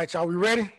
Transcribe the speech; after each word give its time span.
right, 0.00 0.14
y'all, 0.14 0.26
we 0.26 0.34
ready? 0.34 0.70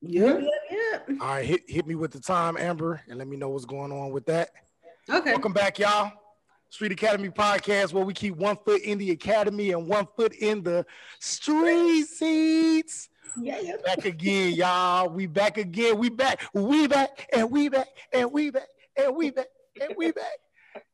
Yeah. 0.00 0.40
Yeah. 0.70 0.98
All 1.20 1.28
right, 1.28 1.44
hit, 1.44 1.68
hit 1.68 1.86
me 1.86 1.96
with 1.96 2.12
the 2.12 2.20
time, 2.20 2.56
Amber, 2.56 3.02
and 3.08 3.18
let 3.18 3.28
me 3.28 3.36
know 3.36 3.50
what's 3.50 3.66
going 3.66 3.92
on 3.92 4.10
with 4.10 4.24
that. 4.24 4.48
Okay. 5.08 5.32
Welcome 5.32 5.52
back, 5.52 5.78
y'all. 5.78 6.12
Street 6.70 6.92
Academy 6.92 7.28
podcast, 7.28 7.92
where 7.92 8.06
we 8.06 8.14
keep 8.14 8.36
one 8.36 8.56
foot 8.64 8.80
in 8.80 8.96
the 8.96 9.10
academy 9.10 9.72
and 9.72 9.86
one 9.86 10.06
foot 10.16 10.32
in 10.34 10.62
the 10.62 10.86
street 11.18 12.04
seats. 12.04 13.10
Yeah. 13.38 13.60
yeah. 13.60 13.76
Back 13.84 14.06
again, 14.06 14.54
y'all. 14.54 15.10
We 15.10 15.26
back 15.26 15.58
again. 15.58 15.98
We 15.98 16.08
back. 16.08 16.40
We 16.54 16.86
back 16.86 17.28
and 17.34 17.50
we 17.50 17.68
back 17.68 17.88
and 18.14 18.32
we 18.32 18.50
back 18.50 18.68
and 18.96 19.14
we 19.14 19.30
back 19.30 19.48
and 19.78 19.94
we 19.94 20.10
back. 20.12 20.38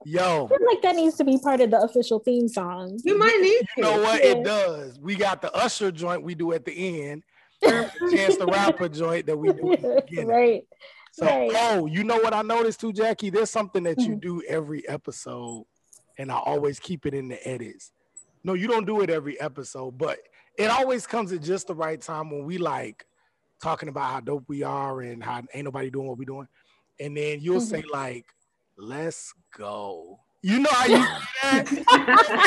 Yo, 0.04 0.46
I 0.46 0.48
feel 0.48 0.66
like 0.66 0.82
that 0.82 0.96
needs 0.96 1.16
to 1.16 1.24
be 1.24 1.38
part 1.38 1.60
of 1.60 1.70
the 1.70 1.80
official 1.80 2.18
theme 2.18 2.48
song. 2.48 2.98
We 3.04 3.12
might 3.12 3.38
need 3.40 3.62
you 3.76 3.82
know 3.84 3.96
to. 3.96 4.02
what? 4.02 4.24
Yeah. 4.24 4.30
It 4.30 4.44
does. 4.44 4.98
We 4.98 5.14
got 5.14 5.40
the 5.40 5.54
Usher 5.54 5.92
joint 5.92 6.22
we 6.22 6.34
do 6.34 6.52
at 6.52 6.64
the 6.64 6.72
end. 6.72 7.22
Chance 7.62 8.36
the 8.36 8.46
Rapper 8.46 8.88
joint 8.88 9.26
that 9.26 9.36
we 9.36 9.52
do 9.52 9.72
at 10.18 10.26
right. 10.26 10.62
So, 11.12 11.24
Right. 11.26 11.50
oh, 11.54 11.86
you 11.86 12.04
know 12.04 12.16
what 12.18 12.34
I 12.34 12.42
noticed 12.42 12.80
too, 12.80 12.92
Jackie? 12.92 13.30
There's 13.30 13.50
something 13.50 13.82
that 13.84 13.98
you 14.06 14.16
Mhm. 14.16 14.20
do 14.20 14.42
every 14.46 14.86
episode, 14.88 15.64
and 16.18 16.30
I 16.30 16.36
always 16.38 16.78
keep 16.78 17.06
it 17.06 17.14
in 17.14 17.28
the 17.28 17.48
edits. 17.48 17.92
No, 18.44 18.52
you 18.54 18.68
don't 18.68 18.84
do 18.86 19.00
it 19.00 19.08
every 19.10 19.40
episode, 19.40 19.96
but 19.98 20.18
it 20.58 20.70
always 20.70 21.06
comes 21.06 21.32
at 21.32 21.40
just 21.42 21.66
the 21.68 21.74
right 21.74 22.00
time 22.00 22.30
when 22.30 22.44
we 22.44 22.58
like 22.58 23.06
talking 23.62 23.88
about 23.88 24.10
how 24.12 24.20
dope 24.20 24.44
we 24.48 24.62
are 24.62 25.00
and 25.00 25.22
how 25.24 25.42
ain't 25.54 25.64
nobody 25.64 25.88
doing 25.90 26.06
what 26.06 26.18
we're 26.18 26.24
doing. 26.26 26.46
And 27.00 27.16
then 27.16 27.40
you'll 27.40 27.60
say, 27.60 27.82
like, 27.90 28.26
let's 28.76 29.32
go. 29.56 30.20
You 30.42 30.60
know 30.60 30.70
how 30.70 30.86
you 30.86 30.98
do 31.66 31.84
that? 31.84 32.46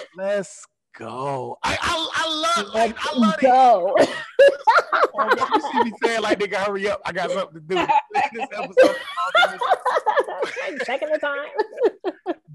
Let's 0.16 0.66
go. 1.00 1.58
I, 1.62 1.76
I, 1.80 2.10
I 2.14 2.62
love 2.62 2.74
like 2.74 2.96
I 2.98 3.18
love 3.18 3.34
it. 3.38 3.42
Go. 3.42 3.94
Man, 5.16 5.36
you 5.54 5.60
see 5.60 5.82
me 5.90 5.92
saying 6.02 6.22
like 6.22 6.38
nigga, 6.38 6.56
hurry 6.56 6.88
up. 6.88 7.00
I 7.04 7.12
got 7.12 7.30
something 7.30 7.54
to 7.54 7.60
do. 7.60 7.74
this 8.32 8.48
episode. 8.52 8.96
Checking 10.86 11.08
the 11.10 11.18
time. 11.18 11.48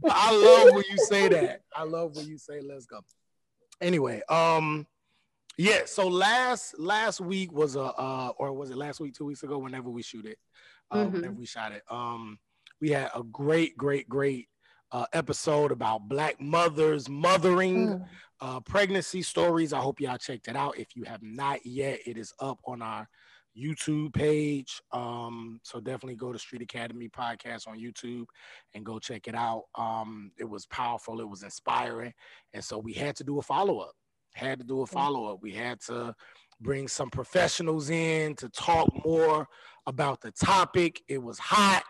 But 0.01 0.11
I 0.13 0.31
love 0.35 0.73
when 0.75 0.83
you 0.89 0.97
say 0.97 1.27
that. 1.29 1.61
I 1.75 1.83
love 1.83 2.15
when 2.15 2.27
you 2.27 2.37
say 2.37 2.61
let's 2.61 2.85
go. 2.85 2.99
Anyway, 3.81 4.21
um, 4.29 4.85
yeah. 5.57 5.81
So 5.85 6.07
last 6.07 6.79
last 6.79 7.19
week 7.19 7.51
was 7.51 7.75
a 7.75 7.81
uh, 7.81 8.31
or 8.37 8.53
was 8.53 8.69
it 8.69 8.77
last 8.77 8.99
week, 8.99 9.13
two 9.15 9.25
weeks 9.25 9.43
ago? 9.43 9.57
Whenever 9.57 9.89
we 9.89 10.01
shoot 10.03 10.25
it, 10.25 10.37
uh, 10.91 10.97
Mhm. 11.05 11.13
whenever 11.13 11.33
we 11.33 11.45
shot 11.45 11.71
it, 11.71 11.83
um, 11.89 12.37
we 12.79 12.89
had 12.91 13.09
a 13.15 13.23
great, 13.23 13.77
great, 13.77 14.07
great 14.07 14.47
uh, 14.91 15.05
episode 15.13 15.71
about 15.71 16.07
black 16.07 16.39
mothers 16.39 17.09
mothering. 17.09 17.87
Mm. 17.87 18.05
uh, 18.41 18.59
pregnancy 18.59 19.21
stories. 19.21 19.71
I 19.73 19.79
hope 19.79 20.01
y'all 20.01 20.17
checked 20.17 20.47
it 20.47 20.55
out. 20.55 20.77
If 20.77 20.95
you 20.95 21.03
have 21.03 21.21
not 21.23 21.65
yet, 21.65 21.99
it 22.05 22.17
is 22.17 22.33
up 22.39 22.59
on 22.65 22.81
our 22.81 23.07
YouTube 23.57 24.13
page. 24.13 24.81
Um, 24.91 25.59
so 25.63 25.79
definitely 25.79 26.15
go 26.15 26.33
to 26.33 26.39
Street 26.39 26.61
Academy 26.61 27.09
Podcast 27.09 27.67
on 27.67 27.79
YouTube 27.79 28.25
and 28.73 28.85
go 28.85 28.99
check 28.99 29.27
it 29.27 29.35
out. 29.35 29.63
Um, 29.75 30.31
it 30.37 30.43
was 30.43 30.65
powerful, 30.65 31.21
it 31.21 31.29
was 31.29 31.43
inspiring. 31.43 32.13
And 32.53 32.63
so 32.63 32.77
we 32.77 32.93
had 32.93 33.15
to 33.17 33.23
do 33.23 33.39
a 33.39 33.41
follow 33.41 33.79
up. 33.79 33.93
Had 34.33 34.59
to 34.59 34.65
do 34.65 34.81
a 34.81 34.85
follow 34.85 35.33
up. 35.33 35.39
We 35.41 35.53
had 35.53 35.79
to 35.81 36.13
bring 36.59 36.87
some 36.87 37.09
professionals 37.09 37.89
in 37.89 38.35
to 38.35 38.49
talk 38.49 38.89
more 39.05 39.47
about 39.87 40.19
the 40.21 40.31
topic. 40.31 41.01
It 41.07 41.21
was 41.23 41.39
hot. 41.39 41.83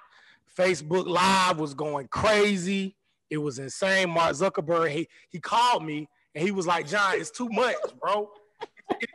Facebook 0.57 1.07
Live 1.07 1.59
was 1.59 1.73
going 1.73 2.07
crazy. 2.09 2.95
It 3.29 3.37
was 3.37 3.59
insane. 3.59 4.09
Mark 4.09 4.33
Zuckerberg, 4.33 4.89
he 4.91 5.07
he 5.29 5.39
called 5.39 5.83
me 5.83 6.07
and 6.33 6.43
he 6.43 6.51
was 6.51 6.67
like, 6.67 6.87
John, 6.87 7.13
it's 7.15 7.31
too 7.31 7.49
much, 7.49 7.75
bro. 8.01 8.29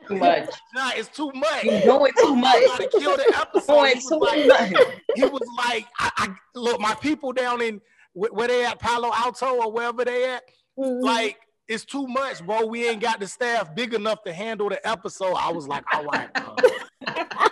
Too 0.08 0.16
much. 0.16 0.48
John, 0.74 0.92
it's 0.96 1.08
too 1.08 1.30
much. 1.34 1.64
You're 1.64 1.80
doing 1.82 2.12
too 2.18 2.32
I'm 2.32 2.40
much. 2.40 2.64
about 2.64 2.80
to 2.90 2.98
kill 2.98 3.16
the 3.16 3.34
episode. 3.40 3.84
He 3.86 3.94
was 3.94 4.06
too 4.06 4.18
like, 4.18 4.46
much. 4.46 4.86
he 5.14 5.22
was 5.24 5.48
like, 5.56 5.86
I, 5.98 6.10
I 6.16 6.28
look, 6.56 6.80
my 6.80 6.94
people 6.96 7.32
down 7.32 7.62
in 7.62 7.80
where 8.12 8.48
they 8.48 8.64
at 8.66 8.80
Palo 8.80 9.10
Alto 9.14 9.62
or 9.62 9.70
wherever 9.72 10.04
they 10.04 10.28
at, 10.30 10.42
Mhm. 10.78 11.02
like 11.02 11.38
it's 11.68 11.84
too 11.84 12.06
much, 12.08 12.44
bro. 12.44 12.66
We 12.66 12.88
ain't 12.88 13.00
got 13.00 13.20
the 13.20 13.28
staff 13.28 13.72
big 13.76 13.94
enough 13.94 14.24
to 14.24 14.32
handle 14.32 14.68
the 14.68 14.84
episode. 14.86 15.34
I 15.36 15.52
was 15.52 15.68
like, 15.68 15.84
all 15.94 16.04
right, 16.04 16.32
bro. 16.34 16.56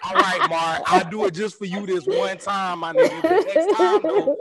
All 0.05 0.15
right, 0.15 0.47
Mark, 0.49 0.83
I'll 0.87 1.11
do 1.11 1.25
it 1.27 1.35
just 1.35 1.59
for 1.59 1.65
you 1.65 1.87
this 1.87 2.07
one 2.07 2.39
time, 2.39 2.81
my 2.81 2.93
nigga. 2.93 3.23
The 3.23 3.55
next 3.55 3.77
time, 3.77 4.01
though, 4.03 4.37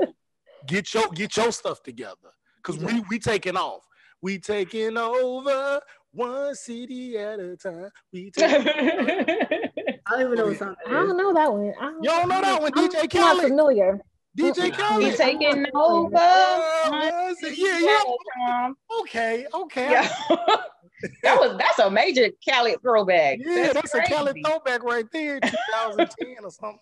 get 0.66 0.94
your 0.94 1.08
get 1.10 1.36
your 1.38 1.52
stuff 1.52 1.84
together, 1.84 2.32
cause 2.64 2.78
we 2.78 3.02
we 3.10 3.20
taking 3.20 3.58
off. 3.58 3.84
We 4.22 4.40
taking 4.40 4.98
over 4.98 5.80
one 6.12 6.56
city 6.56 7.18
at 7.18 7.40
a 7.40 7.56
time. 7.56 7.90
We 8.12 8.32
taking 8.36 8.68
I 8.68 10.12
don't 10.12 10.22
even 10.22 10.36
know 10.36 10.46
what 10.48 10.58
song 10.58 10.76
I 10.88 10.92
don't 10.92 11.18
know 11.18 11.34
that 11.34 11.52
one. 11.52 11.74
I 11.80 11.84
don't, 11.84 12.04
You 12.04 12.10
don't 12.10 12.30
know 12.30 12.42
that 12.42 12.62
one, 12.62 12.72
I'm 12.76 12.90
DJ 12.90 13.14
not 13.16 13.42
familiar. 13.42 14.00
DJ 14.38 14.54
Mm-mm. 14.54 14.74
Khaled. 14.74 15.04
We 15.04 15.12
taking 15.18 15.66
over. 15.74 16.16
Uh, 16.16 17.34
yeah, 17.42 17.80
yeah. 17.80 18.72
Okay, 19.02 19.48
okay. 19.52 19.92
Yeah. 19.92 20.08
that 21.24 21.40
was 21.40 21.58
that's 21.58 21.80
a 21.80 21.90
major 21.90 22.30
Khaled 22.48 22.82
throwback. 22.82 23.40
Yeah, 23.42 23.74
that's, 23.74 23.94
a 23.96 24.00
crazy. 24.00 24.14
Khaled 24.14 24.38
throwback 24.46 24.84
right 24.84 25.06
there, 25.12 25.40
2010 25.42 26.36
or 26.44 26.52
something. 26.52 26.80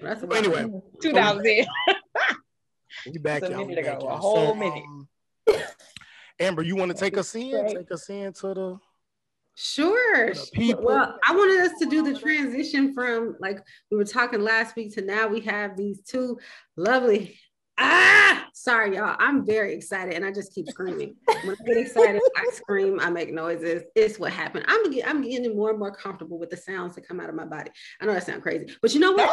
That's 0.00 0.22
But 0.22 0.36
anyway, 0.36 0.70
2010. 1.02 1.66
we 3.12 3.18
back, 3.18 3.42
y'all. 3.48 3.64
we 3.64 3.74
back, 3.74 3.86
a 3.86 3.90
y'all. 4.00 4.16
whole 4.16 4.48
So, 4.48 4.54
minute. 4.54 4.84
um, 4.86 5.08
Amber, 6.38 6.62
you 6.62 6.76
want 6.76 6.92
to 6.92 6.96
take 6.96 7.18
us 7.18 7.34
in? 7.34 7.74
Take 7.74 7.90
us 7.90 8.08
in 8.08 8.32
to 8.34 8.54
the, 8.54 8.78
Sure. 9.54 10.32
Well, 10.78 11.18
I 11.28 11.34
wanted 11.34 11.60
us 11.60 11.78
to 11.80 11.86
do 11.86 12.02
the 12.02 12.18
transition 12.18 12.94
from 12.94 13.36
like 13.38 13.58
we 13.90 13.98
were 13.98 14.04
talking 14.04 14.40
last 14.40 14.76
week 14.76 14.94
to 14.94 15.02
now 15.02 15.28
we 15.28 15.40
have 15.40 15.76
these 15.76 16.00
two 16.02 16.38
lovely. 16.76 17.38
Ah, 17.78 18.46
sorry, 18.52 18.96
y'all. 18.96 19.16
I'm 19.18 19.44
very 19.46 19.74
excited 19.74 20.14
and 20.14 20.24
I 20.24 20.30
just 20.32 20.54
keep 20.54 20.68
screaming. 20.68 21.14
When 21.42 21.56
I 21.60 21.64
get 21.64 21.76
excited, 21.78 22.20
I 22.36 22.50
scream, 22.52 23.00
I 23.00 23.10
make 23.10 23.32
noises. 23.32 23.82
It's 23.96 24.18
what 24.18 24.32
happened. 24.32 24.66
I'm, 24.68 24.90
get- 24.90 25.08
I'm 25.08 25.22
getting 25.22 25.56
more 25.56 25.70
and 25.70 25.78
more 25.78 25.90
comfortable 25.94 26.38
with 26.38 26.50
the 26.50 26.56
sounds 26.56 26.94
that 26.94 27.08
come 27.08 27.18
out 27.18 27.28
of 27.28 27.34
my 27.34 27.44
body. 27.46 27.70
I 28.00 28.06
know 28.06 28.12
that 28.14 28.24
sounds 28.26 28.42
crazy, 28.42 28.74
but 28.82 28.94
you 28.94 29.00
know 29.00 29.12
what? 29.12 29.30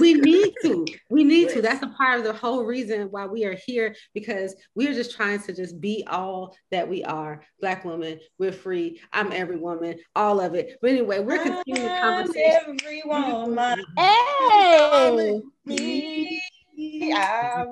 we 0.00 0.14
need 0.14 0.52
to 0.62 0.84
we 1.10 1.22
need 1.22 1.48
to 1.50 1.62
that's 1.62 1.82
a 1.82 1.88
part 1.88 2.18
of 2.18 2.24
the 2.24 2.32
whole 2.32 2.64
reason 2.64 3.02
why 3.10 3.24
we 3.26 3.44
are 3.44 3.56
here 3.66 3.94
because 4.14 4.54
we're 4.74 4.92
just 4.92 5.14
trying 5.14 5.40
to 5.40 5.54
just 5.54 5.80
be 5.80 6.04
all 6.10 6.56
that 6.72 6.88
we 6.88 7.04
are 7.04 7.42
black 7.60 7.84
women 7.84 8.18
we're 8.38 8.50
free 8.50 9.00
i'm 9.12 9.30
every 9.32 9.56
woman 9.56 9.96
all 10.16 10.40
of 10.40 10.54
it 10.54 10.76
but 10.80 10.90
anyway 10.90 11.20
we're 11.20 11.38
continuing 11.42 11.82
the 11.88 11.98
conversation 12.00 12.76
Every 12.82 13.02
woman. 13.06 13.84
Hey. 15.68 16.35
Me. 16.76 17.12
I- 17.12 17.64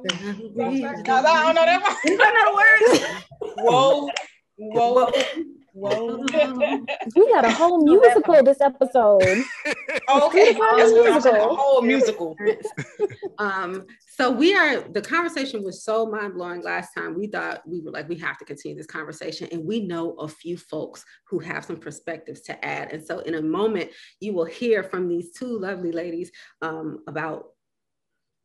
We- 0.55 0.85
I 0.85 0.95
don't 0.95 1.07
know 1.07 1.55
that 1.55 2.01
You 2.05 2.17
don't 2.19 2.35
know 2.35 2.45
the 2.51 2.55
words? 2.57 3.05
Whoa. 3.59 4.09
Whoa. 4.57 5.11
Whoa. 5.75 6.25
We 7.17 7.33
got 7.33 7.45
a 7.45 7.51
whole 7.51 7.85
musical 7.85 8.43
this 8.45 8.61
episode. 8.61 9.23
Okay. 9.23 10.55
It's 10.55 10.59
a 10.59 10.77
That's 10.77 10.93
what 10.93 11.07
I'm 11.07 11.13
musical. 11.13 11.51
a 11.51 11.55
whole 11.57 11.83
musical. 11.83 12.37
um 13.39 13.85
so 14.17 14.31
we 14.31 14.55
are 14.55 14.81
the 14.93 15.03
conversation 15.03 15.65
was 15.65 15.83
so 15.83 16.07
mind-blowing 16.07 16.63
last 16.63 16.95
time 16.95 17.17
we 17.19 17.27
thought 17.27 17.63
we 17.67 17.81
were 17.81 17.91
like 17.91 18.09
we 18.09 18.15
have 18.17 18.39
to 18.39 18.45
continue 18.45 18.77
this 18.77 18.87
conversation 18.87 19.49
and 19.51 19.65
we 19.67 19.81
know 19.85 20.13
a 20.13 20.29
few 20.29 20.57
folks 20.57 21.05
who 21.29 21.41
have 21.41 21.65
some 21.65 21.77
perspectives 21.77 22.41
to 22.43 22.65
add 22.65 22.93
and 22.93 23.05
so 23.05 23.19
in 23.21 23.35
a 23.35 23.43
moment 23.43 23.91
you 24.21 24.33
will 24.33 24.45
hear 24.45 24.85
from 24.85 25.09
these 25.09 25.33
two 25.33 25.59
lovely 25.59 25.91
ladies 25.91 26.31
um, 26.63 27.01
about 27.09 27.47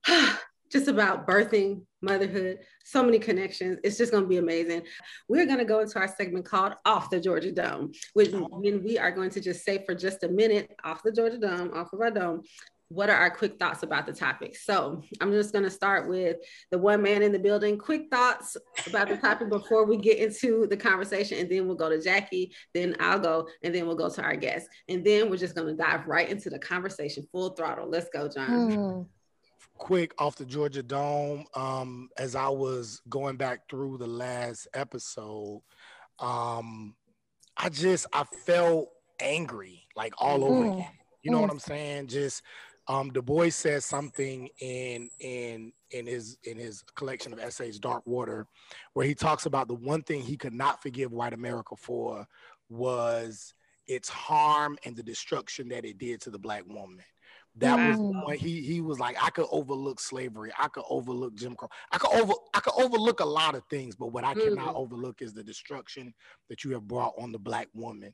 just 0.71 0.87
about 0.87 1.27
birthing 1.27 1.81
motherhood 2.01 2.59
so 2.85 3.03
many 3.03 3.19
connections 3.19 3.77
it's 3.83 3.97
just 3.97 4.11
going 4.11 4.23
to 4.23 4.29
be 4.29 4.37
amazing 4.37 4.81
we're 5.27 5.45
going 5.45 5.57
to 5.57 5.65
go 5.65 5.79
into 5.79 5.99
our 5.99 6.07
segment 6.07 6.45
called 6.45 6.73
off 6.85 7.09
the 7.09 7.19
georgia 7.19 7.51
dome 7.51 7.91
which 8.13 8.31
when 8.31 8.83
we 8.83 8.97
are 8.97 9.11
going 9.11 9.29
to 9.29 9.41
just 9.41 9.65
say 9.65 9.83
for 9.85 9.93
just 9.93 10.23
a 10.23 10.29
minute 10.29 10.73
off 10.83 11.03
the 11.03 11.11
georgia 11.11 11.37
dome 11.37 11.71
off 11.73 11.91
of 11.93 11.99
our 11.99 12.11
dome 12.11 12.41
what 12.89 13.09
are 13.09 13.15
our 13.15 13.29
quick 13.29 13.59
thoughts 13.59 13.83
about 13.83 14.07
the 14.07 14.13
topic? 14.13 14.57
So 14.57 15.03
I'm 15.21 15.31
just 15.31 15.53
going 15.53 15.63
to 15.63 15.69
start 15.69 16.09
with 16.09 16.37
the 16.71 16.79
one 16.79 17.03
man 17.03 17.21
in 17.21 17.31
the 17.31 17.39
building. 17.39 17.77
Quick 17.77 18.07
thoughts 18.11 18.57
about 18.87 19.09
the 19.09 19.17
topic 19.17 19.49
before 19.49 19.85
we 19.85 19.95
get 19.95 20.17
into 20.17 20.65
the 20.67 20.75
conversation, 20.75 21.37
and 21.37 21.49
then 21.49 21.67
we'll 21.67 21.75
go 21.75 21.89
to 21.89 22.01
Jackie, 22.01 22.51
then 22.73 22.95
I'll 22.99 23.19
go, 23.19 23.47
and 23.63 23.73
then 23.73 23.85
we'll 23.85 23.95
go 23.95 24.09
to 24.09 24.21
our 24.23 24.35
guest, 24.35 24.67
and 24.87 25.05
then 25.05 25.29
we're 25.29 25.37
just 25.37 25.55
going 25.55 25.67
to 25.67 25.81
dive 25.81 26.07
right 26.07 26.29
into 26.29 26.49
the 26.49 26.59
conversation, 26.59 27.27
full 27.31 27.51
throttle. 27.51 27.87
Let's 27.87 28.09
go, 28.11 28.27
John. 28.27 28.71
Hmm. 28.71 29.01
Quick 29.77 30.13
off 30.17 30.35
the 30.35 30.45
Georgia 30.45 30.83
Dome. 30.83 31.45
Um, 31.55 32.09
as 32.17 32.35
I 32.35 32.49
was 32.49 33.01
going 33.09 33.37
back 33.37 33.69
through 33.69 33.97
the 33.97 34.07
last 34.07 34.67
episode, 34.73 35.61
um, 36.19 36.95
I 37.57 37.69
just 37.69 38.07
I 38.13 38.23
felt 38.45 38.89
angry 39.19 39.87
like 39.95 40.13
all 40.17 40.43
over 40.43 40.65
Mm. 40.65 40.73
again. 40.73 40.91
You 41.21 41.31
know 41.31 41.39
what 41.39 41.49
Mm. 41.49 41.53
I'm 41.53 41.59
saying? 41.59 42.07
Just 42.07 42.43
Um, 42.87 43.11
Du 43.11 43.21
Bois 43.21 43.51
says 43.51 43.85
something 43.85 44.49
in 44.59 45.11
in 45.19 45.71
in 45.91 46.07
his 46.07 46.39
in 46.43 46.57
his 46.57 46.81
collection 46.95 47.31
of 47.31 47.37
essays, 47.39 47.79
Darkwater, 47.79 48.45
where 48.93 49.05
he 49.05 49.13
talks 49.13 49.45
about 49.45 49.67
the 49.67 49.75
one 49.75 50.01
thing 50.01 50.21
he 50.21 50.35
could 50.35 50.53
not 50.53 50.81
forgive 50.81 51.11
white 51.11 51.33
America 51.33 51.75
for 51.75 52.27
was 52.67 53.53
its 53.85 54.09
harm 54.09 54.75
and 54.85 54.95
the 54.95 55.03
destruction 55.03 55.69
that 55.69 55.85
it 55.85 55.99
did 55.99 56.19
to 56.21 56.31
the 56.31 56.39
black 56.39 56.63
woman. 56.67 57.03
That 57.55 57.81
was 57.81 57.97
the 57.99 58.13
Mm. 58.13 58.35
he 58.37 58.61
he 58.61 58.81
was 58.81 58.99
like, 58.99 59.17
I 59.21 59.29
could 59.31 59.47
overlook 59.51 59.99
slavery, 59.99 60.51
I 60.57 60.67
could 60.67 60.83
overlook 60.89 61.35
Jim 61.35 61.55
Crow, 61.55 61.69
I 61.91 61.97
could 61.97 62.11
over 62.13 62.33
I 62.53 62.59
could 62.59 62.73
overlook 62.81 63.19
a 63.19 63.25
lot 63.25 63.55
of 63.55 63.63
things, 63.69 63.95
but 63.95 64.07
what 64.13 64.23
I 64.23 64.33
cannot 64.35 64.69
Mhm. 64.69 64.75
overlook 64.75 65.21
is 65.21 65.33
the 65.33 65.43
destruction 65.43 66.13
that 66.49 66.63
you 66.63 66.71
have 66.71 66.87
brought 66.87 67.13
on 67.17 67.31
the 67.31 67.39
black 67.39 67.67
woman. 67.73 68.13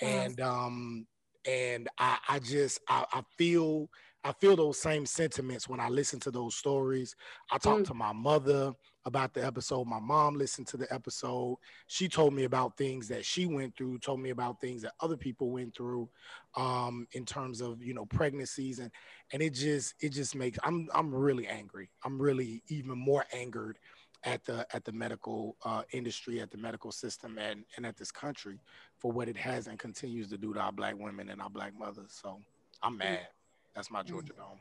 And 0.00 0.40
um 0.40 1.06
and 1.46 1.88
I 1.98 2.18
I 2.28 2.38
just 2.38 2.80
I, 2.88 3.04
I 3.12 3.22
feel 3.36 3.88
I 4.24 4.32
feel 4.32 4.56
those 4.56 4.80
same 4.80 5.06
sentiments 5.06 5.68
when 5.68 5.80
I 5.80 5.88
listen 5.88 6.20
to 6.20 6.30
those 6.30 6.56
stories. 6.56 7.14
I 7.50 7.58
talk 7.58 7.82
Mm. 7.82 7.86
to 7.86 7.94
my 7.94 8.12
mother 8.12 8.72
about 9.06 9.32
the 9.32 9.44
episode. 9.44 9.86
My 9.86 10.00
mom 10.00 10.34
listened 10.34 10.66
to 10.66 10.76
the 10.76 10.92
episode. 10.92 11.58
She 11.86 12.08
told 12.08 12.34
me 12.34 12.44
about 12.44 12.76
things 12.76 13.06
that 13.08 13.24
she 13.24 13.46
went 13.46 13.76
through, 13.76 14.00
told 14.00 14.20
me 14.20 14.30
about 14.30 14.60
things 14.60 14.82
that 14.82 14.92
other 15.00 15.16
people 15.16 15.50
went 15.50 15.74
through 15.74 16.08
um, 16.56 17.06
in 17.12 17.24
terms 17.24 17.60
of, 17.60 17.82
you 17.82 17.94
know, 17.94 18.04
pregnancies 18.04 18.80
and 18.80 18.90
and 19.32 19.40
it 19.40 19.54
just 19.54 19.94
it 20.00 20.10
just 20.10 20.34
makes 20.34 20.58
I'm 20.64 20.88
I'm 20.92 21.14
really 21.14 21.46
angry. 21.46 21.88
I'm 22.04 22.20
really 22.20 22.62
even 22.68 22.98
more 22.98 23.24
angered 23.32 23.78
at 24.24 24.44
the 24.44 24.66
at 24.74 24.84
the 24.84 24.92
medical 24.92 25.56
uh, 25.64 25.82
industry, 25.92 26.40
at 26.40 26.50
the 26.50 26.58
medical 26.58 26.90
system 26.90 27.38
and 27.38 27.64
and 27.76 27.86
at 27.86 27.96
this 27.96 28.10
country 28.10 28.58
for 28.98 29.12
what 29.12 29.28
it 29.28 29.36
has 29.36 29.68
and 29.68 29.78
continues 29.78 30.28
to 30.30 30.36
do 30.36 30.52
to 30.52 30.60
our 30.60 30.72
black 30.72 30.98
women 30.98 31.30
and 31.30 31.40
our 31.40 31.50
black 31.50 31.72
mothers. 31.78 32.18
So 32.20 32.40
I'm 32.82 32.98
mad. 32.98 33.28
That's 33.74 33.90
my 33.90 34.02
Georgia 34.02 34.32
Dome. 34.36 34.58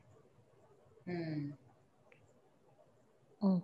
Hmm. 3.42 3.58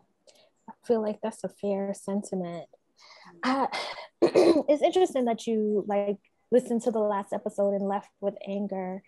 I 0.71 0.87
feel 0.87 1.01
like 1.01 1.19
that's 1.21 1.43
a 1.43 1.49
fair 1.49 1.93
sentiment. 1.93 2.65
I, 3.43 3.63
uh, 3.63 3.67
it's 4.21 4.83
interesting 4.83 5.25
that 5.25 5.47
you 5.47 5.83
like 5.87 6.17
listened 6.51 6.81
to 6.83 6.91
the 6.91 6.99
last 6.99 7.33
episode 7.33 7.73
and 7.73 7.87
left 7.87 8.09
with 8.19 8.35
anger. 8.47 9.01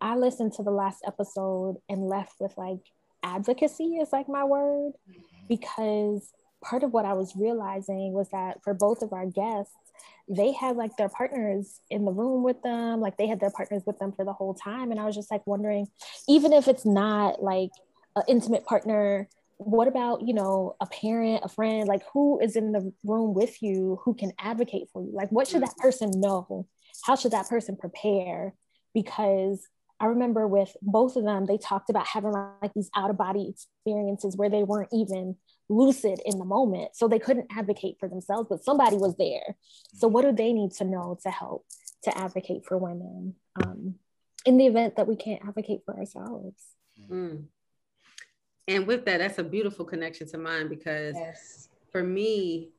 I 0.00 0.16
listened 0.16 0.52
to 0.54 0.62
the 0.62 0.70
last 0.70 1.02
episode 1.06 1.76
and 1.88 2.08
left 2.08 2.34
with 2.40 2.56
like 2.56 2.80
advocacy 3.22 3.96
is 3.96 4.12
like 4.12 4.28
my 4.28 4.44
word 4.44 4.92
mm-hmm. 5.08 5.46
because 5.48 6.32
part 6.62 6.82
of 6.82 6.92
what 6.92 7.04
I 7.04 7.12
was 7.12 7.34
realizing 7.36 8.12
was 8.12 8.28
that 8.30 8.62
for 8.62 8.74
both 8.74 9.02
of 9.02 9.12
our 9.12 9.26
guests, 9.26 9.74
they 10.28 10.52
had 10.52 10.76
like 10.76 10.96
their 10.96 11.08
partners 11.08 11.80
in 11.90 12.04
the 12.04 12.12
room 12.12 12.42
with 12.42 12.60
them, 12.62 13.00
like 13.00 13.16
they 13.16 13.28
had 13.28 13.40
their 13.40 13.50
partners 13.50 13.82
with 13.86 13.98
them 13.98 14.12
for 14.12 14.24
the 14.24 14.32
whole 14.32 14.54
time. 14.54 14.90
And 14.90 14.98
I 14.98 15.04
was 15.04 15.14
just 15.14 15.30
like 15.30 15.46
wondering, 15.46 15.86
even 16.28 16.52
if 16.52 16.66
it's 16.66 16.84
not 16.84 17.42
like 17.42 17.70
an 18.16 18.24
intimate 18.26 18.64
partner, 18.64 19.28
what 19.58 19.88
about, 19.88 20.26
you 20.26 20.34
know, 20.34 20.76
a 20.80 20.86
parent, 20.86 21.42
a 21.44 21.48
friend, 21.48 21.88
like 21.88 22.02
who 22.12 22.40
is 22.40 22.56
in 22.56 22.72
the 22.72 22.92
room 23.04 23.34
with 23.34 23.62
you 23.62 23.98
who 24.04 24.14
can 24.14 24.32
advocate 24.38 24.88
for 24.92 25.02
you? 25.02 25.12
Like, 25.12 25.30
what 25.30 25.48
should 25.48 25.62
that 25.62 25.76
person 25.78 26.10
know? 26.14 26.66
How 27.04 27.16
should 27.16 27.32
that 27.32 27.48
person 27.48 27.76
prepare? 27.76 28.54
Because 28.92 29.66
I 29.98 30.06
remember 30.06 30.46
with 30.46 30.76
both 30.82 31.16
of 31.16 31.24
them, 31.24 31.46
they 31.46 31.56
talked 31.56 31.88
about 31.88 32.06
having 32.06 32.32
like 32.32 32.74
these 32.74 32.90
out 32.94 33.08
of 33.08 33.16
body 33.16 33.48
experiences 33.48 34.36
where 34.36 34.50
they 34.50 34.62
weren't 34.62 34.90
even 34.92 35.36
lucid 35.68 36.20
in 36.24 36.38
the 36.38 36.44
moment. 36.44 36.94
So 36.94 37.08
they 37.08 37.18
couldn't 37.18 37.50
advocate 37.50 37.96
for 37.98 38.08
themselves, 38.08 38.48
but 38.50 38.62
somebody 38.62 38.96
was 38.96 39.16
there. 39.16 39.56
So, 39.94 40.06
what 40.06 40.22
do 40.22 40.32
they 40.32 40.52
need 40.52 40.72
to 40.72 40.84
know 40.84 41.18
to 41.22 41.30
help 41.30 41.64
to 42.04 42.16
advocate 42.16 42.66
for 42.66 42.76
women 42.76 43.36
um, 43.64 43.94
in 44.44 44.58
the 44.58 44.66
event 44.66 44.96
that 44.96 45.08
we 45.08 45.16
can't 45.16 45.42
advocate 45.46 45.80
for 45.86 45.96
ourselves? 45.96 46.62
Mm. 47.10 47.44
And 48.68 48.86
with 48.86 49.04
that, 49.04 49.18
that's 49.18 49.38
a 49.38 49.44
beautiful 49.44 49.84
connection 49.84 50.28
to 50.28 50.38
mine 50.38 50.68
because 50.68 51.14
Yes. 51.14 51.68
for 51.92 52.02
me, 52.02 52.72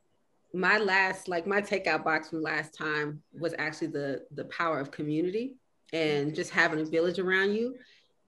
my 0.54 0.78
last 0.78 1.28
like 1.28 1.45
my 1.45 1.62
takeout 1.62 2.04
box 2.04 2.30
from 2.30 2.42
last 2.42 2.74
time 2.74 3.22
was 3.38 3.54
actually 3.57 3.88
the 3.88 4.25
the 4.31 4.45
power 4.45 4.80
of 4.80 4.92
community 4.92 5.56
and 5.94 6.28
mm-hmm. 6.28 6.36
just 6.36 6.51
having 6.51 6.80
a 6.80 6.86
village 6.86 7.19
around 7.19 7.54
you 7.54 7.75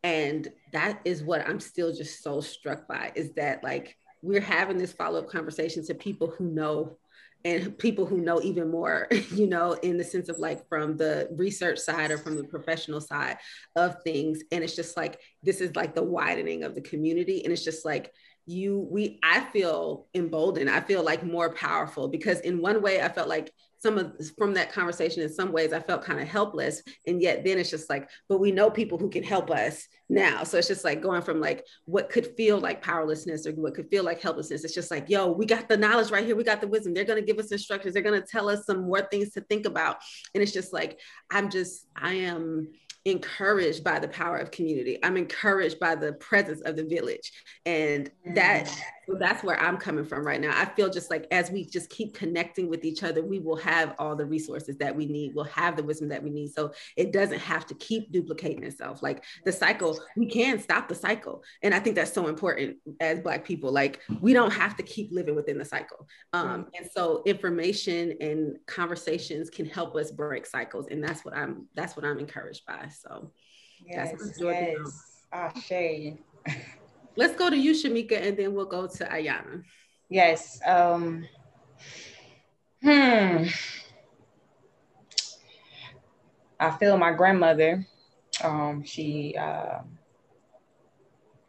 and 0.03 0.49
that 0.71 0.99
is 1.05 1.23
what 1.23 1.47
i'm 1.47 1.59
still 1.59 1.93
just 1.93 2.21
so 2.21 2.41
struck 2.41 2.87
by 2.87 3.11
is 3.15 3.31
that 3.33 3.63
like 3.63 3.97
we're 4.21 4.41
having 4.41 4.77
this 4.77 4.91
follow-up 4.91 5.29
conversation 5.29 5.85
to 5.85 5.93
people 5.93 6.27
who 6.37 6.45
know 6.45 6.97
and 7.45 7.77
people 7.77 8.05
who 8.05 8.17
know 8.17 8.41
even 8.41 8.69
more 8.69 9.07
you 9.33 9.47
know 9.47 9.73
in 9.73 9.97
the 9.97 10.03
sense 10.03 10.29
of 10.29 10.39
like 10.39 10.67
from 10.67 10.97
the 10.97 11.27
research 11.31 11.79
side 11.79 12.11
or 12.11 12.17
from 12.17 12.35
the 12.35 12.43
professional 12.43 13.01
side 13.01 13.37
of 13.75 14.01
things. 14.03 14.39
And 14.51 14.63
it's 14.63 14.75
just 14.75 14.97
like 14.97 15.19
this 15.43 15.61
is 15.61 15.75
like 15.75 15.95
the 15.95 16.03
widening 16.03 16.63
of 16.63 16.75
the 16.75 16.81
community. 16.81 17.43
And 17.43 17.53
it's 17.53 17.63
just 17.63 17.85
like 17.85 18.11
you 18.45 18.87
we 18.91 19.19
i 19.23 19.41
feel 19.51 20.07
emboldened. 20.13 20.69
I 20.69 20.81
feel 20.81 21.03
like 21.03 21.23
more 21.23 21.53
powerful 21.53 22.07
because 22.07 22.39
in 22.41 22.61
one 22.61 22.81
way 22.81 23.01
i 23.01 23.09
felt 23.09 23.29
like 23.29 23.51
some 23.81 23.97
of 23.97 24.13
from 24.37 24.53
that 24.53 24.71
conversation 24.71 25.23
in 25.23 25.29
some 25.29 25.51
ways 25.51 25.73
i 25.73 25.79
felt 25.79 26.03
kind 26.03 26.19
of 26.19 26.27
helpless. 26.27 26.81
And 27.07 27.21
yet 27.21 27.43
then 27.43 27.57
it's 27.57 27.69
just 27.69 27.89
like 27.89 28.09
but 28.27 28.39
we 28.39 28.51
know 28.51 28.69
people 28.69 28.97
who 28.97 29.09
can 29.09 29.23
help 29.23 29.49
us 29.51 29.87
now. 30.09 30.43
So 30.43 30.57
it's 30.57 30.67
just 30.67 30.83
like 30.83 31.01
going 31.01 31.21
from 31.21 31.39
like 31.39 31.65
what 31.85 32.09
could 32.09 32.35
feel 32.35 32.59
like 32.59 32.81
powerlessness 32.81 33.45
or 33.45 33.51
what 33.51 33.75
could 33.75 33.89
feel 33.89 34.03
like 34.03 34.21
helplessness. 34.21 34.63
It's 34.63 34.73
just 34.73 34.91
like 34.91 35.09
yo 35.09 35.31
we 35.31 35.45
got 35.45 35.69
the 35.69 35.77
knowledge 35.77 36.11
right 36.11 36.25
here. 36.25 36.35
We 36.35 36.43
got 36.43 36.61
the 36.61 36.67
wisdom. 36.67 36.93
They're 36.93 37.03
going 37.03 37.19
to 37.19 37.25
give 37.25 37.39
us 37.39 37.51
instructions. 37.51 37.93
They're 37.93 38.03
going 38.03 38.21
to 38.21 38.27
tell 38.27 38.49
us 38.49 38.65
some 38.65 38.81
more 38.83 39.01
things 39.01 39.31
to 39.33 39.41
think 39.41 39.65
about. 39.65 39.97
And 40.33 40.41
it's 40.41 40.53
just 40.53 40.73
like 40.73 40.99
i'm 41.31 41.49
just 41.49 41.87
i 41.95 42.13
am 42.13 42.69
encouraged 43.05 43.83
by 43.83 43.99
the 43.99 44.07
power 44.07 44.37
of 44.37 44.51
community. 44.51 44.99
I'm 45.03 45.17
encouraged 45.17 45.79
by 45.79 45.95
the 45.95 46.13
presence 46.13 46.61
of 46.61 46.75
the 46.75 46.83
village. 46.83 47.31
And 47.65 48.11
that 48.35 48.69
so 49.09 49.17
that's 49.17 49.43
where 49.43 49.59
I'm 49.59 49.77
coming 49.77 50.05
from 50.05 50.25
right 50.25 50.39
now. 50.39 50.51
I 50.53 50.65
feel 50.65 50.89
just 50.89 51.09
like 51.09 51.25
as 51.31 51.49
we 51.49 51.65
just 51.65 51.89
keep 51.89 52.13
connecting 52.13 52.69
with 52.69 52.85
each 52.85 53.03
other, 53.03 53.23
we 53.23 53.39
will 53.39 53.55
have 53.57 53.95
all 53.97 54.15
the 54.15 54.25
resources 54.25 54.77
that 54.77 54.95
we 54.95 55.07
need. 55.07 55.33
We'll 55.33 55.45
have 55.45 55.75
the 55.75 55.83
wisdom 55.83 56.09
that 56.09 56.21
we 56.21 56.29
need. 56.29 56.53
So 56.53 56.73
it 56.95 57.11
doesn't 57.11 57.39
have 57.39 57.65
to 57.67 57.73
keep 57.75 58.11
duplicating 58.11 58.63
itself. 58.63 59.01
Like 59.01 59.23
the 59.45 59.51
cycle, 59.51 59.99
we 60.15 60.27
can 60.27 60.59
stop 60.59 60.87
the 60.87 60.95
cycle. 60.95 61.43
And 61.63 61.73
I 61.73 61.79
think 61.79 61.95
that's 61.95 62.13
so 62.13 62.27
important 62.27 62.77
as 62.99 63.19
Black 63.19 63.45
people. 63.45 63.71
Like 63.71 64.01
we 64.21 64.33
don't 64.33 64.51
have 64.51 64.77
to 64.77 64.83
keep 64.83 65.11
living 65.11 65.35
within 65.35 65.57
the 65.57 65.65
cycle. 65.65 66.07
Um, 66.33 66.67
and 66.77 66.87
so 66.93 67.23
information 67.25 68.15
and 68.21 68.57
conversations 68.67 69.49
can 69.49 69.65
help 69.65 69.95
us 69.95 70.11
break 70.11 70.45
cycles. 70.45 70.87
And 70.91 71.03
that's 71.03 71.25
what 71.25 71.35
I'm 71.35 71.67
that's 71.75 71.95
what 71.95 72.05
I'm 72.05 72.19
encouraged 72.19 72.65
by. 72.67 72.89
So 72.89 73.31
Yes. 73.85 74.11
That's 74.11 74.23
what 74.23 74.37
Georgia 74.37 74.75
Yes. 74.83 75.25
Ashe. 75.31 76.13
let's 77.19 77.35
go 77.35 77.49
to 77.49 77.57
you, 77.57 77.73
Shamika, 77.73 78.15
and 78.15 78.37
then 78.37 78.53
we'll 78.53 78.65
go 78.65 78.87
to 78.87 79.03
Ayana. 79.03 79.63
Yes. 80.09 80.61
Um, 80.65 81.27
hmm. 82.81 83.43
I 86.57 86.71
feel 86.79 86.97
my 86.97 87.11
grandmother. 87.11 87.85
Um, 88.41 88.83
she 88.85 89.35
uh, 89.37 89.79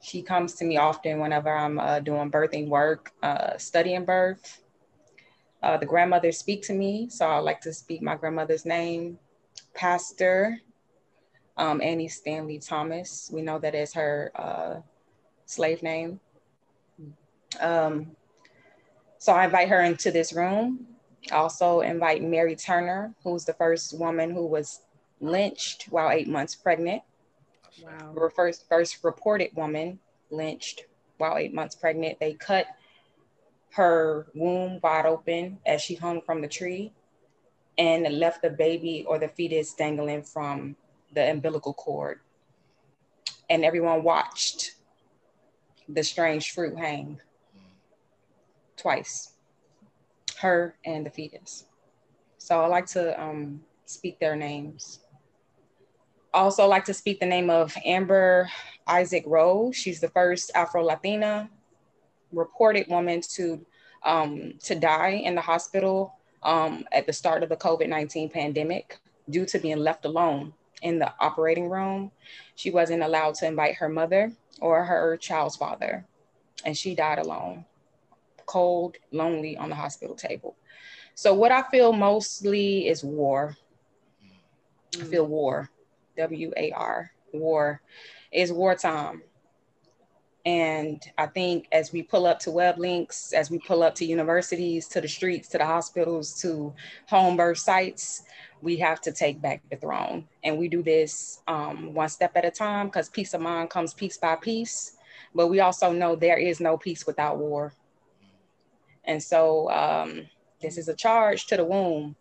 she 0.03 0.23
comes 0.23 0.55
to 0.55 0.65
me 0.65 0.77
often 0.77 1.21
whenever 1.21 1.51
I'm 1.51 1.79
uh, 1.79 2.01
doing 2.01 2.33
birthing 2.33 2.67
work, 2.69 3.13
uh, 3.23 3.57
studying 3.57 4.05
birth. 4.05 4.63
Uh, 5.63 5.77
the 5.77 5.87
grandmothers 5.87 6.39
speak 6.39 6.63
to 6.63 6.73
me, 6.73 7.09
so 7.09 7.29
I 7.29 7.39
like 7.39 7.61
to 7.61 7.73
speak 7.73 8.03
my 8.03 8.17
grandmother's 8.17 8.65
name, 8.65 9.19
Pastor 9.75 10.59
um, 11.57 11.81
Annie 11.81 12.09
Stanley 12.09 12.59
Thomas. 12.59 13.31
We 13.33 13.43
know 13.43 13.59
that 13.59 13.75
as 13.75 13.93
her 13.93 14.33
uh, 14.35 14.81
slave 15.51 15.83
name. 15.83 16.21
Um, 17.61 18.13
so 19.19 19.33
I 19.33 19.45
invite 19.45 19.69
her 19.69 19.83
into 19.83 20.11
this 20.11 20.33
room. 20.33 20.87
I 21.31 21.37
also 21.37 21.81
invite 21.81 22.23
Mary 22.23 22.57
Turner, 22.57 23.15
who's 23.23 23.45
the 23.45 23.53
first 23.55 23.99
woman 23.99 24.31
who 24.31 24.47
was 24.47 24.81
lynched 25.21 25.89
while 25.91 26.11
eight 26.11 26.29
months 26.29 26.55
pregnant. 26.55 27.03
Wow. 27.83 28.13
The 28.15 28.31
first, 28.35 28.69
first 28.69 29.03
reported 29.03 29.51
woman 29.55 29.99
lynched 30.31 30.85
while 31.19 31.37
eight 31.37 31.53
months 31.53 31.75
pregnant. 31.75 32.19
They 32.21 32.35
cut 32.35 32.67
her 33.73 34.27
womb 34.35 34.81
wide 34.83 35.07
open 35.07 35.59
as 35.67 35.83
she 35.83 35.95
hung 35.95 36.23
from 36.23 36.41
the 36.41 36.49
tree 36.49 36.93
and 37.79 38.03
left 38.19 38.43
the 38.43 38.51
baby 38.51 39.05
or 39.07 39.19
the 39.19 39.29
fetus 39.29 39.75
dangling 39.75 40.23
from 40.23 40.77
the 41.15 41.31
umbilical 41.31 41.75
cord. 41.75 42.21
And 43.49 43.65
everyone 43.65 44.03
watched 44.03 44.73
the 45.95 46.03
strange 46.03 46.53
fruit 46.53 46.79
hang 46.79 47.21
twice, 48.77 49.33
her 50.39 50.75
and 50.85 51.05
the 51.05 51.11
fetus. 51.11 51.67
So 52.39 52.61
I 52.61 52.67
like 52.67 52.87
to 52.87 53.21
um, 53.21 53.61
speak 53.85 54.19
their 54.19 54.37
names. 54.37 55.01
Also 56.33 56.67
like 56.67 56.85
to 56.87 56.95
speak 56.95 57.21
the 57.21 57.27
name 57.27 57.51
of 57.51 57.77
Amber 57.85 58.49
Isaac 58.87 59.25
Rose. 59.27 59.77
She's 59.77 60.01
the 60.01 60.09
first 60.09 60.51
Afro-Latina 60.55 61.51
reported 62.33 62.87
woman 62.89 63.21
to, 63.35 63.65
um, 64.05 64.55
to 64.61 64.75
die 64.75 65.21
in 65.25 65.35
the 65.35 65.41
hospital 65.41 66.15
um, 66.43 66.85
at 66.93 67.07
the 67.07 67.13
start 67.13 67.43
of 67.43 67.49
the 67.49 67.57
COVID-19 67.57 68.33
pandemic 68.33 68.99
due 69.29 69.45
to 69.47 69.59
being 69.59 69.79
left 69.79 70.05
alone 70.05 70.53
in 70.83 70.99
the 70.99 71.13
operating 71.21 71.69
room. 71.69 72.11
She 72.55 72.71
wasn't 72.71 73.03
allowed 73.03 73.35
to 73.37 73.47
invite 73.47 73.77
her 73.77 73.89
mother 73.89 74.33
or 74.61 74.85
her 74.85 75.17
child's 75.17 75.57
father, 75.57 76.05
and 76.65 76.77
she 76.77 76.95
died 76.95 77.19
alone, 77.19 77.65
cold, 78.47 78.97
lonely 79.13 79.57
on 79.57 79.69
the 79.69 79.75
hospital 79.75 80.15
table. 80.15 80.57
So, 81.15 81.35
what 81.35 81.53
I 81.53 81.63
feel 81.63 81.93
mostly 81.93 82.89
is 82.89 83.05
war. 83.05 83.57
I 84.99 85.05
feel 85.05 85.27
war, 85.27 85.71
W 86.17 86.53
A 86.57 86.73
R, 86.73 87.11
war 87.33 87.81
is 88.33 88.53
wartime. 88.53 89.23
And 90.47 91.03
I 91.19 91.27
think 91.27 91.69
as 91.71 91.93
we 91.93 92.03
pull 92.03 92.27
up 92.27 92.39
to 92.41 92.51
web 92.51 92.79
links, 92.79 93.33
as 93.35 93.51
we 93.51 93.59
pull 93.59 93.83
up 93.83 93.95
to 93.97 94.07
universities, 94.07 94.89
to 94.89 95.01
the 95.01 95.07
streets, 95.07 95.49
to 95.51 95.59
the 95.59 95.67
hospitals, 95.67 96.41
to 96.41 96.73
home 97.09 97.37
birth 97.37 97.59
sites, 97.59 98.23
we 98.63 98.77
have 98.77 99.01
to 99.03 99.13
take 99.13 99.41
back 99.41 99.63
the 99.71 99.77
throne. 99.77 100.29
And 100.45 100.59
we 100.59 100.69
do 100.69 100.83
this 100.83 101.41
um, 101.49 101.95
one 101.95 102.09
step 102.09 102.37
at 102.37 102.45
a 102.45 102.51
time 102.51 102.87
because 102.87 103.09
peace 103.09 103.35
of 103.35 103.41
mind 103.41 103.71
comes 103.71 103.95
piece 103.95 104.19
by 104.19 104.37
piece. 104.37 104.97
But 105.35 105.49
we 105.49 105.61
also 105.61 105.93
know 105.93 106.17
there 106.17 106.39
is 106.39 106.61
no 106.61 106.77
peace 106.77 107.07
without 107.07 107.39
war. 107.39 107.73
And 109.05 109.23
so 109.23 109.71
um, 109.71 110.27
this 110.61 110.77
is 110.77 110.89
a 110.89 110.95
charge 110.95 111.47
to 111.47 111.57
the 111.57 111.65
womb 111.65 112.17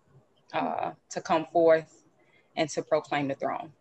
uh, 0.54 0.92
to 1.12 1.22
come 1.22 1.46
forth 1.52 2.04
and 2.56 2.70
to 2.70 2.82
proclaim 2.82 3.28
the 3.28 3.36
throne. 3.36 3.72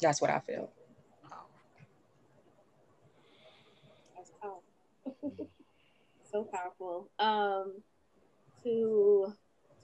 That's 0.00 0.20
what 0.20 0.30
I 0.30 0.40
feel. 0.40 0.70
That's 4.16 4.32
so 6.32 6.44
powerful. 6.44 7.08
Um, 7.18 7.82
to 8.64 9.32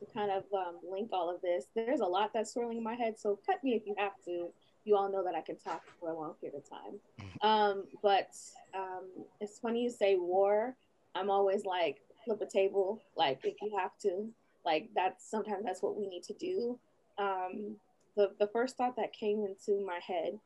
to 0.01 0.07
kind 0.13 0.31
of 0.31 0.45
um, 0.53 0.77
link 0.91 1.11
all 1.13 1.35
of 1.35 1.41
this, 1.41 1.67
there's 1.75 2.01
a 2.01 2.07
lot 2.07 2.33
that's 2.33 2.53
swirling 2.53 2.79
in 2.79 2.85
my 2.85 2.95
head. 2.95 3.19
So 3.19 3.39
cut 3.47 3.63
me 3.63 3.75
if 3.75 3.87
you 3.87 3.95
have 3.99 4.13
to. 4.27 4.49
You 4.85 4.97
all 4.97 5.11
know 5.11 5.25
that 5.25 5.35
I 5.35 5.41
can 5.41 5.57
talk 5.57 5.83
for 5.99 6.11
a 6.11 6.15
long 6.15 6.35
period 6.35 6.59
of 6.59 6.69
time. 6.69 7.01
Um, 7.41 7.85
but 8.03 8.31
um, 8.75 9.05
it's 9.41 9.59
funny 9.59 9.83
you 9.83 9.91
say 9.91 10.17
war. 10.17 10.77
I'm 11.15 11.31
always 11.31 11.65
like 11.65 12.03
flip 12.25 12.41
a 12.43 12.47
table. 12.47 13.01
Like 13.17 13.41
if 13.45 13.55
you 13.63 13.75
have 13.79 13.97
to, 14.03 14.29
like 14.65 14.91
that's 14.95 15.31
sometimes 15.31 15.65
that's 15.65 15.83
what 15.83 15.97
we 15.97 16.07
need 16.07 16.23
to 16.25 16.35
do. 16.35 16.79
Um, 17.19 17.77
the, 18.17 18.33
the 18.39 18.49
first 18.49 18.77
thought 18.77 18.97
that 18.97 19.13
came 19.13 19.45
into 19.45 19.85
my 19.85 20.01
head 20.07 20.39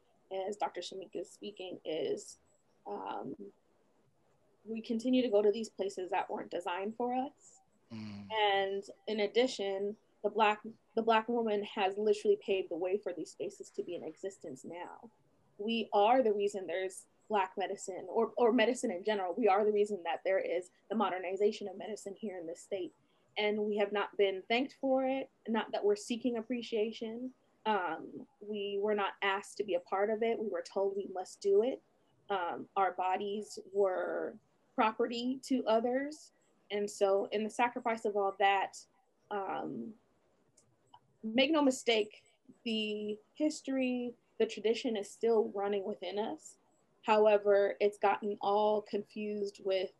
as 0.48 0.56
Dr. 0.56 0.80
Shamika 0.80 1.22
is 1.22 1.30
speaking 1.30 1.78
is 1.84 2.38
um, 2.86 3.34
we 4.64 4.80
continue 4.80 5.22
to 5.22 5.28
go 5.28 5.42
to 5.42 5.50
these 5.50 5.68
places 5.68 6.10
that 6.10 6.30
weren't 6.30 6.50
designed 6.50 6.94
for 6.96 7.14
us. 7.14 7.57
Mm. 7.92 8.26
And 8.30 8.84
in 9.06 9.20
addition, 9.20 9.96
the 10.22 10.30
black 10.30 10.60
the 10.96 11.02
black 11.02 11.28
woman 11.28 11.62
has 11.64 11.94
literally 11.96 12.38
paved 12.44 12.70
the 12.70 12.76
way 12.76 12.98
for 12.98 13.12
these 13.12 13.30
spaces 13.30 13.70
to 13.76 13.82
be 13.82 13.94
in 13.94 14.02
existence 14.02 14.64
now. 14.64 15.10
We 15.58 15.88
are 15.92 16.22
the 16.22 16.32
reason 16.32 16.66
there's 16.66 17.04
black 17.28 17.52
medicine 17.56 18.06
or, 18.08 18.32
or 18.36 18.52
medicine 18.52 18.90
in 18.90 19.04
general. 19.04 19.34
We 19.36 19.48
are 19.48 19.64
the 19.64 19.72
reason 19.72 19.98
that 20.04 20.20
there 20.24 20.38
is 20.38 20.70
the 20.90 20.96
modernization 20.96 21.68
of 21.68 21.78
medicine 21.78 22.14
here 22.16 22.38
in 22.38 22.46
this 22.46 22.60
state. 22.60 22.92
And 23.36 23.58
we 23.58 23.76
have 23.76 23.92
not 23.92 24.16
been 24.16 24.42
thanked 24.48 24.76
for 24.80 25.04
it, 25.04 25.30
not 25.46 25.70
that 25.72 25.84
we're 25.84 25.94
seeking 25.94 26.38
appreciation, 26.38 27.30
um, 27.68 28.06
we 28.40 28.78
were 28.80 28.94
not 28.94 29.12
asked 29.22 29.58
to 29.58 29.64
be 29.64 29.74
a 29.74 29.80
part 29.80 30.08
of 30.08 30.22
it. 30.22 30.38
We 30.38 30.48
were 30.48 30.64
told 30.72 30.94
we 30.96 31.08
must 31.12 31.42
do 31.42 31.62
it. 31.62 31.82
Um, 32.30 32.66
our 32.76 32.92
bodies 32.92 33.58
were 33.74 34.34
property 34.74 35.38
to 35.48 35.64
others. 35.66 36.32
And 36.70 36.88
so, 36.90 37.28
in 37.32 37.44
the 37.44 37.50
sacrifice 37.50 38.04
of 38.04 38.16
all 38.16 38.34
that, 38.38 38.76
um, 39.30 39.88
make 41.22 41.50
no 41.50 41.62
mistake, 41.62 42.22
the 42.64 43.18
history, 43.34 44.14
the 44.38 44.46
tradition 44.46 44.96
is 44.96 45.10
still 45.10 45.50
running 45.54 45.84
within 45.84 46.18
us. 46.18 46.56
However, 47.02 47.74
it's 47.80 47.98
gotten 47.98 48.36
all 48.40 48.82
confused 48.82 49.60
with 49.64 49.90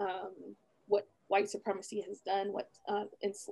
um, 0.00 0.32
what 0.88 1.06
white 1.28 1.48
supremacy 1.48 2.04
has 2.08 2.20
done, 2.20 2.52
what 2.52 2.70
uh, 2.88 3.04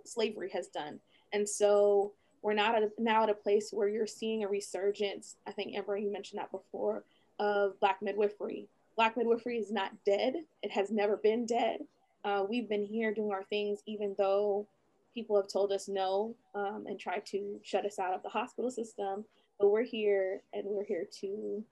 slavery 0.04 0.50
has 0.50 0.68
done. 0.68 0.98
And 1.32 1.48
so, 1.48 2.12
we're 2.42 2.54
not 2.54 2.74
at 2.74 2.82
a, 2.82 2.90
now 2.98 3.24
at 3.24 3.30
a 3.30 3.34
place 3.34 3.70
where 3.72 3.88
you're 3.88 4.06
seeing 4.06 4.44
a 4.44 4.48
resurgence. 4.48 5.36
I 5.46 5.52
think 5.52 5.74
Amber, 5.74 5.96
you 5.96 6.12
mentioned 6.12 6.38
that 6.38 6.52
before 6.52 7.04
of 7.38 7.78
Black 7.80 8.00
midwifery. 8.02 8.68
Black 8.96 9.16
midwifery 9.16 9.58
is 9.58 9.70
not 9.70 9.92
dead. 10.04 10.34
It 10.62 10.70
has 10.70 10.90
never 10.90 11.16
been 11.16 11.46
dead. 11.46 11.80
Uh, 12.24 12.44
we've 12.48 12.68
been 12.68 12.84
here 12.84 13.14
doing 13.14 13.32
our 13.32 13.44
things, 13.44 13.80
even 13.86 14.14
though 14.18 14.66
people 15.14 15.36
have 15.36 15.48
told 15.48 15.72
us 15.72 15.88
no 15.88 16.34
um, 16.54 16.84
and 16.86 16.98
tried 16.98 17.24
to 17.26 17.58
shut 17.62 17.84
us 17.84 17.98
out 17.98 18.14
of 18.14 18.22
the 18.22 18.28
hospital 18.28 18.70
system. 18.70 19.24
But 19.58 19.70
we're 19.70 19.84
here, 19.84 20.42
and 20.52 20.64
we're 20.66 20.84
here 20.84 21.06
to 21.20 21.64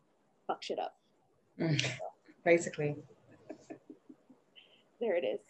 fuck 0.46 0.62
shit 0.62 0.78
up. 0.78 0.96
Basically. 2.44 2.96
there 5.00 5.16
it 5.16 5.24
is. 5.24 5.40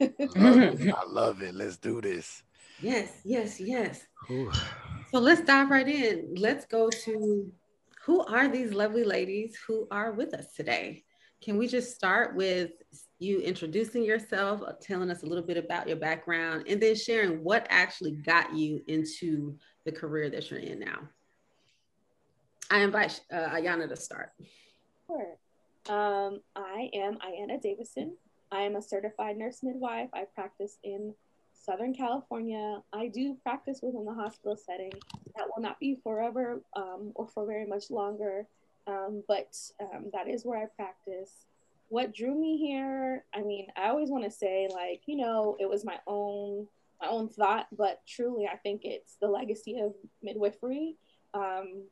I 0.00 1.04
love 1.06 1.42
it. 1.42 1.54
Let's 1.54 1.76
do 1.76 2.00
this. 2.00 2.42
Yes, 2.80 3.20
yes, 3.24 3.60
yes. 3.60 4.06
So 4.28 5.18
let's 5.18 5.42
dive 5.42 5.70
right 5.70 5.86
in. 5.86 6.34
Let's 6.36 6.66
go 6.66 6.90
to 7.04 7.52
who 8.04 8.24
are 8.26 8.48
these 8.48 8.72
lovely 8.72 9.04
ladies 9.04 9.56
who 9.66 9.86
are 9.90 10.12
with 10.12 10.34
us 10.34 10.52
today? 10.54 11.04
Can 11.42 11.56
we 11.56 11.68
just 11.68 11.94
start 11.94 12.34
with 12.34 12.70
you 13.22 13.38
introducing 13.40 14.04
yourself, 14.04 14.62
uh, 14.66 14.72
telling 14.80 15.10
us 15.10 15.22
a 15.22 15.26
little 15.26 15.44
bit 15.44 15.56
about 15.56 15.86
your 15.86 15.96
background, 15.96 16.64
and 16.68 16.80
then 16.80 16.94
sharing 16.94 17.42
what 17.42 17.66
actually 17.70 18.12
got 18.12 18.54
you 18.54 18.82
into 18.88 19.56
the 19.84 19.92
career 19.92 20.28
that 20.30 20.50
you're 20.50 20.60
in 20.60 20.80
now? 20.80 20.98
I 22.70 22.80
invite 22.80 23.20
uh, 23.32 23.50
Ayana 23.50 23.88
to 23.88 23.96
start. 23.96 24.32
Sure. 25.06 25.36
Um, 25.88 26.40
I 26.56 26.90
am 26.94 27.18
Ayana 27.18 27.60
Davison. 27.60 28.16
I 28.50 28.62
am 28.62 28.76
a 28.76 28.82
certified 28.82 29.36
nurse 29.36 29.62
midwife. 29.62 30.08
I 30.12 30.24
practice 30.34 30.78
in 30.82 31.14
Southern 31.52 31.94
California. 31.94 32.82
I 32.92 33.08
do 33.08 33.36
practice 33.42 33.80
within 33.82 34.04
the 34.04 34.14
hospital 34.14 34.56
setting. 34.56 34.92
That 35.36 35.46
will 35.46 35.62
not 35.62 35.78
be 35.78 35.98
forever 36.02 36.62
um, 36.76 37.12
or 37.14 37.28
for 37.28 37.46
very 37.46 37.66
much 37.66 37.90
longer, 37.90 38.46
um, 38.86 39.22
but 39.28 39.56
um, 39.80 40.10
that 40.12 40.28
is 40.28 40.44
where 40.44 40.58
I 40.58 40.66
practice. 40.76 41.46
What 41.92 42.14
drew 42.14 42.34
me 42.34 42.56
here? 42.56 43.22
I 43.34 43.42
mean, 43.42 43.66
I 43.76 43.90
always 43.90 44.08
want 44.08 44.24
to 44.24 44.30
say 44.30 44.66
like, 44.72 45.02
you 45.04 45.14
know, 45.14 45.58
it 45.60 45.68
was 45.68 45.84
my 45.84 45.98
own 46.06 46.66
my 46.98 47.06
own 47.06 47.28
thought, 47.28 47.66
but 47.76 48.00
truly, 48.08 48.46
I 48.50 48.56
think 48.56 48.80
it's 48.84 49.16
the 49.20 49.28
legacy 49.28 49.78
of 49.78 49.92
midwifery. 50.22 50.96
Um, 51.34 51.82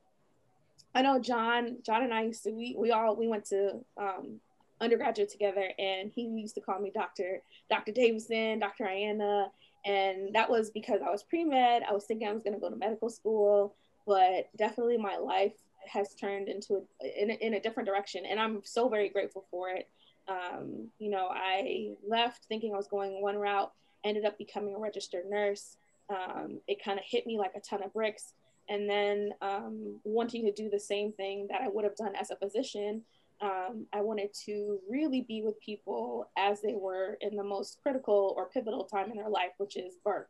I 0.95 1.03
know 1.03 1.21
John, 1.21 1.77
John 1.85 2.03
and 2.03 2.15
I 2.15 2.23
used 2.23 2.45
to 2.45 2.51
we 2.51 2.75
we 2.79 2.93
all 2.93 3.15
we 3.15 3.29
went 3.29 3.45
to 3.49 3.85
um, 3.99 4.41
undergraduate 4.81 5.29
together 5.29 5.69
and 5.79 6.11
he 6.11 6.23
used 6.23 6.55
to 6.55 6.63
call 6.63 6.81
me 6.81 6.91
Dr. 6.95 7.43
Dr. 7.69 7.93
Davison, 7.93 8.59
Dr. 8.59 8.85
Ayana. 8.85 9.51
And 9.85 10.35
that 10.35 10.49
was 10.49 10.71
because 10.71 11.03
I 11.07 11.11
was 11.11 11.25
pre-med. 11.25 11.83
I 11.87 11.93
was 11.93 12.07
thinking 12.07 12.27
I 12.27 12.33
was 12.33 12.43
going 12.43 12.55
to 12.55 12.61
go 12.61 12.71
to 12.71 12.77
medical 12.77 13.11
school, 13.11 13.75
but 14.07 14.49
definitely 14.57 14.97
my 14.97 15.19
life 15.19 15.53
has 15.87 16.15
turned 16.15 16.49
into 16.49 16.83
a, 17.03 17.23
in, 17.23 17.31
a, 17.31 17.35
in 17.35 17.55
a 17.55 17.61
different 17.61 17.89
direction. 17.89 18.25
And 18.27 18.39
I'm 18.39 18.61
so 18.65 18.89
very 18.89 19.09
grateful 19.09 19.45
for 19.51 19.71
it. 19.71 19.89
Um, 20.29 20.89
you 20.99 21.11
know, 21.11 21.29
I 21.31 21.95
left 22.07 22.45
thinking 22.45 22.73
I 22.73 22.77
was 22.77 22.89
going 22.89 23.21
one 23.21 23.37
route, 23.37 23.73
ended 24.05 24.25
up 24.25 24.39
becoming 24.39 24.75
a 24.75 24.79
registered 24.79 25.29
nurse. 25.29 25.77
Um, 26.09 26.61
it 26.67 26.83
kind 26.83 26.99
of 26.99 27.05
hit 27.05 27.27
me 27.27 27.39
like 27.39 27.53
a 27.57 27.61
ton 27.61 27.83
of 27.83 27.93
bricks. 27.93 28.35
And 28.69 28.89
then 28.89 29.33
um, 29.43 29.99
wanting 30.05 30.45
to 30.45 30.53
do 30.53 30.71
the 30.71 30.79
same 30.79 31.13
thing 31.13 31.49
that 31.51 31.61
I 31.61 31.69
would 31.69 31.85
have 31.85 31.97
done 31.97 32.15
as 32.15 32.31
a 32.31 32.37
physician, 32.37 33.03
um, 33.41 33.87
I 33.93 34.01
wanted 34.03 34.35
to 34.45 34.79
really 34.89 35.23
be 35.23 35.43
with 35.43 35.59
people 35.61 36.29
as 36.37 36.61
they 36.61 36.75
were 36.75 37.17
in 37.21 37.37
the 37.37 37.43
most 37.43 37.79
critical 37.83 38.35
or 38.37 38.49
pivotal 38.49 38.85
time 38.85 39.11
in 39.11 39.17
their 39.17 39.31
life, 39.31 39.53
which 39.57 39.77
is 39.77 39.95
birth. 40.05 40.27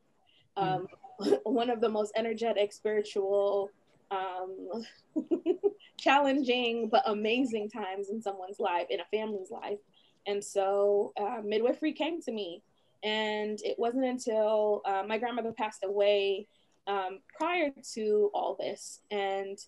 Um, 0.57 0.87
mm. 1.21 1.39
One 1.45 1.71
of 1.71 1.81
the 1.81 1.89
most 1.89 2.13
energetic, 2.17 2.73
spiritual, 2.73 3.71
um, 4.11 4.85
challenging, 5.99 6.89
but 6.89 7.03
amazing 7.07 7.71
times 7.71 8.11
in 8.11 8.21
someone's 8.21 8.59
life, 8.59 8.87
in 8.91 9.01
a 9.01 9.05
family's 9.11 9.51
life. 9.51 9.79
And 10.27 10.43
so 10.43 11.13
uh, 11.19 11.41
midwifery 11.45 11.93
came 11.93 12.21
to 12.23 12.33
me. 12.33 12.63
And 13.03 13.59
it 13.63 13.79
wasn't 13.79 14.05
until 14.05 14.83
uh, 14.85 15.03
my 15.07 15.17
grandmother 15.17 15.53
passed 15.53 15.85
away 15.85 16.47
um, 16.87 17.21
prior 17.39 17.73
to 17.95 18.31
all 18.35 18.57
this. 18.59 19.01
And 19.11 19.59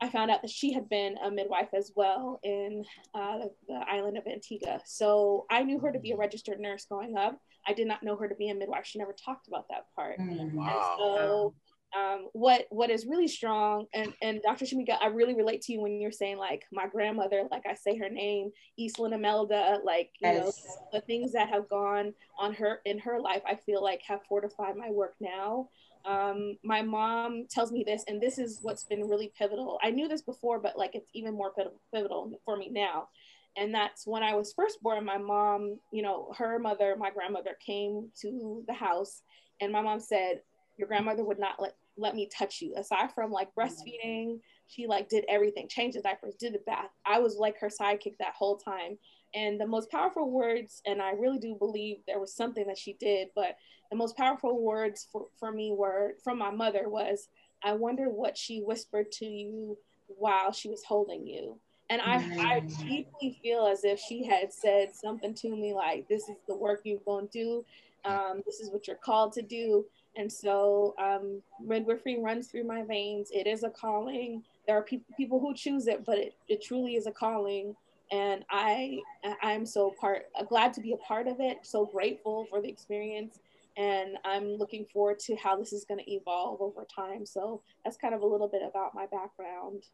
I 0.00 0.08
found 0.08 0.30
out 0.30 0.40
that 0.42 0.50
she 0.50 0.72
had 0.72 0.88
been 0.88 1.18
a 1.18 1.30
midwife 1.30 1.74
as 1.74 1.92
well 1.94 2.40
in 2.42 2.84
uh, 3.14 3.40
the 3.68 3.84
island 3.86 4.16
of 4.16 4.26
Antigua. 4.26 4.80
So 4.86 5.44
I 5.50 5.62
knew 5.62 5.78
her 5.80 5.92
to 5.92 5.98
be 5.98 6.12
a 6.12 6.16
registered 6.16 6.58
nurse 6.58 6.86
growing 6.86 7.16
up. 7.16 7.38
I 7.66 7.74
did 7.74 7.86
not 7.86 8.02
know 8.02 8.16
her 8.16 8.26
to 8.26 8.34
be 8.34 8.48
a 8.48 8.54
midwife. 8.54 8.86
She 8.86 8.98
never 8.98 9.12
talked 9.12 9.48
about 9.48 9.68
that 9.68 9.86
part. 9.94 10.18
Mm, 10.18 10.54
wow. 10.54 10.94
so 10.98 11.54
um, 11.96 12.28
what 12.32 12.66
what 12.70 12.90
is 12.90 13.06
really 13.06 13.26
strong 13.28 13.86
and 13.92 14.12
and 14.22 14.40
Dr. 14.42 14.64
Shamika, 14.64 14.96
I 15.00 15.06
really 15.06 15.34
relate 15.34 15.62
to 15.62 15.72
you 15.72 15.80
when 15.80 16.00
you're 16.00 16.12
saying 16.12 16.38
like 16.38 16.64
my 16.72 16.86
grandmother, 16.86 17.48
like 17.50 17.66
I 17.66 17.74
say 17.74 17.96
her 17.96 18.08
name, 18.08 18.50
Eastland 18.76 19.14
Imelda, 19.14 19.78
like 19.84 20.10
you 20.20 20.30
yes. 20.30 20.38
know 20.38 20.52
the 20.92 21.00
things 21.00 21.32
that 21.32 21.48
have 21.48 21.68
gone 21.68 22.14
on 22.38 22.54
her 22.54 22.80
in 22.84 22.98
her 23.00 23.20
life, 23.20 23.42
I 23.46 23.56
feel 23.56 23.82
like 23.82 24.02
have 24.06 24.20
fortified 24.28 24.76
my 24.76 24.90
work 24.90 25.14
now. 25.20 25.68
Um, 26.04 26.56
my 26.62 26.80
mom 26.80 27.46
tells 27.50 27.72
me 27.72 27.84
this, 27.84 28.04
and 28.06 28.22
this 28.22 28.38
is 28.38 28.60
what's 28.62 28.84
been 28.84 29.08
really 29.08 29.32
pivotal. 29.36 29.78
I 29.82 29.90
knew 29.90 30.08
this 30.08 30.22
before, 30.22 30.60
but 30.60 30.78
like 30.78 30.94
it's 30.94 31.10
even 31.12 31.34
more 31.34 31.52
pivotal 31.92 32.32
for 32.44 32.56
me 32.56 32.68
now. 32.70 33.08
And 33.56 33.74
that's 33.74 34.06
when 34.06 34.22
I 34.22 34.34
was 34.34 34.52
first 34.52 34.80
born. 34.80 35.04
My 35.04 35.18
mom, 35.18 35.78
you 35.92 36.02
know, 36.02 36.32
her 36.38 36.58
mother, 36.58 36.94
my 36.96 37.10
grandmother 37.10 37.56
came 37.64 38.10
to 38.22 38.62
the 38.66 38.72
house, 38.72 39.22
and 39.60 39.72
my 39.72 39.82
mom 39.82 39.98
said, 39.98 40.40
Your 40.78 40.86
grandmother 40.86 41.24
would 41.24 41.38
not 41.38 41.60
let 41.60 41.74
let 41.96 42.14
me 42.14 42.28
touch 42.36 42.60
you. 42.60 42.74
Aside 42.76 43.12
from 43.14 43.30
like 43.30 43.54
breastfeeding, 43.54 44.40
she 44.68 44.86
like 44.86 45.08
did 45.08 45.24
everything, 45.28 45.68
changed 45.68 45.98
the 45.98 46.02
diapers, 46.02 46.34
did 46.34 46.54
the 46.54 46.60
bath. 46.66 46.90
I 47.04 47.18
was 47.18 47.36
like 47.36 47.58
her 47.60 47.68
sidekick 47.68 48.16
that 48.18 48.34
whole 48.36 48.56
time. 48.56 48.98
And 49.34 49.60
the 49.60 49.66
most 49.66 49.90
powerful 49.90 50.30
words, 50.30 50.82
and 50.86 51.00
I 51.00 51.12
really 51.12 51.38
do 51.38 51.54
believe 51.54 51.98
there 52.06 52.18
was 52.18 52.34
something 52.34 52.66
that 52.66 52.78
she 52.78 52.94
did, 52.94 53.28
but 53.34 53.56
the 53.90 53.96
most 53.96 54.16
powerful 54.16 54.60
words 54.60 55.06
for, 55.12 55.26
for 55.38 55.52
me 55.52 55.72
were 55.76 56.14
from 56.24 56.38
my 56.38 56.50
mother 56.50 56.88
was, 56.88 57.28
I 57.62 57.74
wonder 57.74 58.08
what 58.08 58.36
she 58.36 58.60
whispered 58.60 59.12
to 59.12 59.26
you 59.26 59.76
while 60.06 60.52
she 60.52 60.68
was 60.68 60.82
holding 60.82 61.26
you. 61.26 61.58
And 61.90 62.00
I, 62.00 62.14
I 62.14 62.60
mm. 62.60 62.78
deeply 62.78 63.38
feel 63.42 63.66
as 63.66 63.84
if 63.84 63.98
she 63.98 64.24
had 64.24 64.52
said 64.52 64.94
something 64.94 65.34
to 65.34 65.50
me 65.50 65.74
like, 65.74 66.08
this 66.08 66.28
is 66.28 66.36
the 66.46 66.56
work 66.56 66.82
you're 66.84 67.00
going 67.04 67.28
to 67.28 67.32
do. 67.32 67.64
Um, 68.04 68.42
this 68.46 68.60
is 68.60 68.70
what 68.70 68.86
you're 68.86 68.96
called 68.96 69.32
to 69.34 69.42
do. 69.42 69.84
And 70.16 70.30
so 70.30 70.94
um, 70.98 71.42
midwifery 71.62 72.18
runs 72.20 72.48
through 72.48 72.64
my 72.64 72.82
veins. 72.82 73.30
It 73.32 73.46
is 73.46 73.62
a 73.62 73.70
calling. 73.70 74.42
There 74.66 74.76
are 74.76 74.82
pe- 74.82 75.00
people 75.16 75.40
who 75.40 75.54
choose 75.54 75.86
it, 75.86 76.04
but 76.04 76.18
it, 76.18 76.34
it 76.48 76.62
truly 76.62 76.96
is 76.96 77.06
a 77.06 77.12
calling. 77.12 77.76
And 78.12 78.44
I 78.50 78.98
I'm 79.40 79.64
so 79.64 79.94
part 80.00 80.26
glad 80.48 80.72
to 80.74 80.80
be 80.80 80.92
a 80.92 80.96
part 80.96 81.28
of 81.28 81.36
it. 81.38 81.58
So 81.62 81.86
grateful 81.86 82.44
for 82.50 82.60
the 82.60 82.68
experience, 82.68 83.38
and 83.76 84.18
I'm 84.24 84.56
looking 84.56 84.84
forward 84.92 85.20
to 85.20 85.36
how 85.36 85.56
this 85.56 85.72
is 85.72 85.84
going 85.84 86.00
to 86.00 86.10
evolve 86.10 86.60
over 86.60 86.84
time. 86.92 87.24
So 87.24 87.62
that's 87.84 87.96
kind 87.96 88.12
of 88.12 88.22
a 88.22 88.26
little 88.26 88.48
bit 88.48 88.62
about 88.68 88.96
my 88.96 89.06
background 89.06 89.84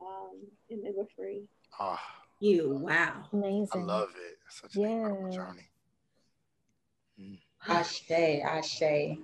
um, 0.00 0.38
in 0.70 0.82
midwifery. 0.82 1.42
Oh, 1.78 2.00
you 2.40 2.80
wow, 2.82 3.26
amazing! 3.32 3.68
I 3.74 3.78
love 3.78 4.10
it. 4.16 4.38
Such 4.48 4.74
an 4.74 4.82
yeah. 4.82 4.88
incredible 4.88 5.30
journey. 5.30 5.68
Mm. 7.20 7.38
Ashe, 7.68 8.10
Ashe. 8.10 9.18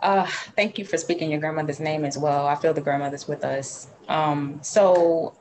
Uh, 0.00 0.26
thank 0.54 0.78
you 0.78 0.84
for 0.84 0.98
speaking 0.98 1.30
your 1.30 1.40
grandmother's 1.40 1.80
name 1.80 2.04
as 2.04 2.18
well. 2.18 2.46
I 2.46 2.54
feel 2.54 2.74
the 2.74 2.80
grandmother's 2.80 3.26
with 3.26 3.44
us. 3.44 3.88
Um, 4.08 4.58
so, 4.62 5.34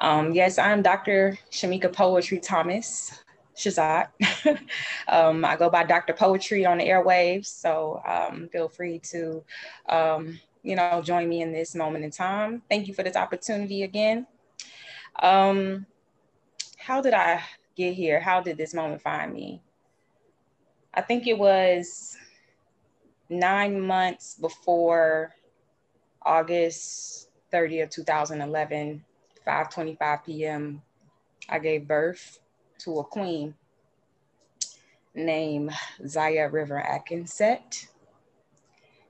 um, 0.00 0.32
yes, 0.32 0.58
I'm 0.58 0.82
Dr. 0.82 1.38
Shamika 1.50 1.92
Poetry 1.92 2.40
Thomas 2.40 3.22
Shazat. 3.56 4.08
um, 5.08 5.44
I 5.44 5.56
go 5.56 5.70
by 5.70 5.84
Dr. 5.84 6.14
Poetry 6.14 6.66
on 6.66 6.78
the 6.78 6.88
airwaves. 6.88 7.46
So 7.46 8.02
um, 8.06 8.48
feel 8.48 8.68
free 8.68 8.98
to, 9.10 9.44
um, 9.88 10.40
you 10.62 10.74
know, 10.74 11.00
join 11.02 11.28
me 11.28 11.42
in 11.42 11.52
this 11.52 11.74
moment 11.74 12.04
in 12.04 12.10
time. 12.10 12.62
Thank 12.68 12.88
you 12.88 12.94
for 12.94 13.04
this 13.04 13.16
opportunity 13.16 13.84
again. 13.84 14.26
Um, 15.20 15.86
how 16.76 17.00
did 17.00 17.14
I 17.14 17.42
get 17.76 17.94
here? 17.94 18.18
How 18.18 18.40
did 18.40 18.56
this 18.56 18.74
moment 18.74 19.00
find 19.00 19.32
me? 19.32 19.62
I 20.92 21.00
think 21.00 21.26
it 21.26 21.38
was 21.38 22.16
nine 23.28 23.80
months 23.80 24.34
before 24.34 25.34
August 26.24 27.28
30th, 27.52 27.90
2011, 27.90 29.04
5:25 29.46 30.24
p.m., 30.24 30.82
I 31.48 31.58
gave 31.58 31.88
birth 31.88 32.38
to 32.78 33.00
a 33.00 33.04
queen 33.04 33.54
named 35.14 35.72
Zaya 36.06 36.48
River 36.48 36.82
Atkinset. 36.82 37.86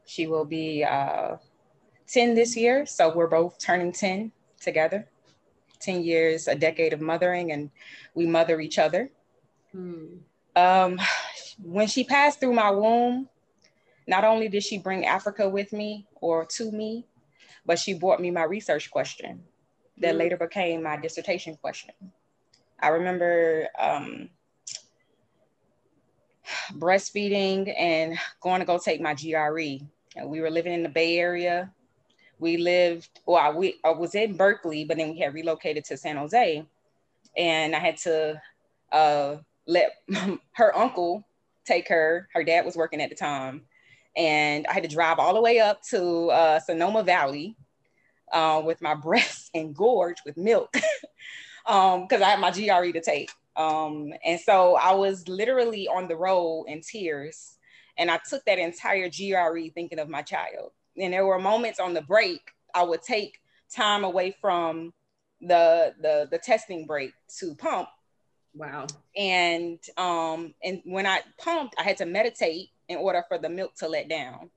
She 0.05 0.27
will 0.27 0.45
be 0.45 0.85
uh, 0.85 1.37
10 2.09 2.35
this 2.35 2.57
year, 2.57 2.87
so 2.87 3.15
we're 3.15 3.29
both 3.29 3.59
turning 3.59 3.93
10 3.93 4.33
together. 4.61 5.07
10 5.81 6.05
years, 6.05 6.49
a 6.49 6.55
decade 6.55 6.93
of 6.93 7.01
mothering, 7.01 7.53
and 7.53 7.71
we 8.15 8.27
mother 8.27 8.61
each 8.61 8.79
other. 8.79 9.11
Hmm. 9.73 10.19
Um, 10.55 11.01
when 11.63 11.87
she 11.87 12.05
passed 12.05 12.41
through 12.41 12.53
my 12.53 12.71
womb, 12.71 13.29
not 14.07 14.25
only 14.25 14.49
did 14.49 14.63
she 14.63 14.79
bring 14.79 15.07
Africa 15.07 15.49
with 15.49 15.73
me 15.73 16.07
or 16.21 16.45
to 16.57 16.71
me, 16.71 17.07
but 17.65 17.79
she 17.79 17.95
brought 17.95 18.21
me 18.21 18.31
my 18.31 18.45
research 18.45 18.91
question 18.91 19.43
that 19.99 20.15
mm 20.15 20.19
later 20.19 20.37
became 20.37 20.83
my 20.83 20.97
dissertation 20.97 21.57
question. 21.57 21.95
I 22.81 22.89
remember 22.89 23.69
um, 23.79 24.31
breastfeeding 26.73 27.73
and 27.79 28.19
going 28.41 28.61
to 28.61 28.67
go 28.67 28.79
take 28.79 29.01
my 29.01 29.15
GRE. 29.15 29.85
And 30.17 30.29
we 30.29 30.41
were 30.41 30.51
living 30.51 30.73
in 30.73 30.83
the 30.83 30.89
Bay 30.89 31.19
Area. 31.19 31.71
We 32.39 32.57
lived, 32.57 33.21
well, 33.27 33.55
we, 33.55 33.77
I 33.85 33.91
was 33.91 34.15
in 34.15 34.37
Berkeley, 34.37 34.85
but 34.85 34.97
then 34.97 35.11
we 35.11 35.21
had 35.21 35.35
relocated 35.35 35.85
to 35.87 35.97
San 35.97 36.17
Jose. 36.17 36.67
And 37.37 37.77
I 37.77 37.79
had 37.79 37.97
to 37.99 38.41
uh, 38.91 39.37
let 39.67 39.93
her 40.53 40.77
uncle 40.77 41.25
take 41.65 41.89
her. 41.89 42.29
Her 42.35 42.43
dad 42.43 42.65
was 42.65 42.77
working 42.77 43.01
at 43.01 43.11
the 43.11 43.17
time 43.17 43.63
and 44.17 44.67
I 44.67 44.73
had 44.73 44.83
to 44.83 44.89
drive 44.89 45.19
all 45.19 45.35
the 45.35 45.41
way 45.41 45.61
up 45.61 45.83
to 45.91 46.31
uh, 46.31 46.61
Sonoma 46.61 47.03
Valley 47.03 47.57
uh, 48.33 48.63
with 48.65 48.81
my 48.83 48.95
breasts 49.03 49.51
engorged 49.55 50.23
with 50.25 50.37
milk 50.37 50.73
because 50.73 52.13
um, 52.13 52.23
I 52.23 52.29
had 52.29 52.41
my 52.41 52.51
GRE 52.51 52.93
to 52.93 53.01
take. 53.01 53.31
Um, 53.57 54.13
and 54.25 54.41
so 54.41 54.77
I 54.77 54.95
was 54.95 55.29
literally 55.29 55.87
on 55.89 56.09
the 56.09 56.17
road 56.17 56.65
in 56.69 56.81
tears. 56.81 57.59
And 57.99 58.11
I 58.11 58.19
took 58.29 58.45
that 58.47 58.59
entire 58.59 59.11
GRE 59.11 59.69
thinking 59.75 59.99
of 59.99 60.09
my 60.09 60.23
child. 60.23 60.73
And 60.97 61.13
there 61.13 61.27
were 61.27 61.39
moments 61.39 61.79
on 61.79 61.95
the 61.95 62.03
break 62.03 62.41
I 62.75 62.83
would 62.83 63.03
take 63.03 63.39
time 63.75 64.05
away 64.05 64.35
from 64.41 64.93
the 65.41 65.95
the, 66.01 66.29
the 66.31 66.39
testing 66.39 66.87
break 66.87 67.13
to 67.39 67.55
pump. 67.55 67.89
Wow. 68.55 68.87
And 69.17 69.79
um, 69.97 70.55
and 70.63 70.83
when 70.85 71.07
I 71.07 71.21
pumped, 71.39 71.75
I 71.79 71.83
had 71.83 71.99
to 71.99 72.07
meditate 72.07 72.69
in 72.89 72.99
order 72.99 73.25
for 73.29 73.39
the 73.39 73.49
milk 73.49 73.75
to 73.77 73.89
let 73.89 74.09
down. 74.09 74.51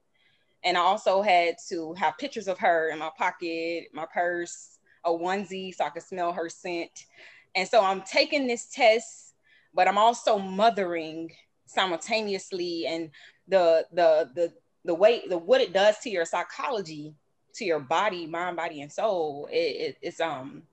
And 0.64 0.78
I 0.78 0.82
also 0.82 1.22
had 1.22 1.56
to 1.70 1.94
have 1.94 2.18
pictures 2.18 2.48
of 2.48 2.58
her 2.60 2.90
in 2.90 3.00
my 3.00 3.12
pocket, 3.18 3.86
my 3.94 4.06
purse, 4.12 4.80
a 5.04 5.12
onesie 5.12 5.74
so 5.74 5.86
I 5.86 5.90
could 5.90 6.04
smell 6.04 6.34
her 6.34 6.50
scent. 6.50 7.06
And 7.54 7.68
so 7.68 7.84
I'm 7.84 8.02
taking 8.02 8.48
this 8.48 8.66
test, 8.66 9.36
but 9.74 9.88
I'm 9.88 9.98
also 9.98 10.40
mothering 10.40 11.32
simultaneously 11.66 12.86
and 12.88 13.10
the 13.48 13.86
the 13.92 14.30
the 14.36 14.54
the 14.86 14.94
way 14.94 15.24
the 15.28 15.38
what 15.38 15.62
it 15.62 15.74
does 15.74 15.98
to 16.00 16.10
your 16.10 16.26
psychology 16.26 17.16
to 17.54 17.66
your 17.66 17.80
body 17.80 18.26
mind 18.26 18.56
body 18.56 18.82
and 18.82 18.92
soul 18.92 19.48
it, 19.52 19.56
it, 19.56 19.98
it's 20.02 20.20
um 20.20 20.64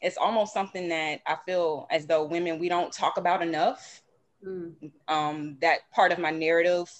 it's 0.00 0.16
almost 0.16 0.52
something 0.52 0.88
that 0.88 1.20
i 1.26 1.36
feel 1.44 1.86
as 1.90 2.06
though 2.06 2.24
women 2.24 2.58
we 2.58 2.68
don't 2.68 2.92
talk 2.92 3.16
about 3.16 3.42
enough 3.42 4.02
Mm. 4.44 4.90
Um, 5.08 5.56
that 5.60 5.90
part 5.92 6.12
of 6.12 6.18
my 6.18 6.30
narrative, 6.30 6.90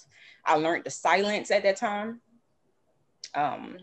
I 0.45 0.55
learned 0.55 0.83
the 0.83 0.89
silence 0.89 1.51
at 1.51 1.63
that 1.63 1.77
time. 1.77 2.21
Um, 3.33 3.77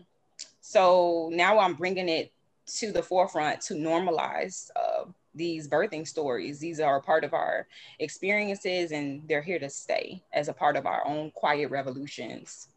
so 0.61 1.29
now 1.31 1.59
I'm 1.59 1.75
bringing 1.75 2.09
it 2.09 2.31
to 2.65 2.91
the 2.91 3.03
forefront 3.03 3.61
to 3.61 3.73
normalize 3.73 4.69
uh, 4.75 5.05
these 5.35 5.67
birthing 5.67 6.07
stories. 6.07 6.59
These 6.59 6.79
are 6.79 7.01
part 7.01 7.23
of 7.23 7.33
our 7.33 7.67
experiences 7.99 8.91
and 8.91 9.21
they're 9.27 9.41
here 9.41 9.59
to 9.59 9.69
stay 9.69 10.21
as 10.33 10.47
a 10.47 10.53
part 10.53 10.75
of 10.75 10.85
our 10.85 11.05
own 11.05 11.31
quiet 11.31 11.69
revolutions. 11.69 12.69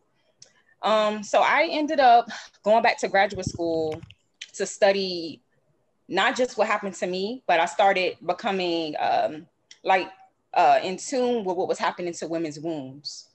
Um, 0.83 1.23
so 1.23 1.41
I 1.41 1.69
ended 1.71 2.01
up 2.01 2.29
going 2.63 2.83
back 2.83 2.99
to 2.99 3.09
graduate 3.09 3.47
school 3.47 4.01
to 4.55 4.67
study 4.67 5.41
not 6.09 6.37
just 6.37 6.57
what 6.57 6.67
happened 6.67 6.95
to 6.95 7.07
me, 7.07 7.43
but 7.47 7.61
I 7.61 7.67
started 7.67 8.17
becoming 8.25 8.95
um, 8.99 9.47
like 9.83 10.11
uh, 10.57 10.81
in 10.83 10.97
tune 10.97 11.45
with 11.45 11.57
what 11.57 11.69
was 11.69 11.79
happening 11.79 12.15
to 12.15 12.27
women's 12.27 12.59
wombs. 12.59 13.29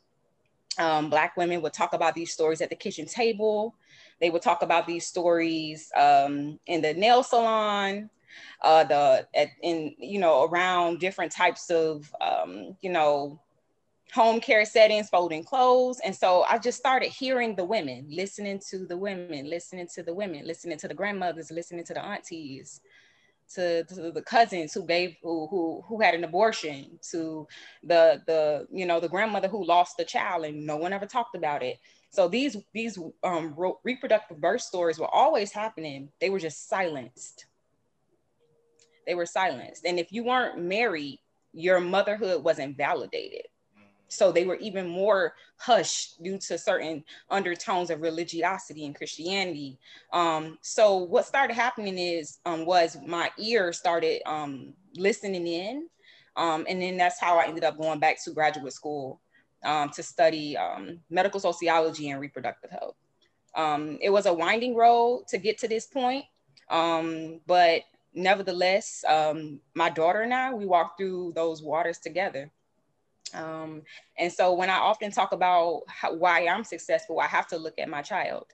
Um, 0.79 1.09
Black 1.09 1.37
women 1.37 1.61
would 1.61 1.73
talk 1.73 1.93
about 1.93 2.15
these 2.15 2.33
stories 2.33 2.61
at 2.61 2.69
the 2.69 2.75
kitchen 2.75 3.05
table. 3.05 3.75
They 4.19 4.29
would 4.29 4.41
talk 4.41 4.63
about 4.63 4.87
these 4.87 5.05
stories 5.05 5.91
um, 5.95 6.59
in 6.65 6.81
the 6.81 6.93
nail 6.93 7.23
salon, 7.23 8.09
uh, 8.63 8.83
the 8.85 9.27
at, 9.35 9.49
in 9.61 9.95
you 9.99 10.19
know 10.19 10.45
around 10.45 10.99
different 10.99 11.31
types 11.31 11.69
of 11.69 12.13
um, 12.21 12.75
you 12.81 12.89
know 12.89 13.39
home 14.13 14.39
care 14.39 14.65
settings, 14.65 15.09
folding 15.09 15.43
clothes, 15.43 15.99
and 16.03 16.15
so 16.15 16.43
I 16.49 16.57
just 16.57 16.77
started 16.77 17.09
hearing 17.09 17.55
the 17.55 17.63
women, 17.65 18.07
listening 18.09 18.59
to 18.69 18.85
the 18.85 18.97
women, 18.97 19.49
listening 19.49 19.87
to 19.95 20.03
the 20.03 20.13
women, 20.13 20.45
listening 20.47 20.77
to 20.79 20.87
the 20.87 20.93
grandmothers, 20.93 21.51
listening 21.51 21.83
to 21.85 21.93
the 21.93 22.03
aunties, 22.03 22.81
to, 23.55 23.83
to 23.85 24.11
the 24.11 24.21
cousins 24.21 24.73
who 24.73 24.85
gave 24.85 25.15
who, 25.23 25.47
who 25.47 25.83
who 25.87 26.01
had 26.01 26.15
an 26.15 26.23
abortion 26.23 26.99
to 27.11 27.47
the 27.83 28.21
the 28.27 28.67
you 28.71 28.85
know 28.85 28.99
the 28.99 29.09
grandmother 29.09 29.47
who 29.47 29.65
lost 29.65 29.97
the 29.97 30.05
child 30.05 30.45
and 30.45 30.65
no 30.65 30.77
one 30.77 30.93
ever 30.93 31.05
talked 31.05 31.35
about 31.35 31.63
it 31.63 31.77
So 32.09 32.27
these 32.27 32.57
these 32.73 32.97
um, 33.23 33.55
reproductive 33.83 34.39
birth 34.41 34.61
stories 34.61 34.99
were 34.99 35.13
always 35.13 35.51
happening. 35.51 36.09
They 36.19 36.29
were 36.29 36.39
just 36.39 36.69
silenced. 36.69 37.45
They 39.07 39.15
were 39.15 39.25
silenced. 39.25 39.85
And 39.85 39.99
if 39.99 40.11
you 40.11 40.23
weren't 40.23 40.59
married, 40.59 41.19
your 41.53 41.79
motherhood 41.79 42.43
wasn't 42.43 42.77
validated. 42.77 43.47
So 44.11 44.31
they 44.31 44.45
were 44.45 44.57
even 44.57 44.89
more 44.89 45.35
hushed 45.55 46.21
due 46.21 46.37
to 46.37 46.57
certain 46.57 47.03
undertones 47.29 47.89
of 47.89 48.01
religiosity 48.01 48.85
and 48.85 48.93
Christianity. 48.93 49.79
Um, 50.11 50.57
so 50.61 50.97
what 50.97 51.25
started 51.25 51.53
happening 51.53 51.97
is 51.97 52.39
um, 52.45 52.65
was 52.65 52.97
my 53.07 53.31
ear 53.39 53.71
started 53.71 54.21
um, 54.25 54.73
listening 54.97 55.47
in, 55.47 55.87
um, 56.35 56.65
and 56.67 56.81
then 56.81 56.97
that's 56.97 57.21
how 57.21 57.39
I 57.39 57.45
ended 57.45 57.63
up 57.63 57.77
going 57.77 57.99
back 57.99 58.21
to 58.25 58.31
graduate 58.31 58.73
school 58.73 59.21
um, 59.63 59.89
to 59.91 60.03
study 60.03 60.57
um, 60.57 60.99
medical 61.09 61.39
sociology 61.39 62.09
and 62.09 62.19
reproductive 62.19 62.71
health. 62.71 62.95
it 64.01 64.11
was 64.11 64.25
a 64.25 64.33
winding 64.33 64.75
road 64.75 65.23
to 65.29 65.37
get 65.37 65.57
to 65.59 65.69
this 65.69 65.87
point, 65.87 66.25
but 66.69 67.83
nevertheless, 68.13 69.05
my 69.73 69.89
daughter 69.89 70.21
and 70.21 70.33
I 70.33 70.53
we 70.53 70.65
walked 70.65 70.99
through 70.99 71.31
those 71.33 71.63
waters 71.63 71.97
together. 71.97 72.51
Um, 73.33 73.83
and 74.17 74.31
so 74.31 74.53
when 74.53 74.69
I 74.69 74.77
often 74.77 75.11
talk 75.11 75.31
about 75.31 75.83
how, 75.87 76.13
why 76.13 76.47
I'm 76.47 76.63
successful, 76.63 77.19
I 77.19 77.27
have 77.27 77.47
to 77.47 77.57
look 77.57 77.75
at 77.77 77.89
my 77.89 78.01
child. 78.01 78.45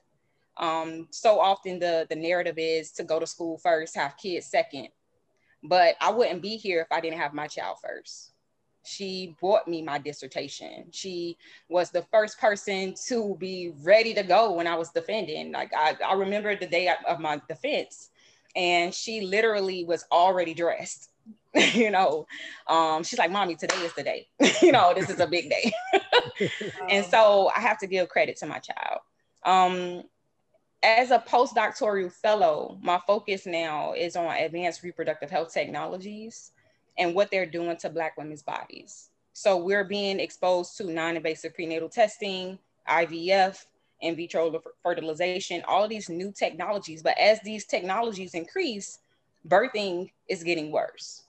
Um, 0.56 1.08
so 1.10 1.40
often 1.40 1.78
the, 1.78 2.06
the 2.10 2.16
narrative 2.16 2.56
is 2.58 2.90
to 2.92 3.04
go 3.04 3.20
to 3.20 3.26
school 3.26 3.58
first, 3.58 3.96
have 3.96 4.16
kids 4.16 4.46
second. 4.46 4.88
But 5.62 5.96
I 6.00 6.10
wouldn't 6.10 6.42
be 6.42 6.56
here 6.56 6.80
if 6.80 6.88
I 6.90 7.00
didn't 7.00 7.18
have 7.18 7.34
my 7.34 7.46
child 7.46 7.78
first. 7.82 8.32
She 8.84 9.36
bought 9.40 9.68
me 9.68 9.82
my 9.82 9.98
dissertation. 9.98 10.86
She 10.92 11.36
was 11.68 11.90
the 11.90 12.02
first 12.10 12.40
person 12.40 12.94
to 13.08 13.36
be 13.38 13.72
ready 13.82 14.14
to 14.14 14.22
go 14.22 14.52
when 14.52 14.66
I 14.66 14.76
was 14.76 14.90
defending. 14.90 15.52
Like 15.52 15.72
I, 15.76 15.96
I 16.04 16.14
remember 16.14 16.56
the 16.56 16.66
day 16.66 16.90
of 17.06 17.20
my 17.20 17.40
defense, 17.48 18.10
and 18.56 18.94
she 18.94 19.20
literally 19.20 19.84
was 19.84 20.04
already 20.10 20.54
dressed 20.54 21.10
you 21.72 21.90
know 21.90 22.26
um, 22.66 23.02
she's 23.02 23.18
like 23.18 23.30
mommy 23.30 23.54
today 23.54 23.76
is 23.78 23.94
the 23.94 24.02
day. 24.02 24.28
You 24.62 24.72
know 24.72 24.92
this 24.94 25.08
is 25.08 25.20
a 25.20 25.26
big 25.26 25.50
day. 25.50 25.72
And 26.88 27.04
so 27.04 27.50
i 27.56 27.60
have 27.60 27.78
to 27.78 27.86
give 27.86 28.08
credit 28.08 28.36
to 28.38 28.46
my 28.46 28.58
child. 28.58 29.00
Um, 29.44 30.02
as 30.82 31.10
a 31.10 31.18
postdoctoral 31.18 32.12
fellow 32.12 32.78
my 32.82 33.00
focus 33.06 33.46
now 33.46 33.92
is 33.94 34.14
on 34.14 34.36
advanced 34.36 34.82
reproductive 34.82 35.30
health 35.30 35.52
technologies 35.52 36.52
and 36.98 37.14
what 37.14 37.30
they're 37.30 37.46
doing 37.46 37.76
to 37.78 37.88
black 37.88 38.16
women's 38.16 38.42
bodies. 38.42 39.10
So 39.32 39.56
we're 39.56 39.84
being 39.84 40.20
exposed 40.20 40.76
to 40.78 40.84
non-invasive 40.84 41.54
prenatal 41.54 41.88
testing 41.88 42.58
ivf 42.88 43.64
in 44.00 44.16
vitro 44.16 44.62
fertilization 44.82 45.62
all 45.66 45.84
of 45.84 45.90
these 45.90 46.08
new 46.08 46.32
technologies. 46.32 47.02
But 47.02 47.18
as 47.18 47.40
these 47.40 47.64
technologies 47.64 48.34
increase 48.34 48.98
birthing 49.46 50.10
is 50.28 50.42
getting 50.44 50.70
worse 50.70 51.22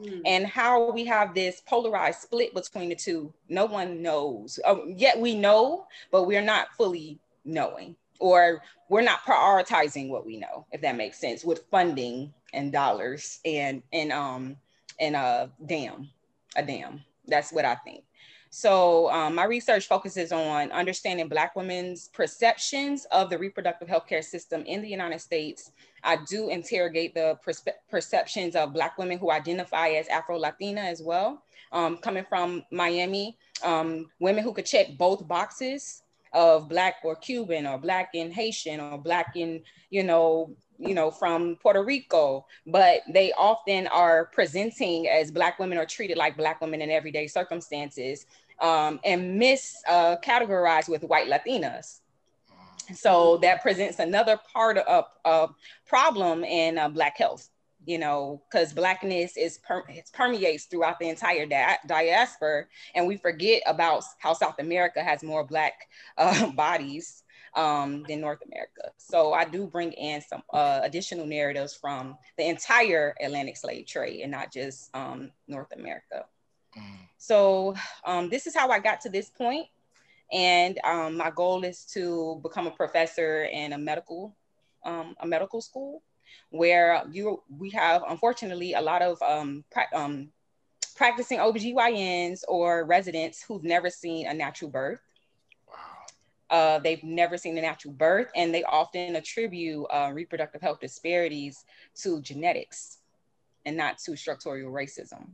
Mm. 0.00 0.22
And 0.24 0.46
how 0.46 0.90
we 0.90 1.04
have 1.06 1.34
this 1.34 1.62
polarized 1.66 2.20
split 2.20 2.54
between 2.54 2.88
the 2.88 2.94
two, 2.94 3.32
no 3.48 3.66
one 3.66 4.02
knows. 4.02 4.58
Um, 4.64 4.94
yet 4.96 5.18
we 5.18 5.34
know, 5.34 5.86
but 6.10 6.24
we're 6.24 6.42
not 6.42 6.74
fully 6.76 7.18
knowing, 7.44 7.96
or 8.18 8.62
we're 8.88 9.02
not 9.02 9.24
prioritizing 9.24 10.08
what 10.08 10.26
we 10.26 10.36
know, 10.36 10.66
if 10.72 10.80
that 10.80 10.96
makes 10.96 11.18
sense, 11.18 11.44
with 11.44 11.64
funding 11.70 12.32
and 12.52 12.72
dollars 12.72 13.40
and 13.44 13.82
and 13.92 14.12
um 14.12 14.56
and 15.00 15.16
a 15.16 15.50
dam, 15.66 16.08
a 16.56 16.62
dam. 16.62 17.02
That's 17.26 17.52
what 17.52 17.64
I 17.64 17.74
think. 17.76 18.04
So 18.56 19.10
um, 19.10 19.34
my 19.34 19.46
research 19.46 19.88
focuses 19.88 20.30
on 20.30 20.70
understanding 20.70 21.26
Black 21.26 21.56
women's 21.56 22.06
perceptions 22.10 23.04
of 23.10 23.28
the 23.28 23.36
reproductive 23.36 23.88
healthcare 23.88 24.22
system 24.22 24.62
in 24.64 24.80
the 24.80 24.88
United 24.88 25.20
States. 25.20 25.72
I 26.04 26.18
do 26.28 26.50
interrogate 26.50 27.14
the 27.14 27.36
perceptions 27.90 28.54
of 28.54 28.72
Black 28.72 28.96
women 28.96 29.18
who 29.18 29.32
identify 29.32 29.88
as 29.88 30.06
Afro-Latina 30.06 30.82
as 30.82 31.02
well. 31.02 31.42
Um, 31.72 31.96
coming 31.96 32.24
from 32.28 32.62
Miami, 32.70 33.36
um, 33.64 34.08
women 34.20 34.44
who 34.44 34.54
could 34.54 34.66
check 34.66 34.96
both 34.96 35.26
boxes 35.26 36.04
of 36.32 36.68
Black 36.68 36.96
or 37.02 37.16
Cuban 37.16 37.66
or 37.66 37.76
Black 37.76 38.10
and 38.14 38.32
Haitian 38.32 38.78
or 38.78 38.98
Black 38.98 39.32
in, 39.34 39.64
you 39.90 40.04
know, 40.04 40.54
you 40.78 40.94
know, 40.94 41.10
from 41.10 41.56
Puerto 41.62 41.84
Rico, 41.84 42.46
but 42.66 43.02
they 43.08 43.32
often 43.32 43.86
are 43.88 44.26
presenting 44.26 45.08
as 45.08 45.30
Black 45.30 45.58
women 45.58 45.78
are 45.78 45.86
treated 45.86 46.16
like 46.16 46.36
Black 46.36 46.60
women 46.60 46.82
in 46.82 46.90
everyday 46.90 47.28
circumstances 47.28 48.26
um, 48.60 49.00
and 49.04 49.40
miscategorized 49.40 50.88
uh, 50.88 50.92
with 50.92 51.04
white 51.04 51.28
Latinas. 51.28 52.00
So 52.94 53.38
that 53.38 53.62
presents 53.62 53.98
another 53.98 54.38
part 54.52 54.76
of 54.78 55.04
a 55.24 55.48
problem 55.86 56.44
in 56.44 56.76
uh, 56.76 56.88
Black 56.88 57.16
health, 57.16 57.48
you 57.86 57.98
know, 57.98 58.42
because 58.50 58.74
Blackness 58.74 59.36
is 59.36 59.58
per- 59.58 59.84
it 59.88 60.10
permeates 60.12 60.64
throughout 60.64 60.98
the 60.98 61.08
entire 61.08 61.46
di- 61.46 61.78
diaspora, 61.86 62.66
and 62.94 63.06
we 63.06 63.16
forget 63.16 63.62
about 63.66 64.04
how 64.18 64.34
South 64.34 64.58
America 64.58 65.02
has 65.02 65.22
more 65.22 65.44
Black 65.44 65.72
uh, 66.18 66.50
bodies 66.50 67.22
um, 67.54 68.04
than 68.08 68.20
North 68.20 68.40
America. 68.46 68.92
So 68.98 69.32
I 69.32 69.44
do 69.44 69.66
bring 69.66 69.92
in 69.92 70.20
some 70.20 70.42
uh, 70.52 70.80
additional 70.82 71.26
narratives 71.26 71.74
from 71.74 72.18
the 72.36 72.48
entire 72.48 73.14
Atlantic 73.22 73.56
slave 73.56 73.86
trade 73.86 74.20
and 74.22 74.30
not 74.30 74.52
just 74.52 74.94
um, 74.94 75.30
North 75.48 75.72
America. 75.72 76.26
So 77.18 77.74
um, 78.04 78.28
this 78.28 78.46
is 78.46 78.54
how 78.54 78.68
I 78.68 78.78
got 78.78 79.00
to 79.02 79.08
this 79.08 79.30
point. 79.30 79.66
And 80.32 80.78
um, 80.84 81.16
my 81.16 81.30
goal 81.30 81.64
is 81.64 81.84
to 81.94 82.40
become 82.42 82.66
a 82.66 82.70
professor 82.70 83.44
in 83.44 83.72
a 83.72 83.78
medical, 83.78 84.36
um, 84.84 85.14
a 85.20 85.26
medical 85.26 85.60
school 85.60 86.02
where 86.50 87.02
you 87.10 87.42
we 87.48 87.70
have 87.70 88.02
unfortunately 88.08 88.74
a 88.74 88.80
lot 88.80 89.00
of 89.00 89.20
um, 89.22 89.64
pra- 89.70 89.88
um, 89.94 90.28
practicing 90.96 91.38
OBGYNs 91.38 92.40
or 92.48 92.84
residents 92.84 93.42
who've 93.42 93.64
never 93.64 93.90
seen 93.90 94.26
a 94.26 94.34
natural 94.34 94.70
birth. 94.70 95.00
Uh, 96.50 96.78
they've 96.78 97.02
never 97.02 97.38
seen 97.38 97.56
a 97.56 97.62
natural 97.62 97.94
birth, 97.94 98.30
and 98.36 98.54
they 98.54 98.62
often 98.64 99.16
attribute 99.16 99.86
uh, 99.90 100.10
reproductive 100.12 100.60
health 100.60 100.78
disparities 100.80 101.64
to 101.94 102.20
genetics 102.20 102.98
and 103.64 103.76
not 103.76 103.98
to 103.98 104.14
structural 104.14 104.70
racism 104.70 105.30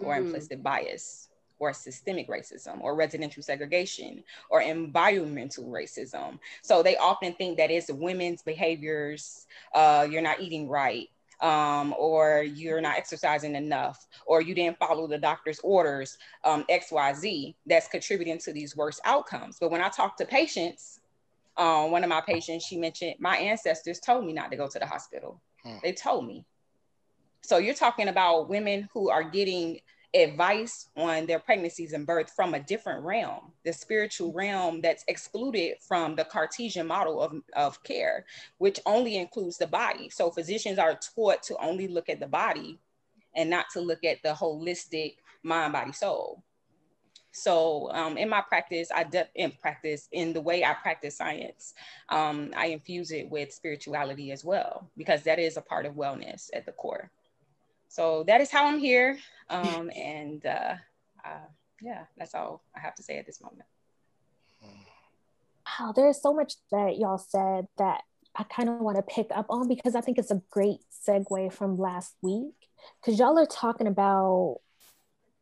or 0.00 0.14
mm. 0.14 0.18
implicit 0.18 0.62
bias 0.62 1.28
or 1.58 1.72
systemic 1.72 2.28
racism 2.28 2.80
or 2.80 2.94
residential 2.94 3.42
segregation 3.42 4.22
or 4.50 4.60
environmental 4.60 5.64
racism. 5.64 6.38
So 6.62 6.82
they 6.82 6.96
often 6.96 7.32
think 7.34 7.56
that 7.56 7.70
it's 7.70 7.90
women's 7.90 8.42
behaviors, 8.42 9.46
uh, 9.74 10.06
you're 10.10 10.22
not 10.22 10.40
eating 10.40 10.68
right, 10.68 11.08
um, 11.40 11.94
or 11.98 12.42
you're 12.42 12.80
not 12.80 12.96
exercising 12.96 13.54
enough, 13.54 14.06
or 14.26 14.40
you 14.40 14.54
didn't 14.54 14.78
follow 14.78 15.06
the 15.06 15.18
doctor's 15.18 15.60
orders, 15.60 16.16
um, 16.44 16.64
XYZ, 16.70 17.54
that's 17.66 17.88
contributing 17.88 18.38
to 18.38 18.52
these 18.52 18.76
worse 18.76 19.00
outcomes. 19.04 19.58
But 19.58 19.70
when 19.70 19.82
I 19.82 19.88
talk 19.88 20.16
to 20.18 20.24
patients, 20.24 21.00
um, 21.56 21.90
one 21.90 22.04
of 22.04 22.10
my 22.10 22.20
patients, 22.20 22.64
she 22.64 22.76
mentioned, 22.76 23.14
my 23.18 23.36
ancestors 23.36 23.98
told 24.00 24.24
me 24.24 24.32
not 24.32 24.50
to 24.50 24.56
go 24.56 24.68
to 24.68 24.78
the 24.78 24.86
hospital. 24.86 25.40
Hmm. 25.64 25.76
They 25.82 25.92
told 25.92 26.26
me. 26.26 26.44
So 27.46 27.58
you're 27.58 27.74
talking 27.74 28.08
about 28.08 28.48
women 28.48 28.88
who 28.92 29.08
are 29.08 29.22
getting 29.22 29.78
advice 30.12 30.88
on 30.96 31.26
their 31.26 31.38
pregnancies 31.38 31.92
and 31.92 32.04
birth 32.04 32.32
from 32.34 32.54
a 32.54 32.58
different 32.58 33.04
realm, 33.04 33.52
the 33.64 33.72
spiritual 33.72 34.32
realm 34.32 34.80
that's 34.80 35.04
excluded 35.06 35.76
from 35.80 36.16
the 36.16 36.24
Cartesian 36.24 36.88
model 36.88 37.22
of, 37.22 37.34
of 37.54 37.80
care, 37.84 38.24
which 38.58 38.80
only 38.84 39.16
includes 39.16 39.58
the 39.58 39.66
body. 39.68 40.10
So 40.10 40.28
physicians 40.28 40.80
are 40.80 40.98
taught 41.14 41.44
to 41.44 41.56
only 41.58 41.86
look 41.86 42.08
at 42.08 42.18
the 42.18 42.26
body 42.26 42.80
and 43.36 43.48
not 43.48 43.66
to 43.74 43.80
look 43.80 44.02
at 44.02 44.24
the 44.24 44.30
holistic 44.30 45.18
mind, 45.44 45.72
body, 45.72 45.92
soul. 45.92 46.42
So 47.30 47.92
um, 47.92 48.16
in 48.16 48.28
my 48.28 48.40
practice, 48.40 48.88
I 48.92 49.04
de- 49.04 49.28
in 49.36 49.52
practice 49.52 50.08
in 50.10 50.32
the 50.32 50.40
way 50.40 50.64
I 50.64 50.74
practice 50.74 51.18
science, 51.18 51.74
um, 52.08 52.50
I 52.56 52.66
infuse 52.66 53.12
it 53.12 53.30
with 53.30 53.52
spirituality 53.52 54.32
as 54.32 54.44
well 54.44 54.90
because 54.96 55.22
that 55.22 55.38
is 55.38 55.56
a 55.56 55.62
part 55.62 55.86
of 55.86 55.94
wellness 55.94 56.48
at 56.52 56.66
the 56.66 56.72
core. 56.72 57.08
So 57.88 58.24
that 58.26 58.40
is 58.40 58.50
how 58.50 58.66
I'm 58.66 58.78
here. 58.78 59.18
Um, 59.48 59.90
and 59.94 60.44
uh, 60.44 60.74
uh, 61.24 61.46
yeah, 61.80 62.04
that's 62.16 62.34
all 62.34 62.62
I 62.74 62.80
have 62.80 62.94
to 62.96 63.02
say 63.02 63.18
at 63.18 63.26
this 63.26 63.40
moment. 63.40 63.66
Wow, 65.78 65.92
there's 65.94 66.20
so 66.20 66.32
much 66.32 66.54
that 66.70 66.96
y'all 66.98 67.18
said 67.18 67.66
that 67.78 68.02
I 68.34 68.44
kind 68.44 68.68
of 68.68 68.80
want 68.80 68.96
to 68.96 69.02
pick 69.02 69.28
up 69.34 69.46
on 69.48 69.68
because 69.68 69.94
I 69.94 70.00
think 70.00 70.18
it's 70.18 70.30
a 70.30 70.42
great 70.50 70.80
segue 71.06 71.52
from 71.52 71.76
last 71.76 72.14
week. 72.22 72.54
Because 73.00 73.18
y'all 73.18 73.38
are 73.38 73.46
talking 73.46 73.86
about 73.86 74.58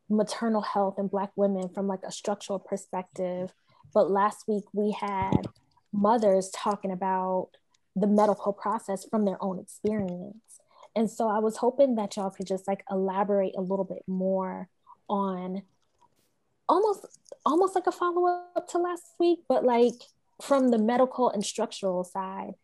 maternal 0.09 0.63
health 0.63 0.99
and 0.99 1.11
Black 1.11 1.31
women 1.37 1.69
from 1.69 1.87
like 1.87 2.01
a 2.07 2.13
structural 2.13 2.59
perspective. 2.59 3.53
But 3.93 4.11
last 4.11 4.45
week 4.49 4.65
we 4.73 4.93
had 4.93 5.49
mothers 5.93 6.51
talking 6.51 6.91
about 6.91 7.51
the 7.97 8.07
medical 8.07 8.53
process 8.53 9.07
from 9.09 9.25
their 9.25 9.43
own 9.43 9.59
experience. 9.59 10.61
And 10.97 11.11
so 11.11 11.29
I 11.29 11.39
was 11.39 11.57
hoping 11.57 11.97
that 11.97 12.17
y'all 12.17 12.31
could 12.31 12.47
just 12.47 12.69
like 12.69 12.85
elaborate 12.91 13.55
a 13.57 13.61
little 13.61 13.85
bit 13.85 14.03
more 14.07 14.69
on 15.09 15.63
almost 16.69 17.07
almost 17.45 17.75
like 17.75 17.87
a 17.87 17.93
follow-up 17.93 18.69
to 18.69 18.79
last 18.79 19.05
week, 19.19 19.41
but 19.49 19.65
like 19.65 19.95
from 20.41 20.71
the 20.71 20.79
medical 20.79 21.29
and 21.31 21.45
structural 21.45 22.05
side, 22.05 22.55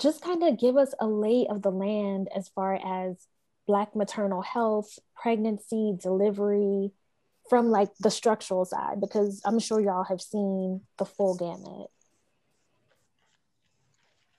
just 0.00 0.22
kind 0.22 0.42
of 0.42 0.58
give 0.58 0.76
us 0.76 0.92
a 1.00 1.06
lay 1.06 1.46
of 1.48 1.62
the 1.62 1.70
land 1.70 2.28
as 2.34 2.48
far 2.48 2.74
as 2.74 3.26
Black 3.66 3.94
maternal 3.94 4.40
health, 4.40 4.98
pregnancy, 5.14 5.94
delivery, 6.00 6.90
from 7.48 7.70
like 7.70 7.90
the 8.00 8.10
structural 8.10 8.64
side, 8.64 9.00
because 9.00 9.40
I'm 9.44 9.58
sure 9.58 9.80
y'all 9.80 10.04
have 10.04 10.20
seen 10.20 10.82
the 10.98 11.04
full 11.04 11.36
gamut. 11.36 11.90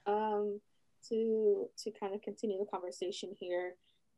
Um, 0.05 0.61
to 1.09 1.67
to 1.83 1.91
kind 1.99 2.13
of 2.13 2.21
continue 2.21 2.59
the 2.59 2.65
conversation 2.65 3.35
here, 3.39 3.75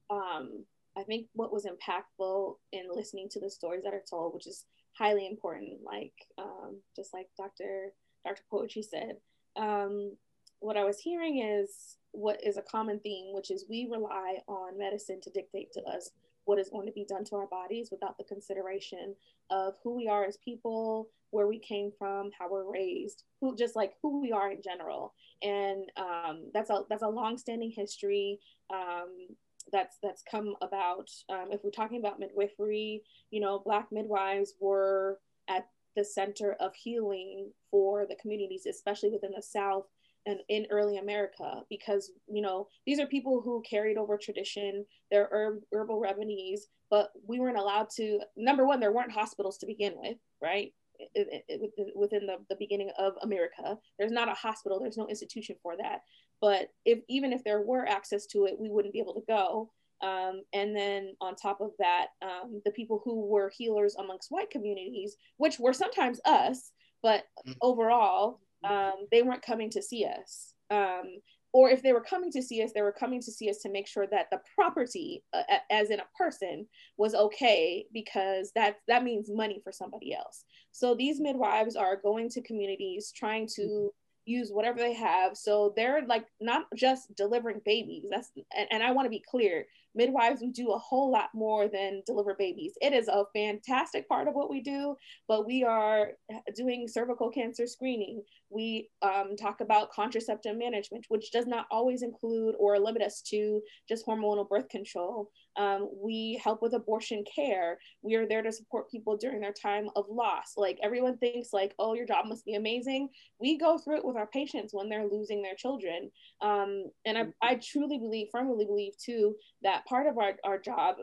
um, 0.10 0.66
I 0.98 1.04
think 1.04 1.28
what 1.34 1.54
was 1.54 1.66
impactful 1.66 2.56
in 2.72 2.84
listening 2.94 3.30
to 3.30 3.40
the 3.40 3.50
stories 3.50 3.84
that 3.84 3.94
are 3.94 4.04
told, 4.10 4.34
which 4.34 4.48
is 4.48 4.66
highly 4.98 5.28
important, 5.28 5.80
like 5.84 6.14
um, 6.38 6.78
just 6.96 7.14
like 7.14 7.28
Dr. 7.38 7.94
Dr. 8.26 8.42
Poetry 8.50 8.84
said, 8.84 9.18
um, 9.56 10.16
what 10.60 10.78
I 10.78 10.84
was 10.84 11.00
hearing 11.00 11.42
is 11.42 11.98
what 12.12 12.44
is 12.46 12.58
a 12.58 12.62
common 12.62 13.00
theme, 13.00 13.34
which 13.34 13.52
is 13.52 13.66
we 13.70 13.88
rely 13.90 14.40
on 14.48 14.78
medicine 14.78 15.22
to 15.22 15.30
dictate 15.30 15.72
to 15.74 15.82
us 15.84 16.12
what 16.46 16.60
is 16.60 16.70
going 16.70 16.88
to 16.88 16.94
be 16.94 17.06
done 17.06 17.24
to 17.26 17.36
our 17.36 17.48
bodies 17.48 17.90
without 17.92 18.18
the 18.18 18.24
consideration 18.24 19.16
of 19.50 19.76
who 19.84 19.96
we 19.96 20.08
are 20.08 20.26
as 20.26 20.38
people, 20.44 21.10
where 21.32 21.48
we 21.48 21.60
came 21.60 21.92
from, 21.98 22.30
how 22.38 22.50
we're 22.50 22.72
raised, 22.72 23.24
who 23.40 23.56
just 23.56 23.76
like 23.76 23.94
who 24.02 24.22
we 24.22 24.32
are 24.32 24.52
in 24.52 24.62
general. 24.62 25.14
And 25.42 25.90
um, 25.98 26.50
that's 26.54 26.70
a 26.70 26.84
that's 26.90 27.04
a 27.04 27.08
long-standing 27.08 27.72
history. 27.76 28.40
Um, 28.74 29.28
that's 29.72 29.98
that's 30.02 30.24
come 30.30 30.56
about. 30.62 31.10
Um, 31.30 31.50
if 31.52 31.64
we're 31.64 31.72
talking 31.72 32.00
about 32.00 32.20
midwifery, 32.20 33.04
you 33.30 33.40
know, 33.40 33.62
Black 33.64 33.88
midwives 33.92 34.54
were 34.60 35.20
at 35.48 35.68
the 35.96 36.04
center 36.04 36.54
of 36.60 36.74
healing 36.74 37.52
for 37.70 38.06
the 38.08 38.16
communities, 38.16 38.66
especially 38.66 39.10
within 39.10 39.32
the 39.36 39.44
South 39.44 39.86
and 40.26 40.40
in 40.50 40.68
early 40.70 40.98
America, 40.98 41.62
because 41.70 42.12
you 42.28 42.42
know 42.42 42.68
these 42.86 43.00
are 43.00 43.06
people 43.08 43.42
who 43.42 43.64
carried 43.70 43.98
over 43.98 44.18
tradition, 44.18 44.86
their 45.10 45.28
herb, 45.32 45.62
herbal 45.74 46.00
remedies, 46.00 46.68
but 46.90 47.12
we 47.28 47.40
weren't 47.40 47.58
allowed 47.58 47.90
to. 47.98 48.20
Number 48.38 48.66
one, 48.66 48.80
there 48.80 48.94
weren't 48.94 49.12
hospitals 49.12 49.58
to 49.60 49.66
begin 49.66 49.94
with, 49.98 50.18
right? 50.42 50.74
It, 51.16 51.44
it, 51.48 51.72
it, 51.78 51.88
within 51.96 52.28
the, 52.28 52.38
the 52.50 52.56
beginning 52.60 52.92
of 53.00 53.14
America, 53.24 53.76
there's 53.98 54.12
not 54.12 54.30
a 54.30 54.34
hospital, 54.34 54.80
there's 54.80 54.98
no 54.98 55.08
institution 55.08 55.56
for 55.64 55.76
that. 55.78 56.02
But 56.42 56.70
if 56.86 57.00
even 57.10 57.34
if 57.34 57.44
there 57.44 57.62
were 57.62 57.88
access 57.88 58.28
to 58.28 58.46
it, 58.46 58.60
we 58.60 58.70
wouldn't 58.70 58.94
be 58.94 59.00
able 59.00 59.16
to 59.16 59.24
go. 59.28 59.72
Um, 60.04 60.42
and 60.54 60.76
then 60.76 61.16
on 61.22 61.36
top 61.36 61.62
of 61.62 61.72
that, 61.80 62.08
um, 62.24 62.62
the 62.66 62.72
people 62.72 63.02
who 63.06 63.28
were 63.28 63.52
healers 63.56 63.96
amongst 63.96 64.32
white 64.32 64.50
communities, 64.50 65.16
which 65.38 65.60
were 65.60 65.74
sometimes 65.74 66.20
us, 66.26 66.72
but 67.04 67.24
mm. 67.48 67.56
overall, 67.62 68.40
um, 68.64 69.08
they 69.12 69.22
weren't 69.22 69.42
coming 69.42 69.70
to 69.72 69.82
see 69.82 70.06
us. 70.06 70.54
Um, 70.70 71.20
or 71.54 71.70
if 71.70 71.84
they 71.84 71.92
were 71.92 72.02
coming 72.02 72.32
to 72.32 72.42
see 72.42 72.64
us, 72.64 72.72
they 72.74 72.82
were 72.82 72.94
coming 72.94 73.22
to 73.22 73.32
see 73.32 73.50
us 73.50 73.58
to 73.60 73.72
make 73.72 73.88
sure 73.88 74.08
that 74.08 74.30
the 74.32 74.40
property, 74.56 75.24
uh, 75.34 75.44
as 75.70 75.90
in 75.90 76.00
a 76.00 76.08
person, 76.18 76.66
was 76.98 77.14
okay 77.14 77.86
because 77.92 78.52
that 78.56 78.78
that 78.88 79.04
means 79.04 79.30
money 79.30 79.60
for 79.64 79.72
somebody 79.72 80.14
else. 80.14 80.46
So 80.72 80.96
these 80.96 81.20
midwives 81.20 81.76
are 81.76 81.98
going 81.98 82.30
to 82.30 82.42
communities 82.42 83.12
trying 83.14 83.50
to 83.56 83.92
use 84.32 84.50
whatever 84.52 84.80
they 84.80 84.94
have. 84.94 85.38
So 85.38 85.74
they're 85.76 86.06
like 86.08 86.26
not 86.40 86.66
just 86.76 87.14
delivering 87.16 87.62
babies. 87.66 88.06
That's 88.10 88.32
and, 88.58 88.68
and 88.72 88.84
I 88.84 88.92
want 88.92 89.06
to 89.06 89.10
be 89.10 89.24
clear 89.30 89.66
midwives 89.96 90.42
we 90.42 90.52
do 90.52 90.72
a 90.72 90.78
whole 90.78 91.12
lot 91.12 91.30
more 91.34 91.68
than 91.68 92.02
deliver 92.06 92.36
babies 92.36 92.74
it 92.82 92.94
is 92.94 93.08
a 93.08 93.24
fantastic 93.34 94.08
part 94.08 94.28
of 94.28 94.34
what 94.34 94.50
we 94.50 94.62
do 94.62 94.96
but 95.28 95.46
we 95.46 95.64
are 95.64 96.12
doing 96.56 96.88
cervical 96.88 97.30
cancer 97.30 97.68
screening 97.68 98.22
we 98.50 98.90
um, 99.02 99.36
talk 99.36 99.62
about 99.62 99.92
contraceptive 99.92 100.58
management 100.58 101.06
which 101.10 101.32
does 101.32 101.46
not 101.46 101.66
always 101.72 102.04
include 102.04 102.56
or 102.58 102.80
limit 102.80 103.02
us 103.02 103.22
to 103.22 103.62
just 103.88 104.06
hormonal 104.06 104.48
birth 104.48 104.70
control 104.70 105.30
um, 105.58 105.90
we 105.94 106.40
help 106.44 106.62
with 106.62 106.74
abortion 106.74 107.24
care. 107.24 107.78
We 108.02 108.16
are 108.16 108.28
there 108.28 108.42
to 108.42 108.52
support 108.52 108.90
people 108.90 109.18
during 109.18 109.42
their 109.42 109.54
time 109.54 109.90
of 109.96 110.06
loss. 110.10 110.54
Like 110.56 110.80
everyone 110.82 111.18
thinks 111.18 111.54
like 111.54 111.74
oh 111.80 111.94
your 111.94 112.06
job 112.06 112.26
must 112.26 112.46
be 112.46 112.56
amazing. 112.56 113.10
We 113.40 113.58
go 113.58 113.78
through 113.78 113.98
it 113.98 114.06
with 114.06 114.18
our 114.18 114.28
patients 114.28 114.74
when 114.74 114.90
they're 114.90 115.08
losing 115.08 115.42
their 115.42 115.56
children. 115.56 116.12
Um, 116.42 116.86
and 117.06 117.18
I, 117.18 117.26
I 117.42 117.56
truly 117.56 117.98
believe 117.98 118.28
firmly 118.32 118.66
believe 118.66 118.94
too 118.98 119.36
that 119.64 119.86
part 119.86 120.08
of 120.08 120.18
our, 120.18 120.34
our 120.44 120.58
job 120.58 120.98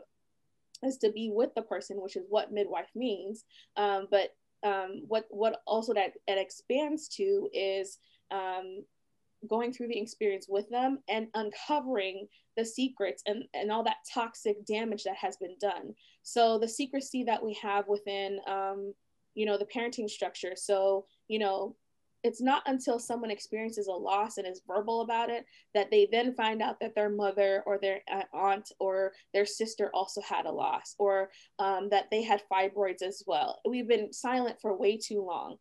is 0.83 0.97
to 0.97 1.11
be 1.11 1.31
with 1.33 1.53
the 1.55 1.61
person, 1.61 2.01
which 2.01 2.15
is 2.15 2.25
what 2.29 2.51
midwife 2.51 2.89
means. 2.95 3.43
Um, 3.77 4.07
but 4.09 4.29
um, 4.63 5.03
what 5.07 5.25
what 5.29 5.61
also 5.65 5.93
that 5.93 6.13
it 6.27 6.37
expands 6.37 7.07
to 7.09 7.49
is 7.53 7.97
um, 8.31 8.83
going 9.47 9.71
through 9.71 9.87
the 9.87 9.99
experience 9.99 10.47
with 10.49 10.69
them 10.69 10.99
and 11.07 11.27
uncovering 11.33 12.27
the 12.59 12.65
secrets 12.65 13.23
and, 13.25 13.45
and 13.53 13.71
all 13.71 13.83
that 13.83 14.05
toxic 14.13 14.65
damage 14.65 15.03
that 15.03 15.15
has 15.15 15.37
been 15.37 15.55
done. 15.61 15.93
So 16.23 16.59
the 16.59 16.67
secrecy 16.67 17.23
that 17.23 17.43
we 17.43 17.57
have 17.61 17.87
within, 17.87 18.39
um, 18.47 18.93
you 19.33 19.45
know, 19.45 19.57
the 19.57 19.65
parenting 19.65 20.09
structure. 20.09 20.53
So, 20.55 21.05
you 21.29 21.39
know, 21.39 21.75
it's 22.23 22.41
not 22.41 22.63
until 22.65 22.99
someone 22.99 23.31
experiences 23.31 23.87
a 23.87 23.91
loss 23.91 24.37
and 24.37 24.45
is 24.45 24.61
verbal 24.67 25.01
about 25.01 25.29
it 25.29 25.45
that 25.73 25.89
they 25.89 26.09
then 26.11 26.33
find 26.33 26.61
out 26.61 26.77
that 26.81 26.93
their 26.93 27.09
mother 27.09 27.63
or 27.65 27.77
their 27.77 28.01
aunt 28.33 28.69
or 28.79 29.13
their 29.33 29.45
sister 29.45 29.89
also 29.93 30.21
had 30.21 30.45
a 30.45 30.51
loss 30.51 30.95
or 30.99 31.29
um, 31.59 31.87
that 31.89 32.07
they 32.11 32.21
had 32.21 32.43
fibroids 32.51 33.01
as 33.01 33.23
well. 33.25 33.61
We've 33.65 33.87
been 33.87 34.11
silent 34.11 34.57
for 34.61 34.77
way 34.77 34.97
too 34.97 35.25
long. 35.25 35.55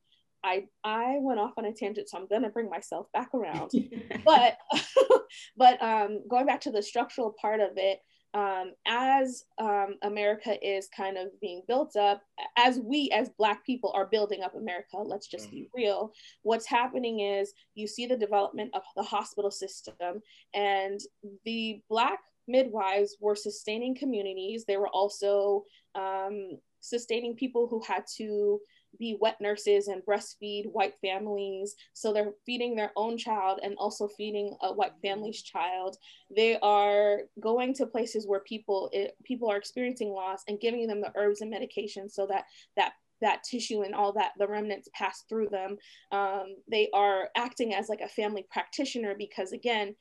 I 0.49 0.65
I 0.85 1.19
went 1.21 1.41
off 1.41 1.53
on 1.57 1.67
a 1.67 1.73
tangent, 1.73 2.09
so 2.09 2.19
I'm 2.19 2.27
gonna 2.27 2.49
bring 2.49 2.71
myself 2.71 3.07
back 3.13 3.35
around. 3.35 3.71
but 4.25 4.57
but 5.57 5.83
um, 5.83 6.23
going 6.29 6.47
back 6.47 6.63
to 6.63 6.71
the 6.71 6.83
structural 6.83 7.35
part 7.41 7.61
of 7.61 7.73
it, 7.77 8.01
um, 8.35 8.73
as 8.87 9.45
um, 9.59 9.97
America 10.03 10.57
is 10.67 10.89
kind 10.95 11.19
of 11.19 11.29
being 11.41 11.63
built 11.69 11.97
up, 11.97 12.23
as 12.57 12.81
we 12.81 13.11
as 13.11 13.31
Black 13.39 13.65
people 13.65 13.93
are 13.95 14.07
building 14.07 14.43
up 14.43 14.55
America, 14.55 14.97
let's 14.97 15.27
just 15.27 15.47
mm-hmm. 15.47 15.57
be 15.57 15.71
real, 15.75 16.13
what's 16.43 16.67
happening 16.67 17.21
is 17.21 17.53
you 17.75 17.87
see 17.87 18.07
the 18.07 18.17
development 18.17 18.71
of 18.75 18.83
the 18.97 19.03
hospital 19.03 19.51
system, 19.51 20.23
and 20.55 21.01
the 21.45 21.83
Black 21.91 22.21
midwives 22.47 23.17
were 23.21 23.37
sustaining 23.37 23.95
communities. 23.95 24.65
They 24.67 24.79
were 24.79 24.89
also 24.89 25.65
um, 25.95 26.59
sustaining 26.81 27.35
people 27.35 27.69
who 27.69 27.83
had 27.87 28.05
to 28.17 28.61
be 28.99 29.17
wet 29.21 29.41
nurses 29.41 29.89
and 29.89 30.03
breastfeed 30.05 30.71
white 30.73 30.95
families. 31.01 31.75
So 31.93 32.13
they're 32.13 32.33
feeding 32.47 32.75
their 32.75 32.93
own 32.97 33.19
child 33.19 33.61
and 33.63 33.75
also 33.79 34.09
feeding 34.09 34.57
a 34.63 34.73
white 34.73 34.95
family's 35.03 35.43
child. 35.43 35.97
They 36.35 36.59
are 36.61 37.21
going 37.41 37.75
to 37.75 37.87
places 37.87 38.27
where 38.27 38.41
people 38.41 38.91
it, 38.93 39.15
people 39.25 39.51
are 39.51 39.57
experiencing 39.57 40.11
loss 40.11 40.43
and 40.49 40.61
giving 40.61 40.87
them 40.87 41.01
the 41.01 41.13
herbs 41.17 41.41
and 41.41 41.53
medications 41.53 42.13
so 42.13 42.27
that 42.27 42.45
that 42.77 42.93
that 43.21 43.43
tissue 43.43 43.83
and 43.83 43.95
all 43.95 44.13
that 44.13 44.33
the 44.39 44.47
remnants 44.47 44.89
pass 44.95 45.25
through 45.29 45.49
them. 45.49 45.77
Um, 46.13 46.57
they 46.71 46.89
are 46.93 47.29
acting 47.37 47.75
as 47.75 47.89
like 47.89 48.01
a 48.01 48.09
family 48.09 48.47
practitioner 48.51 49.15
because 49.19 49.53
again 49.53 49.95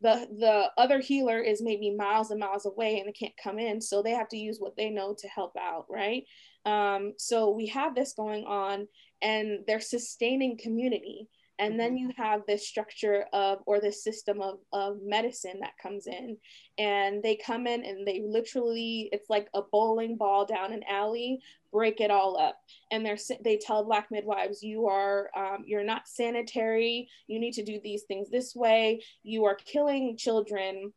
the 0.00 0.26
the 0.38 0.70
other 0.78 1.00
healer 1.00 1.38
is 1.38 1.62
maybe 1.62 1.94
miles 1.94 2.30
and 2.30 2.40
miles 2.40 2.66
away 2.66 2.98
and 2.98 3.08
they 3.08 3.12
can't 3.12 3.36
come 3.42 3.58
in 3.58 3.80
so 3.80 4.02
they 4.02 4.12
have 4.12 4.28
to 4.28 4.38
use 4.38 4.58
what 4.58 4.76
they 4.76 4.90
know 4.90 5.14
to 5.18 5.28
help 5.28 5.56
out 5.60 5.86
right? 5.88 6.24
Um, 6.66 7.14
so 7.16 7.50
we 7.50 7.66
have 7.68 7.94
this 7.94 8.12
going 8.12 8.44
on 8.44 8.86
and 9.22 9.60
they're 9.66 9.80
sustaining 9.80 10.58
community 10.58 11.28
and 11.60 11.78
then 11.78 11.90
mm-hmm. 11.90 12.08
you 12.08 12.10
have 12.16 12.40
this 12.46 12.66
structure 12.66 13.26
of 13.34 13.58
or 13.66 13.80
this 13.80 14.02
system 14.02 14.40
of, 14.40 14.58
of 14.72 14.96
medicine 15.04 15.60
that 15.60 15.78
comes 15.80 16.06
in. 16.06 16.38
And 16.78 17.22
they 17.22 17.36
come 17.36 17.66
in 17.66 17.84
and 17.84 18.06
they 18.06 18.22
literally 18.26 19.10
it's 19.12 19.28
like 19.28 19.48
a 19.54 19.60
bowling 19.70 20.16
ball 20.16 20.46
down 20.46 20.72
an 20.72 20.82
alley 20.88 21.40
break 21.70 22.00
it 22.00 22.10
all 22.10 22.38
up. 22.38 22.58
And 22.90 23.04
they're 23.04 23.18
they 23.44 23.58
tell 23.58 23.84
black 23.84 24.08
midwives 24.10 24.62
you 24.62 24.88
are 24.88 25.30
um, 25.36 25.64
you're 25.66 25.84
not 25.84 26.08
sanitary. 26.08 27.08
You 27.26 27.38
need 27.38 27.52
to 27.52 27.64
do 27.64 27.78
these 27.82 28.04
things 28.04 28.30
this 28.30 28.56
way. 28.56 29.02
You 29.22 29.44
are 29.44 29.54
killing 29.54 30.16
children 30.16 30.92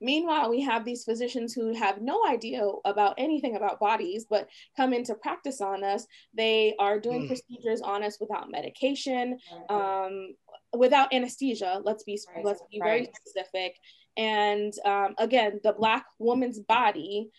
Meanwhile, 0.00 0.50
we 0.50 0.60
have 0.62 0.84
these 0.84 1.04
physicians 1.04 1.52
who 1.52 1.74
have 1.74 2.00
no 2.00 2.26
idea 2.26 2.66
about 2.84 3.14
anything 3.18 3.56
about 3.56 3.80
bodies, 3.80 4.26
but 4.28 4.48
come 4.76 4.92
into 4.92 5.14
practice 5.14 5.60
on 5.60 5.84
us. 5.84 6.06
They 6.34 6.74
are 6.78 6.98
doing 6.98 7.24
mm. 7.24 7.28
procedures 7.28 7.80
on 7.82 8.02
us 8.02 8.18
without 8.20 8.50
medication, 8.50 9.38
um, 9.68 10.34
without 10.72 11.12
anesthesia. 11.12 11.80
Let's 11.84 12.04
be 12.04 12.18
right. 12.34 12.44
let's 12.44 12.62
be 12.70 12.80
right. 12.80 12.86
very 12.86 13.10
specific. 13.14 13.76
And 14.16 14.72
um, 14.84 15.14
again, 15.18 15.60
the 15.62 15.72
black 15.72 16.04
woman's 16.18 16.58
body 16.58 17.30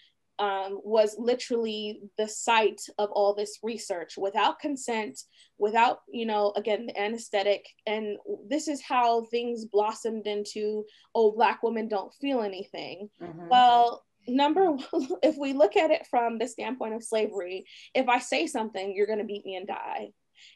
um, 0.42 0.82
was 0.84 1.16
literally 1.20 2.02
the 2.18 2.28
site 2.28 2.82
of 2.98 3.12
all 3.12 3.36
this 3.36 3.60
research 3.62 4.16
without 4.18 4.60
consent, 4.60 5.22
without, 5.60 6.00
you 6.12 6.26
know, 6.26 6.52
again, 6.56 6.88
the 6.88 7.00
anesthetic. 7.00 7.64
And 7.86 8.18
this 8.50 8.68
is 8.68 8.82
how 8.82 9.26
things 9.26 9.66
blossomed 9.66 10.26
into, 10.26 10.84
oh, 11.14 11.32
Black 11.32 11.62
women 11.62 11.88
don't 11.88 12.12
feel 12.16 12.42
anything. 12.42 13.12
Mm-hmm. 13.22 13.50
Well, 13.50 14.04
number 14.28 14.72
one, 14.72 15.10
if 15.22 15.38
we 15.38 15.54
look 15.54 15.78
at 15.78 15.92
it 15.92 16.08
from 16.10 16.40
the 16.40 16.48
standpoint 16.48 16.96
of 16.96 17.04
slavery, 17.04 17.66
if 17.94 18.10
I 18.10 18.18
say 18.18 18.48
something, 18.48 18.96
you're 18.96 19.06
going 19.08 19.20
to 19.20 19.26
beat 19.26 19.46
me 19.46 19.56
and 19.58 19.68
die. 19.68 20.10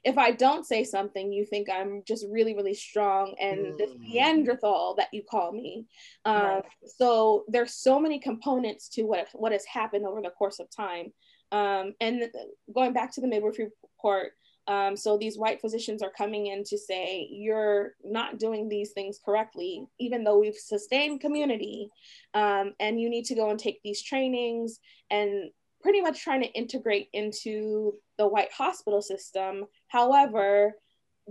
If 0.03 0.17
I 0.17 0.31
don't 0.31 0.65
say 0.65 0.83
something, 0.83 1.31
you 1.31 1.45
think 1.45 1.69
I'm 1.69 2.03
just 2.07 2.25
really, 2.29 2.55
really 2.55 2.73
strong 2.73 3.35
and 3.39 3.77
this 3.77 3.91
Mm. 3.91 3.99
Neanderthal 3.99 4.95
that 4.95 5.09
you 5.13 5.23
call 5.23 5.51
me. 5.51 5.85
Um, 6.25 6.35
Right. 6.35 6.63
So 6.85 7.45
there's 7.47 7.73
so 7.73 7.99
many 7.99 8.19
components 8.19 8.89
to 8.89 9.03
what 9.03 9.27
what 9.33 9.51
has 9.51 9.65
happened 9.65 10.05
over 10.05 10.21
the 10.21 10.29
course 10.29 10.59
of 10.59 10.69
time. 10.69 11.13
Um, 11.51 11.93
and 12.01 12.29
going 12.73 12.93
back 12.93 13.13
to 13.13 13.21
the 13.21 13.27
midwifery 13.27 13.69
report, 13.83 14.33
um, 14.67 14.97
so 14.97 15.17
these 15.17 15.37
white 15.37 15.61
physicians 15.61 16.01
are 16.01 16.11
coming 16.11 16.47
in 16.47 16.63
to 16.65 16.77
say 16.77 17.27
you're 17.31 17.93
not 18.03 18.39
doing 18.39 18.67
these 18.67 18.91
things 18.93 19.19
correctly, 19.23 19.85
even 19.99 20.23
though 20.23 20.39
we've 20.39 20.55
sustained 20.55 21.21
community, 21.21 21.89
um, 22.33 22.73
and 22.79 22.99
you 22.99 23.09
need 23.09 23.25
to 23.25 23.35
go 23.35 23.51
and 23.51 23.59
take 23.59 23.79
these 23.83 24.01
trainings 24.01 24.79
and 25.11 25.51
pretty 25.81 26.01
much 26.01 26.23
trying 26.23 26.41
to 26.41 26.51
integrate 26.53 27.09
into 27.13 27.93
the 28.17 28.27
white 28.27 28.51
hospital 28.51 29.01
system. 29.01 29.65
However, 29.87 30.73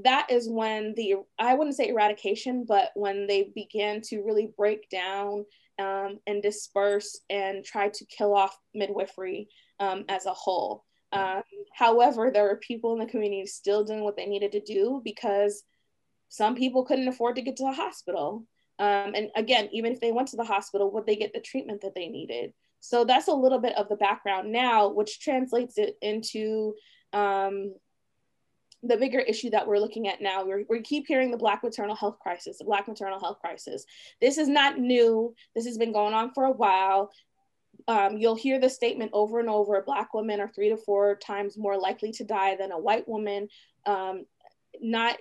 that 0.03 0.31
is 0.31 0.49
when 0.49 0.95
the 0.97 1.17
I 1.39 1.55
wouldn't 1.55 1.77
say 1.77 1.89
eradication, 1.89 2.65
but 2.67 2.91
when 2.95 3.27
they 3.27 3.51
began 3.55 4.01
to 4.03 4.23
really 4.23 4.53
break 4.57 4.89
down 4.91 5.45
um, 5.79 6.19
and 6.27 6.43
disperse 6.43 7.21
and 7.31 7.65
try 7.65 7.89
to 7.89 8.05
kill 8.07 8.35
off 8.35 8.57
midwifery 8.75 9.49
um, 9.81 10.05
as 10.09 10.27
a 10.27 10.33
whole. 10.33 10.85
Um, 11.13 11.43
however, 11.73 12.31
there 12.33 12.43
were 12.43 12.57
people 12.57 12.93
in 12.93 12.99
the 12.99 13.07
community 13.07 13.47
still 13.47 13.85
doing 13.85 14.03
what 14.03 14.17
they 14.17 14.27
needed 14.27 14.53
to 14.53 14.61
do 14.61 15.01
because 15.05 15.63
some 16.29 16.57
people 16.57 16.85
couldn't 16.85 17.07
afford 17.07 17.37
to 17.37 17.43
get 17.43 17.57
to 17.57 17.65
the 17.65 17.73
hospital. 17.73 18.45
Um, 18.81 19.13
and 19.15 19.31
again, 19.37 19.69
even 19.73 19.93
if 19.93 20.01
they 20.01 20.11
went 20.11 20.29
to 20.29 20.37
the 20.37 20.45
hospital, 20.45 20.91
would 20.91 21.07
they 21.07 21.15
get 21.15 21.33
the 21.33 21.41
treatment 21.41 21.83
that 21.83 21.95
they 21.95 22.09
needed? 22.09 22.53
So 22.85 23.07
that's 23.07 23.29
a 23.29 23.35
little 23.35 23.61
bit 23.61 23.75
of 23.79 23.89
the 23.89 23.97
background 23.97 24.53
now, 24.53 24.89
which 24.89 25.19
translates 25.19 25.79
it 25.79 25.97
into 26.03 26.75
um, 27.15 27.75
the 28.83 28.99
bigger 28.99 29.21
issue 29.21 29.49
that 29.51 29.67
we're 29.67 29.79
looking 29.79 30.07
at 30.07 30.21
now. 30.21 30.45
We're, 30.45 30.65
we 30.69 30.83
keep 30.83 31.07
hearing 31.09 31.31
the 31.31 31.39
Black 31.39 31.65
maternal 31.65 31.97
health 31.97 32.19
crisis, 32.21 32.59
the 32.59 32.67
Black 32.67 32.87
maternal 32.87 33.19
health 33.19 33.39
crisis. 33.41 33.87
This 34.21 34.37
is 34.37 34.49
not 34.49 34.79
new. 34.79 35.35
This 35.55 35.65
has 35.65 35.79
been 35.79 35.95
going 35.95 36.13
on 36.13 36.35
for 36.35 36.45
a 36.45 36.53
while. 36.53 37.11
Um, 37.89 38.19
you'll 38.19 38.35
hear 38.35 38.61
the 38.61 38.69
statement 38.69 39.13
over 39.15 39.41
and 39.41 39.49
over 39.49 39.81
Black 39.81 40.13
women 40.13 40.41
are 40.41 40.53
three 40.55 40.69
to 40.69 40.77
four 40.77 41.17
times 41.17 41.57
more 41.57 41.79
likely 41.79 42.13
to 42.13 42.25
die 42.25 42.55
than 42.55 42.71
a 42.71 42.79
white 42.79 43.09
woman. 43.09 43.49
Um, 43.87 44.27
not 44.83 45.17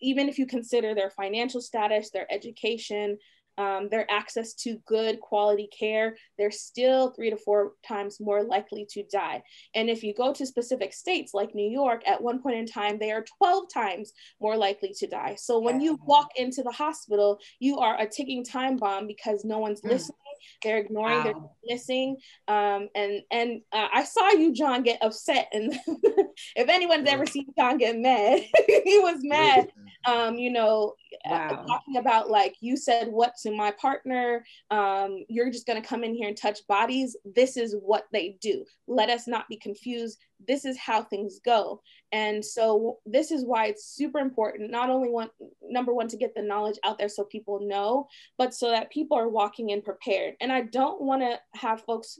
even 0.00 0.28
if 0.28 0.38
you 0.38 0.46
consider 0.46 0.94
their 0.94 1.10
financial 1.10 1.60
status, 1.60 2.10
their 2.10 2.32
education, 2.32 3.18
um, 3.58 3.88
their 3.90 4.10
access 4.10 4.54
to 4.54 4.78
good 4.86 5.20
quality 5.20 5.68
care, 5.76 6.16
they're 6.38 6.50
still 6.50 7.10
three 7.10 7.28
to 7.30 7.36
four 7.36 7.72
times 7.86 8.20
more 8.20 8.42
likely 8.42 8.86
to 8.90 9.02
die. 9.12 9.42
And 9.74 9.90
if 9.90 10.02
you 10.02 10.14
go 10.14 10.32
to 10.32 10.46
specific 10.46 10.94
states 10.94 11.34
like 11.34 11.54
New 11.54 11.68
York, 11.68 12.02
at 12.06 12.22
one 12.22 12.40
point 12.40 12.56
in 12.56 12.66
time, 12.66 12.98
they 12.98 13.10
are 13.10 13.24
12 13.38 13.64
times 13.72 14.12
more 14.40 14.56
likely 14.56 14.94
to 14.98 15.06
die. 15.06 15.34
So 15.36 15.58
when 15.58 15.80
you 15.80 15.98
walk 16.06 16.28
into 16.36 16.62
the 16.62 16.70
hospital, 16.72 17.38
you 17.58 17.78
are 17.78 18.00
a 18.00 18.08
ticking 18.08 18.44
time 18.44 18.76
bomb 18.76 19.06
because 19.06 19.44
no 19.44 19.58
one's 19.58 19.82
Mm. 19.82 19.90
listening. 19.90 20.16
They're 20.62 20.78
ignoring, 20.78 21.24
they're 21.24 21.34
missing. 21.64 22.16
Um, 22.46 22.88
and 22.94 23.22
and 23.30 23.60
uh, 23.72 23.88
I 23.92 24.04
saw 24.04 24.30
you, 24.30 24.52
John, 24.54 24.82
get 24.84 25.02
upset. 25.02 25.48
And 25.52 25.74
if 26.56 26.68
anyone's 26.68 27.08
ever 27.08 27.26
seen 27.26 27.46
John 27.58 27.76
get 27.76 27.98
mad, 27.98 28.40
he 28.66 28.98
was 29.00 29.18
mad. 29.22 29.66
Um, 30.06 30.36
you 30.36 30.50
know, 30.52 30.94
Wow. 31.24 31.64
talking 31.66 31.96
about 31.96 32.30
like 32.30 32.56
you 32.60 32.76
said 32.76 33.08
what 33.08 33.34
to 33.42 33.50
my 33.50 33.70
partner 33.72 34.44
um, 34.70 35.24
you're 35.28 35.50
just 35.50 35.66
going 35.66 35.80
to 35.80 35.86
come 35.86 36.04
in 36.04 36.14
here 36.14 36.28
and 36.28 36.36
touch 36.36 36.66
bodies. 36.66 37.16
This 37.24 37.56
is 37.56 37.74
what 37.80 38.04
they 38.12 38.36
do. 38.40 38.64
Let 38.86 39.08
us 39.08 39.26
not 39.26 39.48
be 39.48 39.56
confused. 39.56 40.18
This 40.46 40.64
is 40.64 40.78
how 40.78 41.02
things 41.02 41.40
go. 41.44 41.80
And 42.12 42.44
so 42.44 42.98
this 43.06 43.30
is 43.30 43.44
why 43.44 43.66
it's 43.66 43.94
super 43.94 44.18
important 44.18 44.70
not 44.70 44.90
only 44.90 45.10
one 45.10 45.30
number 45.62 45.92
one 45.92 46.08
to 46.08 46.16
get 46.16 46.34
the 46.34 46.42
knowledge 46.42 46.78
out 46.84 46.98
there 46.98 47.08
so 47.08 47.24
people 47.24 47.60
know 47.60 48.06
but 48.36 48.54
so 48.54 48.70
that 48.70 48.90
people 48.90 49.16
are 49.16 49.28
walking 49.28 49.70
in 49.70 49.82
prepared. 49.82 50.34
And 50.40 50.52
i 50.52 50.62
don't 50.62 51.00
want 51.00 51.22
to 51.22 51.38
have 51.54 51.82
folks 51.82 52.18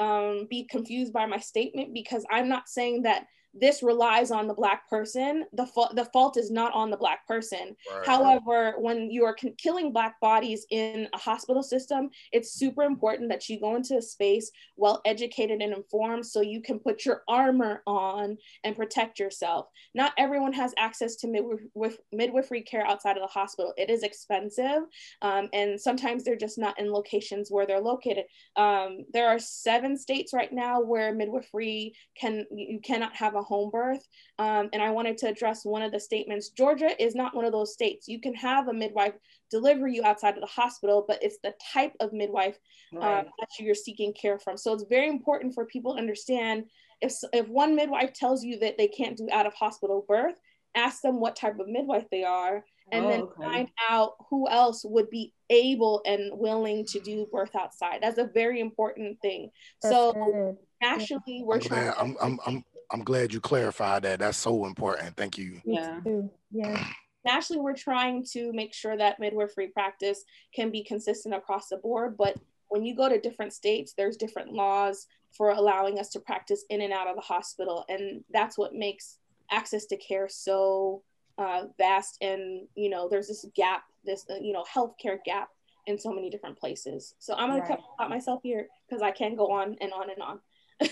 um, 0.00 0.46
be 0.48 0.64
confused 0.64 1.12
by 1.12 1.26
my 1.26 1.38
statement 1.38 1.92
because 1.92 2.24
i'm 2.30 2.48
not 2.48 2.68
saying 2.68 3.02
that 3.02 3.26
this 3.54 3.82
relies 3.82 4.30
on 4.30 4.46
the 4.46 4.54
black 4.54 4.88
person 4.88 5.44
the, 5.52 5.66
fa- 5.66 5.90
the 5.94 6.04
fault 6.06 6.36
is 6.36 6.50
not 6.50 6.72
on 6.74 6.90
the 6.90 6.96
black 6.96 7.26
person 7.26 7.76
However, 8.04 8.74
when 8.78 9.10
you 9.10 9.24
are 9.24 9.34
con- 9.34 9.54
killing 9.58 9.92
Black 9.92 10.20
bodies 10.20 10.66
in 10.70 11.08
a 11.12 11.18
hospital 11.18 11.62
system, 11.62 12.10
it's 12.32 12.52
super 12.52 12.82
important 12.82 13.28
that 13.30 13.48
you 13.48 13.60
go 13.60 13.76
into 13.76 13.96
a 13.96 14.02
space 14.02 14.50
well 14.76 15.00
educated 15.04 15.60
and 15.60 15.72
informed 15.72 16.26
so 16.26 16.40
you 16.40 16.60
can 16.60 16.78
put 16.78 17.04
your 17.04 17.22
armor 17.28 17.82
on 17.86 18.36
and 18.64 18.76
protect 18.76 19.18
yourself. 19.18 19.66
Not 19.94 20.12
everyone 20.18 20.52
has 20.52 20.74
access 20.78 21.16
to 21.16 21.26
midwif- 21.26 21.98
midwifery 22.12 22.62
care 22.62 22.86
outside 22.86 23.16
of 23.16 23.22
the 23.22 23.28
hospital. 23.28 23.72
It 23.76 23.90
is 23.90 24.02
expensive, 24.02 24.82
um, 25.22 25.48
and 25.52 25.80
sometimes 25.80 26.24
they're 26.24 26.36
just 26.36 26.58
not 26.58 26.78
in 26.78 26.92
locations 26.92 27.50
where 27.50 27.66
they're 27.66 27.80
located. 27.80 28.24
Um, 28.56 29.04
there 29.12 29.28
are 29.28 29.38
seven 29.38 29.96
states 29.96 30.32
right 30.32 30.52
now 30.52 30.80
where 30.80 31.14
midwifery 31.14 31.94
can 32.18 32.46
you 32.50 32.80
cannot 32.80 33.14
have 33.16 33.34
a 33.34 33.42
home 33.48 33.70
birth. 33.70 34.06
Um, 34.38 34.68
and 34.72 34.82
I 34.82 34.90
wanted 34.90 35.16
to 35.18 35.28
address 35.28 35.64
one 35.64 35.82
of 35.82 35.90
the 35.92 35.98
statements. 36.00 36.50
Georgia 36.50 36.90
is 37.02 37.14
not 37.14 37.34
one 37.34 37.44
of 37.44 37.52
those 37.52 37.72
states. 37.72 38.06
You 38.06 38.20
can 38.20 38.34
have 38.34 38.68
a 38.68 38.72
midwife 38.72 39.14
deliver 39.50 39.88
you 39.88 40.04
outside 40.04 40.34
of 40.34 40.40
the 40.40 40.46
hospital, 40.46 41.04
but 41.08 41.22
it's 41.22 41.38
the 41.42 41.54
type 41.72 41.94
of 42.00 42.12
midwife 42.12 42.58
um, 43.00 43.24
that 43.38 43.48
you're 43.58 43.74
seeking 43.74 44.12
care 44.12 44.38
from. 44.38 44.56
So 44.56 44.72
it's 44.74 44.84
very 44.88 45.08
important 45.08 45.54
for 45.54 45.64
people 45.64 45.94
to 45.94 46.00
understand 46.00 46.64
if, 47.00 47.12
if 47.32 47.48
one 47.48 47.74
midwife 47.74 48.12
tells 48.12 48.44
you 48.44 48.58
that 48.60 48.76
they 48.76 48.88
can't 48.88 49.16
do 49.16 49.28
out 49.32 49.46
of 49.46 49.54
hospital 49.54 50.04
birth, 50.06 50.34
ask 50.74 51.00
them 51.02 51.20
what 51.20 51.36
type 51.36 51.58
of 51.58 51.68
midwife 51.68 52.06
they 52.10 52.24
are, 52.24 52.64
and 52.92 53.04
Oh, 53.04 53.08
then 53.08 53.20
okay. 53.22 53.42
find 53.42 53.68
out 53.90 54.12
who 54.30 54.48
else 54.48 54.84
would 54.84 55.10
be 55.10 55.32
able 55.50 56.02
and 56.06 56.38
willing 56.38 56.84
to 56.86 57.00
do 57.00 57.26
birth 57.30 57.54
outside. 57.54 58.00
That's 58.02 58.18
a 58.18 58.30
very 58.34 58.60
important 58.60 59.20
thing. 59.20 59.50
That's 59.82 59.94
so 59.94 60.12
good. 60.12 60.56
Actually, 60.82 61.42
we're 61.44 61.56
I'm 61.56 61.60
trying. 61.60 61.84
glad, 61.84 61.94
I'm, 61.98 62.16
I'm, 62.20 62.40
I'm, 62.46 62.64
I'm 62.90 63.04
glad 63.04 63.32
you 63.32 63.40
clarified 63.40 64.02
that. 64.02 64.20
That's 64.20 64.38
so 64.38 64.66
important. 64.66 65.16
Thank 65.16 65.38
you. 65.38 65.60
Yeah. 65.64 66.00
too. 66.04 66.30
Yeah. 66.50 66.84
Nationally, 67.24 67.60
we're 67.60 67.74
trying 67.74 68.24
to 68.32 68.52
make 68.52 68.72
sure 68.72 68.96
that 68.96 69.20
midwifery 69.20 69.68
practice 69.68 70.24
can 70.54 70.70
be 70.70 70.82
consistent 70.82 71.34
across 71.34 71.68
the 71.68 71.76
board. 71.76 72.16
But 72.16 72.36
when 72.68 72.84
you 72.84 72.94
go 72.94 73.08
to 73.08 73.20
different 73.20 73.52
states, 73.52 73.94
there's 73.96 74.16
different 74.16 74.52
laws 74.52 75.06
for 75.36 75.50
allowing 75.50 75.98
us 75.98 76.08
to 76.10 76.20
practice 76.20 76.64
in 76.70 76.80
and 76.80 76.92
out 76.92 77.06
of 77.06 77.16
the 77.16 77.22
hospital, 77.22 77.84
and 77.88 78.24
that's 78.32 78.56
what 78.56 78.74
makes 78.74 79.18
access 79.50 79.86
to 79.86 79.96
care 79.96 80.28
so 80.28 81.02
uh, 81.36 81.64
vast. 81.76 82.18
And 82.22 82.66
you 82.74 82.88
know, 82.88 83.08
there's 83.08 83.28
this 83.28 83.44
gap, 83.54 83.84
this 84.04 84.24
uh, 84.30 84.36
you 84.36 84.52
know, 84.52 84.64
healthcare 84.72 85.18
gap 85.24 85.50
in 85.86 85.98
so 85.98 86.12
many 86.12 86.30
different 86.30 86.58
places. 86.58 87.14
So 87.18 87.34
I'm 87.34 87.50
gonna 87.50 87.66
cut 87.66 87.80
out 88.00 88.10
myself 88.10 88.40
here 88.42 88.68
because 88.88 89.02
I 89.02 89.10
can 89.10 89.36
go 89.36 89.50
on 89.50 89.76
and 89.80 89.92
on 89.92 90.10
and 90.10 90.22
on. 90.22 90.40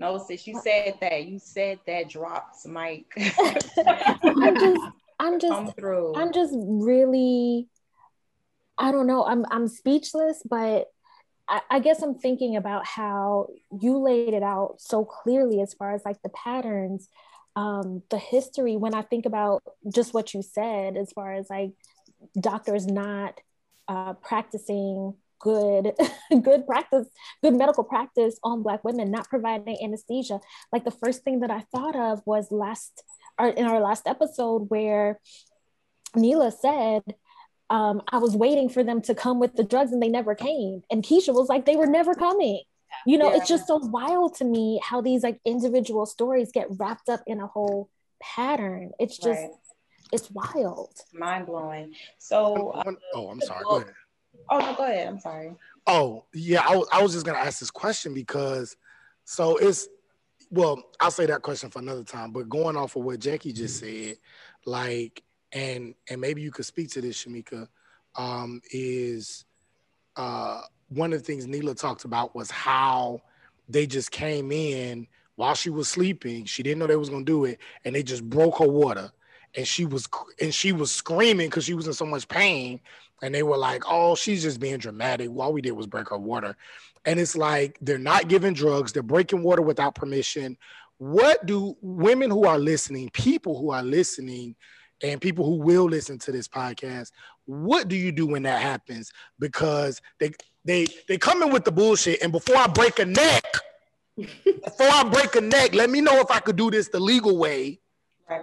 No, 0.00 0.16
sis, 0.16 0.46
you 0.46 0.60
said 0.62 0.94
that. 1.00 1.26
You 1.26 1.40
said 1.40 1.80
that 1.88 2.08
drops, 2.08 2.64
Mike. 2.64 3.06
I'm 3.16 4.54
just 4.54 4.80
I'm 5.18 5.40
just. 5.40 5.74
I'm 6.16 6.32
just 6.32 6.54
really 6.56 7.66
I 8.78 8.92
don't 8.92 9.06
know. 9.06 9.24
I'm 9.24 9.44
I'm 9.50 9.66
speechless, 9.66 10.42
but 10.48 10.86
I, 11.48 11.60
I 11.70 11.80
guess 11.80 12.02
I'm 12.02 12.14
thinking 12.14 12.56
about 12.56 12.86
how 12.86 13.48
you 13.80 13.98
laid 13.98 14.34
it 14.34 14.42
out 14.42 14.76
so 14.78 15.04
clearly 15.04 15.60
as 15.60 15.74
far 15.74 15.94
as 15.94 16.02
like 16.04 16.22
the 16.22 16.28
patterns, 16.28 17.08
um, 17.56 18.02
the 18.10 18.18
history. 18.18 18.76
When 18.76 18.94
I 18.94 19.02
think 19.02 19.26
about 19.26 19.62
just 19.92 20.14
what 20.14 20.32
you 20.32 20.42
said, 20.42 20.96
as 20.96 21.10
far 21.12 21.34
as 21.34 21.50
like 21.50 21.72
doctors 22.40 22.86
not 22.86 23.40
uh, 23.88 24.12
practicing 24.14 25.14
good 25.40 25.92
good 26.42 26.66
practice 26.66 27.06
good 27.42 27.54
medical 27.54 27.84
practice 27.84 28.38
on 28.42 28.62
black 28.62 28.82
women 28.84 29.10
not 29.10 29.28
providing 29.28 29.76
anesthesia 29.82 30.40
like 30.72 30.84
the 30.84 30.90
first 30.90 31.22
thing 31.22 31.40
that 31.40 31.50
i 31.50 31.60
thought 31.72 31.96
of 31.96 32.20
was 32.26 32.50
last 32.50 33.02
or 33.38 33.48
in 33.48 33.64
our 33.66 33.80
last 33.80 34.06
episode 34.06 34.68
where 34.68 35.20
Neela 36.16 36.50
said, 36.50 37.02
um, 37.70 38.02
I 38.10 38.18
was 38.18 38.34
waiting 38.34 38.68
for 38.68 38.82
them 38.82 39.00
to 39.02 39.14
come 39.14 39.38
with 39.38 39.54
the 39.54 39.62
drugs 39.64 39.92
and 39.92 40.02
they 40.02 40.08
never 40.08 40.34
came. 40.34 40.82
And 40.90 41.04
Keisha 41.04 41.34
was 41.34 41.48
like, 41.48 41.66
they 41.66 41.76
were 41.76 41.86
never 41.86 42.14
coming. 42.14 42.62
You 43.06 43.18
know, 43.18 43.30
Yeah. 43.30 43.36
it's 43.36 43.48
just 43.48 43.66
so 43.66 43.76
wild 43.76 44.34
to 44.36 44.44
me 44.44 44.80
how 44.82 45.00
these 45.00 45.22
like 45.22 45.38
individual 45.44 46.06
stories 46.06 46.50
get 46.50 46.66
wrapped 46.78 47.08
up 47.08 47.20
in 47.26 47.40
a 47.40 47.46
whole 47.46 47.90
pattern. 48.20 48.90
It's 48.98 49.18
just, 49.18 49.40
Right. 49.40 49.50
it's 50.12 50.30
wild. 50.30 50.94
Mind 51.12 51.46
blowing. 51.46 51.94
So, 52.18 52.70
uh, 52.70 52.90
oh, 53.14 53.28
I'm 53.28 53.40
sorry. 53.40 53.64
Go 53.64 53.76
ahead. 53.76 53.94
Oh 54.50 54.58
no, 54.58 54.74
go 54.74 54.84
ahead. 54.84 55.08
I'm 55.08 55.20
sorry. 55.20 55.54
Oh, 55.86 56.24
yeah. 56.34 56.62
I, 56.66 56.76
was- 56.76 56.88
I 56.92 57.02
was 57.02 57.12
just 57.12 57.24
gonna 57.26 57.38
ask 57.38 57.60
this 57.60 57.70
question 57.70 58.14
because 58.14 58.76
so 59.24 59.56
it's 59.56 59.88
well, 60.50 60.82
I'll 61.00 61.10
say 61.10 61.26
that 61.26 61.42
question 61.42 61.68
for 61.70 61.80
another 61.80 62.04
time. 62.04 62.32
But 62.32 62.48
going 62.48 62.76
off 62.76 62.96
of 62.96 63.04
what 63.04 63.20
Jackie 63.20 63.52
just 63.52 63.80
said, 63.80 64.16
like, 64.64 65.22
and 65.52 65.94
and 66.08 66.20
maybe 66.20 66.40
you 66.42 66.50
could 66.50 66.64
speak 66.64 66.90
to 66.90 67.00
this, 67.00 67.22
Shamika, 67.24 67.68
um, 68.16 68.60
is 68.72 69.44
uh 70.16 70.62
one 70.88 71.12
of 71.12 71.18
the 71.18 71.24
things 71.24 71.46
Neela 71.46 71.74
talked 71.74 72.04
about 72.04 72.34
was 72.34 72.50
how 72.50 73.20
they 73.68 73.86
just 73.86 74.10
came 74.10 74.50
in 74.50 75.06
while 75.36 75.54
she 75.54 75.68
was 75.70 75.88
sleeping. 75.88 76.46
She 76.46 76.62
didn't 76.62 76.78
know 76.78 76.86
they 76.86 76.96
was 76.96 77.10
gonna 77.10 77.24
do 77.24 77.44
it, 77.44 77.58
and 77.84 77.94
they 77.94 78.02
just 78.02 78.28
broke 78.28 78.58
her 78.58 78.66
water, 78.68 79.12
and 79.54 79.66
she 79.66 79.84
was 79.84 80.08
and 80.40 80.54
she 80.54 80.72
was 80.72 80.90
screaming 80.90 81.48
because 81.48 81.64
she 81.64 81.74
was 81.74 81.86
in 81.86 81.92
so 81.92 82.06
much 82.06 82.26
pain. 82.28 82.80
And 83.22 83.34
they 83.34 83.42
were 83.42 83.56
like, 83.56 83.82
"Oh, 83.86 84.14
she's 84.14 84.42
just 84.42 84.60
being 84.60 84.78
dramatic. 84.78 85.30
All 85.36 85.52
we 85.52 85.62
did 85.62 85.72
was 85.72 85.86
break 85.86 86.08
her 86.10 86.18
water." 86.18 86.56
And 87.04 87.18
it's 87.18 87.36
like 87.36 87.78
they're 87.80 87.98
not 87.98 88.28
giving 88.28 88.54
drugs; 88.54 88.92
they're 88.92 89.02
breaking 89.02 89.42
water 89.42 89.62
without 89.62 89.94
permission. 89.94 90.56
What 90.98 91.46
do 91.46 91.76
women 91.80 92.30
who 92.30 92.44
are 92.44 92.58
listening, 92.58 93.10
people 93.10 93.58
who 93.58 93.70
are 93.70 93.82
listening, 93.82 94.56
and 95.02 95.20
people 95.20 95.44
who 95.44 95.56
will 95.56 95.84
listen 95.84 96.18
to 96.18 96.32
this 96.32 96.48
podcast, 96.48 97.12
what 97.44 97.88
do 97.88 97.96
you 97.96 98.12
do 98.12 98.26
when 98.26 98.42
that 98.42 98.60
happens? 98.60 99.12
Because 99.38 100.00
they 100.18 100.32
they 100.64 100.86
they 101.06 101.18
come 101.18 101.42
in 101.42 101.52
with 101.52 101.64
the 101.64 101.72
bullshit, 101.72 102.22
and 102.22 102.32
before 102.32 102.56
I 102.56 102.66
break 102.66 102.98
a 102.98 103.06
neck, 103.06 103.44
before 104.16 104.88
I 104.90 105.04
break 105.04 105.34
a 105.36 105.40
neck, 105.40 105.74
let 105.74 105.90
me 105.90 106.00
know 106.00 106.18
if 106.20 106.30
I 106.30 106.40
could 106.40 106.56
do 106.56 106.70
this 106.70 106.88
the 106.88 107.00
legal 107.00 107.36
way. 107.36 107.80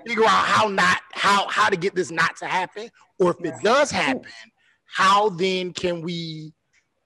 Figure 0.07 0.23
out 0.23 0.29
how 0.29 0.67
not 0.67 1.01
how 1.13 1.47
how 1.47 1.69
to 1.69 1.75
get 1.75 1.93
this 1.93 2.09
not 2.09 2.35
to 2.37 2.45
happen, 2.45 2.89
or 3.19 3.31
if 3.31 3.45
it 3.45 3.53
does 3.61 3.91
happen, 3.91 4.23
how 4.95 5.27
then 5.27 5.73
can 5.73 6.01
we, 6.01 6.53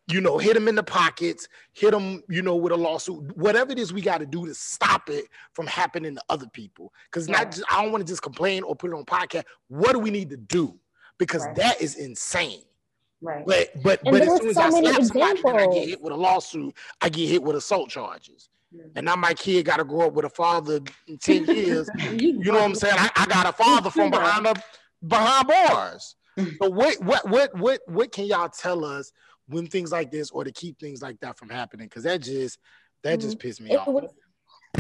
you 0.08 0.22
know, 0.22 0.38
hit 0.38 0.54
them 0.54 0.68
in 0.68 0.76
the 0.76 0.84
pockets, 0.84 1.48
hit 1.74 1.90
them, 1.90 2.22
you 2.30 2.44
know, 2.44 2.56
with 2.56 2.72
a 2.72 2.76
lawsuit, 2.76 3.36
whatever 3.36 3.72
it 3.72 3.80
is 3.80 3.92
we 3.92 4.00
got 4.02 4.20
to 4.20 4.28
do 4.28 4.46
to 4.46 4.54
stop 4.54 5.10
it 5.10 5.26
from 5.54 5.66
happening 5.66 6.14
to 6.14 6.22
other 6.30 6.46
people. 6.54 6.94
Because 7.12 7.28
not 7.28 7.50
just 7.52 7.64
I 7.72 7.82
don't 7.82 7.92
want 7.92 8.06
to 8.06 8.12
just 8.12 8.22
complain 8.22 8.62
or 8.62 8.76
put 8.76 8.92
it 8.92 8.94
on 8.94 9.06
podcast. 9.06 9.46
What 9.70 9.94
do 9.94 10.00
we 10.00 10.12
need 10.12 10.30
to 10.30 10.38
do? 10.38 10.80
Because 11.18 11.44
Right. 11.48 11.56
that 11.56 11.82
is 11.82 11.96
insane. 11.96 12.62
Right. 13.22 13.44
But 13.44 13.70
but 13.82 14.00
And 14.06 14.12
but 14.14 14.22
as 14.22 14.38
soon 14.40 14.50
as 14.50 14.56
so 14.56 14.62
I 14.62 14.70
slap 14.70 15.38
somebody, 15.38 15.64
I 15.64 15.74
get 15.74 15.90
hit 15.90 16.02
with 16.02 16.14
a 16.14 16.16
lawsuit. 16.18 16.76
I 17.02 17.10
get 17.10 17.28
hit 17.28 17.42
with 17.42 17.56
assault 17.56 17.90
charges. 17.90 18.50
Mhm. 18.72 18.92
And 18.98 19.06
now 19.08 19.16
my 19.16 19.34
kid 19.34 19.66
got 19.66 19.78
to 19.78 19.84
grow 19.84 20.08
up 20.08 20.14
with 20.14 20.26
a 20.26 20.30
father 20.30 20.80
in 21.08 21.18
10 21.22 21.46
years. 21.46 21.90
You, 21.98 22.34
know 22.44 22.54
what 22.54 22.64
I'm 22.66 22.76
saying? 22.76 22.94
I, 22.98 23.10
I 23.16 23.26
got 23.26 23.48
a 23.48 23.52
father 23.54 23.90
from 23.90 24.12
behind 24.12 24.46
the 24.46 24.62
behind 25.08 25.48
bars. 25.48 26.16
So 26.62 26.70
what 26.70 27.02
what 27.02 27.30
what 27.30 27.56
what 27.58 27.82
what 27.88 28.12
can 28.12 28.26
y'all 28.26 28.50
tell 28.50 28.86
us 28.86 29.12
when 29.48 29.68
things 29.68 29.92
like 29.92 30.12
this 30.12 30.32
or 30.32 30.44
to 30.44 30.52
keep 30.52 30.80
things 30.80 31.02
like 31.02 31.20
that 31.22 31.38
from 31.38 31.50
happening? 31.50 31.88
Because 31.88 32.04
that 32.04 32.22
just 32.22 32.60
that 33.04 33.20
just 33.20 33.40
pissed 33.40 33.62
me 33.62 33.72
It 33.72 33.80
off. 33.80 33.88
was, 33.88 34.14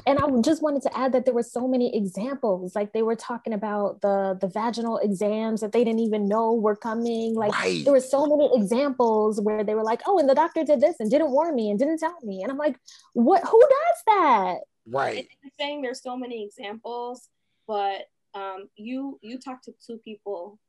and 0.05 0.19
I 0.19 0.41
just 0.41 0.61
wanted 0.61 0.83
to 0.83 0.97
add 0.97 1.13
that 1.13 1.25
there 1.25 1.33
were 1.33 1.43
so 1.43 1.67
many 1.67 1.95
examples. 1.95 2.75
Like 2.75 2.93
they 2.93 3.01
were 3.01 3.15
talking 3.15 3.53
about 3.53 4.01
the 4.01 4.37
the 4.39 4.47
vaginal 4.47 4.97
exams 4.99 5.61
that 5.61 5.71
they 5.71 5.83
didn't 5.83 6.01
even 6.01 6.27
know 6.27 6.53
were 6.53 6.75
coming. 6.75 7.33
Like 7.35 7.53
right. 7.53 7.83
there 7.83 7.93
were 7.93 7.99
so 7.99 8.25
many 8.25 8.49
examples 8.53 9.41
where 9.41 9.63
they 9.63 9.75
were 9.75 9.83
like, 9.83 10.01
"Oh, 10.05 10.19
and 10.19 10.29
the 10.29 10.35
doctor 10.35 10.63
did 10.63 10.79
this 10.79 10.99
and 10.99 11.09
didn't 11.09 11.31
warn 11.31 11.55
me 11.55 11.69
and 11.69 11.79
didn't 11.79 11.99
tell 11.99 12.17
me," 12.23 12.43
and 12.43 12.51
I'm 12.51 12.57
like, 12.57 12.77
"What? 13.13 13.43
Who 13.43 13.59
does 13.59 14.03
that?" 14.07 14.55
right. 14.85 15.27
I'm 15.43 15.51
saying 15.59 15.81
there's 15.81 16.03
so 16.03 16.15
many 16.15 16.43
examples, 16.43 17.29
but 17.67 18.03
um, 18.35 18.69
you 18.75 19.17
you 19.21 19.39
talk 19.39 19.63
to 19.63 19.73
two 19.85 19.97
people, 19.97 20.59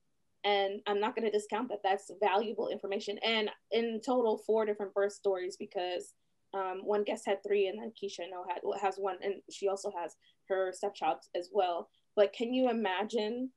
and 0.45 0.81
I'm 0.87 1.01
not 1.01 1.15
going 1.15 1.31
to 1.31 1.37
discount 1.37 1.69
that 1.69 1.81
that's 1.85 2.11
valuable 2.21 2.69
information. 2.69 3.19
And 3.25 3.51
in 3.71 4.01
total, 4.05 4.39
four 4.47 4.65
different 4.65 4.95
birth 4.95 5.13
stories 5.13 5.57
because 5.59 6.15
um, 6.55 6.81
one 6.85 7.05
guest 7.05 7.25
had 7.27 7.43
three, 7.47 7.69
and 7.69 7.79
then 7.81 7.93
Keisha 7.93 8.25
I 8.27 8.31
know 8.31 8.45
had 8.49 8.61
has 8.83 8.97
one, 8.97 9.17
and 9.23 9.35
she 9.51 9.69
also 9.69 9.93
has 9.97 10.17
her 10.49 10.73
stepchild 10.73 11.19
as 11.37 11.49
well. 11.53 11.89
But 12.17 12.33
can 12.33 12.53
you 12.53 12.69
imagine 12.71 13.51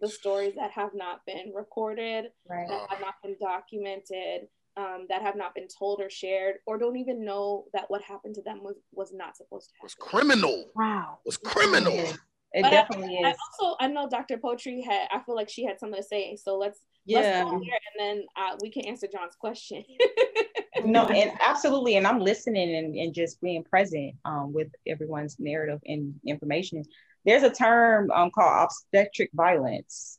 the 0.00 0.08
stories 0.08 0.54
that 0.56 0.72
have 0.72 0.90
not 0.94 1.20
been 1.26 1.52
recorded, 1.54 2.26
Right. 2.48 2.68
that 2.68 2.90
have 2.90 3.00
not 3.00 3.14
been 3.22 3.36
documented, 3.40 4.48
um, 4.76 5.06
that 5.08 5.22
have 5.22 5.36
not 5.36 5.54
been 5.54 5.68
told 5.68 6.00
or 6.00 6.10
shared, 6.10 6.56
or 6.66 6.78
don't 6.78 6.96
even 6.96 7.24
know 7.24 7.66
that 7.72 7.84
what 7.88 8.02
happened 8.02 8.34
to 8.34 8.42
them 8.42 8.62
was 8.62 8.76
was 8.92 9.12
not 9.14 9.36
supposed 9.36 9.68
to 9.70 9.74
It 9.80 9.84
was 9.84 9.94
criminal. 9.94 10.70
Wow. 10.74 11.18
It 11.24 11.28
was 11.28 11.36
criminal. 11.38 12.12
It, 12.54 12.62
But 12.62 12.72
I- 12.72 12.76
definitely 12.76 13.18
I 13.24 13.30
is. 13.30 13.36
also 13.60 13.76
I 13.80 13.88
know 13.88 14.08
Dr. 14.08 14.38
Poetry 14.38 14.80
had 14.80 15.08
I 15.12 15.20
feel 15.24 15.34
like 15.34 15.50
she 15.50 15.64
had 15.64 15.78
something 15.80 16.00
to 16.00 16.06
say. 16.06 16.36
So 16.36 16.56
let's 16.56 16.80
Yeah. 17.04 17.18
let's 17.18 17.50
go 17.50 17.58
there 17.58 17.78
and 17.88 18.18
then 18.18 18.26
uh, 18.36 18.56
we 18.62 18.70
can 18.70 18.84
answer 18.86 19.06
John's 19.12 19.34
question. 19.36 19.84
no 20.84 21.06
and 21.06 21.30
absolutely 21.40 21.96
and 21.96 22.06
i'm 22.06 22.18
listening 22.18 22.74
and, 22.76 22.94
and 22.96 23.14
just 23.14 23.40
being 23.40 23.62
present 23.62 24.12
um, 24.24 24.52
with 24.52 24.68
everyone's 24.86 25.36
narrative 25.38 25.80
and 25.86 26.14
information 26.26 26.82
there's 27.24 27.44
a 27.44 27.48
term 27.50 28.10
um, 28.10 28.28
called 28.30 28.64
obstetric 28.64 29.30
violence 29.34 30.18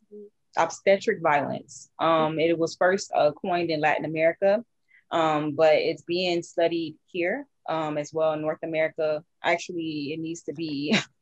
obstetric 0.57 1.21
violence 1.21 1.89
um, 1.99 2.39
it 2.39 2.57
was 2.57 2.75
first 2.77 3.11
uh, 3.13 3.31
coined 3.33 3.69
in 3.69 3.81
latin 3.81 4.05
america 4.05 4.63
um, 5.11 5.51
but 5.51 5.75
it's 5.75 6.03
being 6.03 6.41
studied 6.41 6.95
here 7.05 7.45
um, 7.67 7.97
as 7.97 8.13
well 8.13 8.31
in 8.33 8.41
north 8.41 8.63
america 8.63 9.21
actually 9.43 10.13
it 10.13 10.19
needs 10.19 10.43
to 10.43 10.53
be 10.53 10.95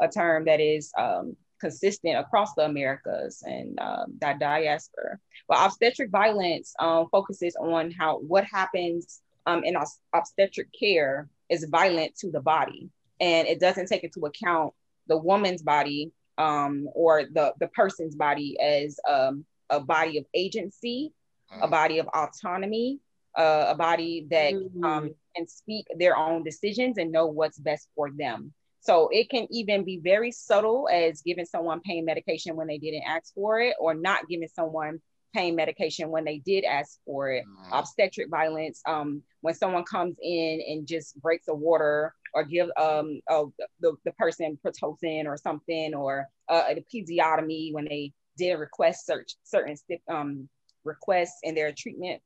a 0.00 0.08
term 0.08 0.44
that 0.44 0.60
is 0.60 0.92
um, 0.98 1.36
consistent 1.60 2.16
across 2.16 2.54
the 2.54 2.64
americas 2.64 3.42
and 3.46 3.78
um, 3.80 4.14
that 4.20 4.38
diaspora. 4.38 5.18
But 5.48 5.58
obstetric 5.66 6.10
violence 6.10 6.74
um, 6.78 7.08
focuses 7.10 7.56
on 7.56 7.90
how 7.90 8.18
what 8.18 8.44
happens 8.44 9.20
um, 9.46 9.64
in 9.64 9.76
obstetric 10.14 10.68
care 10.78 11.28
is 11.48 11.66
violent 11.70 12.16
to 12.16 12.30
the 12.30 12.40
body, 12.40 12.88
and 13.20 13.46
it 13.48 13.60
doesn't 13.60 13.86
take 13.86 14.04
into 14.04 14.26
account 14.26 14.72
the 15.06 15.16
woman's 15.16 15.62
body 15.62 16.12
um, 16.38 16.88
or 16.94 17.24
the 17.24 17.52
the 17.60 17.68
person's 17.68 18.14
body 18.14 18.58
as 18.60 18.98
um, 19.08 19.44
a 19.68 19.80
body 19.80 20.18
of 20.18 20.24
agency, 20.34 21.12
a 21.60 21.68
body 21.68 21.98
of 21.98 22.06
autonomy, 22.08 23.00
uh, 23.36 23.66
a 23.68 23.74
body 23.74 24.26
that 24.30 24.54
um, 24.82 25.14
can 25.36 25.46
speak 25.46 25.86
their 25.96 26.16
own 26.16 26.42
decisions 26.42 26.98
and 26.98 27.12
know 27.12 27.26
what's 27.26 27.58
best 27.58 27.88
for 27.94 28.10
them. 28.10 28.52
So 28.80 29.08
it 29.12 29.28
can 29.28 29.46
even 29.50 29.84
be 29.84 30.00
very 30.02 30.32
subtle 30.32 30.88
as 30.90 31.22
giving 31.22 31.44
someone 31.44 31.80
pain 31.80 32.04
medication 32.04 32.56
when 32.56 32.66
they 32.66 32.78
didn't 32.78 33.04
ask 33.06 33.34
for 33.34 33.60
it, 33.60 33.76
or 33.78 33.94
not 33.94 34.28
giving 34.28 34.48
someone 34.48 35.00
pain 35.34 35.54
medication 35.54 36.10
when 36.10 36.24
they 36.24 36.38
did 36.38 36.64
ask 36.64 36.98
for 37.04 37.30
it. 37.30 37.44
Mm. 37.46 37.78
Obstetric 37.78 38.28
violence, 38.30 38.80
um, 38.86 39.22
when 39.42 39.54
someone 39.54 39.84
comes 39.84 40.16
in 40.22 40.60
and 40.66 40.86
just 40.86 41.20
breaks 41.20 41.46
a 41.48 41.54
water 41.54 42.14
or 42.32 42.44
give 42.44 42.70
um 42.76 43.20
uh, 43.28 43.44
the, 43.80 43.94
the 44.04 44.12
person 44.12 44.58
pitocin 44.64 45.26
or 45.26 45.36
something, 45.36 45.94
or 45.94 46.26
uh, 46.48 46.64
an 46.68 46.82
episiotomy 46.82 47.72
when 47.72 47.84
they 47.84 48.12
did 48.38 48.54
request 48.54 49.06
search 49.06 49.34
certain 49.44 49.76
um 50.08 50.48
requests 50.84 51.38
in 51.42 51.54
their 51.54 51.72
treatment, 51.76 52.22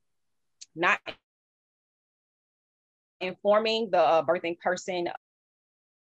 not 0.75 0.99
informing 3.19 3.89
the 3.91 3.99
uh, 3.99 4.23
birthing 4.23 4.57
person 4.59 5.09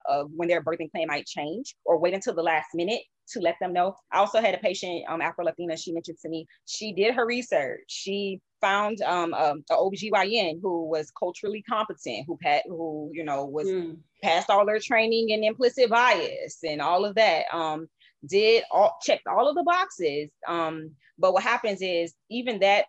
of 0.10 0.30
when 0.36 0.48
their 0.48 0.64
birthing 0.64 0.92
plan 0.92 1.08
might 1.08 1.26
change 1.26 1.76
or 1.86 2.00
wait 2.00 2.14
until 2.14 2.34
the 2.34 2.44
last 2.44 2.68
minute 2.74 3.02
to 3.28 3.40
let 3.40 3.56
them 3.60 3.74
know. 3.74 3.96
I 4.12 4.20
also 4.20 4.40
had 4.40 4.54
a 4.54 4.60
patient, 4.60 5.04
um, 5.10 5.22
Afro 5.22 5.46
Latina, 5.46 5.76
she 5.76 5.92
mentioned 5.92 6.18
to 6.22 6.30
me, 6.30 6.46
she 6.66 6.94
did 6.94 7.16
her 7.16 7.26
research. 7.26 7.82
She 7.88 8.40
found 8.62 9.02
um, 9.02 9.34
um, 9.34 9.64
a 9.72 9.76
OBGYN 9.76 10.60
who 10.62 10.88
was 10.88 11.12
culturally 11.12 11.64
competent, 11.68 12.26
who 12.28 12.38
had, 12.44 12.62
who, 12.68 13.10
you 13.14 13.24
know, 13.24 13.46
was 13.46 13.68
Mm. 13.68 13.98
passed 14.24 14.50
all 14.50 14.66
their 14.66 14.80
training 14.80 15.32
and 15.32 15.44
implicit 15.44 15.90
bias 15.90 16.60
and 16.64 16.82
all 16.82 17.04
of 17.04 17.16
that. 17.16 17.46
Um, 17.52 17.88
did 18.28 18.64
all 18.72 18.98
checked 19.02 19.28
all 19.28 19.48
of 19.48 19.56
the 19.56 19.64
boxes. 19.64 20.30
Um, 20.48 20.92
but 21.18 21.34
what 21.34 21.44
happens 21.44 21.82
is 21.82 22.14
even 22.30 22.60
that 22.60 22.86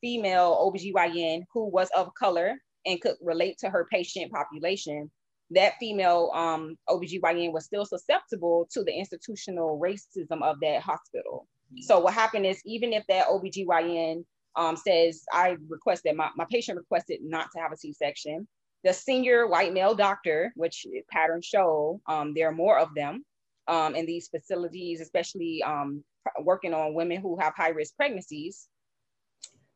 female 0.00 0.56
OBGYN 0.74 1.42
who 1.52 1.68
was 1.68 1.88
of 1.96 2.12
color 2.14 2.54
and 2.86 3.00
could 3.00 3.16
relate 3.20 3.58
to 3.58 3.70
her 3.70 3.86
patient 3.90 4.32
population, 4.32 5.10
that 5.50 5.74
female 5.78 6.30
um, 6.34 6.76
OBGYN 6.88 7.52
was 7.52 7.64
still 7.64 7.84
susceptible 7.84 8.68
to 8.70 8.84
the 8.84 8.92
institutional 8.92 9.80
racism 9.82 10.42
of 10.42 10.60
that 10.60 10.82
hospital. 10.82 11.46
So 11.80 11.98
what 11.98 12.14
happened 12.14 12.46
is 12.46 12.60
even 12.64 12.92
if 12.92 13.06
that 13.08 13.26
OBGYN 13.26 14.24
um, 14.56 14.76
says, 14.76 15.24
I 15.32 15.56
requested, 15.68 16.16
my, 16.16 16.30
my 16.36 16.46
patient 16.50 16.78
requested 16.78 17.20
not 17.22 17.50
to 17.52 17.60
have 17.60 17.72
a 17.72 17.76
C-section, 17.76 18.46
the 18.84 18.92
senior 18.92 19.46
white 19.46 19.72
male 19.72 19.94
doctor, 19.94 20.52
which 20.56 20.86
patterns 21.10 21.46
show 21.46 22.00
um, 22.06 22.32
there 22.34 22.48
are 22.48 22.52
more 22.52 22.78
of 22.78 22.94
them 22.94 23.24
um, 23.66 23.94
in 23.94 24.06
these 24.06 24.28
facilities, 24.28 25.00
especially 25.00 25.62
um, 25.62 26.02
working 26.40 26.74
on 26.74 26.94
women 26.94 27.20
who 27.20 27.38
have 27.38 27.54
high 27.54 27.70
risk 27.70 27.96
pregnancies, 27.96 28.68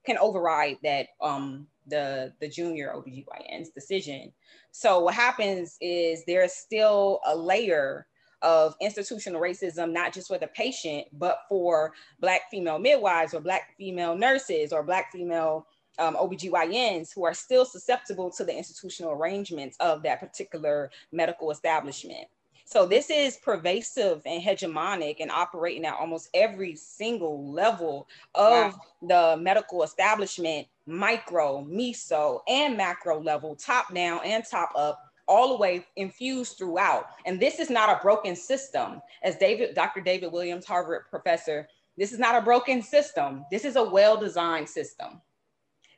can 0.04 0.18
override 0.18 0.78
that 0.82 1.06
um, 1.20 1.66
the 1.86 2.32
the 2.40 2.48
junior 2.48 2.92
OBGYN's 2.94 3.70
decision. 3.70 4.32
So 4.70 5.00
what 5.00 5.14
happens 5.14 5.76
is 5.80 6.24
there's 6.24 6.52
still 6.52 7.20
a 7.26 7.36
layer 7.36 8.06
of 8.42 8.74
institutional 8.80 9.40
racism, 9.40 9.92
not 9.92 10.12
just 10.12 10.28
for 10.28 10.38
the 10.38 10.48
patient, 10.48 11.06
but 11.12 11.38
for 11.48 11.92
Black 12.20 12.42
female 12.50 12.78
midwives 12.78 13.34
or 13.34 13.40
Black 13.40 13.76
female 13.78 14.16
nurses 14.16 14.72
or 14.72 14.82
Black 14.82 15.12
female 15.12 15.66
um, 15.98 16.16
OBGYNs 16.16 17.14
who 17.14 17.24
are 17.24 17.34
still 17.34 17.64
susceptible 17.64 18.30
to 18.30 18.44
the 18.44 18.56
institutional 18.56 19.12
arrangements 19.12 19.76
of 19.78 20.02
that 20.02 20.20
particular 20.20 20.90
medical 21.12 21.50
establishment. 21.50 22.26
So 22.72 22.86
this 22.86 23.10
is 23.10 23.36
pervasive 23.36 24.22
and 24.24 24.42
hegemonic 24.42 25.16
and 25.20 25.30
operating 25.30 25.84
at 25.84 25.94
almost 26.00 26.30
every 26.32 26.74
single 26.74 27.52
level 27.52 28.08
of 28.34 28.74
the 29.02 29.36
medical 29.38 29.82
establishment, 29.82 30.66
micro, 30.86 31.62
meso, 31.66 32.40
and 32.48 32.74
macro 32.74 33.20
level, 33.20 33.54
top 33.56 33.92
down 33.94 34.20
and 34.24 34.42
top 34.42 34.72
up, 34.74 34.98
all 35.28 35.50
the 35.50 35.56
way 35.56 35.84
infused 35.96 36.56
throughout. 36.56 37.08
And 37.26 37.38
this 37.38 37.58
is 37.58 37.68
not 37.68 37.90
a 37.90 38.02
broken 38.02 38.34
system. 38.34 39.02
As 39.22 39.36
David, 39.36 39.74
Dr. 39.74 40.00
David 40.00 40.32
Williams, 40.32 40.64
Harvard 40.64 41.02
professor, 41.10 41.68
this 41.98 42.10
is 42.10 42.18
not 42.18 42.36
a 42.36 42.40
broken 42.40 42.80
system. 42.80 43.44
This 43.50 43.66
is 43.66 43.76
a 43.76 43.84
well-designed 43.84 44.68
system. 44.68 45.20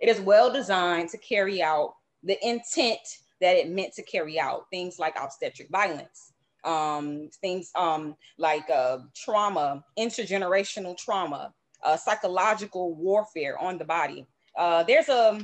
It 0.01 0.09
is 0.09 0.21
well 0.21 0.53
designed 0.53 1.11
to 1.11 1.19
carry 1.19 1.63
out 1.63 1.95
the 2.25 2.37
intent 2.45 2.99
that 3.41 3.57
it 3.57 3.71
meant 3.71 3.93
to 3.95 4.03
carry 4.03 4.41
out. 4.41 4.69
Things 4.71 4.99
like 4.99 5.15
obstetric 5.17 5.69
violence, 5.71 6.33
um, 6.65 7.29
things 7.41 7.71
um, 7.75 8.17
like 8.39 8.69
uh, 8.71 8.99
trauma, 9.15 9.85
intergenerational 9.99 10.97
trauma, 10.97 11.53
uh, 11.83 11.97
psychological 11.97 12.95
warfare 12.95 13.59
on 13.59 13.79
the 13.79 13.85
body. 13.85 14.27
Uh, 14.59 14.83
there's 14.85 15.09
a, 15.09 15.41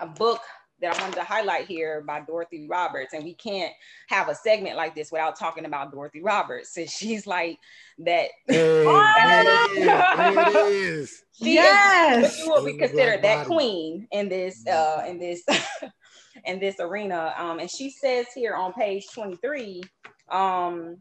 a 0.00 0.06
book 0.06 0.40
that 0.80 0.96
I 0.96 1.00
wanted 1.02 1.16
to 1.16 1.24
highlight 1.24 1.66
here 1.66 2.02
by 2.06 2.20
Dorothy 2.20 2.66
Roberts. 2.68 3.12
And 3.12 3.24
we 3.24 3.34
can't 3.34 3.72
have 4.08 4.28
a 4.28 4.34
segment 4.34 4.76
like 4.76 4.94
this 4.94 5.10
without 5.10 5.36
talking 5.38 5.64
about 5.64 5.90
Dorothy 5.90 6.22
Roberts. 6.22 6.72
since 6.72 6.92
she's 6.92 7.26
like 7.26 7.58
that. 7.98 8.28
Hey, 8.46 9.12
it 9.16 10.56
is. 10.56 11.22
She 11.40 11.54
Yes. 11.54 12.40
is 12.40 12.48
what 12.48 12.64
we 12.64 12.76
consider 12.76 13.12
Black 13.12 13.22
that 13.22 13.36
body. 13.44 13.46
queen 13.46 14.08
in 14.10 14.28
this 14.28 14.66
uh 14.66 15.04
in 15.06 15.20
this 15.20 15.44
in 16.44 16.58
this 16.58 16.76
arena. 16.80 17.32
Um, 17.38 17.60
and 17.60 17.70
she 17.70 17.90
says 17.90 18.26
here 18.34 18.54
on 18.54 18.72
page 18.72 19.06
23, 19.14 19.82
um, 20.30 20.98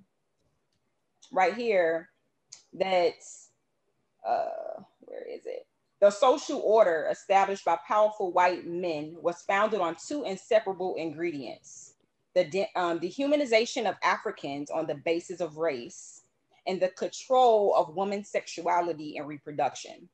right 1.32 1.56
here, 1.56 2.10
that 2.74 3.16
uh 4.28 4.82
where 5.02 5.24
is 5.24 5.46
it? 5.46 5.66
The 6.00 6.12
social 6.12 6.60
order 6.60 7.08
established 7.10 7.66
by 7.66 7.78
powerful 7.88 8.32
white 8.32 8.68
men 8.68 9.16
was 9.22 9.42
founded 9.42 9.80
on 9.82 9.96
two 9.96 10.24
inseparable 10.26 10.96
ingredients 10.96 11.96
the 12.38 12.44
de- 12.46 12.70
um, 12.76 13.00
dehumanization 13.00 13.90
of 13.90 13.96
Africans 14.04 14.70
on 14.70 14.86
the 14.86 14.94
basis 14.94 15.42
of 15.42 15.58
race 15.58 16.22
and 16.68 16.80
the 16.80 16.90
control 16.90 17.74
of 17.76 17.96
women's 17.96 18.30
sexuality 18.30 19.18
and 19.18 19.28
reproduction. 19.28 20.08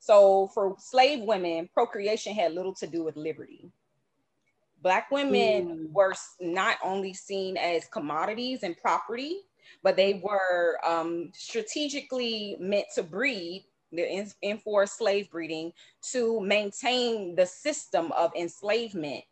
So, 0.00 0.48
for 0.52 0.74
slave 0.78 1.20
women, 1.20 1.68
procreation 1.72 2.34
had 2.34 2.52
little 2.52 2.74
to 2.74 2.86
do 2.88 3.04
with 3.04 3.16
liberty. 3.16 3.70
Black 4.84 5.10
women 5.10 5.88
Mm. 5.88 5.92
were 5.92 6.14
not 6.40 6.76
only 6.84 7.14
seen 7.14 7.56
as 7.56 7.86
commodities 7.86 8.62
and 8.62 8.76
property, 8.76 9.40
but 9.82 9.96
they 9.96 10.20
were 10.22 10.78
um, 10.86 11.32
strategically 11.34 12.56
meant 12.60 12.86
to 12.94 13.02
breed 13.02 13.66
the 13.92 14.06
en- 14.06 14.32
enforced 14.42 14.98
slave 14.98 15.30
breeding 15.30 15.72
to 16.12 16.38
maintain 16.40 17.34
the 17.34 17.46
system 17.46 18.12
of 18.12 18.30
enslavement, 18.36 19.24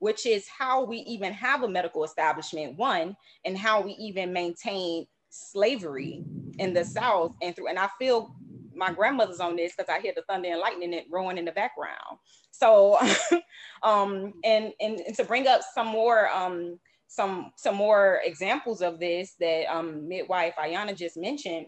which 0.00 0.26
is 0.26 0.46
how 0.48 0.84
we 0.84 0.98
even 0.98 1.32
have 1.32 1.62
a 1.62 1.68
medical 1.68 2.04
establishment, 2.04 2.76
one, 2.76 3.16
and 3.46 3.56
how 3.56 3.80
we 3.80 3.92
even 3.92 4.34
maintain 4.34 5.06
slavery 5.30 6.22
in 6.58 6.74
the 6.74 6.84
South 6.84 7.34
and 7.40 7.56
through. 7.56 7.68
And 7.68 7.78
I 7.78 7.88
feel 7.98 8.34
my 8.74 8.92
grandmother's 8.92 9.40
on 9.40 9.56
this 9.56 9.74
because 9.76 9.88
I 9.90 10.00
hear 10.00 10.12
the 10.14 10.22
thunder 10.28 10.50
and 10.50 10.60
lightning 10.60 10.92
it 10.92 11.06
roaring 11.10 11.38
in 11.38 11.46
the 11.46 11.52
background. 11.52 12.18
So, 12.60 12.98
um, 13.82 14.34
and, 14.44 14.72
and 14.80 15.00
and 15.00 15.16
to 15.16 15.24
bring 15.24 15.48
up 15.48 15.62
some 15.74 15.86
more 15.86 16.28
um 16.30 16.78
some 17.08 17.52
some 17.56 17.74
more 17.74 18.20
examples 18.22 18.82
of 18.82 19.00
this 19.00 19.34
that 19.40 19.64
um 19.74 20.06
midwife 20.06 20.54
Ayana 20.56 20.96
just 20.96 21.16
mentioned. 21.16 21.66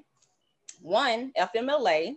One, 0.81 1.33
FMLA. 1.39 2.17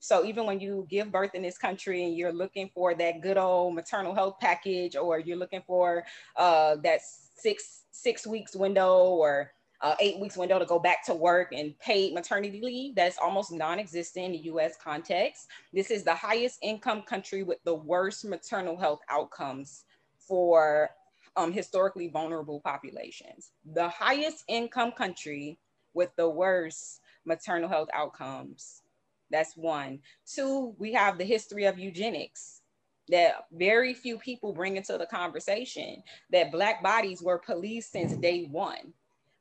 So 0.00 0.24
even 0.24 0.46
when 0.46 0.60
you 0.60 0.86
give 0.88 1.12
birth 1.12 1.34
in 1.34 1.42
this 1.42 1.58
country 1.58 2.04
and 2.04 2.16
you're 2.16 2.32
looking 2.32 2.70
for 2.74 2.94
that 2.94 3.20
good 3.20 3.36
old 3.36 3.74
maternal 3.74 4.14
health 4.14 4.36
package, 4.40 4.96
or 4.96 5.18
you're 5.18 5.36
looking 5.36 5.62
for 5.66 6.04
uh, 6.36 6.76
that 6.82 7.00
six 7.36 7.82
six 7.92 8.26
weeks 8.26 8.56
window 8.56 9.04
or 9.04 9.52
uh, 9.82 9.94
eight 10.00 10.18
weeks 10.20 10.36
window 10.36 10.58
to 10.58 10.66
go 10.66 10.78
back 10.78 11.04
to 11.06 11.14
work 11.14 11.52
and 11.52 11.78
paid 11.78 12.12
maternity 12.12 12.60
leave, 12.62 12.94
that's 12.94 13.18
almost 13.18 13.50
non-existent 13.52 14.26
in 14.26 14.32
the 14.32 14.38
U.S. 14.38 14.76
context. 14.82 15.48
This 15.72 15.90
is 15.90 16.04
the 16.04 16.14
highest 16.14 16.58
income 16.62 17.02
country 17.02 17.42
with 17.42 17.58
the 17.64 17.74
worst 17.74 18.24
maternal 18.24 18.76
health 18.76 19.00
outcomes 19.08 19.84
for 20.18 20.90
um, 21.36 21.52
historically 21.52 22.08
vulnerable 22.08 22.60
populations. 22.60 23.52
The 23.72 23.88
highest 23.88 24.44
income 24.48 24.92
country 24.92 25.58
with 25.94 26.10
the 26.16 26.28
worst 26.28 27.00
maternal 27.24 27.68
health 27.68 27.88
outcomes. 27.94 28.82
That's 29.30 29.56
one. 29.56 30.00
Two, 30.26 30.74
we 30.78 30.92
have 30.92 31.16
the 31.16 31.24
history 31.24 31.64
of 31.64 31.78
eugenics 31.78 32.60
that 33.08 33.46
very 33.52 33.94
few 33.94 34.18
people 34.18 34.52
bring 34.52 34.76
into 34.76 34.96
the 34.98 35.06
conversation 35.06 36.02
that 36.30 36.52
Black 36.52 36.82
bodies 36.82 37.22
were 37.22 37.38
policed 37.38 37.92
since 37.92 38.12
day 38.14 38.44
one. 38.50 38.92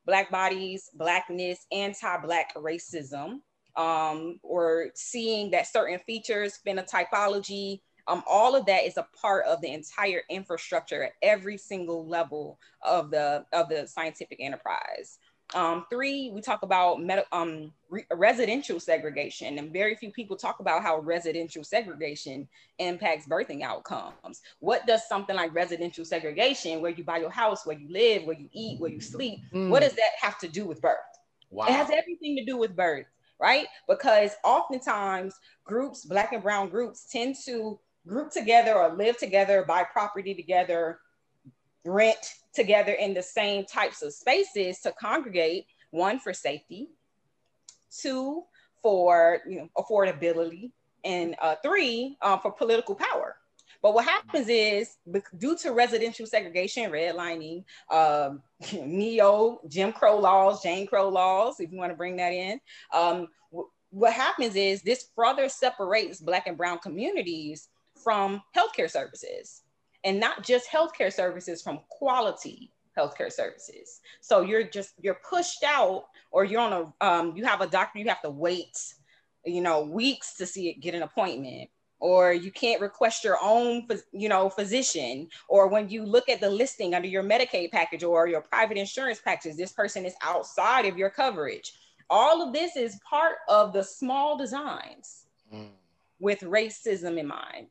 Black 0.09 0.31
bodies, 0.31 0.89
Blackness, 0.95 1.67
anti 1.71 2.17
Black 2.17 2.55
racism, 2.55 3.41
um, 3.75 4.39
or 4.41 4.87
seeing 4.95 5.51
that 5.51 5.67
certain 5.67 5.99
features, 5.99 6.57
phenotypology, 6.65 7.81
um, 8.07 8.23
all 8.27 8.55
of 8.55 8.65
that 8.65 8.85
is 8.85 8.97
a 8.97 9.05
part 9.21 9.45
of 9.45 9.61
the 9.61 9.71
entire 9.71 10.23
infrastructure 10.31 11.03
at 11.03 11.11
every 11.21 11.57
single 11.57 12.07
level 12.07 12.57
of 12.81 13.11
the 13.11 13.45
of 13.53 13.69
the 13.69 13.85
scientific 13.85 14.39
enterprise. 14.41 15.19
Um, 15.55 15.85
three, 15.89 16.31
we 16.31 16.41
talk 16.41 16.61
about 16.61 17.01
med- 17.01 17.25
um, 17.31 17.73
re- 17.89 18.05
residential 18.11 18.79
segregation, 18.79 19.57
and 19.57 19.73
very 19.73 19.95
few 19.95 20.11
people 20.11 20.37
talk 20.37 20.59
about 20.59 20.83
how 20.83 20.99
residential 20.99 21.63
segregation 21.63 22.47
impacts 22.77 23.27
birthing 23.27 23.63
outcomes. 23.63 24.41
What 24.59 24.85
does 24.85 25.07
something 25.07 25.35
like 25.35 25.53
residential 25.55 26.05
segregation, 26.05 26.81
where 26.81 26.91
you 26.91 27.03
buy 27.03 27.17
your 27.17 27.31
house, 27.31 27.65
where 27.65 27.77
you 27.77 27.91
live, 27.91 28.25
where 28.25 28.37
you 28.37 28.49
eat, 28.53 28.79
where 28.79 28.91
you 28.91 29.01
sleep, 29.01 29.39
what 29.51 29.81
does 29.81 29.93
that 29.93 30.11
have 30.21 30.37
to 30.39 30.47
do 30.47 30.65
with 30.65 30.81
birth? 30.81 30.97
Wow. 31.49 31.65
It 31.65 31.71
has 31.71 31.89
everything 31.89 32.35
to 32.35 32.45
do 32.45 32.57
with 32.57 32.75
birth, 32.75 33.07
right? 33.39 33.65
Because 33.87 34.35
oftentimes 34.43 35.33
groups, 35.63 36.05
Black 36.05 36.31
and 36.31 36.43
Brown 36.43 36.69
groups, 36.69 37.07
tend 37.11 37.35
to 37.45 37.79
group 38.07 38.31
together 38.31 38.75
or 38.75 38.93
live 38.95 39.17
together, 39.17 39.63
buy 39.67 39.83
property 39.83 40.35
together, 40.35 40.99
rent 41.89 42.35
together 42.53 42.93
in 42.93 43.13
the 43.13 43.23
same 43.23 43.65
types 43.65 44.01
of 44.01 44.13
spaces 44.13 44.79
to 44.81 44.91
congregate. 44.99 45.65
One 45.91 46.19
for 46.19 46.33
safety, 46.33 46.89
two 48.01 48.43
for 48.83 49.39
you 49.47 49.57
know 49.57 49.69
affordability, 49.77 50.71
and 51.03 51.35
uh, 51.41 51.55
three 51.63 52.17
uh, 52.21 52.37
for 52.37 52.51
political 52.51 52.95
power. 52.95 53.35
But 53.81 53.93
what 53.93 54.05
happens 54.05 54.49
is, 54.49 54.97
due 55.37 55.57
to 55.57 55.71
residential 55.71 56.27
segregation, 56.27 56.91
redlining, 56.91 57.63
um, 57.89 58.41
neo 58.73 59.61
Jim 59.67 59.93
Crow 59.93 60.19
laws, 60.19 60.61
Jane 60.61 60.85
Crow 60.85 61.09
laws, 61.09 61.59
if 61.59 61.71
you 61.71 61.77
want 61.77 61.91
to 61.91 61.97
bring 61.97 62.17
that 62.17 62.33
in, 62.33 62.59
um, 62.93 63.27
what 63.91 64.13
happens 64.13 64.55
is 64.55 64.81
this 64.81 65.07
further 65.15 65.49
separates 65.49 66.19
Black 66.19 66.45
and 66.47 66.57
Brown 66.57 66.77
communities 66.79 67.69
from 68.03 68.41
healthcare 68.55 68.89
services, 68.89 69.63
and 70.03 70.19
not 70.19 70.43
just 70.43 70.69
healthcare 70.69 71.11
services, 71.11 71.61
from 71.61 71.79
quality 71.89 72.71
healthcare 72.97 73.31
services. 73.31 74.01
So 74.21 74.41
you're 74.41 74.63
just 74.63 74.93
you're 75.01 75.19
pushed 75.29 75.63
out, 75.63 76.05
or 76.31 76.43
you're 76.45 76.61
on 76.61 76.73
a 77.01 77.05
um, 77.05 77.35
you 77.35 77.45
have 77.45 77.61
a 77.61 77.67
doctor, 77.67 77.99
you 77.99 78.07
have 78.09 78.21
to 78.21 78.29
wait, 78.29 78.77
you 79.45 79.61
know, 79.61 79.81
weeks 79.81 80.35
to 80.35 80.45
see 80.45 80.69
it, 80.69 80.81
get 80.81 80.95
an 80.95 81.03
appointment 81.03 81.69
or 81.99 82.31
you 82.33 82.51
can't 82.51 82.81
request 82.81 83.23
your 83.23 83.37
own 83.41 83.87
you 84.11 84.29
know 84.29 84.49
physician 84.49 85.27
or 85.47 85.67
when 85.67 85.89
you 85.89 86.05
look 86.05 86.29
at 86.29 86.39
the 86.39 86.49
listing 86.49 86.93
under 86.93 87.07
your 87.07 87.23
medicaid 87.23 87.71
package 87.71 88.03
or 88.03 88.27
your 88.27 88.41
private 88.41 88.77
insurance 88.77 89.19
package 89.23 89.55
this 89.55 89.71
person 89.71 90.05
is 90.05 90.13
outside 90.21 90.85
of 90.85 90.97
your 90.97 91.09
coverage 91.09 91.73
all 92.09 92.41
of 92.41 92.53
this 92.53 92.75
is 92.75 92.99
part 93.07 93.37
of 93.47 93.73
the 93.73 93.83
small 93.83 94.37
designs 94.37 95.25
Mm. 95.53 95.69
with 96.19 96.41
racism 96.41 97.17
in 97.17 97.25
mind 97.25 97.69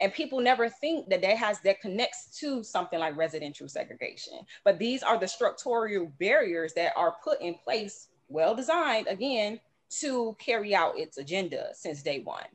and 0.00 0.12
people 0.12 0.40
never 0.40 0.68
think 0.68 1.08
that 1.08 1.22
that 1.22 1.36
has 1.36 1.60
that 1.60 1.80
connects 1.80 2.38
to 2.38 2.62
something 2.62 2.98
like 2.98 3.16
residential 3.16 3.68
segregation 3.68 4.40
but 4.64 4.78
these 4.78 5.02
are 5.02 5.18
the 5.18 5.28
structural 5.28 6.12
barriers 6.18 6.72
that 6.74 6.92
are 6.96 7.16
put 7.22 7.40
in 7.40 7.54
place 7.64 8.08
well 8.28 8.54
designed 8.54 9.06
again 9.08 9.58
to 9.90 10.36
carry 10.38 10.74
out 10.74 10.98
its 10.98 11.18
agenda 11.18 11.68
since 11.74 12.02
day 12.02 12.20
one 12.20 12.46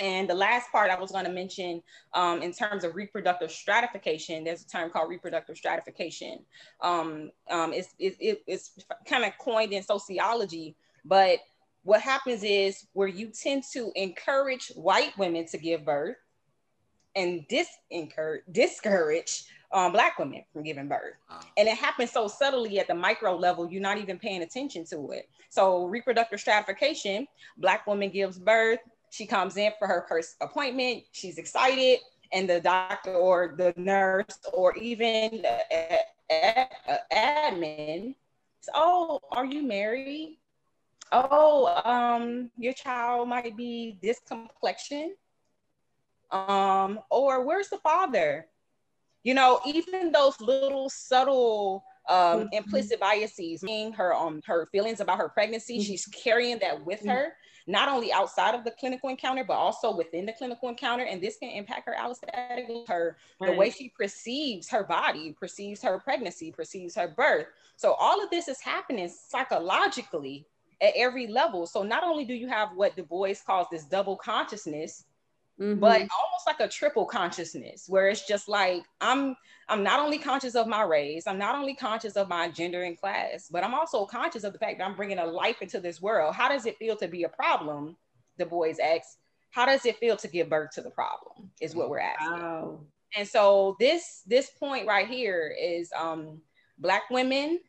and 0.00 0.28
the 0.28 0.34
last 0.34 0.70
part 0.70 0.90
I 0.90 0.98
was 0.98 1.10
going 1.10 1.24
to 1.24 1.32
mention 1.32 1.82
um, 2.12 2.42
in 2.42 2.52
terms 2.52 2.84
of 2.84 2.94
reproductive 2.94 3.50
stratification, 3.50 4.44
there's 4.44 4.62
a 4.62 4.68
term 4.68 4.90
called 4.90 5.08
reproductive 5.08 5.56
stratification. 5.56 6.40
Um, 6.80 7.30
um, 7.50 7.72
it's 7.72 7.94
it, 7.98 8.16
it, 8.20 8.42
it's 8.46 8.72
kind 9.08 9.24
of 9.24 9.32
coined 9.38 9.72
in 9.72 9.82
sociology, 9.82 10.76
but 11.04 11.38
what 11.82 12.00
happens 12.00 12.42
is 12.42 12.86
where 12.92 13.08
you 13.08 13.28
tend 13.28 13.62
to 13.72 13.92
encourage 13.94 14.72
white 14.74 15.16
women 15.16 15.46
to 15.46 15.58
give 15.58 15.84
birth 15.84 16.16
and 17.16 17.44
disencourage, 17.48 18.42
discourage 18.52 19.44
um, 19.72 19.90
black 19.92 20.18
women 20.18 20.44
from 20.52 20.62
giving 20.62 20.86
birth. 20.86 21.14
And 21.56 21.66
it 21.66 21.76
happens 21.76 22.12
so 22.12 22.28
subtly 22.28 22.78
at 22.78 22.86
the 22.86 22.94
micro 22.94 23.34
level, 23.36 23.68
you're 23.68 23.82
not 23.82 23.98
even 23.98 24.18
paying 24.18 24.42
attention 24.42 24.84
to 24.86 25.10
it. 25.10 25.28
So 25.48 25.86
reproductive 25.86 26.38
stratification, 26.38 27.26
black 27.58 27.86
woman 27.86 28.10
gives 28.10 28.38
birth, 28.38 28.78
she 29.10 29.26
comes 29.26 29.56
in 29.56 29.72
for 29.78 29.88
her 29.88 30.04
first 30.08 30.36
appointment, 30.40 31.04
she's 31.12 31.38
excited, 31.38 32.00
and 32.32 32.48
the 32.48 32.60
doctor 32.60 33.14
or 33.14 33.54
the 33.56 33.72
nurse 33.76 34.38
or 34.52 34.76
even 34.76 35.42
the 35.42 35.98
admin, 37.12 38.14
oh, 38.74 39.20
are 39.32 39.44
you 39.44 39.62
married? 39.62 40.38
Oh, 41.12 41.82
um, 41.84 42.50
your 42.58 42.72
child 42.72 43.28
might 43.28 43.56
be 43.56 43.98
this 44.02 44.20
complexion. 44.26 45.14
Um, 46.30 47.00
or 47.10 47.44
where's 47.44 47.68
the 47.68 47.78
father? 47.78 48.46
You 49.22 49.34
know, 49.34 49.60
even 49.66 50.12
those 50.12 50.40
little 50.40 50.88
subtle 50.88 51.84
um, 52.08 52.16
mm-hmm. 52.16 52.46
implicit 52.52 53.00
biases, 53.00 53.62
meaning 53.62 53.92
her 53.94 54.14
um 54.14 54.40
her 54.46 54.66
feelings 54.66 55.00
about 55.00 55.18
her 55.18 55.28
pregnancy, 55.28 55.74
mm-hmm. 55.74 55.82
she's 55.82 56.06
carrying 56.06 56.58
that 56.60 56.84
with 56.84 57.00
mm-hmm. 57.00 57.08
her, 57.08 57.32
not 57.66 57.88
only 57.88 58.12
outside 58.12 58.54
of 58.54 58.62
the 58.62 58.70
clinical 58.70 59.08
encounter, 59.08 59.42
but 59.42 59.54
also 59.54 59.96
within 59.96 60.26
the 60.26 60.32
clinical 60.32 60.68
encounter. 60.68 61.04
And 61.04 61.20
this 61.20 61.38
can 61.38 61.50
impact 61.50 61.86
her 61.86 61.96
allostatic, 61.98 62.86
her 62.88 63.16
right. 63.40 63.50
the 63.50 63.56
way 63.56 63.70
she 63.70 63.88
perceives 63.88 64.68
her 64.70 64.84
body, 64.84 65.34
perceives 65.38 65.82
her 65.82 65.98
pregnancy, 65.98 66.52
perceives 66.52 66.94
her 66.94 67.08
birth. 67.08 67.46
So 67.76 67.94
all 67.94 68.22
of 68.22 68.30
this 68.30 68.46
is 68.46 68.60
happening 68.60 69.08
psychologically 69.08 70.46
at 70.80 70.92
every 70.94 71.26
level. 71.26 71.66
So 71.66 71.82
not 71.82 72.04
only 72.04 72.24
do 72.24 72.34
you 72.34 72.46
have 72.48 72.68
what 72.76 72.96
Du 72.96 73.02
Bois 73.02 73.34
calls 73.44 73.66
this 73.72 73.84
double 73.84 74.16
consciousness, 74.16 75.05
mm-hmm. 75.60 75.80
but 75.80 76.00
almost 76.00 76.46
like 76.46 76.60
a 76.60 76.68
triple 76.68 77.04
consciousness 77.04 77.84
where 77.88 78.08
it's 78.08 78.26
just 78.26 78.48
like 78.48 78.82
i'm 79.00 79.36
i'm 79.68 79.82
not 79.82 79.98
only 80.00 80.18
conscious 80.18 80.54
of 80.54 80.66
my 80.66 80.82
race 80.82 81.26
i'm 81.26 81.38
not 81.38 81.54
only 81.54 81.74
conscious 81.74 82.14
of 82.14 82.28
my 82.28 82.48
gender 82.48 82.82
and 82.84 82.98
class 82.98 83.48
but 83.50 83.64
i'm 83.64 83.74
also 83.74 84.04
conscious 84.04 84.44
of 84.44 84.52
the 84.52 84.58
fact 84.58 84.78
that 84.78 84.84
i'm 84.84 84.96
bringing 84.96 85.18
a 85.18 85.26
life 85.26 85.62
into 85.62 85.80
this 85.80 86.00
world. 86.00 86.34
How 86.34 86.48
does 86.48 86.66
it 86.66 86.78
feel 86.78 86.96
to 86.96 87.08
be 87.08 87.24
a 87.24 87.28
problem? 87.28 87.96
Du 88.38 88.46
Bois 88.46 88.74
asks 88.82 89.16
how 89.50 89.64
does 89.64 89.86
it 89.86 89.96
feel 89.96 90.16
to 90.16 90.28
give 90.28 90.50
birth 90.50 90.70
to 90.72 90.82
the 90.82 90.90
problem 90.90 91.50
is 91.60 91.74
what 91.74 91.88
we're 91.88 92.00
asking. 92.00 92.42
Wow. 92.42 92.80
and 93.16 93.26
so 93.26 93.76
this 93.80 94.22
this 94.26 94.50
point 94.50 94.86
right 94.86 95.08
here 95.08 95.54
is 95.58 95.90
um 95.96 96.40
black 96.78 97.08
women 97.10 97.60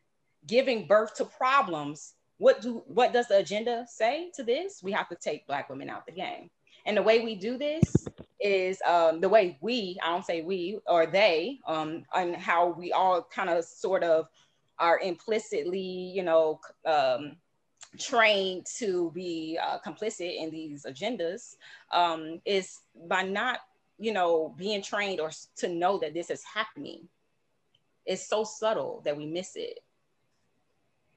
giving 0.46 0.88
birth 0.88 1.16
to 1.16 1.26
problems. 1.26 2.14
What 2.38 2.62
do 2.62 2.84
what 2.88 3.14
does 3.14 3.28
the 3.28 3.38
agenda 3.38 3.86
say 3.88 4.32
to 4.36 4.44
this? 4.44 4.82
We 4.84 4.92
have 4.92 5.10
to 5.10 5.16
take 5.16 5.48
black 5.48 5.70
women 5.70 5.90
out 5.90 6.06
the 6.06 6.12
game 6.12 6.50
and 6.88 6.96
the 6.96 7.04
way 7.04 7.20
we 7.20 7.36
do 7.36 7.58
this 7.58 8.08
is 8.40 8.82
um, 8.88 9.20
the 9.20 9.28
way 9.28 9.58
we, 9.62 9.98
I 10.02 10.10
don't 10.10 10.26
say 10.26 10.42
we 10.42 10.80
or 10.88 11.06
they, 11.06 11.60
um, 11.68 12.06
and 12.16 12.36
how 12.36 12.70
we 12.70 12.94
all 12.94 13.28
kind 13.30 13.50
of 13.50 13.66
sort 13.66 14.04
of 14.04 14.28
are 14.80 15.00
implicitly, 15.00 15.80
you 15.80 16.24
know, 16.24 16.62
um, 16.86 17.36
trained 18.00 18.66
to 18.78 19.12
be 19.14 19.60
uh, 19.62 19.80
complicit 19.86 20.42
in 20.42 20.50
these 20.50 20.86
agendas 20.86 21.56
um, 21.92 22.40
is 22.46 22.80
by 23.08 23.22
not, 23.22 23.60
you 24.00 24.14
know, 24.14 24.56
being 24.58 24.82
trained 24.82 25.20
or 25.20 25.32
to 25.58 25.68
know 25.68 25.98
that 25.98 26.14
this 26.14 26.30
is 26.30 26.44
happening. 26.44 27.10
It's 28.06 28.26
so 28.26 28.46
subtle 28.46 29.02
that 29.04 29.18
we 29.18 29.26
miss 29.26 29.58
it 29.58 29.80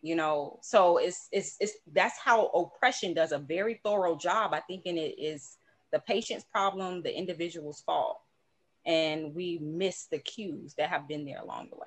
you 0.02 0.16
know 0.16 0.58
so 0.62 0.96
it's 0.96 1.28
it's 1.30 1.56
it's 1.60 1.74
that's 1.92 2.18
how 2.18 2.46
oppression 2.46 3.12
does 3.12 3.32
a 3.32 3.38
very 3.38 3.80
thorough 3.84 4.16
job 4.16 4.54
i 4.54 4.60
think 4.60 4.86
and 4.86 4.96
it 4.96 5.14
is 5.20 5.58
the 5.92 5.98
patient's 6.00 6.44
problem, 6.44 7.02
the 7.02 7.16
individual's 7.16 7.82
fault. 7.82 8.20
And 8.86 9.34
we 9.34 9.58
miss 9.58 10.06
the 10.06 10.18
cues 10.18 10.74
that 10.74 10.88
have 10.88 11.06
been 11.06 11.24
there 11.24 11.40
along 11.40 11.68
the 11.70 11.76
way. 11.76 11.86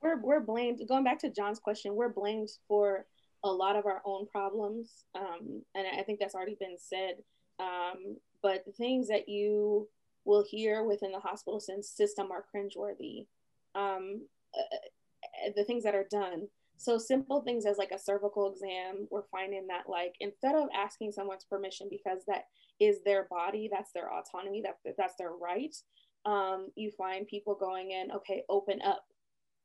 We're, 0.00 0.20
we're 0.20 0.40
blamed, 0.40 0.80
going 0.88 1.04
back 1.04 1.18
to 1.20 1.30
John's 1.30 1.58
question, 1.58 1.94
we're 1.94 2.08
blamed 2.08 2.50
for 2.68 3.04
a 3.44 3.50
lot 3.50 3.76
of 3.76 3.84
our 3.86 4.00
own 4.04 4.26
problems. 4.26 5.04
Um, 5.14 5.62
and 5.74 5.86
I 5.98 6.02
think 6.02 6.20
that's 6.20 6.34
already 6.34 6.56
been 6.58 6.76
said. 6.78 7.16
Um, 7.58 8.16
but 8.42 8.64
the 8.64 8.72
things 8.72 9.08
that 9.08 9.28
you 9.28 9.88
will 10.24 10.44
hear 10.48 10.84
within 10.84 11.10
the 11.10 11.18
hospital 11.18 11.60
system 11.60 12.30
are 12.30 12.44
cringeworthy. 12.54 13.26
Um, 13.74 14.22
uh, 14.56 15.50
the 15.56 15.64
things 15.64 15.84
that 15.84 15.94
are 15.94 16.06
done 16.10 16.48
so 16.78 16.96
simple 16.96 17.42
things 17.42 17.66
as 17.66 17.76
like 17.76 17.90
a 17.90 17.98
cervical 17.98 18.50
exam, 18.50 19.08
we're 19.10 19.26
finding 19.30 19.66
that 19.66 19.88
like 19.88 20.14
instead 20.20 20.54
of 20.54 20.68
asking 20.74 21.12
someone's 21.12 21.44
permission 21.44 21.88
because 21.90 22.20
that 22.26 22.44
is 22.80 22.98
their 23.04 23.26
body, 23.28 23.68
that's 23.70 23.92
their 23.92 24.10
autonomy, 24.12 24.62
that 24.62 24.78
that's 24.96 25.16
their 25.18 25.32
right. 25.32 25.76
Um, 26.24 26.68
you 26.76 26.90
find 26.96 27.26
people 27.26 27.54
going 27.54 27.90
in, 27.90 28.12
okay, 28.12 28.44
open 28.48 28.80
up. 28.82 29.04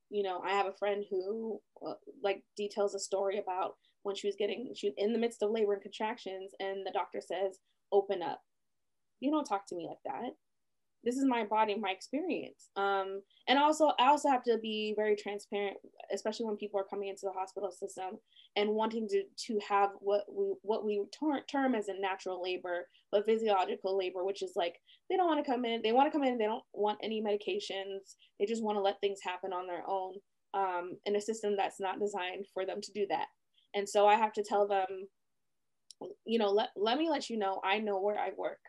You 0.09 0.23
know, 0.23 0.41
I 0.45 0.51
have 0.51 0.67
a 0.67 0.73
friend 0.73 1.05
who 1.09 1.59
uh, 1.85 1.93
like 2.23 2.43
details 2.57 2.95
a 2.95 2.99
story 2.99 3.39
about 3.39 3.75
when 4.03 4.15
she 4.15 4.27
was 4.27 4.35
getting 4.37 4.71
she 4.75 4.87
was 4.87 4.95
in 4.97 5.13
the 5.13 5.19
midst 5.19 5.43
of 5.43 5.51
labor 5.51 5.73
and 5.73 5.81
contractions, 5.81 6.51
and 6.59 6.85
the 6.85 6.91
doctor 6.91 7.21
says, 7.21 7.59
open 7.91 8.21
up. 8.21 8.41
You 9.19 9.31
don't 9.31 9.45
talk 9.45 9.67
to 9.67 9.75
me 9.75 9.87
like 9.87 10.01
that 10.05 10.33
this 11.03 11.17
is 11.17 11.25
my 11.25 11.43
body 11.43 11.75
my 11.75 11.91
experience. 11.91 12.69
Um, 12.75 13.21
and 13.47 13.59
also 13.59 13.91
i 13.99 14.07
also 14.07 14.29
have 14.29 14.43
to 14.43 14.57
be 14.61 14.93
very 14.95 15.15
transparent 15.15 15.77
especially 16.13 16.45
when 16.45 16.57
people 16.57 16.79
are 16.79 16.85
coming 16.89 17.09
into 17.09 17.25
the 17.25 17.31
hospital 17.37 17.71
system 17.71 18.17
and 18.55 18.69
wanting 18.69 19.07
to 19.07 19.23
to 19.37 19.59
have 19.67 19.89
what 19.99 20.23
we 20.31 20.53
what 20.61 20.85
we 20.85 21.03
ter- 21.11 21.43
term 21.49 21.75
as 21.75 21.87
a 21.89 21.99
natural 21.99 22.41
labor 22.41 22.87
but 23.11 23.25
physiological 23.25 23.97
labor 23.97 24.23
which 24.23 24.41
is 24.41 24.53
like 24.55 24.75
they 25.09 25.17
don't 25.17 25.27
want 25.27 25.43
to 25.43 25.51
come 25.51 25.65
in 25.65 25.81
they 25.81 25.91
want 25.91 26.07
to 26.07 26.11
come 26.11 26.23
in 26.23 26.37
they 26.37 26.45
don't 26.45 26.63
want 26.73 26.97
any 27.03 27.21
medications 27.21 28.15
they 28.39 28.45
just 28.45 28.63
want 28.63 28.77
to 28.77 28.81
let 28.81 28.99
things 29.01 29.19
happen 29.23 29.51
on 29.53 29.67
their 29.67 29.83
own 29.87 30.13
um, 30.53 30.97
in 31.05 31.15
a 31.15 31.21
system 31.21 31.55
that's 31.57 31.79
not 31.79 31.99
designed 31.99 32.45
for 32.53 32.63
them 32.65 32.79
to 32.81 32.91
do 32.93 33.07
that. 33.09 33.25
And 33.73 33.89
so 33.89 34.07
i 34.07 34.15
have 34.15 34.33
to 34.33 34.43
tell 34.43 34.67
them 34.67 34.85
you 36.25 36.37
know 36.37 36.49
let, 36.51 36.69
let 36.75 36.97
me 36.97 37.09
let 37.09 37.29
you 37.29 37.37
know 37.37 37.61
i 37.63 37.79
know 37.79 37.99
where 37.99 38.19
i 38.19 38.29
work 38.37 38.59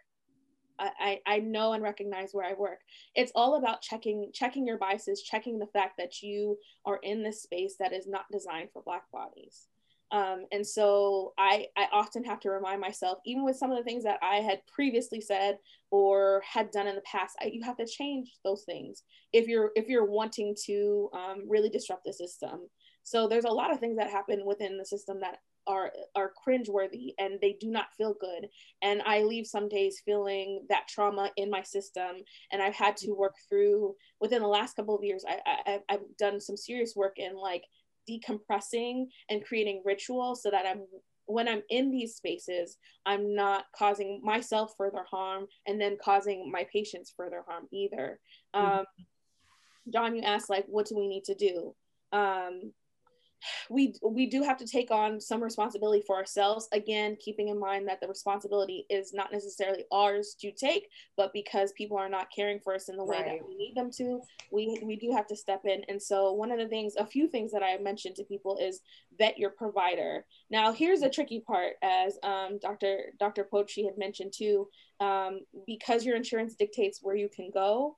I, 0.78 1.20
I 1.26 1.38
know 1.38 1.72
and 1.72 1.82
recognize 1.82 2.30
where 2.32 2.46
I 2.46 2.54
work. 2.54 2.80
It's 3.14 3.32
all 3.34 3.56
about 3.56 3.82
checking 3.82 4.30
checking 4.32 4.66
your 4.66 4.78
biases, 4.78 5.22
checking 5.22 5.58
the 5.58 5.66
fact 5.66 5.96
that 5.98 6.22
you 6.22 6.58
are 6.84 6.98
in 7.02 7.22
this 7.22 7.42
space 7.42 7.76
that 7.78 7.92
is 7.92 8.06
not 8.06 8.24
designed 8.32 8.70
for 8.72 8.82
Black 8.82 9.10
bodies. 9.12 9.66
Um, 10.10 10.46
and 10.52 10.64
so 10.64 11.32
I, 11.38 11.66
I 11.76 11.88
often 11.92 12.22
have 12.24 12.38
to 12.40 12.50
remind 12.50 12.80
myself, 12.80 13.18
even 13.26 13.44
with 13.44 13.56
some 13.56 13.72
of 13.72 13.78
the 13.78 13.82
things 13.82 14.04
that 14.04 14.20
I 14.22 14.36
had 14.36 14.60
previously 14.72 15.20
said 15.20 15.58
or 15.90 16.42
had 16.48 16.70
done 16.70 16.86
in 16.86 16.94
the 16.94 17.00
past, 17.00 17.36
I, 17.40 17.46
you 17.46 17.64
have 17.64 17.76
to 17.78 17.86
change 17.86 18.30
those 18.44 18.62
things 18.64 19.02
if 19.32 19.48
you're 19.48 19.72
if 19.74 19.88
you're 19.88 20.04
wanting 20.04 20.54
to 20.66 21.10
um, 21.12 21.44
really 21.48 21.68
disrupt 21.68 22.04
the 22.04 22.12
system. 22.12 22.68
So 23.02 23.28
there's 23.28 23.44
a 23.44 23.50
lot 23.50 23.72
of 23.72 23.80
things 23.80 23.96
that 23.96 24.10
happen 24.10 24.46
within 24.46 24.78
the 24.78 24.84
system 24.86 25.20
that 25.20 25.38
are 25.66 25.92
are 26.14 26.32
cringeworthy 26.46 27.14
and 27.18 27.38
they 27.40 27.56
do 27.60 27.70
not 27.70 27.94
feel 27.96 28.14
good. 28.20 28.48
And 28.82 29.02
i 29.02 29.22
leave 29.22 29.46
some 29.46 29.68
days 29.68 30.02
feeling 30.04 30.66
that 30.68 30.88
trauma 30.88 31.30
in 31.36 31.50
my 31.50 31.62
system. 31.62 32.16
And 32.52 32.62
i've 32.62 32.74
had 32.74 32.96
to 32.98 33.12
work 33.12 33.34
through 33.48 33.94
within 34.20 34.42
the 34.42 34.48
last 34.48 34.76
couple 34.76 34.96
of 34.96 35.04
years 35.04 35.24
I, 35.28 35.60
I 35.66 35.80
i've 35.88 36.16
done 36.18 36.40
some 36.40 36.56
serious 36.56 36.94
work 36.96 37.18
in 37.18 37.36
like 37.36 37.64
decompressing 38.08 39.06
and 39.30 39.44
creating 39.44 39.82
ritual 39.84 40.36
so 40.36 40.50
that 40.50 40.66
i'm 40.66 40.82
when 41.26 41.48
i'm 41.48 41.62
in 41.70 41.90
these 41.90 42.16
spaces 42.16 42.76
i'm 43.06 43.34
not 43.34 43.64
causing 43.76 44.20
myself 44.22 44.74
further 44.76 45.04
harm 45.10 45.46
and 45.66 45.80
then 45.80 45.96
causing 46.02 46.50
my 46.52 46.66
patients 46.70 47.14
further 47.16 47.42
harm 47.48 47.66
either. 47.72 48.20
Mm-hmm. 48.54 48.78
um, 48.80 48.84
john 49.92 50.14
you 50.14 50.22
asked 50.22 50.50
like 50.50 50.66
what 50.66 50.86
do 50.86 50.96
we 50.96 51.08
need 51.08 51.24
to 51.24 51.34
do? 51.34 51.74
Um, 52.12 52.72
we 53.70 53.94
we 54.02 54.26
do 54.26 54.42
have 54.42 54.56
to 54.58 54.66
take 54.66 54.90
on 54.90 55.20
some 55.20 55.42
responsibility 55.42 56.02
for 56.06 56.16
ourselves. 56.16 56.68
Again 56.72 57.16
keeping 57.16 57.48
in 57.48 57.58
mind 57.58 57.88
that 57.88 58.00
the 58.00 58.08
responsibility 58.08 58.86
is 58.90 59.12
not 59.12 59.32
necessarily 59.32 59.84
ours 59.92 60.36
to 60.40 60.50
take 60.52 60.88
but 61.16 61.32
because 61.32 61.72
people 61.72 61.96
are 61.96 62.08
not 62.08 62.28
caring 62.34 62.60
for 62.60 62.74
us 62.74 62.88
in 62.88 62.96
the 62.96 63.04
way 63.04 63.16
right. 63.16 63.24
that 63.26 63.48
we 63.48 63.56
need 63.56 63.74
them 63.74 63.90
to 63.92 64.20
we 64.50 64.78
we 64.82 64.96
do 64.96 65.12
have 65.12 65.26
to 65.26 65.36
step 65.36 65.64
in. 65.64 65.84
And 65.88 66.02
so 66.02 66.32
one 66.32 66.50
of 66.50 66.58
the 66.58 66.68
things 66.68 66.94
a 66.96 67.06
few 67.06 67.28
things 67.28 67.52
that 67.52 67.62
i 67.62 67.76
mentioned 67.78 68.16
to 68.16 68.24
people 68.24 68.58
is 68.60 68.80
vet 69.18 69.38
your 69.38 69.50
provider. 69.50 70.24
Now 70.50 70.72
here's 70.72 71.02
a 71.02 71.08
tricky 71.08 71.40
part 71.40 71.74
as 71.82 72.18
um, 72.22 72.58
dr 72.60 72.98
dr 73.18 73.48
pochi 73.52 73.84
had 73.84 73.98
mentioned 73.98 74.32
too 74.32 74.68
um, 75.00 75.40
because 75.66 76.04
your 76.04 76.16
insurance 76.16 76.54
dictates 76.54 77.00
where 77.02 77.16
you 77.16 77.28
can 77.28 77.50
go 77.50 77.96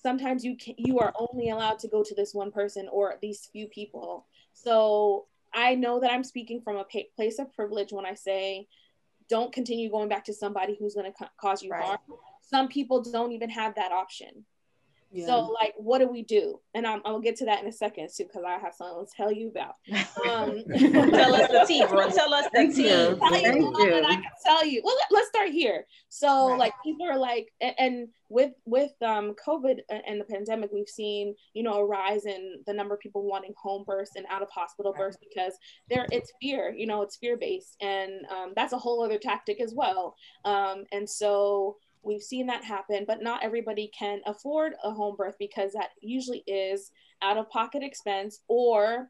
sometimes 0.00 0.44
you 0.44 0.56
can, 0.56 0.74
you 0.78 0.98
are 0.98 1.12
only 1.18 1.50
allowed 1.50 1.78
to 1.80 1.88
go 1.88 2.02
to 2.02 2.14
this 2.14 2.34
one 2.34 2.50
person 2.50 2.88
or 2.90 3.14
these 3.20 3.48
few 3.52 3.66
people 3.68 4.26
so 4.62 5.26
I 5.54 5.74
know 5.74 6.00
that 6.00 6.10
I'm 6.10 6.24
speaking 6.24 6.60
from 6.60 6.76
a 6.76 6.84
place 7.16 7.38
of 7.38 7.52
privilege 7.54 7.92
when 7.92 8.06
I 8.06 8.14
say, 8.14 8.66
don't 9.28 9.52
continue 9.52 9.90
going 9.90 10.08
back 10.08 10.24
to 10.24 10.34
somebody 10.34 10.76
who's 10.78 10.94
going 10.94 11.10
to 11.10 11.16
ca- 11.16 11.30
cause 11.40 11.62
you 11.62 11.70
right. 11.70 11.84
harm. 11.84 11.98
Some 12.42 12.68
people 12.68 13.02
don't 13.02 13.32
even 13.32 13.50
have 13.50 13.74
that 13.74 13.92
option. 13.92 14.44
Yeah. 15.10 15.26
So, 15.26 15.40
like, 15.60 15.72
what 15.78 15.98
do 16.00 16.08
we 16.08 16.22
do? 16.22 16.60
And 16.74 16.86
I'm, 16.86 17.00
I'll 17.04 17.20
get 17.20 17.36
to 17.36 17.46
that 17.46 17.62
in 17.62 17.68
a 17.68 17.72
second 17.72 18.10
too, 18.14 18.24
because 18.24 18.44
I 18.46 18.58
have 18.58 18.74
something 18.74 19.06
to 19.06 19.10
tell 19.16 19.32
you 19.32 19.48
about. 19.48 19.74
Um, 20.28 20.62
Tell 20.68 21.34
us 21.34 21.48
the 21.48 21.64
tea. 21.68 21.78
Tell 21.86 22.34
us 22.34 22.44
the 22.44 22.50
Thank 22.52 22.74
tea. 22.74 22.82
you. 22.82 22.88
tell 22.88 23.40
you 23.40 23.52
Thank 23.52 23.64
all 23.64 23.76
I 23.82 24.14
can 24.14 24.22
tell 24.44 24.66
you. 24.66 24.82
Well, 24.84 24.96
let, 25.12 25.22
us 25.22 25.28
start 25.28 25.50
here. 25.50 25.86
So, 26.08 26.50
Right. 26.50 26.58
like, 26.58 26.72
people 26.84 27.06
are 27.06 27.16
like, 27.16 27.48
and, 27.60 27.74
and 27.78 28.08
with 28.30 28.52
with 28.66 28.92
um 29.00 29.34
COVID 29.46 29.78
and 29.88 30.02
and 30.06 30.20
the 30.20 30.24
pandemic, 30.24 30.70
we've 30.72 30.88
seen 30.88 31.34
you 31.54 31.62
know 31.62 31.74
a 31.74 31.84
rise 31.86 32.26
in 32.26 32.56
the 32.66 32.74
number 32.74 32.94
of 32.94 33.00
people 33.00 33.22
wanting 33.24 33.54
home 33.56 33.84
births 33.86 34.16
and 34.16 34.26
out 34.28 34.42
of 34.42 34.50
hospital 34.50 34.92
Right. 34.92 34.98
births 34.98 35.16
because 35.20 35.54
there 35.88 36.06
it's 36.10 36.32
fear. 36.42 36.74
You 36.76 36.86
know, 36.86 37.02
it's 37.02 37.16
fear 37.16 37.36
based, 37.38 37.76
and 37.80 38.26
um, 38.30 38.52
that's 38.56 38.72
a 38.74 38.78
whole 38.78 39.02
other 39.02 39.18
tactic 39.18 39.60
as 39.60 39.72
well. 39.74 40.14
Um, 40.44 40.84
and 40.92 41.08
so 41.08 41.76
we've 42.02 42.22
seen 42.22 42.46
that 42.46 42.64
happen, 42.64 43.04
but 43.06 43.22
not 43.22 43.42
everybody 43.44 43.90
can 43.98 44.20
afford 44.26 44.74
a 44.84 44.90
home 44.90 45.16
birth 45.16 45.36
because 45.38 45.72
that 45.72 45.90
usually 46.00 46.42
is 46.46 46.90
out 47.22 47.36
of 47.36 47.50
pocket 47.50 47.82
expense 47.82 48.40
or 48.48 49.08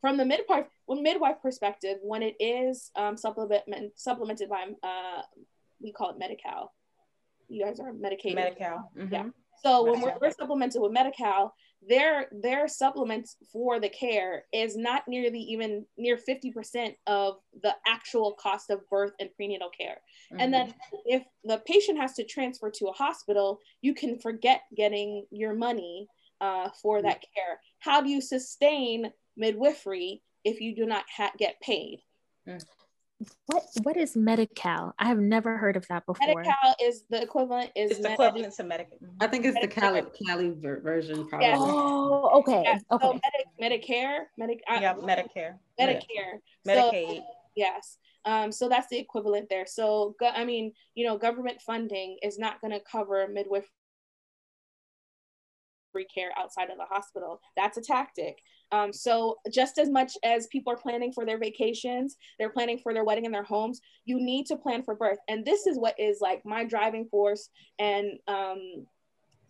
from 0.00 0.16
the 0.16 0.24
midwife 0.24 0.66
midwife 0.88 1.36
perspective 1.42 1.98
when 2.02 2.22
it 2.22 2.34
is 2.40 2.90
um, 2.96 3.16
supplement 3.16 3.62
supplemented 3.96 4.48
by 4.48 4.64
uh, 4.82 5.22
we 5.80 5.92
call 5.92 6.10
it 6.10 6.18
Medi-Cal 6.18 6.72
you 7.50 7.64
guys 7.64 7.80
are 7.80 7.92
Medicaid. 7.92 8.34
Medi-Cal. 8.34 8.90
Mhm. 8.96 9.12
Yeah. 9.12 9.24
so 9.62 9.82
when 9.84 10.00
we're, 10.00 10.16
we're 10.20 10.30
supplemented 10.30 10.80
with 10.80 10.92
Medi-Cal 10.92 11.52
their 11.88 12.28
their 12.30 12.68
supplements 12.68 13.36
for 13.52 13.80
the 13.80 13.88
care 13.88 14.44
is 14.52 14.76
not 14.76 15.08
nearly 15.08 15.40
even 15.40 15.86
near 15.96 16.16
50% 16.16 16.94
of 17.06 17.36
the 17.62 17.74
actual 17.86 18.32
cost 18.32 18.70
of 18.70 18.86
birth 18.90 19.12
and 19.18 19.34
prenatal 19.34 19.70
care 19.70 19.98
and 20.38 20.52
mm-hmm. 20.52 20.70
then 20.70 20.74
if 21.06 21.24
the 21.44 21.58
patient 21.66 21.98
has 21.98 22.14
to 22.14 22.24
transfer 22.24 22.70
to 22.70 22.86
a 22.86 22.92
hospital, 22.92 23.60
you 23.82 23.94
can 23.94 24.18
forget 24.18 24.62
getting 24.76 25.26
your 25.30 25.54
money 25.54 26.08
uh, 26.40 26.68
for 26.82 26.98
mm-hmm. 26.98 27.08
that 27.08 27.24
care. 27.34 27.60
How 27.80 28.00
do 28.00 28.08
you 28.08 28.20
sustain 28.20 29.12
midwifery 29.36 30.22
if 30.44 30.60
you 30.60 30.74
do 30.74 30.86
not 30.86 31.04
ha- 31.14 31.32
get 31.38 31.60
paid? 31.60 32.02
Mm. 32.48 32.64
What 33.46 33.64
what 33.82 33.96
is 33.98 34.16
Medi-Cal? 34.16 34.94
I 34.98 35.06
have 35.08 35.18
never 35.18 35.58
heard 35.58 35.76
of 35.76 35.86
that 35.88 36.06
before. 36.06 36.26
Medi-Cal 36.26 36.74
is 36.82 37.04
the 37.10 37.20
equivalent 37.20 37.70
is 37.76 37.90
it's 37.90 38.00
the 38.00 38.04
Med- 38.08 38.12
equivalent 38.14 38.54
to 38.54 38.62
Medicare. 38.64 39.08
I 39.20 39.26
think 39.26 39.44
it's 39.44 39.60
the 39.60 39.68
Cali, 39.68 40.02
Cali 40.26 40.54
ver- 40.56 40.80
version, 40.80 41.28
probably. 41.28 41.48
Yes. 41.48 41.58
Oh, 41.60 42.30
okay. 42.40 42.62
yeah, 42.64 42.78
so 42.78 42.96
Okay. 43.08 43.20
Medi- 43.60 43.84
Medicare, 43.84 44.20
Medi- 44.38 44.60
uh, 44.68 44.78
Yeah, 44.80 44.94
Medicare. 44.94 45.58
Medicare. 45.78 46.38
So- 46.64 46.72
Medicaid. 46.90 47.22
Yes. 47.56 47.98
Um, 48.24 48.52
so 48.52 48.68
that's 48.68 48.86
the 48.88 48.98
equivalent 48.98 49.48
there. 49.50 49.66
So, 49.66 50.14
go- 50.18 50.28
I 50.28 50.44
mean, 50.44 50.72
you 50.94 51.06
know, 51.06 51.18
government 51.18 51.60
funding 51.60 52.18
is 52.22 52.38
not 52.38 52.60
going 52.60 52.72
to 52.72 52.80
cover 52.80 53.26
midwifery 53.28 53.66
care 56.14 56.30
outside 56.38 56.70
of 56.70 56.78
the 56.78 56.84
hospital. 56.84 57.40
That's 57.56 57.76
a 57.76 57.82
tactic. 57.82 58.38
Um, 58.72 58.92
so, 58.92 59.36
just 59.50 59.78
as 59.78 59.88
much 59.88 60.12
as 60.24 60.46
people 60.48 60.72
are 60.72 60.76
planning 60.76 61.12
for 61.12 61.24
their 61.26 61.38
vacations, 61.38 62.16
they're 62.38 62.50
planning 62.50 62.78
for 62.78 62.94
their 62.94 63.04
wedding 63.04 63.24
in 63.24 63.32
their 63.32 63.42
homes, 63.42 63.80
you 64.04 64.20
need 64.20 64.46
to 64.46 64.56
plan 64.56 64.82
for 64.82 64.94
birth. 64.94 65.18
And 65.28 65.44
this 65.44 65.66
is 65.66 65.78
what 65.78 65.98
is 65.98 66.20
like 66.20 66.44
my 66.44 66.64
driving 66.64 67.06
force 67.10 67.48
and 67.78 68.18
um, 68.28 68.86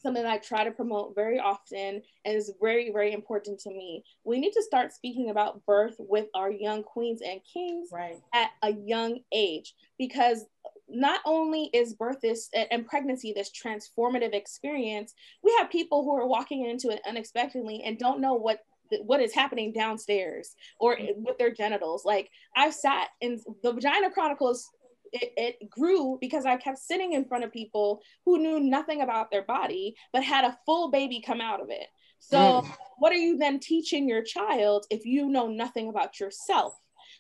something 0.03 0.23
that 0.23 0.33
I 0.33 0.39
try 0.39 0.65
to 0.65 0.71
promote 0.71 1.15
very 1.15 1.39
often 1.39 2.03
and 2.25 2.37
is 2.37 2.53
very, 2.61 2.91
very 2.91 3.13
important 3.13 3.61
to 3.61 3.71
me. 3.71 4.03
We 4.25 4.41
need 4.41 4.53
to 4.53 4.63
start 4.63 4.93
speaking 4.93 5.31
about 5.31 5.65
birth 5.67 5.97
with 5.99 6.27
our 6.35 6.51
young 6.51 6.83
queens 6.83 7.21
and 7.23 7.41
kings 7.53 7.91
Right. 7.93 8.17
at 8.33 8.51
a 8.63 8.73
young 8.73 9.21
age 9.33 9.75
because 9.99 10.47
not 10.89 11.21
only 11.25 11.71
is 11.73 11.95
birth 11.95 12.21
this 12.21 12.49
and 12.71 12.85
pregnancy 12.87 13.33
this 13.33 13.51
transformative 13.53 14.35
experience 14.35 15.15
we 15.45 15.55
have 15.57 15.71
people 15.71 16.03
who 16.03 16.13
are 16.17 16.27
walking 16.27 16.67
into 16.67 16.89
it 16.89 17.01
unexpectedly 17.07 17.81
and 17.85 17.97
don't 17.97 18.21
know 18.21 18.35
what 18.35 18.65
what 19.05 19.21
is 19.21 19.33
happening 19.35 19.73
downstairs 19.73 20.55
or 20.79 20.97
mm-hmm. 20.97 21.23
with 21.25 21.39
their 21.39 21.53
genitals. 21.53 22.05
Like 22.05 22.31
i've 22.57 22.75
sat 22.75 23.09
in 23.21 23.41
the 23.63 23.73
vagina 23.73 24.11
chronicles 24.11 24.69
it, 25.13 25.33
it 25.37 25.71
grew 25.71 26.19
because 26.21 26.47
i 26.47 26.57
kept 26.57 26.79
sitting 26.79 27.15
in 27.15 27.25
front 27.25 27.43
of 27.43 27.53
people 27.53 28.01
who 28.25 28.39
knew 28.39 28.61
nothing 28.61 29.03
about 29.03 29.31
their 29.31 29.43
body 29.43 29.95
but 30.13 30.23
had 30.23 30.45
a 30.45 30.57
full 30.65 30.91
baby 30.91 31.23
come 31.25 31.41
out 31.41 31.61
of 31.61 31.71
it. 31.71 31.87
So 32.21 32.37
mm. 32.37 32.77
what 32.99 33.13
are 33.13 33.17
you 33.17 33.39
then 33.39 33.59
teaching 33.59 34.09
your 34.09 34.23
child 34.23 34.87
if 34.91 35.05
you 35.05 35.29
know 35.29 35.49
nothing 35.49 35.89
about 35.89 36.21
yourself? 36.21 36.75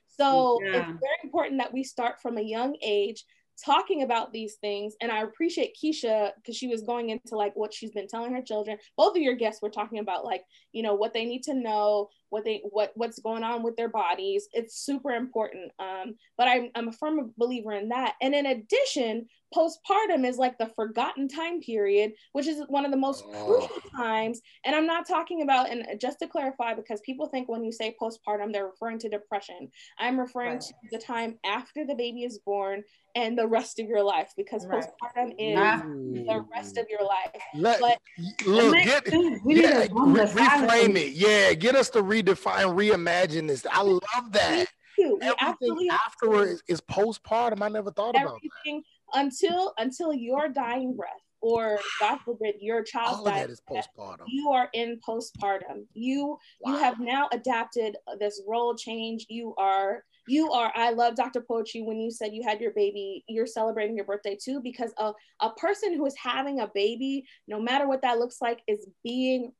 So 0.06 0.60
Yeah. 0.62 0.76
it's 0.76 1.00
very 1.00 1.18
important 1.24 1.58
that 1.58 1.72
we 1.72 1.82
start 1.82 2.20
from 2.20 2.36
a 2.36 2.42
young 2.42 2.76
age 2.82 3.24
talking 3.64 4.02
about 4.02 4.32
these 4.32 4.54
things. 4.56 4.94
And 5.00 5.11
I 5.11 5.22
appreciate 5.22 5.76
Keisha 5.82 6.30
because 6.36 6.56
she 6.56 6.68
was 6.68 6.82
going 6.82 7.11
into 7.11 7.36
like 7.36 7.54
what 7.54 7.74
she's 7.74 7.92
been 7.92 8.08
telling 8.08 8.34
her 8.34 8.42
children. 8.42 8.78
Both 8.96 9.16
of 9.16 9.22
your 9.22 9.34
guests 9.34 9.62
were 9.62 9.70
talking 9.70 9.98
about 9.98 10.24
like, 10.24 10.42
you 10.72 10.82
know, 10.82 10.94
what 10.94 11.12
they 11.12 11.24
need 11.24 11.42
to 11.44 11.54
know, 11.54 12.08
what 12.31 12.45
they 12.45 12.62
what 12.70 12.93
what's 12.95 13.18
going 13.20 13.45
on 13.45 13.62
with 13.62 13.76
their 13.76 13.89
bodies. 13.89 14.49
It's 14.53 14.76
super 14.85 15.11
important. 15.11 15.70
Um, 15.78 16.14
but 16.39 16.49
I'm 16.49 16.70
I'm 16.74 16.89
a 16.89 16.93
firm 16.93 17.33
believer 17.37 17.72
in 17.72 17.89
that. 17.91 18.14
And 18.22 18.35
in 18.35 18.47
addition, 18.47 19.26
postpartum 19.55 20.24
is 20.26 20.39
like 20.39 20.57
the 20.59 20.70
forgotten 20.76 21.28
time 21.28 21.61
period, 21.61 22.12
which 22.33 22.47
is 22.47 22.62
one 22.68 22.85
of 22.85 22.93
the 22.93 22.97
most 22.97 23.24
Oh. 23.26 23.45
crucial 23.68 23.91
times. 23.91 24.41
And 24.64 24.74
I'm 24.76 24.87
not 24.87 25.07
talking 25.09 25.43
about, 25.43 25.68
and 25.68 26.01
just 26.01 26.20
to 26.20 26.28
clarify, 26.28 26.74
because 26.74 27.01
people 27.01 27.26
think 27.26 27.49
when 27.49 27.64
you 27.64 27.72
say 27.72 27.97
postpartum, 28.01 28.53
they're 28.53 28.66
referring 28.68 28.99
to 29.01 29.09
depression. 29.09 29.68
I'm 29.99 30.18
referring 30.18 30.53
Right. 30.53 30.61
to 30.61 30.74
the 30.93 30.99
time 30.99 31.39
after 31.45 31.85
the 31.85 31.95
baby 31.97 32.22
is 32.22 32.39
born 32.39 32.85
and 33.16 33.37
the 33.37 33.49
rest 33.49 33.81
of 33.81 33.89
your 33.89 34.05
life, 34.05 34.33
because 34.37 34.64
Right. 34.68 34.85
postpartum 34.85 35.35
is 35.37 35.59
Ah. 35.59 35.83
the 35.85 36.47
rest 36.55 36.78
of 36.78 36.87
your 36.89 37.03
life. 37.03 37.43
Let, 37.57 37.81
But- 37.81 37.99
look, 38.47 38.72
makes 38.72 38.87
get, 38.87 39.09
sense. 39.09 39.41
We 39.45 39.55
need 39.55 39.64
yeah, 39.64 39.78
re- 39.81 39.89
reframe 39.89 40.95
it. 40.97 41.14
Yeah, 41.14 41.55
get 41.55 41.74
us 41.74 41.91
to 41.91 42.03
redefine, 42.22 42.74
reimagine 42.76 43.48
this. 43.48 43.66
I 43.70 43.82
love 43.82 44.32
that. 44.32 44.66
Everything 44.98 45.88
have 45.90 46.00
afterwards 46.06 46.62
is 46.68 46.80
postpartum. 46.80 47.62
I 47.62 47.68
never 47.68 47.90
thought 47.90 48.10
about 48.16 48.40
that. 48.42 48.82
until 49.14 49.72
until 49.78 50.12
your 50.12 50.48
dying 50.48 50.94
breath, 50.94 51.10
or 51.40 51.80
God 52.00 52.18
forbid, 52.24 52.56
your 52.60 52.82
child 52.82 53.16
All 53.20 53.26
of 53.26 53.32
that 53.32 53.48
is 53.48 53.62
postpartum. 53.68 54.24
you 54.26 54.50
are 54.50 54.68
in 54.74 55.00
postpartum 55.06 55.86
you 55.94 56.36
you 56.66 56.76
have 56.76 57.00
now 57.00 57.28
adapted 57.32 57.96
this 58.18 58.42
role 58.46 58.74
change 58.74 59.24
you 59.30 59.54
are 59.56 60.04
you 60.28 60.52
are 60.52 60.70
i 60.76 60.90
love 60.90 61.14
dr 61.14 61.40
poetry 61.48 61.80
when 61.80 61.98
you 61.98 62.10
said 62.10 62.34
you 62.34 62.42
had 62.42 62.60
your 62.60 62.72
baby 62.72 63.24
you're 63.26 63.46
celebrating 63.46 63.96
your 63.96 64.04
birthday 64.04 64.36
too 64.40 64.60
because 64.62 64.92
a, 64.98 65.12
a 65.40 65.50
person 65.54 65.94
who 65.96 66.04
is 66.04 66.14
having 66.16 66.60
a 66.60 66.70
baby 66.74 67.24
no 67.48 67.58
matter 67.58 67.88
what 67.88 68.02
that 68.02 68.18
looks 68.18 68.36
like 68.42 68.60
is 68.68 68.86
being 69.02 69.50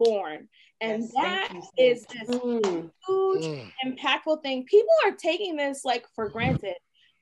reborn 0.00 0.48
and 0.80 1.02
Yes, 1.02 1.12
thank 1.12 1.48
that 1.48 1.54
you, 1.54 1.62
sis. 1.62 2.00
is 2.00 2.06
this 2.06 2.28
Mm. 2.38 2.90
huge 3.06 3.44
Mm. 3.44 3.72
impactful 3.84 4.42
thing. 4.42 4.64
People 4.64 4.94
are 5.04 5.12
taking 5.12 5.56
this 5.56 5.84
like 5.84 6.06
for 6.14 6.28
granted. 6.28 6.76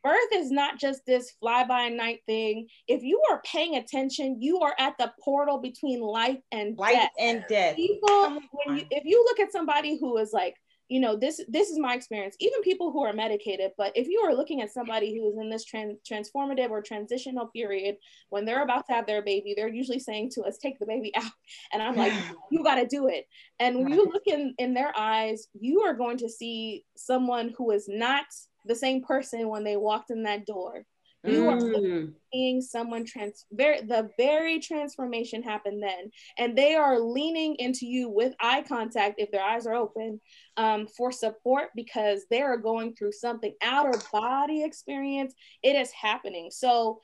Birth 0.04 0.32
is 0.32 0.50
not 0.52 0.78
just 0.78 1.04
this 1.06 1.32
fly 1.32 1.64
by 1.64 1.88
night 1.88 2.22
thing. 2.24 2.68
If 2.86 3.02
you 3.02 3.20
are 3.30 3.42
paying 3.42 3.74
attention, 3.76 4.40
you 4.40 4.60
are 4.60 4.74
at 4.78 4.96
the 4.96 5.12
portal 5.20 5.58
between 5.58 6.00
life 6.00 6.38
and 6.52 6.78
Life 6.78 6.92
death. 6.92 7.10
and 7.18 7.44
death. 7.48 7.74
People, 7.76 8.40
when 8.52 8.76
you, 8.78 8.84
if 8.90 9.04
you 9.04 9.24
look 9.24 9.40
at 9.40 9.50
somebody 9.50 9.98
who 9.98 10.16
is 10.18 10.32
like, 10.32 10.54
you 10.88 11.00
know, 11.00 11.16
this 11.16 11.40
this 11.48 11.68
is 11.68 11.78
my 11.78 11.94
experience. 11.94 12.34
Even 12.40 12.62
people 12.62 12.90
who 12.90 13.04
are 13.04 13.12
medicated, 13.12 13.72
but 13.76 13.92
if 13.94 14.08
you 14.08 14.20
are 14.20 14.34
looking 14.34 14.62
at 14.62 14.72
somebody 14.72 15.14
who 15.14 15.30
is 15.30 15.36
in 15.38 15.50
this 15.50 15.64
trans, 15.64 15.98
transformative 16.08 16.70
or 16.70 16.80
transitional 16.80 17.46
period 17.48 17.96
when 18.30 18.44
they're 18.44 18.62
about 18.62 18.86
to 18.86 18.94
have 18.94 19.06
their 19.06 19.22
baby, 19.22 19.54
they're 19.54 19.68
usually 19.68 19.98
saying 19.98 20.30
to 20.30 20.42
us, 20.42 20.56
"Take 20.56 20.78
the 20.78 20.86
baby 20.86 21.14
out," 21.16 21.30
and 21.72 21.82
I'm 21.82 21.94
like, 21.94 22.12
you 22.50 22.64
got 22.64 22.76
to 22.76 22.86
do 22.86 23.08
it. 23.08 23.26
And 23.60 23.78
when 23.78 23.92
you 23.92 24.06
look 24.06 24.26
in 24.26 24.54
in 24.58 24.72
their 24.72 24.92
eyes, 24.96 25.48
you 25.52 25.82
are 25.82 25.94
going 25.94 26.16
to 26.18 26.28
see 26.28 26.84
someone 26.96 27.54
who 27.56 27.70
is 27.70 27.86
not 27.88 28.24
the 28.64 28.74
same 28.74 29.02
person 29.02 29.48
when 29.48 29.64
they 29.64 29.76
walked 29.76 30.10
in 30.10 30.22
that 30.22 30.46
door. 30.46 30.84
You 31.24 31.48
are 31.48 31.56
Mm. 31.56 32.14
seeing 32.32 32.60
someone 32.62 33.04
trans 33.04 33.44
very 33.50 33.80
the 33.80 34.08
very 34.16 34.60
transformation 34.60 35.42
happen 35.42 35.80
then, 35.80 36.10
and 36.38 36.56
they 36.56 36.74
are 36.76 36.98
leaning 37.00 37.56
into 37.56 37.86
you 37.86 38.08
with 38.08 38.34
eye 38.40 38.62
contact 38.62 39.16
if 39.18 39.30
their 39.32 39.42
eyes 39.42 39.66
are 39.66 39.74
open 39.74 40.20
um, 40.56 40.86
for 40.86 41.10
support 41.10 41.70
because 41.74 42.24
they 42.30 42.40
are 42.40 42.56
going 42.56 42.94
through 42.94 43.12
something 43.12 43.52
outer 43.62 43.98
body 44.12 44.62
experience. 44.62 45.34
It 45.62 45.74
is 45.74 45.90
happening. 45.90 46.50
So 46.52 47.00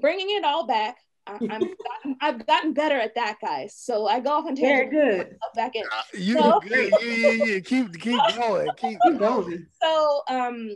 bringing 0.00 0.30
it 0.36 0.44
all 0.44 0.66
back. 0.66 0.96
I, 1.24 1.34
I'm 1.34 1.60
gotten, 1.86 2.16
I've 2.20 2.44
gotten 2.48 2.72
better 2.72 2.98
at 2.98 3.14
that, 3.14 3.36
guys. 3.40 3.76
So 3.76 4.08
I 4.08 4.18
go 4.18 4.30
off 4.30 4.48
and 4.48 4.58
Very 4.58 4.90
tangent 4.90 5.28
good. 5.30 5.36
back 5.54 5.76
in. 5.76 5.84
Uh, 5.84 6.02
You 6.14 6.34
So- 6.36 6.60
good. 6.60 6.92
Yeah, 7.00 7.30
yeah, 7.30 7.44
yeah. 7.44 7.60
Keep 7.60 8.00
keep 8.00 8.18
going. 8.36 8.68
Keep 8.76 8.98
Keep 9.06 9.18
going. 9.20 9.66
so 9.80 10.22
um 10.28 10.74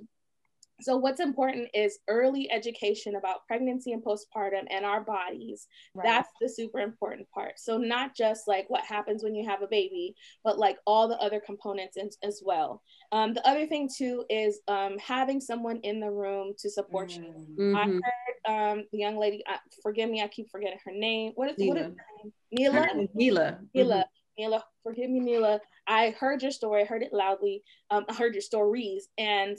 so 0.80 0.96
what's 0.96 1.20
important 1.20 1.68
is 1.74 1.98
early 2.08 2.50
education 2.50 3.16
about 3.16 3.46
pregnancy 3.46 3.92
and 3.92 4.04
postpartum 4.04 4.66
and 4.70 4.84
our 4.84 5.00
bodies 5.00 5.66
Right. 5.94 6.04
that's 6.04 6.28
the 6.40 6.48
super 6.48 6.80
important 6.80 7.28
part 7.30 7.58
so 7.58 7.78
not 7.78 8.14
just 8.14 8.46
like 8.46 8.68
what 8.68 8.84
happens 8.84 9.22
when 9.22 9.34
you 9.34 9.48
have 9.48 9.62
a 9.62 9.66
baby 9.66 10.14
but 10.44 10.58
like 10.58 10.78
all 10.86 11.08
the 11.08 11.16
other 11.18 11.40
components 11.40 11.96
as, 11.96 12.18
as 12.22 12.42
well 12.44 12.82
um, 13.12 13.32
the 13.32 13.46
other 13.48 13.66
thing 13.66 13.88
too 13.94 14.24
is 14.28 14.60
um, 14.68 14.98
having 14.98 15.40
someone 15.40 15.78
in 15.82 16.00
the 16.00 16.10
room 16.10 16.52
to 16.58 16.70
support 16.70 17.10
you 17.10 17.34
Mm. 17.58 17.76
I 17.76 17.84
heard 17.86 18.72
um, 18.78 18.84
the 18.92 18.98
young 18.98 19.16
lady. 19.16 19.42
Uh, 19.48 19.56
forgive 19.82 20.10
me, 20.10 20.22
I 20.22 20.28
keep 20.28 20.50
forgetting 20.50 20.78
her 20.84 20.92
name. 20.92 21.32
What 21.34 21.50
is 21.50 21.56
what 21.58 21.78
is 21.78 21.84
her 21.84 21.88
name? 22.22 22.32
Neela. 22.52 22.74
Her 22.74 22.86
name 22.86 23.00
is 23.00 23.10
Neela. 23.14 23.58
Neela, 23.74 24.04
Neela, 24.38 24.64
forgive 24.82 25.10
me, 25.10 25.20
Neela. 25.20 25.60
I 25.86 26.10
heard 26.10 26.42
your 26.42 26.50
story, 26.50 26.82
I 26.82 26.84
heard 26.84 27.02
it 27.02 27.12
loudly. 27.12 27.62
Um, 27.90 28.04
I 28.08 28.14
heard 28.14 28.34
your 28.34 28.42
stories, 28.42 29.08
and 29.16 29.56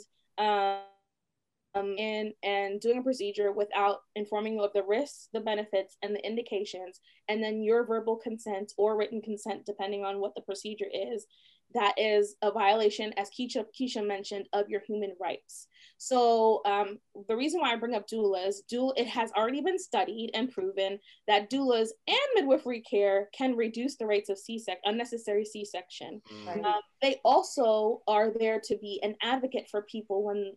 um, 1.77 1.95
and 1.97 2.33
and 2.43 2.81
doing 2.81 2.99
a 2.99 3.03
procedure 3.03 3.51
without 3.51 3.99
informing 4.15 4.53
you 4.55 4.63
of 4.63 4.73
the 4.73 4.83
risks, 4.83 5.29
the 5.33 5.39
benefits, 5.39 5.97
and 6.01 6.15
the 6.15 6.25
indications, 6.25 6.99
and 7.27 7.43
then 7.43 7.61
your 7.61 7.85
verbal 7.85 8.15
consent 8.15 8.73
or 8.77 8.97
written 8.97 9.21
consent, 9.21 9.65
depending 9.65 10.03
on 10.03 10.19
what 10.19 10.35
the 10.35 10.41
procedure 10.41 10.89
is, 10.93 11.25
that 11.73 11.93
is 11.97 12.35
a 12.41 12.51
violation, 12.51 13.13
as 13.17 13.29
Keisha, 13.29 13.65
Keisha 13.79 14.05
mentioned, 14.05 14.47
of 14.53 14.69
your 14.69 14.81
human 14.87 15.15
rights. 15.19 15.67
So 15.97 16.61
um, 16.65 16.99
the 17.27 17.35
reason 17.35 17.59
why 17.61 17.73
I 17.73 17.75
bring 17.75 17.95
up 17.95 18.07
doulas, 18.07 18.57
doula, 18.71 18.93
it 18.97 19.07
has 19.07 19.31
already 19.31 19.61
been 19.61 19.79
studied 19.79 20.31
and 20.33 20.51
proven 20.51 20.99
that 21.27 21.49
doulas 21.49 21.89
and 22.07 22.17
midwifery 22.35 22.81
care 22.81 23.29
can 23.33 23.55
reduce 23.55 23.95
the 23.95 24.05
rates 24.05 24.29
of 24.29 24.37
C-sec, 24.37 24.77
unnecessary 24.85 25.45
C-section. 25.45 26.21
Right. 26.45 26.63
Um, 26.63 26.81
they 27.01 27.19
also 27.23 28.01
are 28.07 28.31
there 28.31 28.59
to 28.65 28.77
be 28.77 28.99
an 29.03 29.15
advocate 29.21 29.67
for 29.69 29.83
people 29.83 30.23
when 30.23 30.53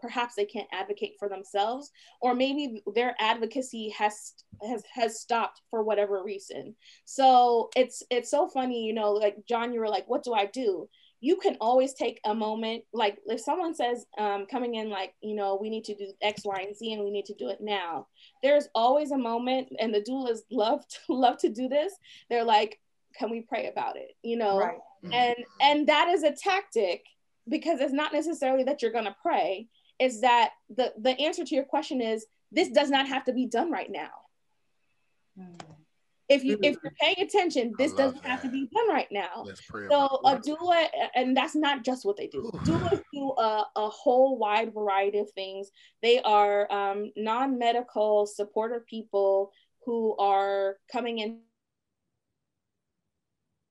perhaps 0.00 0.34
they 0.34 0.44
can't 0.44 0.68
advocate 0.72 1.14
for 1.18 1.28
themselves, 1.28 1.90
or 2.20 2.34
maybe 2.34 2.82
their 2.94 3.14
advocacy 3.18 3.90
has 3.90 4.34
has 4.62 4.82
has 4.92 5.20
stopped 5.20 5.60
for 5.70 5.82
whatever 5.82 6.22
reason. 6.22 6.74
So 7.04 7.70
it's 7.76 8.02
it's 8.10 8.30
so 8.30 8.48
funny, 8.48 8.84
you 8.84 8.92
know, 8.92 9.12
like 9.12 9.36
John, 9.48 9.72
you 9.72 9.80
were 9.80 9.88
like, 9.88 10.08
"What 10.08 10.24
do 10.24 10.32
I 10.32 10.46
do?" 10.46 10.88
You 11.20 11.36
can 11.36 11.56
always 11.60 11.94
take 11.94 12.20
a 12.24 12.34
moment, 12.34 12.84
like 12.92 13.18
if 13.26 13.40
someone 13.40 13.74
says 13.74 14.06
um, 14.18 14.46
coming 14.46 14.76
in, 14.76 14.88
like 14.88 15.14
you 15.20 15.34
know, 15.34 15.58
we 15.60 15.68
need 15.70 15.84
to 15.84 15.94
do 15.94 16.12
X, 16.22 16.42
Y, 16.44 16.60
and 16.66 16.76
Z, 16.76 16.92
and 16.92 17.02
we 17.02 17.10
need 17.10 17.24
to 17.26 17.34
do 17.34 17.48
it 17.48 17.60
now. 17.60 18.06
There's 18.42 18.68
always 18.74 19.10
a 19.10 19.18
moment, 19.18 19.68
and 19.80 19.92
the 19.92 20.00
doulas 20.00 20.40
love 20.50 20.86
to, 20.88 20.98
love 21.12 21.38
to 21.38 21.48
do 21.48 21.68
this. 21.68 21.92
They're 22.30 22.44
like, 22.44 22.78
"Can 23.18 23.30
we 23.30 23.40
pray 23.40 23.66
about 23.66 23.96
it?" 23.96 24.16
You 24.22 24.36
know, 24.36 24.58
Right. 24.58 24.78
and 25.12 25.36
and 25.60 25.86
that 25.88 26.08
is 26.08 26.22
a 26.22 26.32
tactic 26.32 27.04
because 27.48 27.80
it's 27.80 27.92
not 27.92 28.12
necessarily 28.12 28.64
that 28.64 28.82
you're 28.82 28.92
going 28.92 29.04
to 29.06 29.16
pray 29.22 29.66
is 29.98 30.20
that 30.20 30.50
the 30.76 30.92
the 30.98 31.18
answer 31.18 31.44
to 31.44 31.54
your 31.54 31.64
question 31.64 32.00
is 32.00 32.26
this 32.52 32.68
does 32.68 32.90
not 32.90 33.08
have 33.08 33.24
to 33.24 33.32
be 33.32 33.46
done 33.46 33.70
right 33.70 33.90
now 33.90 34.10
Mm. 35.38 35.56
If 36.28 36.44
you 36.44 36.58
if 36.62 36.76
you're 36.82 36.92
paying 37.00 37.16
attention 37.20 37.72
this 37.78 37.92
doesn't 37.92 38.24
have 38.24 38.42
to 38.42 38.48
be 38.48 38.68
done 38.74 38.88
right 38.88 39.08
now. 39.10 39.44
So 39.90 40.06
about 40.06 40.46
a 40.46 40.50
doula 40.50 40.86
and 41.14 41.36
that's 41.36 41.54
not 41.54 41.84
just 41.84 42.04
what 42.04 42.16
they 42.16 42.26
do. 42.26 42.50
Doulas 42.64 43.02
do 43.12 43.32
a, 43.38 43.66
a 43.76 43.88
whole 43.88 44.38
wide 44.38 44.74
variety 44.74 45.18
of 45.18 45.30
things. 45.30 45.70
They 46.02 46.20
are 46.22 46.70
um, 46.72 47.10
non-medical 47.16 48.26
supportive 48.26 48.86
people 48.86 49.52
who 49.84 50.16
are 50.18 50.76
coming 50.92 51.18
in 51.18 51.40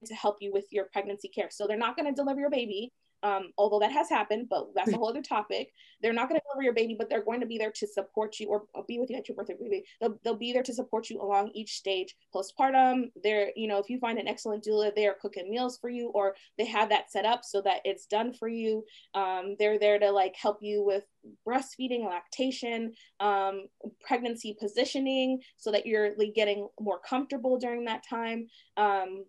to 0.05 0.15
help 0.15 0.37
you 0.41 0.51
with 0.51 0.65
your 0.71 0.85
pregnancy 0.85 1.27
care. 1.27 1.49
So 1.51 1.67
they're 1.67 1.77
not 1.77 1.95
going 1.95 2.13
to 2.13 2.15
deliver 2.15 2.39
your 2.39 2.49
baby, 2.49 2.91
um, 3.23 3.51
although 3.57 3.79
that 3.79 3.91
has 3.91 4.09
happened, 4.09 4.47
but 4.49 4.67
that's 4.75 4.91
a 4.91 4.97
whole 4.97 5.09
other 5.09 5.21
topic. 5.21 5.71
They're 6.01 6.13
not 6.13 6.29
going 6.29 6.39
to 6.39 6.45
deliver 6.45 6.63
your 6.63 6.73
baby, 6.73 6.95
but 6.97 7.09
they're 7.09 7.23
going 7.23 7.39
to 7.39 7.47
be 7.47 7.57
there 7.57 7.71
to 7.71 7.87
support 7.87 8.39
you 8.39 8.47
or, 8.47 8.63
or 8.73 8.83
be 8.87 8.99
with 8.99 9.09
you 9.09 9.17
at 9.17 9.27
your 9.27 9.35
birthday 9.35 9.55
baby. 9.59 9.83
They'll, 9.99 10.19
they'll 10.23 10.35
be 10.35 10.53
there 10.53 10.63
to 10.63 10.73
support 10.73 11.09
you 11.09 11.21
along 11.21 11.51
each 11.53 11.77
stage 11.77 12.15
postpartum. 12.33 13.11
They're, 13.23 13.51
you 13.55 13.67
know, 13.67 13.79
if 13.79 13.89
you 13.89 13.99
find 13.99 14.19
an 14.19 14.27
excellent 14.27 14.63
doula, 14.63 14.93
they 14.93 15.07
are 15.07 15.15
cooking 15.19 15.49
meals 15.49 15.77
for 15.79 15.89
you 15.89 16.09
or 16.09 16.35
they 16.57 16.65
have 16.65 16.89
that 16.89 17.11
set 17.11 17.25
up 17.25 17.43
so 17.43 17.61
that 17.61 17.81
it's 17.83 18.05
done 18.05 18.33
for 18.33 18.47
you. 18.47 18.85
Um, 19.15 19.55
they're 19.57 19.79
there 19.79 19.97
to 19.99 20.11
like 20.11 20.35
help 20.35 20.59
you 20.61 20.83
with 20.83 21.03
breastfeeding, 21.47 22.05
lactation, 22.05 22.93
um, 23.19 23.65
pregnancy 24.01 24.55
positioning 24.59 25.41
so 25.57 25.71
that 25.71 25.85
you're 25.85 26.11
like, 26.17 26.35
getting 26.35 26.67
more 26.79 26.99
comfortable 26.99 27.57
during 27.57 27.85
that 27.85 28.03
time. 28.07 28.47
Um, 28.75 29.25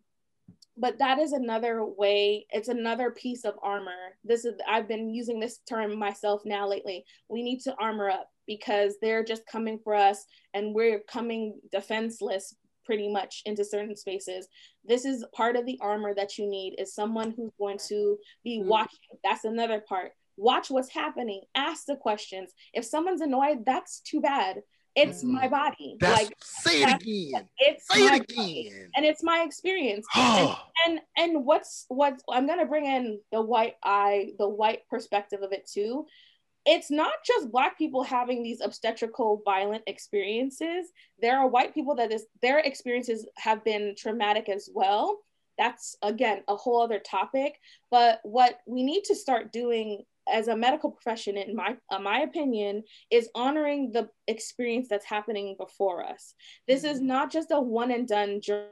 but 0.78 0.98
that 0.98 1.18
is 1.18 1.32
another 1.32 1.84
way 1.84 2.46
it's 2.50 2.68
another 2.68 3.10
piece 3.10 3.44
of 3.44 3.54
armor. 3.62 4.16
This 4.24 4.44
is 4.44 4.54
i've 4.66 4.88
been 4.88 5.10
using 5.10 5.40
this 5.40 5.58
term 5.68 5.98
myself 5.98 6.42
now 6.44 6.68
lately. 6.68 7.04
We 7.28 7.42
need 7.42 7.60
to 7.62 7.74
armor 7.80 8.08
up 8.10 8.30
because 8.46 8.94
they're 9.02 9.24
just 9.24 9.46
coming 9.46 9.78
for 9.82 9.94
us 9.94 10.24
and 10.54 10.74
we're 10.74 11.00
coming 11.00 11.60
defenseless 11.70 12.54
pretty 12.84 13.12
much 13.12 13.42
into 13.44 13.64
certain 13.64 13.94
spaces. 13.94 14.48
This 14.84 15.04
is 15.04 15.24
part 15.34 15.56
of 15.56 15.66
the 15.66 15.78
armor 15.82 16.14
that 16.14 16.38
you 16.38 16.46
need 16.48 16.76
is 16.78 16.94
someone 16.94 17.34
who's 17.36 17.52
going 17.58 17.78
to 17.88 18.18
be 18.44 18.60
Mhm. 18.60 18.66
watching. 18.66 18.98
That's 19.22 19.44
another 19.44 19.80
part. 19.80 20.12
Watch 20.38 20.70
what's 20.70 20.88
happening. 20.88 21.42
Ask 21.54 21.84
the 21.84 21.96
questions. 21.96 22.54
If 22.72 22.84
someone's 22.86 23.20
annoyed 23.20 23.66
that's 23.66 24.00
too 24.00 24.20
bad 24.22 24.62
it's 24.94 25.22
Mhm. 25.24 25.28
my 25.32 25.48
body. 25.48 25.96
That's, 26.00 26.22
like 26.24 26.36
say 26.42 26.82
it 26.82 26.94
again. 27.02 27.48
it's 27.58 27.86
Say 27.92 28.00
my 28.00 28.16
it 28.16 28.34
body, 28.36 28.68
again. 28.68 28.90
and 28.96 29.04
it's 29.06 29.22
my 29.22 29.42
experience. 29.42 30.06
Oh, 30.16 30.58
and 30.86 31.00
and 31.16 31.44
what's 31.44 31.84
what 31.88 32.20
i'm 32.30 32.46
gonna 32.46 32.66
bring 32.66 32.86
in 32.86 33.20
the 33.32 33.42
white 33.42 33.76
eye 33.84 34.32
the 34.38 34.48
white 34.48 34.82
perspective 34.88 35.42
of 35.42 35.52
it 35.52 35.66
too. 35.66 36.06
It's 36.66 36.90
not 36.90 37.12
just 37.24 37.50
black 37.50 37.78
people 37.78 38.02
having 38.02 38.42
these 38.42 38.60
obstetrical 38.60 39.40
violent 39.44 39.84
experiences. 39.86 40.92
There 41.20 41.38
are 41.38 41.48
white 41.48 41.72
people 41.72 41.94
that 41.94 42.12
is 42.12 42.26
their 42.42 42.58
experiences 42.58 43.26
have 43.38 43.64
been 43.64 43.94
traumatic 43.96 44.48
as 44.48 44.68
well. 44.74 45.18
That's 45.56 45.96
again 46.02 46.42
a 46.48 46.56
whole 46.56 46.82
other 46.82 46.98
topic. 46.98 47.58
But 47.90 48.20
what 48.22 48.60
we 48.66 48.82
need 48.82 49.04
to 49.04 49.14
start 49.14 49.50
doing 49.52 50.04
as 50.32 50.48
a 50.48 50.56
medical 50.56 50.90
profession 50.90 51.36
in 51.36 51.54
my 51.56 51.76
uh, 51.90 51.98
my 51.98 52.20
opinion 52.20 52.82
is 53.10 53.28
honoring 53.34 53.90
the 53.92 54.08
experience 54.26 54.88
that's 54.88 55.04
happening 55.06 55.56
before 55.58 56.04
us 56.04 56.34
this 56.66 56.84
is 56.84 57.00
not 57.00 57.30
just 57.30 57.50
a 57.50 57.60
one 57.60 57.90
and 57.90 58.08
done 58.08 58.40
journey 58.40 58.70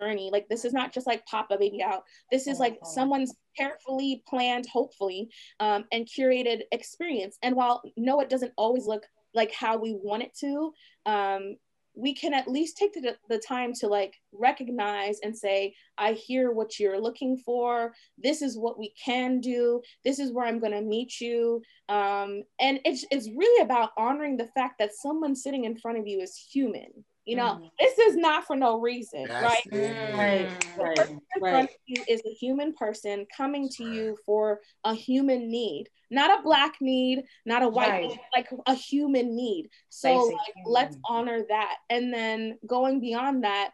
journey. 0.00 0.30
Like 0.32 0.48
this 0.48 0.64
is 0.64 0.72
not 0.72 0.92
just 0.92 1.06
like 1.06 1.24
pop 1.26 1.50
a 1.50 1.58
baby 1.58 1.82
out. 1.82 2.04
This 2.30 2.46
is 2.46 2.58
like 2.58 2.80
Mhm. 2.80 2.86
someone's 2.86 3.34
carefully 3.56 4.22
planned, 4.26 4.66
hopefully, 4.66 5.30
um, 5.60 5.86
and 5.92 6.06
curated 6.06 6.62
experience. 6.72 7.38
And 7.42 7.56
while 7.56 7.82
no, 7.96 8.20
it 8.20 8.28
doesn't 8.28 8.52
always 8.56 8.86
look 8.86 9.06
like 9.34 9.52
how 9.52 9.76
we 9.78 9.92
want 9.94 10.22
it 10.22 10.34
to, 10.40 10.74
um, 11.06 11.56
we 11.96 12.14
can 12.14 12.34
at 12.34 12.46
least 12.46 12.76
take 12.76 12.92
the, 12.92 13.16
the 13.28 13.38
time 13.38 13.72
to 13.72 13.88
like 13.88 14.14
recognize 14.32 15.18
and 15.20 15.36
say, 15.36 15.74
I 15.96 16.12
hear 16.12 16.52
what 16.52 16.78
you're 16.78 17.00
looking 17.00 17.38
for. 17.38 17.94
This 18.18 18.42
is 18.42 18.58
what 18.58 18.78
we 18.78 18.92
can 19.02 19.40
do. 19.40 19.80
This 20.04 20.18
is 20.18 20.30
where 20.30 20.46
I'm 20.46 20.60
going 20.60 20.72
to 20.72 20.82
meet 20.82 21.20
you. 21.20 21.62
Um, 21.88 22.42
and 22.60 22.80
it's, 22.84 23.04
it's 23.10 23.30
really 23.34 23.62
about 23.62 23.90
honoring 23.96 24.36
the 24.36 24.48
fact 24.48 24.78
that 24.78 24.94
someone 24.94 25.34
sitting 25.34 25.64
in 25.64 25.78
front 25.78 25.98
of 25.98 26.06
you 26.06 26.20
is 26.20 26.36
human. 26.36 27.04
You 27.26 27.34
know, 27.36 27.54
Mhm. 27.56 27.70
this 27.80 27.98
is 27.98 28.16
not 28.16 28.46
for 28.46 28.54
no 28.54 28.78
reason, 28.80 29.26
that's 29.26 29.42
right? 29.42 29.66
it. 29.66 29.96
Right, 30.14 30.48
The 30.76 30.80
right. 30.82 30.96
person 30.96 31.20
in 31.34 31.42
right. 31.42 31.50
front 31.50 31.70
of 31.70 31.76
you 31.86 32.04
is 32.06 32.22
a 32.24 32.32
human 32.32 32.72
person 32.72 33.26
coming 33.36 33.68
to 33.70 33.84
you 33.84 34.16
for 34.24 34.60
a 34.84 34.94
human 34.94 35.50
need, 35.50 35.90
not 36.08 36.38
a 36.38 36.42
black 36.42 36.80
need, 36.80 37.24
not 37.44 37.62
a 37.64 37.68
white 37.68 37.90
Right. 37.90 38.08
need, 38.08 38.20
like 38.34 38.48
a 38.66 38.74
human 38.74 39.34
need. 39.34 39.70
So 39.88 40.14
like, 40.14 40.54
human 40.54 40.72
let's 40.72 40.96
honor 41.04 41.42
that, 41.48 41.78
and 41.90 42.14
then 42.14 42.58
going 42.64 43.00
beyond 43.00 43.42
that, 43.42 43.72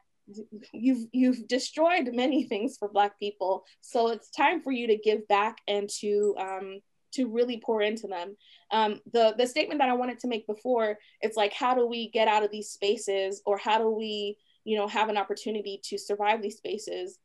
you've 0.72 1.06
you've 1.12 1.46
destroyed 1.46 2.08
many 2.14 2.44
things 2.48 2.78
for 2.78 2.88
black 2.88 3.18
people. 3.18 3.64
So 3.82 4.08
it's 4.08 4.30
time 4.30 4.62
for 4.62 4.72
you 4.72 4.86
to 4.86 4.96
give 4.96 5.28
back 5.28 5.58
and 5.68 5.90
to 6.00 6.34
um, 6.38 6.80
to 7.12 7.28
really 7.28 7.60
pour 7.64 7.82
into 7.82 8.06
them. 8.06 8.36
Um, 8.70 9.00
the 9.12 9.34
the 9.36 9.46
statement 9.46 9.80
that 9.80 9.88
I 9.88 9.94
wanted 9.94 10.18
to 10.20 10.28
make 10.28 10.46
before, 10.46 10.98
it's 11.20 11.36
like 11.36 11.52
how 11.52 11.74
do 11.74 11.86
we 11.86 12.10
get 12.10 12.28
out 12.28 12.42
of 12.42 12.50
these 12.50 12.70
spaces, 12.70 13.42
or 13.46 13.58
how 13.58 13.78
do 13.78 13.90
we 13.90 14.36
you 14.64 14.76
know 14.76 14.88
have 14.88 15.08
an 15.08 15.16
opportunity 15.16 15.80
to 15.84 15.98
survive 15.98 16.42
these 16.42 16.56
spaces? 16.56 17.18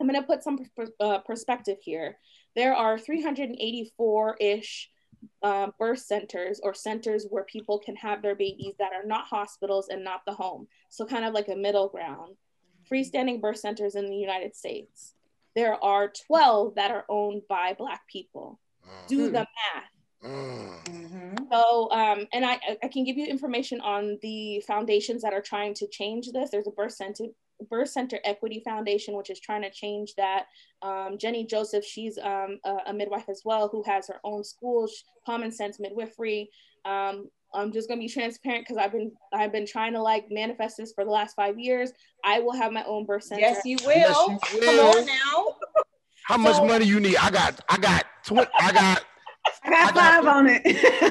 I'm 0.00 0.06
going 0.06 0.20
to 0.20 0.26
put 0.26 0.42
some 0.42 0.58
uh, 1.00 1.18
perspective 1.18 1.78
here. 1.80 2.18
There 2.54 2.74
are 2.74 2.98
384 2.98 4.36
ish 4.40 4.90
uh, 5.42 5.68
birth 5.78 6.00
centers 6.00 6.60
or 6.62 6.74
centers 6.74 7.26
where 7.30 7.44
people 7.44 7.78
can 7.78 7.96
have 7.96 8.22
their 8.22 8.34
babies 8.34 8.74
that 8.78 8.92
are 8.92 9.06
not 9.06 9.26
hospitals 9.26 9.88
and 9.88 10.04
not 10.04 10.20
the 10.26 10.32
home. 10.32 10.68
So, 10.90 11.06
kind 11.06 11.24
of 11.24 11.34
like 11.34 11.48
a 11.48 11.56
middle 11.56 11.88
ground. 11.88 12.36
Freestanding 12.90 13.40
birth 13.40 13.58
centers 13.58 13.96
in 13.96 14.06
the 14.06 14.16
United 14.16 14.54
States. 14.54 15.14
There 15.54 15.82
are 15.82 16.12
12 16.26 16.74
that 16.76 16.90
are 16.90 17.04
owned 17.08 17.42
by 17.48 17.74
Black 17.74 18.06
people. 18.06 18.60
Do 19.08 19.28
Mm. 19.30 19.32
the 19.32 19.38
math. 19.38 19.90
Mm. 20.24 20.84
Mhm. 20.84 21.52
So, 21.52 21.90
um, 21.92 22.26
and 22.32 22.44
I, 22.44 22.58
I 22.82 22.88
can 22.88 23.04
give 23.04 23.16
you 23.16 23.26
information 23.26 23.80
on 23.80 24.18
the 24.22 24.60
foundations 24.66 25.22
that 25.22 25.32
are 25.32 25.40
trying 25.42 25.74
to 25.74 25.86
change 25.88 26.32
this. 26.32 26.50
There's 26.50 26.66
a 26.66 26.70
birth 26.72 26.92
center, 26.92 27.24
birth 27.70 27.90
center 27.90 28.18
equity 28.24 28.60
foundation, 28.64 29.14
which 29.16 29.30
is 29.30 29.38
trying 29.40 29.62
to 29.62 29.70
change 29.70 30.14
that. 30.16 30.46
Um, 30.82 31.16
Jennie 31.18 31.44
Joseph, 31.46 31.84
she's 31.84 32.18
um, 32.18 32.58
a, 32.64 32.78
a 32.86 32.92
midwife 32.92 33.28
as 33.28 33.42
well, 33.44 33.68
who 33.68 33.82
has 33.84 34.08
her 34.08 34.20
own 34.24 34.42
school, 34.42 34.88
Common 35.24 35.52
Sense 35.52 35.78
Midwifery. 35.78 36.50
Um, 36.84 37.28
I'm 37.54 37.72
just 37.72 37.88
gonna 37.88 38.00
be 38.00 38.08
transparent 38.08 38.64
because 38.66 38.76
I've 38.76 38.92
been 38.92 39.12
I've 39.32 39.52
been 39.52 39.66
trying 39.66 39.92
to 39.92 40.02
like 40.02 40.26
manifest 40.30 40.76
this 40.78 40.92
for 40.92 41.04
the 41.04 41.10
last 41.10 41.34
five 41.36 41.58
years. 41.58 41.92
I 42.24 42.40
will 42.40 42.52
have 42.54 42.72
my 42.72 42.84
own 42.84 43.06
birth 43.06 43.22
center. 43.24 43.40
Yes, 43.40 43.62
you 43.64 43.76
will. 43.86 43.94
Yes, 43.94 44.52
you 44.54 44.60
Come 44.60 44.76
will. 44.76 44.98
on 44.98 45.06
now. 45.06 45.56
How 46.24 46.36
much 46.36 46.60
money 46.66 46.84
you 46.84 46.98
need? 46.98 47.16
I 47.16 47.30
got, 47.30 47.60
I 47.68 47.78
got, 47.78 48.04
tw- 48.26 48.50
I 48.58 48.72
got, 48.72 49.04
I 49.64 49.70
got 49.70 49.88
I 49.88 49.92
got 49.92 49.94
five 49.94 50.24
you. 50.24 50.30
on 50.30 50.46
it. 50.48 50.62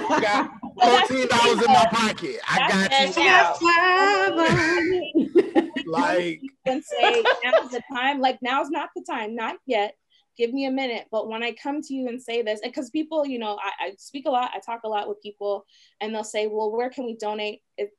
I 0.09 0.21
got, 0.21 0.51
Fourteen 0.83 1.27
dollars 1.29 1.61
in 1.65 1.71
my 1.71 1.85
pocket. 1.89 2.39
I 2.49 2.57
got 2.69 2.89
That's 2.89 3.15
you. 3.15 3.23
cash 3.23 3.55
out. 3.79 5.55
Like 5.87 6.41
and 6.65 6.83
say 6.83 7.23
now's 7.43 7.71
the 7.71 7.81
time 7.93 8.19
like 8.19 8.39
now's 8.41 8.69
not 8.69 8.89
the 8.95 9.03
time 9.07 9.35
not 9.35 9.55
yet 9.65 9.95
give 10.37 10.51
me 10.51 10.65
a 10.65 10.71
minute 10.71 11.05
but 11.11 11.29
when 11.29 11.43
i 11.43 11.51
come 11.53 11.81
to 11.81 11.93
you 11.93 12.07
and 12.07 12.21
say 12.21 12.41
this 12.41 12.59
because 12.61 12.89
people 12.89 13.25
you 13.25 13.37
know 13.39 13.57
I, 13.61 13.85
I 13.85 13.93
speak 13.97 14.25
a 14.25 14.31
lot 14.31 14.51
i 14.53 14.59
talk 14.59 14.81
a 14.83 14.87
lot 14.87 15.07
with 15.07 15.21
people 15.21 15.63
and 16.01 16.13
they'll 16.13 16.23
say 16.23 16.47
well 16.47 16.71
where 16.71 16.89
can 16.89 17.05
we 17.05 17.15
donate 17.15 17.61
it, 17.77 17.91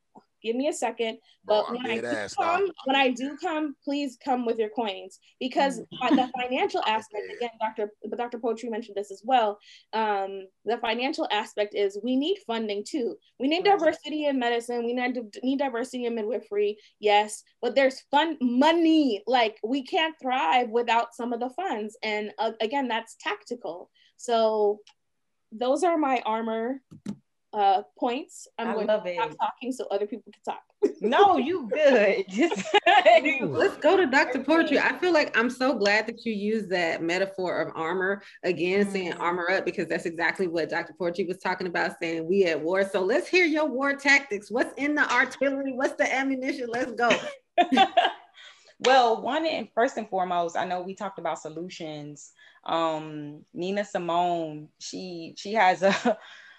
give 0.47 0.57
me 0.57 0.68
a 0.68 0.72
second 0.72 1.18
Bro, 1.44 1.64
but 1.68 1.72
when 1.72 1.86
I, 1.86 1.99
do 1.99 2.34
come, 2.36 2.70
when 2.84 2.97
I 2.97 3.11
do 3.11 3.36
come, 3.40 3.76
please 3.84 4.16
come 4.24 4.47
with 4.47 4.59
your 4.59 4.70
coins 4.70 5.18
because 5.40 5.80
Mm. 5.80 6.16
the 6.16 6.30
financial 6.40 6.82
aspect, 6.86 7.24
again, 7.36 7.51
Dr. 7.61 7.90
But 8.09 8.18
Dr. 8.18 8.38
Poetry 8.38 8.68
mentioned 8.68 8.97
this 8.97 9.11
as 9.11 9.22
well. 9.24 9.59
Um, 9.92 10.47
the 10.64 10.78
financial 10.78 11.26
aspect 11.30 11.74
is 11.74 11.99
we 12.03 12.16
need 12.16 12.38
funding 12.47 12.84
too. 12.84 13.16
We 13.38 13.49
need 13.49 13.64
diversity 13.64 14.26
in 14.26 14.38
medicine. 14.38 14.84
We 14.84 14.92
need, 14.92 15.18
need 15.42 15.59
diversity 15.59 16.07
in 16.07 16.14
midwifery, 16.14 16.78
yes, 17.01 17.42
but 17.61 17.74
there's 17.74 18.01
fun 18.11 18.36
money. 18.40 19.22
Like 19.26 19.59
we 19.64 19.82
can't 19.84 20.14
thrive 20.20 20.68
without 20.70 21.14
some 21.14 21.32
of 21.32 21.40
the 21.40 21.51
funds. 21.51 21.97
And 22.03 22.32
uh, 22.38 22.53
again, 22.61 22.88
that's 22.88 23.16
tactical. 23.20 23.90
So 24.16 24.80
those 25.53 25.84
are 25.84 25.99
my 25.99 26.22
armor 26.24 26.80
uh, 27.57 27.82
points. 27.98 28.46
I'm 28.59 28.68
I 28.68 28.74
going 28.74 28.86
love 28.86 29.04
to 29.04 29.11
it. 29.11 29.14
stop 29.16 29.30
talking 29.40 29.72
so 29.72 29.86
other 29.90 30.07
people 30.07 30.30
can 30.32 30.42
talk. 30.54 30.62
No, 31.00 31.36
you 31.36 31.68
good. 31.72 32.24
Just 32.30 32.64
Let's 33.42 33.76
go 33.78 33.96
to 33.96 34.07
Dr. 34.07 34.42
Poetry. 34.44 34.78
I 34.78 34.96
feel 34.98 35.12
like 35.12 35.36
I'm 35.36 35.50
so 35.50 35.74
glad 35.74 36.07
that 36.07 36.24
you 36.24 36.32
use 36.32 36.68
that 36.68 37.02
metaphor 37.02 37.61
of 37.61 37.72
armor 37.74 38.22
again, 38.44 38.88
saying 38.90 39.12
Mhm. 39.12 39.20
armor 39.20 39.50
up, 39.50 39.64
because 39.64 39.88
that's 39.88 40.07
exactly 40.07 40.46
what 40.46 40.70
Dr. 40.70 40.94
Poetry 40.98 41.24
was 41.24 41.38
talking 41.38 41.66
about, 41.66 41.98
saying 42.00 42.26
we 42.26 42.44
at 42.44 42.61
war. 42.61 42.84
So 42.88 43.00
let's 43.00 43.26
hear 43.28 43.44
your 43.44 43.66
war 43.66 43.94
tactics. 43.94 44.50
What's 44.50 44.72
in 44.76 44.94
the 44.94 45.11
artillery? 45.12 45.72
What's 45.72 45.94
the 45.96 46.12
ammunition? 46.14 46.68
Let's 46.72 46.92
go. 46.92 47.11
well, 48.80 49.22
one 49.22 49.46
and 49.46 49.68
first 49.74 49.96
and 49.96 50.09
foremost, 50.09 50.57
I 50.57 50.64
know 50.64 50.82
we 50.82 50.94
talked 50.94 51.18
about 51.18 51.38
solutions. 51.40 52.32
Um, 52.64 53.44
Nina 53.54 53.84
Simone, 53.84 54.68
she 54.78 55.34
she 55.36 55.52
has 55.54 55.82
a 55.82 56.18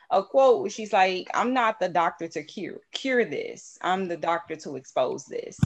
a 0.10 0.24
quote. 0.24 0.72
She's 0.72 0.94
like, 0.94 1.28
"I'm 1.34 1.54
not 1.54 1.80
the 1.80 1.90
doctor 1.90 2.28
to 2.30 2.44
cure 2.44 2.80
cure 2.92 3.26
this. 3.26 3.78
I'm 3.82 4.08
the 4.08 4.18
doctor 4.18 4.56
to 4.58 4.76
expose 4.76 5.26
this." 5.26 5.60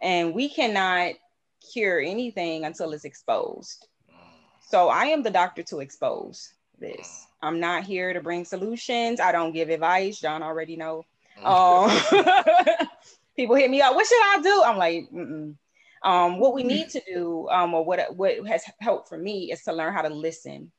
And 0.00 0.34
we 0.34 0.48
cannot 0.48 1.14
cure 1.72 2.00
anything 2.00 2.64
until 2.64 2.92
it's 2.92 3.04
exposed. 3.04 3.86
So 4.60 4.88
I 4.88 5.04
am 5.04 5.22
the 5.22 5.30
doctor 5.30 5.62
to 5.64 5.80
expose 5.80 6.54
this. 6.78 7.26
I'm 7.42 7.60
not 7.60 7.84
here 7.84 8.12
to 8.12 8.20
bring 8.20 8.44
solutions. 8.44 9.20
I 9.20 9.32
don't 9.32 9.52
give 9.52 9.68
advice. 9.68 10.20
John 10.20 10.42
already 10.42 10.76
know. 10.76 11.04
Um, 11.44 11.90
people 13.36 13.56
hit 13.56 13.70
me 13.70 13.80
up. 13.80 13.94
What 13.94 14.06
should 14.06 14.22
I 14.22 14.40
do? 14.42 14.62
I'm 14.64 14.78
like, 14.78 15.10
Mm-mm. 15.12 15.56
um, 16.02 16.38
what 16.38 16.54
we 16.54 16.62
need 16.62 16.88
to 16.90 17.02
do, 17.06 17.48
um, 17.50 17.74
or 17.74 17.84
what 17.84 18.14
what 18.16 18.46
has 18.46 18.64
helped 18.80 19.08
for 19.08 19.18
me 19.18 19.52
is 19.52 19.62
to 19.64 19.72
learn 19.72 19.92
how 19.92 20.02
to 20.02 20.12
listen. 20.12 20.70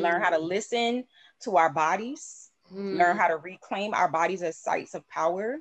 Learn 0.00 0.22
how 0.22 0.30
to 0.30 0.38
listen 0.38 1.04
to 1.42 1.56
our 1.56 1.72
bodies. 1.72 2.50
Mm. 2.72 2.98
Learn 2.98 3.16
how 3.16 3.28
to 3.28 3.36
reclaim 3.36 3.94
our 3.94 4.08
bodies 4.08 4.42
as 4.42 4.58
sites 4.58 4.94
of 4.94 5.08
power. 5.08 5.58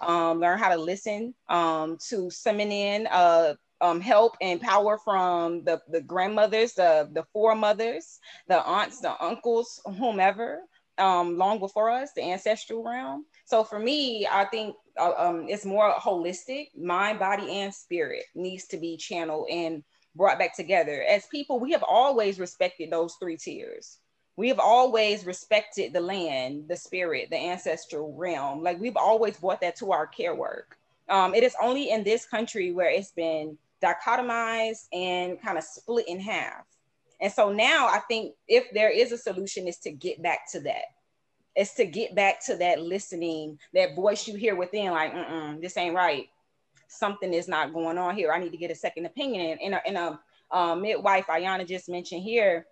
Um, 0.00 0.40
learn 0.40 0.58
how 0.58 0.70
to 0.70 0.80
listen 0.80 1.34
um, 1.48 1.98
to 2.08 2.30
summon 2.30 2.70
in 2.70 3.06
uh, 3.10 3.54
um, 3.80 4.00
help 4.00 4.36
and 4.40 4.60
power 4.60 4.98
from 4.98 5.64
the, 5.64 5.80
the 5.88 6.00
grandmothers, 6.00 6.74
the, 6.74 7.08
the 7.12 7.24
foremothers, 7.32 8.18
the 8.48 8.62
aunts, 8.64 9.00
the 9.00 9.14
uncles, 9.22 9.80
whomever, 9.98 10.60
um, 10.98 11.36
long 11.36 11.58
before 11.58 11.90
us, 11.90 12.10
the 12.14 12.22
ancestral 12.22 12.84
realm. 12.84 13.24
So 13.46 13.64
for 13.64 13.78
me, 13.78 14.26
I 14.30 14.44
think 14.46 14.74
uh, 14.98 15.12
um, 15.16 15.46
it's 15.48 15.64
more 15.66 15.94
holistic. 15.94 16.68
Mind, 16.76 17.18
body, 17.18 17.50
and 17.50 17.74
spirit 17.74 18.24
needs 18.34 18.66
to 18.68 18.76
be 18.76 18.96
channeled 18.96 19.48
and 19.50 19.82
brought 20.14 20.38
back 20.38 20.56
together. 20.56 21.02
As 21.02 21.26
people, 21.26 21.58
we 21.58 21.72
have 21.72 21.82
always 21.82 22.38
respected 22.38 22.90
those 22.90 23.16
three 23.20 23.36
tiers. 23.36 23.98
We 24.36 24.48
have 24.48 24.58
always 24.58 25.24
respected 25.26 25.92
the 25.92 26.00
land, 26.00 26.64
the 26.68 26.76
spirit, 26.76 27.30
the 27.30 27.36
ancestral 27.36 28.14
realm. 28.14 28.62
Like 28.62 28.80
we've 28.80 28.96
always 28.96 29.36
brought 29.36 29.60
that 29.60 29.76
to 29.76 29.92
our 29.92 30.06
care 30.06 30.34
work. 30.34 30.76
Um, 31.08 31.34
it 31.34 31.44
is 31.44 31.54
only 31.62 31.90
in 31.90 32.02
this 32.02 32.26
country 32.26 32.72
where 32.72 32.90
it's 32.90 33.12
been 33.12 33.56
dichotomized 33.82 34.86
and 34.92 35.40
kind 35.40 35.58
of 35.58 35.64
split 35.64 36.08
in 36.08 36.18
half. 36.18 36.64
And 37.20 37.32
so 37.32 37.52
now 37.52 37.86
I 37.86 38.00
think 38.08 38.34
if 38.48 38.72
there 38.72 38.90
is 38.90 39.12
a 39.12 39.18
solution, 39.18 39.68
is 39.68 39.78
to 39.78 39.92
get 39.92 40.22
back 40.22 40.50
to 40.52 40.60
that. 40.60 40.84
It's 41.54 41.74
to 41.74 41.84
get 41.84 42.16
back 42.16 42.44
to 42.46 42.56
that 42.56 42.82
listening, 42.82 43.58
that 43.72 43.94
voice 43.94 44.26
you 44.26 44.34
hear 44.34 44.56
within, 44.56 44.90
like, 44.90 45.12
this 45.60 45.76
ain't 45.76 45.94
right. 45.94 46.28
Something 46.88 47.32
is 47.32 47.46
not 47.46 47.72
going 47.72 47.98
on 47.98 48.16
here. 48.16 48.32
I 48.32 48.40
need 48.40 48.50
to 48.50 48.58
get 48.58 48.72
a 48.72 48.74
second 48.74 49.06
opinion. 49.06 49.52
And 49.52 49.60
in 49.60 49.74
a, 49.74 49.80
in 49.86 49.96
a 49.96 50.20
uh, 50.50 50.74
midwife, 50.74 51.26
Ayana 51.26 51.66
just 51.66 51.88
mentioned 51.88 52.22
here, 52.22 52.66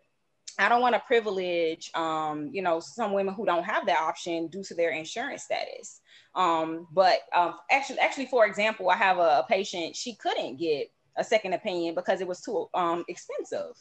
I 0.58 0.68
don't 0.68 0.80
want 0.80 0.94
to 0.94 1.00
privilege, 1.00 1.90
um, 1.94 2.50
you 2.52 2.62
know, 2.62 2.80
some 2.80 3.12
women 3.12 3.34
who 3.34 3.46
don't 3.46 3.64
have 3.64 3.86
that 3.86 3.98
option 3.98 4.48
due 4.48 4.62
to 4.64 4.74
their 4.74 4.90
insurance 4.90 5.44
status. 5.44 6.00
Um, 6.34 6.86
but 6.92 7.20
um, 7.34 7.54
actually, 7.70 7.98
actually, 7.98 8.26
for 8.26 8.46
example, 8.46 8.90
I 8.90 8.96
have 8.96 9.18
a, 9.18 9.40
a 9.40 9.46
patient. 9.48 9.96
She 9.96 10.14
couldn't 10.14 10.56
get 10.56 10.90
a 11.16 11.24
second 11.24 11.52
opinion 11.52 11.94
because 11.94 12.20
it 12.20 12.28
was 12.28 12.40
too 12.40 12.68
um, 12.74 13.04
expensive. 13.08 13.76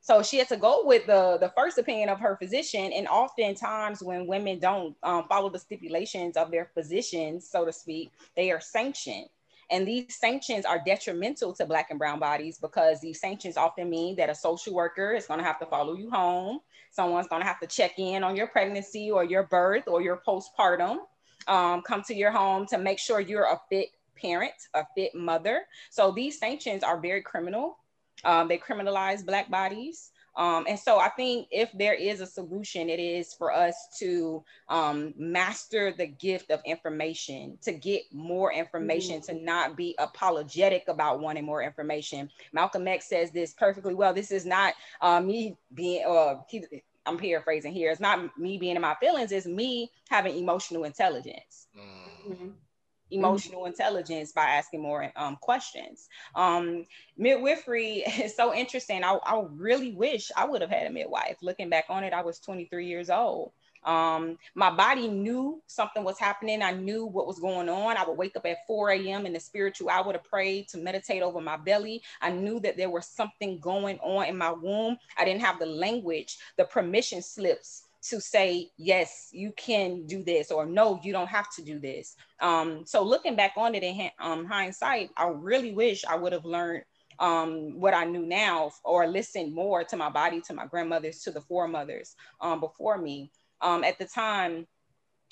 So 0.00 0.22
she 0.22 0.38
had 0.38 0.48
to 0.50 0.56
go 0.56 0.82
with 0.84 1.06
the 1.06 1.36
the 1.40 1.52
first 1.56 1.78
opinion 1.78 2.08
of 2.08 2.20
her 2.20 2.36
physician. 2.36 2.92
And 2.92 3.08
oftentimes, 3.08 4.02
when 4.02 4.28
women 4.28 4.60
don't 4.60 4.94
um, 5.02 5.24
follow 5.28 5.50
the 5.50 5.58
stipulations 5.58 6.36
of 6.36 6.52
their 6.52 6.70
physicians, 6.74 7.50
so 7.50 7.64
to 7.64 7.72
speak, 7.72 8.12
they 8.36 8.52
are 8.52 8.60
sanctioned. 8.60 9.26
And 9.70 9.86
these 9.86 10.16
sanctions 10.16 10.64
are 10.64 10.80
detrimental 10.84 11.52
to 11.54 11.66
Black 11.66 11.90
and 11.90 11.98
Brown 11.98 12.20
bodies 12.20 12.58
because 12.58 13.00
these 13.00 13.20
sanctions 13.20 13.56
often 13.56 13.90
mean 13.90 14.16
that 14.16 14.30
a 14.30 14.34
social 14.34 14.74
worker 14.74 15.12
is 15.12 15.26
going 15.26 15.40
to 15.40 15.44
have 15.44 15.58
to 15.58 15.66
follow 15.66 15.94
you 15.94 16.10
home. 16.10 16.60
Someone's 16.92 17.26
going 17.26 17.42
to 17.42 17.48
have 17.48 17.60
to 17.60 17.66
check 17.66 17.98
in 17.98 18.22
on 18.22 18.36
your 18.36 18.46
pregnancy 18.46 19.10
or 19.10 19.24
your 19.24 19.42
birth 19.44 19.88
or 19.88 20.00
your 20.00 20.22
postpartum, 20.26 20.98
um, 21.48 21.82
come 21.82 22.02
to 22.02 22.14
your 22.14 22.30
home 22.30 22.66
to 22.66 22.78
make 22.78 22.98
sure 22.98 23.20
you're 23.20 23.44
a 23.44 23.60
fit 23.68 23.88
parent, 24.16 24.54
a 24.74 24.84
fit 24.94 25.14
mother. 25.14 25.62
So 25.90 26.12
these 26.12 26.38
sanctions 26.38 26.82
are 26.82 26.98
very 27.00 27.22
criminal. 27.22 27.78
Um, 28.24 28.48
they 28.48 28.58
criminalize 28.58 29.26
Black 29.26 29.50
bodies. 29.50 30.10
Um, 30.36 30.66
and 30.68 30.78
so 30.78 30.98
I 30.98 31.08
think 31.10 31.48
if 31.50 31.70
there 31.72 31.94
is 31.94 32.20
a 32.20 32.26
solution, 32.26 32.88
it 32.88 33.00
is 33.00 33.32
for 33.34 33.52
us 33.52 33.88
to 33.98 34.44
um, 34.68 35.14
master 35.16 35.92
the 35.92 36.06
gift 36.06 36.50
of 36.50 36.60
information, 36.64 37.58
to 37.62 37.72
get 37.72 38.02
more 38.12 38.52
information, 38.52 39.20
to 39.22 39.34
not 39.34 39.76
be 39.76 39.94
apologetic 39.98 40.84
about 40.88 41.20
wanting 41.20 41.44
more 41.44 41.62
information. 41.62 42.30
Malcolm 42.52 42.86
X 42.86 43.08
says 43.08 43.30
this 43.30 43.54
perfectly 43.54 43.94
well. 43.94 44.12
This 44.12 44.30
is 44.30 44.44
not 44.46 44.74
uh, 45.00 45.20
me 45.20 45.56
being, 45.74 46.04
uh, 46.06 46.36
he, 46.48 46.64
I'm 47.06 47.18
paraphrasing 47.18 47.72
here. 47.72 47.90
It's 47.90 48.00
not 48.00 48.36
me 48.38 48.58
being 48.58 48.76
in 48.76 48.82
my 48.82 48.94
feelings. 49.00 49.32
It's 49.32 49.46
me 49.46 49.90
having 50.08 50.36
emotional 50.36 50.84
intelligence 50.84 51.68
Mhm. 52.28 52.54
Emotional 53.10 53.66
intelligence 53.66 54.32
by 54.32 54.44
asking 54.44 54.82
more 54.82 55.12
um, 55.16 55.36
questions. 55.40 56.08
Um, 56.34 56.86
midwifery 57.16 57.98
is 58.22 58.34
so 58.34 58.54
interesting. 58.54 59.04
I, 59.04 59.18
I 59.24 59.44
really 59.50 59.92
wish 59.92 60.30
I 60.36 60.46
would 60.46 60.62
have 60.62 60.70
had 60.70 60.86
a 60.86 60.90
midwife. 60.90 61.36
Looking 61.42 61.70
back 61.70 61.86
on 61.88 62.04
it, 62.04 62.12
I 62.12 62.22
was 62.22 62.38
23 62.40 62.86
years 62.86 63.10
old. 63.10 63.52
Um, 63.84 64.36
my 64.56 64.70
body 64.70 65.06
knew 65.06 65.62
something 65.68 66.02
was 66.02 66.18
happening. 66.18 66.60
I 66.60 66.72
knew 66.72 67.06
what 67.06 67.28
was 67.28 67.38
going 67.38 67.68
on. 67.68 67.96
I 67.96 68.04
would 68.04 68.18
wake 68.18 68.36
up 68.36 68.44
at 68.44 68.66
4 68.66 68.90
a.m. 68.90 69.26
in 69.26 69.32
the 69.32 69.38
spiritual 69.38 69.88
hour 69.88 70.12
to 70.12 70.18
pray, 70.18 70.62
to 70.70 70.78
meditate 70.78 71.22
over 71.22 71.40
my 71.40 71.56
belly. 71.56 72.02
I 72.20 72.32
knew 72.32 72.58
that 72.60 72.76
there 72.76 72.90
was 72.90 73.06
something 73.06 73.60
going 73.60 73.98
on 74.00 74.26
in 74.26 74.36
my 74.36 74.50
womb. 74.50 74.98
I 75.16 75.24
didn't 75.24 75.42
have 75.42 75.60
the 75.60 75.66
language, 75.66 76.36
the 76.58 76.64
permission 76.64 77.22
slips 77.22 77.85
to 78.10 78.20
say, 78.20 78.70
yes, 78.76 79.28
you 79.32 79.52
can 79.56 80.06
do 80.06 80.22
this, 80.22 80.50
or 80.50 80.66
no, 80.66 81.00
you 81.02 81.12
don't 81.12 81.28
have 81.28 81.50
to 81.56 81.62
do 81.62 81.78
this. 81.78 82.16
Um, 82.40 82.84
so 82.86 83.02
looking 83.02 83.36
back 83.36 83.52
on 83.56 83.74
it 83.74 83.82
in 83.82 84.10
um, 84.18 84.44
hindsight, 84.44 85.10
I 85.16 85.28
really 85.28 85.72
wish 85.72 86.04
I 86.04 86.16
would 86.16 86.32
have 86.32 86.44
learned 86.44 86.84
um, 87.18 87.80
what 87.80 87.94
I 87.94 88.04
knew 88.04 88.26
now 88.26 88.70
or 88.84 89.06
listened 89.06 89.54
more 89.54 89.84
to 89.84 89.96
my 89.96 90.10
body, 90.10 90.40
to 90.42 90.54
my 90.54 90.66
grandmothers, 90.66 91.20
to 91.22 91.30
the 91.30 91.40
foremothers 91.40 92.14
um, 92.40 92.60
before 92.60 92.98
me. 92.98 93.30
Um, 93.62 93.84
at 93.84 93.98
the 93.98 94.04
time, 94.04 94.66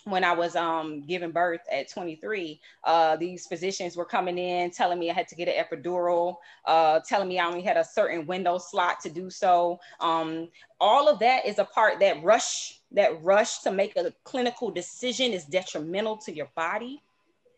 when 0.04 0.22
I 0.22 0.32
was 0.32 0.54
um, 0.54 1.00
giving 1.02 1.30
birth 1.30 1.62
at 1.72 1.90
23, 1.90 2.60
uh, 2.84 3.16
these 3.16 3.46
physicians 3.46 3.96
were 3.96 4.04
coming 4.04 4.36
in 4.36 4.70
telling 4.70 4.98
me 4.98 5.10
I 5.10 5.14
had 5.14 5.28
to 5.28 5.34
get 5.34 5.48
an 5.48 5.64
epidural, 5.64 6.36
uh, 6.66 7.00
telling 7.00 7.28
me 7.28 7.38
I 7.38 7.46
only 7.46 7.62
had 7.62 7.78
a 7.78 7.84
certain 7.84 8.26
window 8.26 8.58
slot 8.58 9.00
to 9.00 9.10
do 9.10 9.30
so. 9.30 9.80
Um, 10.00 10.48
all 10.78 11.08
of 11.08 11.18
that 11.20 11.46
is 11.46 11.58
a 11.58 11.64
part 11.64 12.00
that 12.00 12.22
rush, 12.22 12.80
that 12.92 13.22
rush 13.22 13.60
to 13.60 13.72
make 13.72 13.96
a 13.96 14.12
clinical 14.24 14.70
decision 14.70 15.32
is 15.32 15.46
detrimental 15.46 16.18
to 16.18 16.34
your 16.34 16.50
body, 16.54 17.02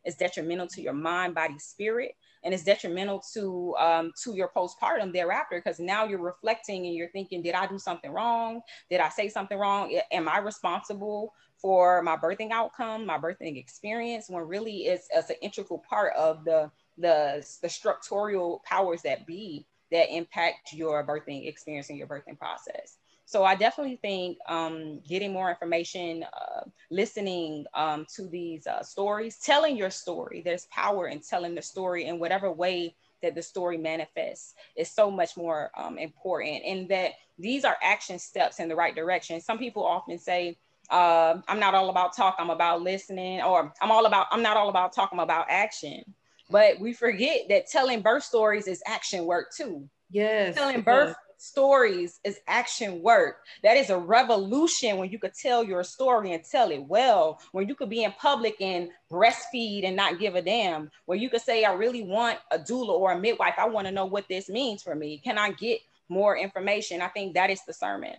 is 0.05 0.15
detrimental 0.15 0.69
to 0.69 0.81
your 0.81 0.93
mind, 0.93 1.35
body, 1.35 1.59
spirit. 1.59 2.15
and 2.45 2.55
it's 2.55 2.63
detrimental 2.63 3.21
to 3.35 3.75
um, 3.77 4.13
to 4.23 4.37
your 4.37 4.53
postpartum 4.57 5.13
thereafter 5.13 5.57
because 5.59 5.81
now 5.81 6.05
you're 6.05 6.21
reflecting 6.21 6.87
and 6.87 6.95
you're 6.95 7.11
thinking 7.11 7.43
did 7.43 7.55
i 7.55 7.67
do 7.67 7.77
something 7.77 8.13
wrong 8.13 8.61
did 8.89 9.01
i 9.01 9.09
say 9.09 9.29
something 9.29 9.59
wrong 9.59 9.93
am 10.13 10.29
i 10.29 10.39
responsible 10.39 11.33
for 11.61 12.03
my 12.03 12.17
birthing 12.17 12.51
outcome 12.51 13.07
my 13.07 13.19
birthing 13.19 13.59
experience 13.59 14.29
when 14.29 14.43
really 14.43 14.87
it's, 14.87 15.09
it's 15.15 15.31
an 15.31 15.37
integral 15.43 15.83
part 15.89 16.13
of 16.17 16.45
the 16.45 16.71
the 16.99 17.47
the 17.63 17.69
structural 17.69 18.63
powers 18.65 19.03
that 19.03 19.27
be 19.27 19.67
that 19.91 20.15
impact 20.15 20.73
your 20.73 21.07
birthing 21.07 21.47
experience 21.49 21.91
and 21.91 21.99
your 21.99 22.07
birthing 22.07 22.39
process 22.39 22.97
so 23.29 23.43
I 23.43 23.57
definitely 23.57 23.97
think 23.97 24.39
um, 24.49 25.01
getting 25.01 25.33
more 25.33 25.51
information, 25.51 26.25
uh, 26.33 26.61
listening 26.93 27.67
um, 27.75 28.07
to 28.15 28.29
these 28.29 28.69
uh, 28.69 28.85
stories, 28.85 29.39
telling 29.39 29.77
your 29.77 29.91
story. 29.91 30.43
There's 30.45 30.67
power 30.67 31.09
in 31.09 31.21
telling 31.21 31.57
the 31.57 31.63
story 31.63 32.05
in 32.05 32.21
whatever 32.21 32.53
way 32.53 32.95
that 33.23 33.35
the 33.35 33.43
story 33.43 33.79
manifests 33.79 34.55
is 34.77 34.89
so 34.89 35.11
much 35.11 35.37
more 35.37 35.73
um, 35.77 35.99
important. 35.99 36.63
And 36.65 36.89
that 36.91 37.13
these 37.37 37.65
are 37.65 37.77
action 37.83 38.21
steps 38.21 38.61
in 38.61 38.69
the 38.69 38.77
right 38.77 38.95
direction. 38.95 39.41
Some 39.41 39.59
people 39.59 39.85
often 39.85 40.19
say, 40.19 40.57
uh, 40.91 41.37
I'm 41.49 41.61
not 41.61 41.75
all 41.75 41.91
about 41.91 42.17
talk, 42.17 42.37
I'm 42.39 42.51
about 42.51 42.83
listening, 42.83 43.43
or 43.43 43.73
I'm 43.81 43.91
all 43.91 44.07
about, 44.07 44.27
I'm 44.31 44.43
not 44.43 44.57
all 44.57 44.69
about 44.69 44.93
talk, 44.93 45.11
I'm 45.13 45.21
about 45.21 45.47
action. 45.49 46.03
But 46.51 46.79
we 46.79 46.93
forget 46.93 47.43
that 47.49 47.67
telling 47.69 48.03
birth 48.03 48.23
stories 48.23 48.69
is 48.69 48.83
action 48.87 49.25
work 49.25 49.49
too. 49.57 49.89
Yes. 50.11 50.55
Telling 50.55 50.83
birth 50.83 51.17
stories 51.39 52.21
is 52.25 52.39
action 52.47 53.03
work. 53.03 53.39
That 53.63 53.77
is 53.77 53.91
a 53.91 53.99
revolution 53.99 54.97
when 54.97 55.11
you 55.11 55.19
could 55.19 55.35
tell 55.35 55.65
your 55.65 55.83
story 55.85 56.33
and 56.33 56.45
tell 56.45 56.71
it 56.71 56.85
well, 56.85 57.41
when 57.53 57.69
you 57.69 57.75
could 57.75 57.91
be 57.91 58.05
in 58.05 58.13
public 58.13 58.61
and 58.61 58.91
breastfeed 59.11 59.85
and 59.85 59.97
not 59.97 60.19
give 60.19 60.35
a 60.35 60.43
damn, 60.43 60.91
where 61.07 61.19
you 61.19 61.29
could 61.29 61.43
say, 61.43 61.65
I 61.65 61.73
really 61.73 62.03
want 62.03 62.39
a 62.53 62.59
doula 62.59 62.91
or 62.91 63.13
a 63.13 63.19
midwife. 63.19 63.55
I 63.59 63.69
want 63.69 63.87
to 63.87 63.93
know 63.93 64.07
what 64.07 64.29
this 64.29 64.49
means 64.49 64.83
for 64.83 64.95
me. 64.95 65.19
Can 65.19 65.39
I 65.39 65.51
get 65.53 65.81
more 66.09 66.37
information? 66.37 67.03
I 67.03 67.09
think 67.09 67.35
that 67.35 67.51
is 67.51 67.61
the 67.67 67.73
sermon. 67.73 68.15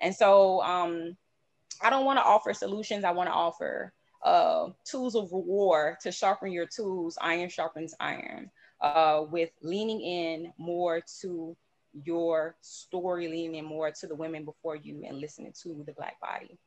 And 0.00 0.14
so 0.14 0.62
um, 0.62 1.16
I 1.82 1.90
don't 1.90 2.04
want 2.04 2.18
to 2.18 2.24
offer 2.24 2.52
solutions. 2.54 3.04
I 3.04 3.10
want 3.10 3.28
to 3.28 3.34
offer 3.34 3.92
uh, 4.22 4.68
tools 4.84 5.14
of 5.14 5.30
war 5.32 5.98
to 6.02 6.10
sharpen 6.12 6.52
your 6.52 6.66
tools. 6.66 7.18
Iron 7.20 7.48
sharpens 7.48 7.94
iron. 8.00 8.50
Uh, 8.80 9.24
with 9.30 9.50
leaning 9.62 10.02
in 10.02 10.52
more 10.58 11.00
to 11.20 11.56
your 12.04 12.56
story 12.60 13.26
leaning 13.28 13.54
in 13.54 13.64
more 13.64 13.90
to 13.90 14.06
the 14.06 14.14
women 14.14 14.44
before 14.44 14.76
you 14.76 15.02
and 15.06 15.18
listening 15.18 15.52
to 15.62 15.82
the 15.86 15.92
black 15.92 16.20
body. 16.20 16.58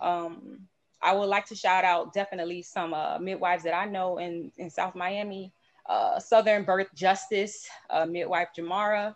Um, 0.00 0.60
I 1.02 1.12
would 1.12 1.28
like 1.28 1.46
to 1.46 1.54
shout 1.54 1.84
out 1.84 2.14
definitely 2.14 2.62
some 2.62 2.94
uh, 2.94 3.18
midwives 3.18 3.64
that 3.64 3.74
I 3.74 3.84
know 3.84 4.18
in, 4.18 4.52
in 4.56 4.70
South 4.70 4.94
Miami, 4.94 5.52
uh, 5.86 6.18
Southern 6.18 6.64
Birth 6.64 6.94
Justice, 6.94 7.68
uh, 7.90 8.06
midwife 8.06 8.48
Jamara, 8.56 9.14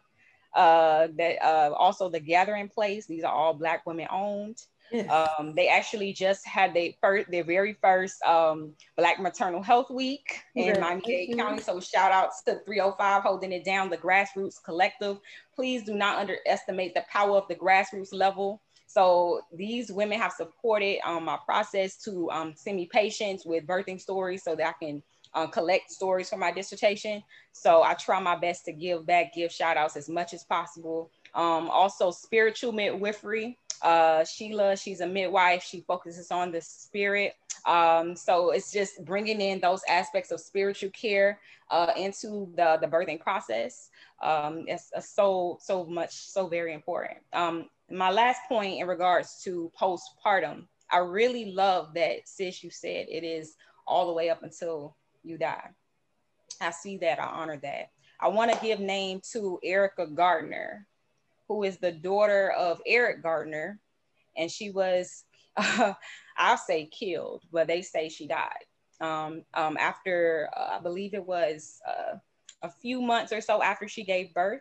uh, 0.55 1.09
that 1.17 1.43
uh, 1.43 1.73
also 1.73 2.11
the 2.11 2.21
Gathering 2.21 2.69
Place. 2.69 3.07
These 3.07 3.25
are 3.25 3.33
all 3.33 3.55
black 3.55 3.87
women 3.87 4.09
owned. 4.11 4.61
Um, 5.09 5.55
they 5.55 5.69
actually 5.69 6.13
just 6.13 6.47
had 6.47 6.75
their 6.75 6.91
first, 7.01 7.31
their 7.31 7.45
very 7.45 7.75
first 7.75 8.23
um, 8.23 8.73
Black 8.97 9.21
Maternal 9.21 9.63
Health 9.63 9.91
Week 9.91 10.41
in 10.55 10.81
Miami-Dade 10.81 11.37
County. 11.37 11.61
So 11.61 11.81
shout 11.81 12.13
out 12.13 12.31
to 12.47 12.61
305 12.65 13.23
holding 13.23 13.53
it 13.53 13.65
down, 13.65 13.91
the 13.91 13.97
Grassroots 13.97 14.63
Collective. 14.63 15.19
Please 15.55 15.85
do 15.85 15.95
not 15.95 16.19
underestimate 16.19 16.95
the 16.95 17.05
power 17.11 17.37
of 17.37 17.49
the 17.49 17.55
grassroots 17.55 18.13
level. 18.13 18.63
So 18.87 19.43
these 19.53 19.93
women 19.93 20.19
have 20.19 20.33
supported 20.33 20.99
um, 21.05 21.27
my 21.27 21.39
process 21.45 21.97
to 22.05 22.31
um, 22.31 22.55
send 22.57 22.77
me 22.77 22.87
patients 22.91 23.45
with 23.45 23.67
birthing 23.67 24.01
stories 24.01 24.43
so 24.43 24.57
that 24.57 24.67
I 24.67 24.85
can 24.85 25.03
uh, 25.35 25.47
collect 25.47 25.91
stories 25.91 26.31
for 26.31 26.39
my 26.39 26.51
dissertation. 26.51 27.23
So 27.53 27.83
I 27.83 27.95
try 27.95 28.19
my 28.19 28.37
best 28.37 28.65
to 28.65 28.73
give 28.73 29.05
back, 29.05 29.35
give 29.35 29.53
shout 29.53 29.77
outs 29.77 29.97
as 29.97 30.09
much 30.09 30.33
as 30.33 30.45
possible. 30.45 31.11
Um, 31.35 31.69
also 31.69 32.11
spiritual 32.11 32.73
midwifery 32.73 33.59
uh, 33.83 34.25
Sheila, 34.25 34.77
she's 34.77 35.01
a 35.01 35.07
midwife. 35.07 35.63
She 35.63 35.83
focuses 35.83 36.31
on 36.31 36.53
the 36.53 36.61
spirit. 36.61 37.35
Um, 37.67 38.17
so 38.17 38.51
it's 38.51 38.73
just 38.73 39.05
bringing 39.05 39.41
in 39.41 39.61
those 39.61 39.83
aspects 39.89 40.31
of 40.31 40.41
spiritual 40.41 40.91
care 40.91 41.41
uh, 41.71 41.93
into 41.97 42.51
the, 42.57 42.79
the 42.81 42.87
birthing 42.87 43.21
process. 43.21 43.91
Um, 44.23 44.65
it's, 44.67 44.91
it's 44.97 45.11
so, 45.11 45.59
so 45.61 45.85
much, 45.85 46.15
so 46.15 46.49
very 46.49 46.75
important. 46.75 47.19
Um, 47.33 47.69
my 47.91 48.11
last 48.11 48.41
point 48.49 48.81
in 48.81 48.87
regards 48.87 49.43
to 49.45 49.71
postpartum, 49.81 50.67
I 50.91 50.99
really 50.99 51.53
love 51.53 51.95
that, 51.95 52.27
sis, 52.27 52.65
you 52.65 52.71
said 52.71 53.07
it 53.09 53.25
is 53.25 53.57
all 53.87 54.07
the 54.07 54.13
way 54.13 54.31
up 54.31 54.43
until 54.43 54.97
you 55.23 55.39
die. 55.39 55.71
I 56.61 56.71
see 56.71 56.97
that, 56.99 57.21
I 57.21 57.27
honor 57.27 57.59
that. 57.59 57.91
I 58.21 58.29
want 58.29 58.53
to 58.53 58.59
give 58.61 58.81
name 58.81 59.21
to 59.33 59.61
Erica 59.63 60.07
Garner 60.07 60.88
who 61.49 61.65
is 61.65 61.79
the 61.79 61.93
daughter 61.93 62.51
of 62.53 62.81
Eric 62.87 63.23
Garner, 63.23 63.81
and 64.37 64.51
she 64.51 64.71
was, 64.71 65.25
uh, 65.57 65.95
I'll 66.37 66.57
say 66.57 66.87
killed, 66.87 67.43
but 67.53 67.67
they 67.67 67.83
say 67.83 68.09
she 68.09 68.27
died 68.27 68.65
um, 69.01 69.45
um, 69.55 69.77
after, 69.79 70.51
uh, 70.57 70.77
I 70.77 70.81
believe 70.81 71.15
it 71.15 71.25
was 71.25 71.81
uh, 71.89 72.19
a 72.63 72.71
few 72.71 73.01
months 73.01 73.33
or 73.33 73.41
so 73.41 73.63
after 73.63 73.89
she 73.89 74.05
gave 74.05 74.35
birth. 74.35 74.61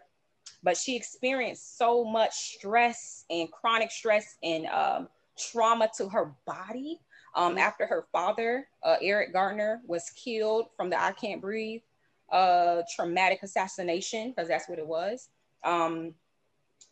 But 0.64 0.78
she 0.78 0.96
experienced 0.96 1.78
so 1.78 2.04
much 2.04 2.34
stress 2.34 3.26
and 3.30 3.52
chronic 3.52 3.92
stress 3.92 4.38
and 4.42 4.66
um, 4.68 5.08
trauma 5.38 5.90
to 5.98 6.10
her 6.10 6.34
body 6.48 7.00
um, 7.36 7.58
after 7.58 7.86
her 7.86 8.08
father, 8.12 8.68
uh, 8.84 8.96
Eric 9.02 9.34
Garner, 9.34 9.82
was 9.86 10.10
killed 10.12 10.70
from 10.76 10.90
the 10.90 11.00
I 11.00 11.12
Can't 11.12 11.42
Breathe 11.42 11.82
uh, 12.32 12.82
traumatic 12.96 13.40
assassination, 13.44 14.30
because 14.30 14.48
that's 14.48 14.68
what 14.68 14.80
it 14.80 14.88
was. 14.88 15.30
Um, 15.64 16.14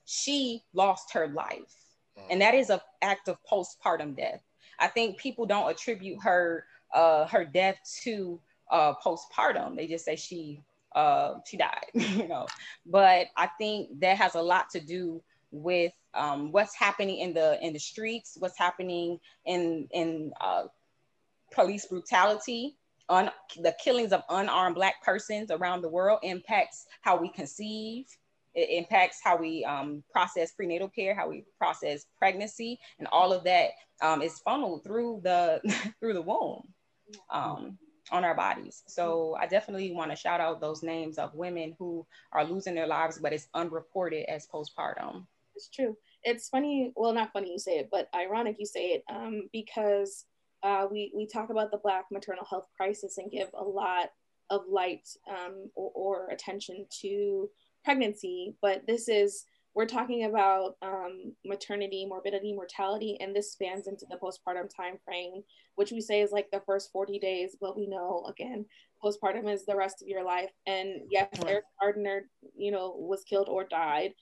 she 0.06 0.64
lost 0.74 1.14
her 1.14 1.28
life. 1.28 1.76
Mm. 2.18 2.24
And 2.32 2.42
that 2.42 2.56
is 2.56 2.70
an 2.70 2.80
act 3.02 3.28
of 3.28 3.38
postpartum 3.50 4.16
death. 4.16 4.42
I 4.80 4.88
think 4.88 5.18
people 5.18 5.46
don't 5.46 5.70
attribute 5.70 6.22
her 6.24 6.66
uh, 6.94 7.28
her 7.28 7.44
death 7.44 7.78
to 8.04 8.40
uh, 8.72 8.94
postpartum. 9.04 9.76
They 9.76 9.88
just 9.88 10.06
say 10.06 10.16
she 10.16 10.62
uh, 10.96 11.36
she 11.46 11.58
died, 11.58 11.86
you 11.94 12.28
know. 12.28 12.48
But 12.86 13.28
I 13.36 13.50
think 13.58 14.00
that 14.00 14.18
has 14.18 14.36
a 14.36 14.42
lot 14.42 14.70
to 14.72 14.80
do 14.80 15.22
with 15.52 15.94
um, 16.14 16.52
what's 16.52 16.76
happening 16.76 17.20
in 17.20 17.34
the 17.34 17.60
in 17.62 17.74
the 17.74 17.80
streets, 17.80 18.38
what's 18.40 18.58
happening 18.58 19.20
in 19.46 19.88
in 19.92 20.32
uh, 20.40 20.64
police 21.52 21.86
brutality, 21.86 22.78
on 23.10 23.30
the 23.62 23.76
killings 23.84 24.12
of 24.12 24.24
unarmed 24.30 24.76
black 24.76 25.04
persons 25.04 25.52
around 25.52 25.82
the 25.82 25.90
world 25.90 26.20
impacts 26.24 26.86
how 27.02 27.16
we 27.16 27.30
conceive, 27.30 28.06
it 28.56 28.70
impacts 28.70 29.20
how 29.24 29.38
we 29.38 29.64
um, 29.66 30.04
process 30.12 30.54
prenatal 30.54 30.90
care, 30.90 31.14
how 31.14 31.30
we 31.30 31.46
process 31.58 32.06
pregnancy, 32.18 32.80
and 33.00 33.08
all 33.12 33.34
of 33.34 33.44
that 33.44 33.72
um, 34.02 34.22
is 34.22 34.40
funneled 34.40 34.84
through 34.84 35.22
the 35.24 35.62
through 36.00 36.14
the 36.14 36.22
womb 36.22 36.64
um, 37.30 37.78
on 38.12 38.24
our 38.24 38.36
bodies. 38.36 38.84
So 38.88 39.36
I 39.40 39.48
definitely 39.48 39.92
want 39.92 40.12
to 40.12 40.18
shout 40.18 40.40
out 40.40 40.62
those 40.62 40.84
names 40.84 41.18
of 41.18 41.36
women 41.36 41.76
who 41.78 42.06
are 42.32 42.46
losing 42.46 42.76
their 42.76 42.88
lives, 42.88 43.20
but 43.20 43.34
it's 43.34 43.48
unreported 43.54 44.26
as 44.28 44.48
postpartum. 44.48 45.26
It's 45.56 45.70
true. 45.70 45.98
It's 46.24 46.50
funny. 46.50 46.92
Well, 46.96 47.14
not 47.14 47.34
funny 47.34 47.52
you 47.52 47.60
say 47.60 47.80
it, 47.80 47.90
but 47.92 48.10
ironic 48.16 48.56
you 48.60 48.66
say 48.66 48.88
it 48.88 49.04
um, 49.10 49.50
because 49.52 50.26
uh, 50.64 50.88
we 50.90 51.12
we 51.16 51.28
talk 51.28 51.50
about 51.50 51.72
the 51.72 51.78
Black 51.78 52.06
maternal 52.12 52.46
health 52.50 52.68
crisis 52.76 53.18
and 53.18 53.32
give 53.32 53.50
a 53.54 53.64
lot 53.64 54.10
of 54.50 54.62
light 54.70 55.08
um, 55.30 55.70
or, 55.76 55.92
or 55.96 56.30
attention 56.30 56.86
to 57.02 57.50
pregnancy, 57.86 58.56
but 58.62 58.86
this 58.88 59.08
is 59.08 59.46
we're 59.76 59.86
talking 59.86 60.24
about 60.24 60.78
um, 60.82 61.34
maternity, 61.46 62.06
morbidity, 62.08 62.54
mortality, 62.54 63.18
and 63.20 63.36
this 63.36 63.52
spans 63.52 63.88
into 63.88 64.06
the 64.10 64.16
postpartum 64.16 64.74
time 64.74 64.98
frame, 65.04 65.44
which 65.76 65.92
we 65.92 66.00
say 66.00 66.22
is 66.22 66.32
like 66.32 66.50
the 66.50 66.62
first 66.66 66.92
40 66.94 67.20
days. 67.20 67.58
But 67.60 67.76
we 67.76 67.86
know 67.86 68.26
again, 68.30 68.66
postpartum 69.04 69.52
is 69.52 69.66
the 69.66 69.76
rest 69.76 70.02
of 70.02 70.08
your 70.08 70.24
life. 70.24 70.50
And 70.66 71.02
yes. 71.12 71.28
Eric 71.46 71.66
Garner, 71.82 72.30
you 72.56 72.72
know, 72.72 72.96
was 72.98 73.26
killed 73.26 73.50
or 73.50 73.66
died, 73.66 74.14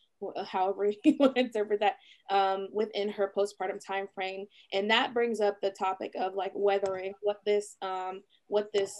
however 0.48 0.92
you 1.04 1.16
want 1.20 1.36
to 1.36 1.42
interpret 1.42 1.82
that, 1.82 1.98
um, 2.32 2.70
within 2.74 3.10
her 3.10 3.32
postpartum 3.38 3.80
time 3.86 4.08
frame. 4.16 4.48
And 4.74 4.90
that 4.90 5.14
brings 5.14 5.40
up 5.40 5.58
the 5.62 5.70
topic 5.70 6.14
of 6.20 6.34
like 6.34 6.54
weathering 6.56 7.14
what 7.22 7.42
this 7.46 7.76
um, 7.84 8.22
what 8.48 8.74
this 8.74 8.92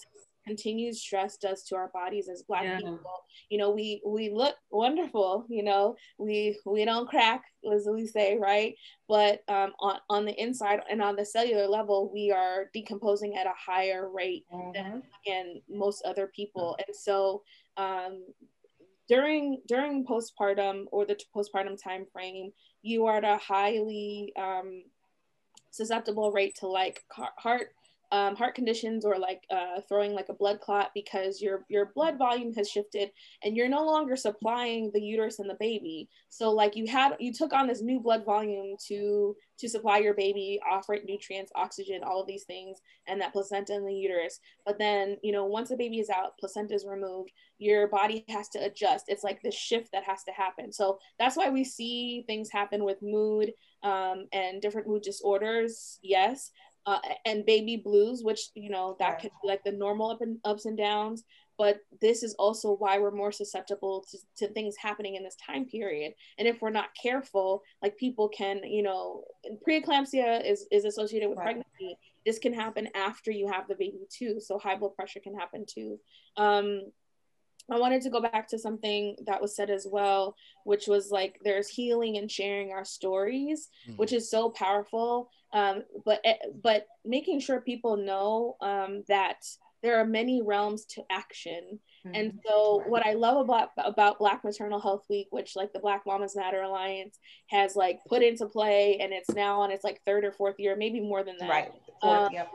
continued 0.46 0.96
stress 0.96 1.38
does 1.38 1.64
to 1.64 1.76
our 1.76 1.90
bodies 1.90 2.30
as 2.30 2.44
black 2.44 2.64
yeah. 2.64 2.78
people 2.78 3.26
you 3.50 3.58
know 3.58 3.72
we 3.72 4.02
we 4.06 4.30
look 4.30 4.56
wonderful 4.72 5.46
you 5.50 5.64
know 5.64 5.96
we 6.18 6.58
we 6.66 6.86
don't 6.86 7.10
crack 7.10 7.44
as 7.74 7.88
we 7.92 8.06
say 8.06 8.38
right 8.38 8.76
but 9.08 9.42
um, 9.48 9.72
on, 9.80 10.00
on 10.10 10.26
the 10.26 10.42
inside 10.42 10.80
and 10.90 11.02
on 11.02 11.16
the 11.16 11.26
cellular 11.26 11.68
level 11.68 12.12
we 12.14 12.32
are 12.32 12.70
decomposing 12.74 13.36
at 13.38 13.48
a 13.48 13.54
higher 13.58 14.10
rate 14.10 14.46
mm-hmm. 14.54 14.72
than 14.74 15.04
and 15.28 15.62
most 15.70 16.04
other 16.06 16.28
people 16.36 16.78
and 16.86 16.96
so 16.96 17.42
um, 17.78 18.24
during 19.08 19.62
during 19.68 20.06
postpartum 20.06 20.86
or 20.92 21.06
the 21.06 21.18
postpartum 21.36 21.82
time 21.82 22.06
frame 22.12 22.52
you 22.82 23.06
are 23.06 23.18
at 23.18 23.24
a 23.24 23.38
highly 23.38 24.34
um, 24.38 24.84
susceptible 25.72 26.32
rate 26.32 26.56
to 26.56 26.68
like 26.68 27.02
heart 27.10 27.70
um, 28.14 28.36
heart 28.36 28.54
conditions 28.54 29.06
or 29.06 29.18
like 29.18 29.42
uh, 29.50 29.82
throwing 29.90 30.14
like 30.14 30.30
a 30.30 30.34
blood 30.34 30.62
clot 30.62 30.92
because 30.94 31.42
your 31.42 31.66
your 31.68 31.92
blood 31.96 32.20
volume 32.20 32.54
has 32.54 32.70
shifted 32.70 33.10
and 33.44 33.58
you're 33.58 33.68
no 33.68 33.84
longer 33.84 34.16
supplying 34.16 34.92
the 34.94 35.02
uterus 35.02 35.40
and 35.40 35.50
the 35.50 35.58
baby. 35.60 36.08
So 36.30 36.52
like 36.52 36.76
you 36.76 36.86
had 36.86 37.16
you 37.20 37.34
took 37.34 37.54
on 37.54 37.66
this 37.66 37.82
new 37.82 38.00
blood 38.00 38.24
volume 38.24 38.76
to 38.88 39.36
to 39.58 39.68
supply 39.68 39.98
your 39.98 40.14
baby, 40.14 40.60
offer 40.70 40.94
it 40.94 41.06
nutrients, 41.06 41.52
oxygen, 41.56 42.02
all 42.04 42.22
of 42.22 42.28
these 42.28 42.44
things, 42.44 42.78
and 43.08 43.20
that 43.20 43.34
placenta 43.34 43.74
in 43.74 43.84
the 43.84 43.94
uterus. 43.94 44.40
But 44.64 44.78
then 44.78 45.18
you 45.24 45.32
know 45.32 45.46
once 45.46 45.70
the 45.70 45.78
baby 45.78 46.00
is 46.00 46.12
out, 46.12 46.38
placenta 46.40 46.76
is 46.76 46.86
removed, 46.86 47.32
your 47.58 47.88
body 47.88 48.26
has 48.30 48.48
to 48.50 48.64
adjust. 48.64 49.06
It's 49.08 49.24
like 49.24 49.42
this 49.42 49.56
shift 49.56 49.92
that 49.92 50.04
has 50.04 50.24
to 50.26 50.32
happen. 50.34 50.72
So 50.72 51.00
that's 51.18 51.36
why 51.36 51.50
we 51.50 51.64
see 51.64 52.26
things 52.28 52.52
happen 52.52 52.84
with 52.84 53.02
mood 53.02 53.54
um, 53.82 54.28
and 54.32 54.62
different 54.62 54.88
mood 54.88 55.02
disorders. 55.02 55.98
Yes, 56.04 56.52
uh, 56.86 57.00
and 57.26 57.46
baby 57.46 57.78
blues, 57.78 58.24
which 58.24 58.50
you 58.56 58.70
know 58.70 58.96
that 59.00 59.22
could 59.22 59.32
be 59.42 59.48
like 59.48 59.64
the 59.64 59.72
normal 59.72 60.12
up 60.12 60.22
and 60.22 60.38
ups 60.44 60.66
and 60.66 60.78
downs. 60.78 61.24
But 61.58 61.82
this 62.02 62.24
is 62.24 62.34
also 62.40 62.74
why 62.76 62.98
we're 62.98 63.12
more 63.12 63.32
susceptible 63.32 64.06
to, 64.10 64.18
to 64.38 64.54
things 64.54 64.76
happening 64.76 65.16
in 65.16 65.24
this 65.24 65.36
time 65.36 65.66
period. 65.66 66.14
And 66.40 66.48
if 66.48 66.62
we're 66.62 66.72
not 66.72 66.90
careful, 67.00 67.62
like 67.82 67.96
people 67.96 68.28
can, 68.28 68.64
you 68.64 68.82
know, 68.82 69.24
preeclampsia 69.68 70.50
is 70.50 70.68
is 70.72 70.86
associated 70.86 71.30
with 71.30 71.38
right. 71.38 71.46
pregnancy. 71.46 71.98
This 72.26 72.40
can 72.40 72.54
happen 72.54 72.90
after 72.96 73.32
you 73.32 73.48
have 73.48 73.68
the 73.68 73.76
baby 73.76 74.08
too. 74.10 74.40
So 74.40 74.58
high 74.58 74.76
blood 74.76 74.96
pressure 74.96 75.20
can 75.20 75.36
happen 75.36 75.66
too. 75.68 76.00
Um, 76.38 76.82
I 77.72 77.80
wanted 77.80 78.02
to 78.02 78.10
go 78.10 78.22
back 78.22 78.48
to 78.50 78.60
something 78.60 79.16
that 79.26 79.42
was 79.42 79.56
said 79.56 79.70
as 79.70 79.88
well, 79.90 80.36
which 80.66 80.88
was 80.88 81.12
like 81.12 81.40
there's 81.44 81.70
healing 81.70 82.18
and 82.18 82.30
sharing 82.30 82.72
our 82.72 82.84
stories, 82.84 83.70
mm-hmm. 83.88 83.98
which 83.98 84.12
is 84.12 84.30
so 84.30 84.50
powerful. 84.50 85.30
Um, 85.54 85.84
but 86.04 86.20
eh, 86.26 86.38
but 86.62 86.88
making 87.06 87.40
sure 87.40 87.62
people 87.62 87.96
know 87.96 88.58
um, 88.62 89.04
that 89.08 89.38
there 89.84 90.00
are 90.00 90.06
many 90.06 90.42
realms 90.42 90.86
to 90.86 91.04
action. 91.12 91.80
Mm-hmm. 92.08 92.16
And 92.16 92.40
so 92.46 92.84
what 92.88 93.06
I 93.06 93.14
love 93.14 93.38
about 93.38 93.70
about 93.78 94.18
Black 94.18 94.44
Maternal 94.44 94.80
Health 94.80 95.04
Week, 95.10 95.28
which 95.30 95.56
like 95.56 95.74
the 95.74 95.80
Black 95.80 96.04
Mamas 96.06 96.36
Matter 96.36 96.62
Alliance 96.62 97.20
has 97.48 97.76
like 97.76 98.00
put 98.08 98.24
into 98.24 98.46
play 98.46 98.98
and 99.02 99.12
it's 99.14 99.30
now 99.32 99.62
on 99.62 99.72
its 99.72 99.84
like 99.84 100.02
third 100.06 100.24
or 100.24 100.32
fourth 100.32 100.56
year, 100.58 100.76
maybe 100.78 101.02
more 101.02 101.24
than 101.24 101.36
that. 101.40 101.50
Right. 101.50 101.72
Fourth, 102.02 102.28
um, 102.28 102.34
yep. 102.34 102.52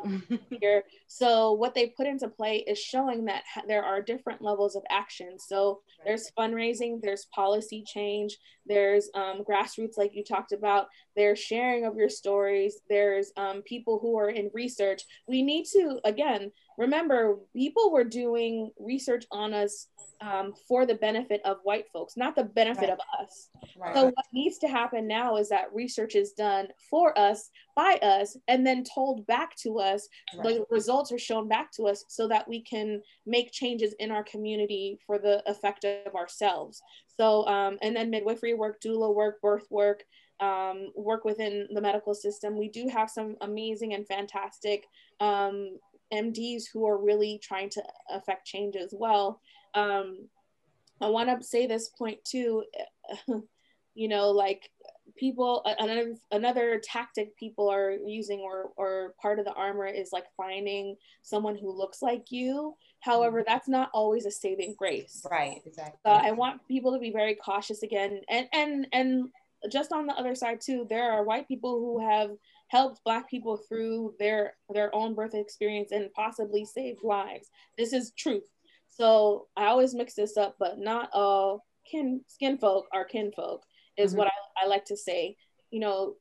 year. 0.62 0.84
So 1.06 1.52
what 1.52 1.74
they 1.74 1.88
put 1.88 2.06
into 2.06 2.28
play 2.28 2.64
is 2.66 2.78
showing 2.78 3.26
that 3.26 3.44
there 3.66 3.84
are 3.84 4.00
different 4.00 4.40
levels 4.42 4.74
of 4.74 4.82
action. 4.90 5.38
So 5.38 5.80
there's 6.04 6.30
fundraising, 6.38 7.00
there's 7.02 7.26
policy 7.34 7.84
change, 7.86 8.38
there's 8.66 9.10
um, 9.14 9.42
grassroots 9.48 9.98
like 9.98 10.14
you 10.14 10.24
talked 10.24 10.52
about, 10.52 10.88
there's 11.18 11.40
sharing 11.40 11.84
of 11.84 11.96
your 11.96 12.08
stories, 12.08 12.80
there's 12.88 13.32
um, 13.36 13.60
people 13.62 13.98
who 13.98 14.16
are 14.16 14.30
in 14.30 14.50
research. 14.54 15.02
We 15.26 15.42
need 15.42 15.66
to 15.72 15.98
again 16.04 16.52
remember 16.78 17.40
people 17.52 17.90
were 17.90 18.04
doing 18.04 18.70
research 18.78 19.24
on 19.32 19.52
us 19.52 19.88
um, 20.20 20.52
for 20.68 20.86
the 20.86 20.94
benefit 20.94 21.40
of 21.44 21.58
white 21.64 21.86
folks, 21.92 22.16
not 22.16 22.36
the 22.36 22.44
benefit 22.44 22.88
right. 22.88 22.90
of 22.90 22.98
us. 23.20 23.48
Right. 23.76 23.94
So 23.94 24.04
what 24.06 24.26
needs 24.32 24.58
to 24.58 24.68
happen 24.68 25.06
now 25.08 25.36
is 25.36 25.48
that 25.48 25.74
research 25.74 26.14
is 26.14 26.32
done 26.32 26.68
for 26.88 27.16
us, 27.18 27.50
by 27.76 27.98
us, 28.02 28.36
and 28.46 28.66
then 28.66 28.84
told 28.84 29.26
back 29.26 29.56
to 29.56 29.80
us. 29.80 30.08
Right. 30.36 30.44
The 30.44 30.64
results 30.70 31.10
are 31.10 31.18
shown 31.18 31.48
back 31.48 31.72
to 31.72 31.84
us 31.84 32.04
so 32.08 32.28
that 32.28 32.48
we 32.48 32.62
can 32.62 33.02
make 33.26 33.52
changes 33.52 33.94
in 33.98 34.10
our 34.10 34.24
community 34.24 34.98
for 35.04 35.18
the 35.18 35.42
effect 35.50 35.84
of 35.84 36.14
ourselves. 36.14 36.80
So, 37.18 37.46
um, 37.46 37.78
and 37.82 37.96
then 37.96 38.10
midwifery 38.10 38.54
work, 38.54 38.80
doula 38.80 39.12
work, 39.12 39.40
birth 39.40 39.66
work, 39.70 40.04
um, 40.40 40.92
work 40.94 41.24
within 41.24 41.68
the 41.72 41.80
medical 41.80 42.14
system. 42.14 42.56
We 42.56 42.68
do 42.68 42.88
have 42.88 43.10
some 43.10 43.36
amazing 43.40 43.94
and 43.94 44.06
fantastic 44.06 44.86
um, 45.20 45.78
MDs 46.12 46.64
who 46.72 46.86
are 46.86 47.02
really 47.02 47.40
trying 47.42 47.70
to 47.70 47.82
affect 48.10 48.46
change 48.46 48.76
as 48.76 48.94
well. 48.96 49.40
Um, 49.74 50.28
I 51.00 51.08
want 51.08 51.28
to 51.28 51.46
say 51.46 51.66
this 51.66 51.88
point 51.90 52.24
too. 52.24 52.64
you 53.94 54.08
know, 54.08 54.30
like 54.30 54.70
people 55.18 55.62
another 55.78 56.14
another 56.30 56.80
tactic 56.82 57.36
people 57.36 57.68
are 57.68 57.92
using 58.06 58.40
or 58.40 58.70
or 58.76 59.14
part 59.20 59.38
of 59.38 59.44
the 59.44 59.52
armor 59.52 59.86
is 59.86 60.10
like 60.12 60.26
finding 60.36 60.96
someone 61.22 61.56
who 61.56 61.76
looks 61.76 62.00
like 62.02 62.30
you 62.30 62.74
however 63.00 63.40
mm-hmm. 63.40 63.50
that's 63.50 63.68
not 63.68 63.90
always 63.92 64.26
a 64.26 64.30
saving 64.30 64.74
grace 64.78 65.26
right 65.30 65.60
exactly 65.66 65.98
uh, 66.04 66.20
i 66.22 66.30
want 66.30 66.60
people 66.68 66.92
to 66.92 66.98
be 66.98 67.10
very 67.10 67.34
cautious 67.34 67.82
again 67.82 68.20
and 68.28 68.46
and 68.52 68.86
and 68.92 69.28
just 69.70 69.92
on 69.92 70.06
the 70.06 70.14
other 70.14 70.34
side 70.34 70.60
too 70.60 70.86
there 70.88 71.10
are 71.10 71.24
white 71.24 71.48
people 71.48 71.78
who 71.78 72.06
have 72.06 72.30
helped 72.68 73.02
black 73.04 73.28
people 73.28 73.56
through 73.56 74.14
their 74.18 74.54
their 74.72 74.94
own 74.94 75.14
birth 75.14 75.34
experience 75.34 75.92
and 75.92 76.12
possibly 76.12 76.64
saved 76.64 77.00
lives 77.02 77.48
this 77.76 77.92
is 77.92 78.12
truth 78.16 78.48
so 78.88 79.46
i 79.56 79.66
always 79.66 79.94
mix 79.94 80.14
this 80.14 80.36
up 80.36 80.56
but 80.58 80.78
not 80.78 81.08
all 81.12 81.64
kin 81.90 82.20
skin 82.28 82.58
folk 82.58 82.86
are 82.92 83.04
kin 83.04 83.32
folk 83.34 83.62
is 83.96 84.12
mm-hmm. 84.12 84.18
what 84.18 84.28
I, 84.28 84.64
I 84.64 84.68
like 84.68 84.84
to 84.86 84.96
say 84.96 85.36
you 85.70 85.80
know 85.80 86.14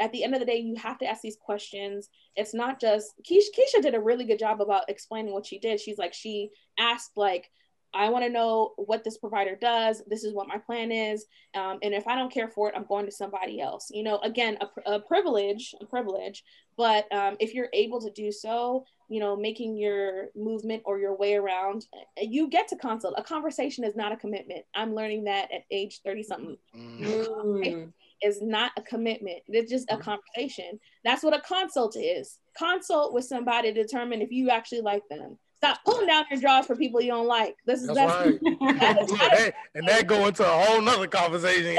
at 0.00 0.12
the 0.12 0.24
end 0.24 0.34
of 0.34 0.40
the 0.40 0.46
day, 0.46 0.56
you 0.56 0.74
have 0.76 0.98
to 0.98 1.06
ask 1.06 1.20
these 1.20 1.36
questions. 1.36 2.08
It's 2.34 2.54
not 2.54 2.80
just 2.80 3.12
Keisha, 3.28 3.48
Keisha 3.56 3.82
did 3.82 3.94
a 3.94 4.00
really 4.00 4.24
good 4.24 4.38
job 4.38 4.60
about 4.60 4.88
explaining 4.88 5.32
what 5.32 5.46
she 5.46 5.58
did. 5.58 5.78
She's 5.78 5.98
like, 5.98 6.14
she 6.14 6.50
asked 6.78 7.12
like, 7.16 7.50
I 7.92 8.08
want 8.08 8.24
to 8.24 8.30
know 8.30 8.72
what 8.76 9.02
this 9.02 9.18
provider 9.18 9.56
does. 9.56 10.02
This 10.06 10.24
is 10.24 10.32
what 10.34 10.48
my 10.48 10.58
plan 10.58 10.92
is. 10.92 11.26
Um, 11.54 11.78
and 11.82 11.92
if 11.92 12.06
I 12.06 12.14
don't 12.14 12.32
care 12.32 12.48
for 12.48 12.68
it, 12.68 12.74
I'm 12.76 12.84
going 12.84 13.06
to 13.06 13.12
somebody 13.12 13.60
else. 13.60 13.90
You 13.92 14.04
know, 14.04 14.18
again, 14.18 14.58
a, 14.60 14.92
a 14.94 15.00
privilege, 15.00 15.74
a 15.80 15.86
privilege. 15.86 16.44
But 16.76 17.12
um, 17.12 17.36
if 17.40 17.52
you're 17.52 17.68
able 17.72 18.00
to 18.00 18.10
do 18.10 18.30
so, 18.30 18.84
you 19.08 19.18
know, 19.18 19.36
making 19.36 19.76
your 19.76 20.28
movement 20.36 20.82
or 20.86 20.98
your 20.98 21.16
way 21.16 21.34
around, 21.34 21.86
you 22.16 22.48
get 22.48 22.68
to 22.68 22.76
consult. 22.76 23.14
A 23.16 23.24
conversation 23.24 23.84
is 23.84 23.96
not 23.96 24.12
a 24.12 24.16
commitment. 24.16 24.64
I'm 24.74 24.94
learning 24.94 25.24
that 25.24 25.52
at 25.52 25.62
age 25.70 26.00
30 26.04 26.22
something. 26.22 26.56
Mm. 26.76 27.92
Is 28.22 28.42
not 28.42 28.72
a 28.76 28.82
commitment. 28.82 29.38
It's 29.48 29.70
just 29.70 29.90
a 29.90 29.96
mm. 29.96 30.02
conversation. 30.02 30.78
That's 31.04 31.22
what 31.22 31.34
a 31.34 31.40
consult 31.40 31.96
is. 31.96 32.38
Consult 32.56 33.14
with 33.14 33.24
somebody 33.24 33.72
to 33.72 33.82
determine 33.82 34.20
if 34.20 34.30
you 34.30 34.50
actually 34.50 34.82
like 34.82 35.02
them 35.08 35.38
Stop 35.62 35.84
pulling 35.84 36.06
down 36.06 36.24
your 36.30 36.40
drawers 36.40 36.64
for 36.64 36.74
people 36.74 37.02
you 37.02 37.10
don't 37.10 37.26
like. 37.26 37.54
This 37.66 37.82
is 37.82 37.88
that's, 37.88 37.98
that's 37.98 38.30
right. 38.30 38.40
that's 38.80 39.12
that, 39.12 39.54
and 39.74 39.86
that 39.86 40.06
go 40.06 40.26
into 40.26 40.42
a 40.42 40.64
whole 40.64 40.80
nother 40.80 41.06
conversation. 41.06 41.74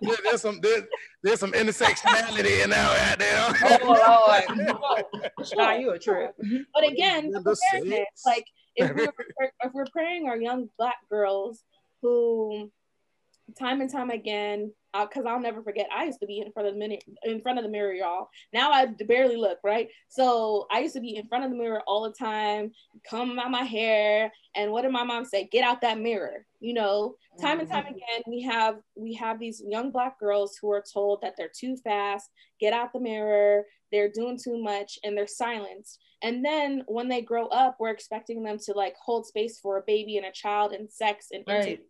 there's 0.00 0.40
some 0.42 0.60
there's, 0.60 0.84
there's 1.24 1.40
some 1.40 1.50
intersectionality 1.50 2.62
in 2.62 2.70
there 2.70 2.78
out 2.78 3.18
there. 3.18 3.52
oh 3.82 4.44
Lord, 4.80 5.04
Sean, 5.44 5.80
you 5.80 5.90
a 5.90 5.98
trip. 5.98 6.36
But 6.72 6.88
again, 6.88 7.32
like 8.24 8.46
if 8.76 8.94
we're 8.94 9.12
if 9.64 9.72
we're 9.72 9.86
praying 9.86 10.28
our 10.28 10.36
young 10.36 10.68
black 10.78 10.98
girls 11.10 11.64
who 12.00 12.70
time 13.58 13.80
and 13.80 13.90
time 13.90 14.10
again 14.10 14.72
because 14.92 15.24
I'll 15.26 15.40
never 15.40 15.62
forget. 15.62 15.88
I 15.94 16.04
used 16.04 16.20
to 16.20 16.26
be 16.26 16.40
in 16.40 16.52
front 16.52 16.68
of 16.68 16.74
the 16.74 16.78
mirror, 16.78 16.98
in 17.24 17.40
front 17.40 17.58
of 17.58 17.64
the 17.64 17.70
mirror, 17.70 17.92
y'all. 17.92 18.28
Now 18.52 18.70
I 18.70 18.86
barely 18.86 19.36
look, 19.36 19.58
right? 19.62 19.88
So 20.08 20.66
I 20.70 20.80
used 20.80 20.94
to 20.94 21.00
be 21.00 21.16
in 21.16 21.26
front 21.28 21.44
of 21.44 21.50
the 21.50 21.56
mirror 21.56 21.82
all 21.86 22.02
the 22.02 22.12
time, 22.12 22.72
comb 23.08 23.38
out 23.38 23.50
my 23.50 23.62
hair, 23.62 24.32
and 24.54 24.72
what 24.72 24.82
did 24.82 24.92
my 24.92 25.04
mom 25.04 25.24
say? 25.24 25.48
Get 25.50 25.64
out 25.64 25.80
that 25.82 26.00
mirror. 26.00 26.46
You 26.60 26.74
know, 26.74 27.16
time 27.40 27.52
mm-hmm. 27.52 27.60
and 27.60 27.70
time 27.70 27.84
mm-hmm. 27.84 27.94
again, 27.94 28.22
we 28.26 28.42
have 28.42 28.76
we 28.96 29.14
have 29.14 29.38
these 29.38 29.62
young 29.66 29.90
black 29.90 30.18
girls 30.18 30.58
who 30.60 30.70
are 30.72 30.84
told 30.92 31.22
that 31.22 31.34
they're 31.36 31.50
too 31.54 31.76
fast. 31.76 32.30
Get 32.58 32.72
out 32.72 32.92
the 32.92 33.00
mirror. 33.00 33.64
They're 33.92 34.10
doing 34.10 34.38
too 34.42 34.62
much, 34.62 34.98
and 35.04 35.16
they're 35.16 35.26
silenced. 35.26 36.00
And 36.22 36.44
then 36.44 36.84
when 36.86 37.08
they 37.08 37.22
grow 37.22 37.46
up, 37.46 37.76
we're 37.80 37.90
expecting 37.90 38.42
them 38.42 38.58
to 38.66 38.72
like 38.72 38.94
hold 39.02 39.26
space 39.26 39.58
for 39.58 39.78
a 39.78 39.82
baby 39.86 40.18
and 40.18 40.26
a 40.26 40.32
child 40.32 40.72
and 40.72 40.90
sex 40.90 41.28
and 41.32 41.44
right 41.46 41.80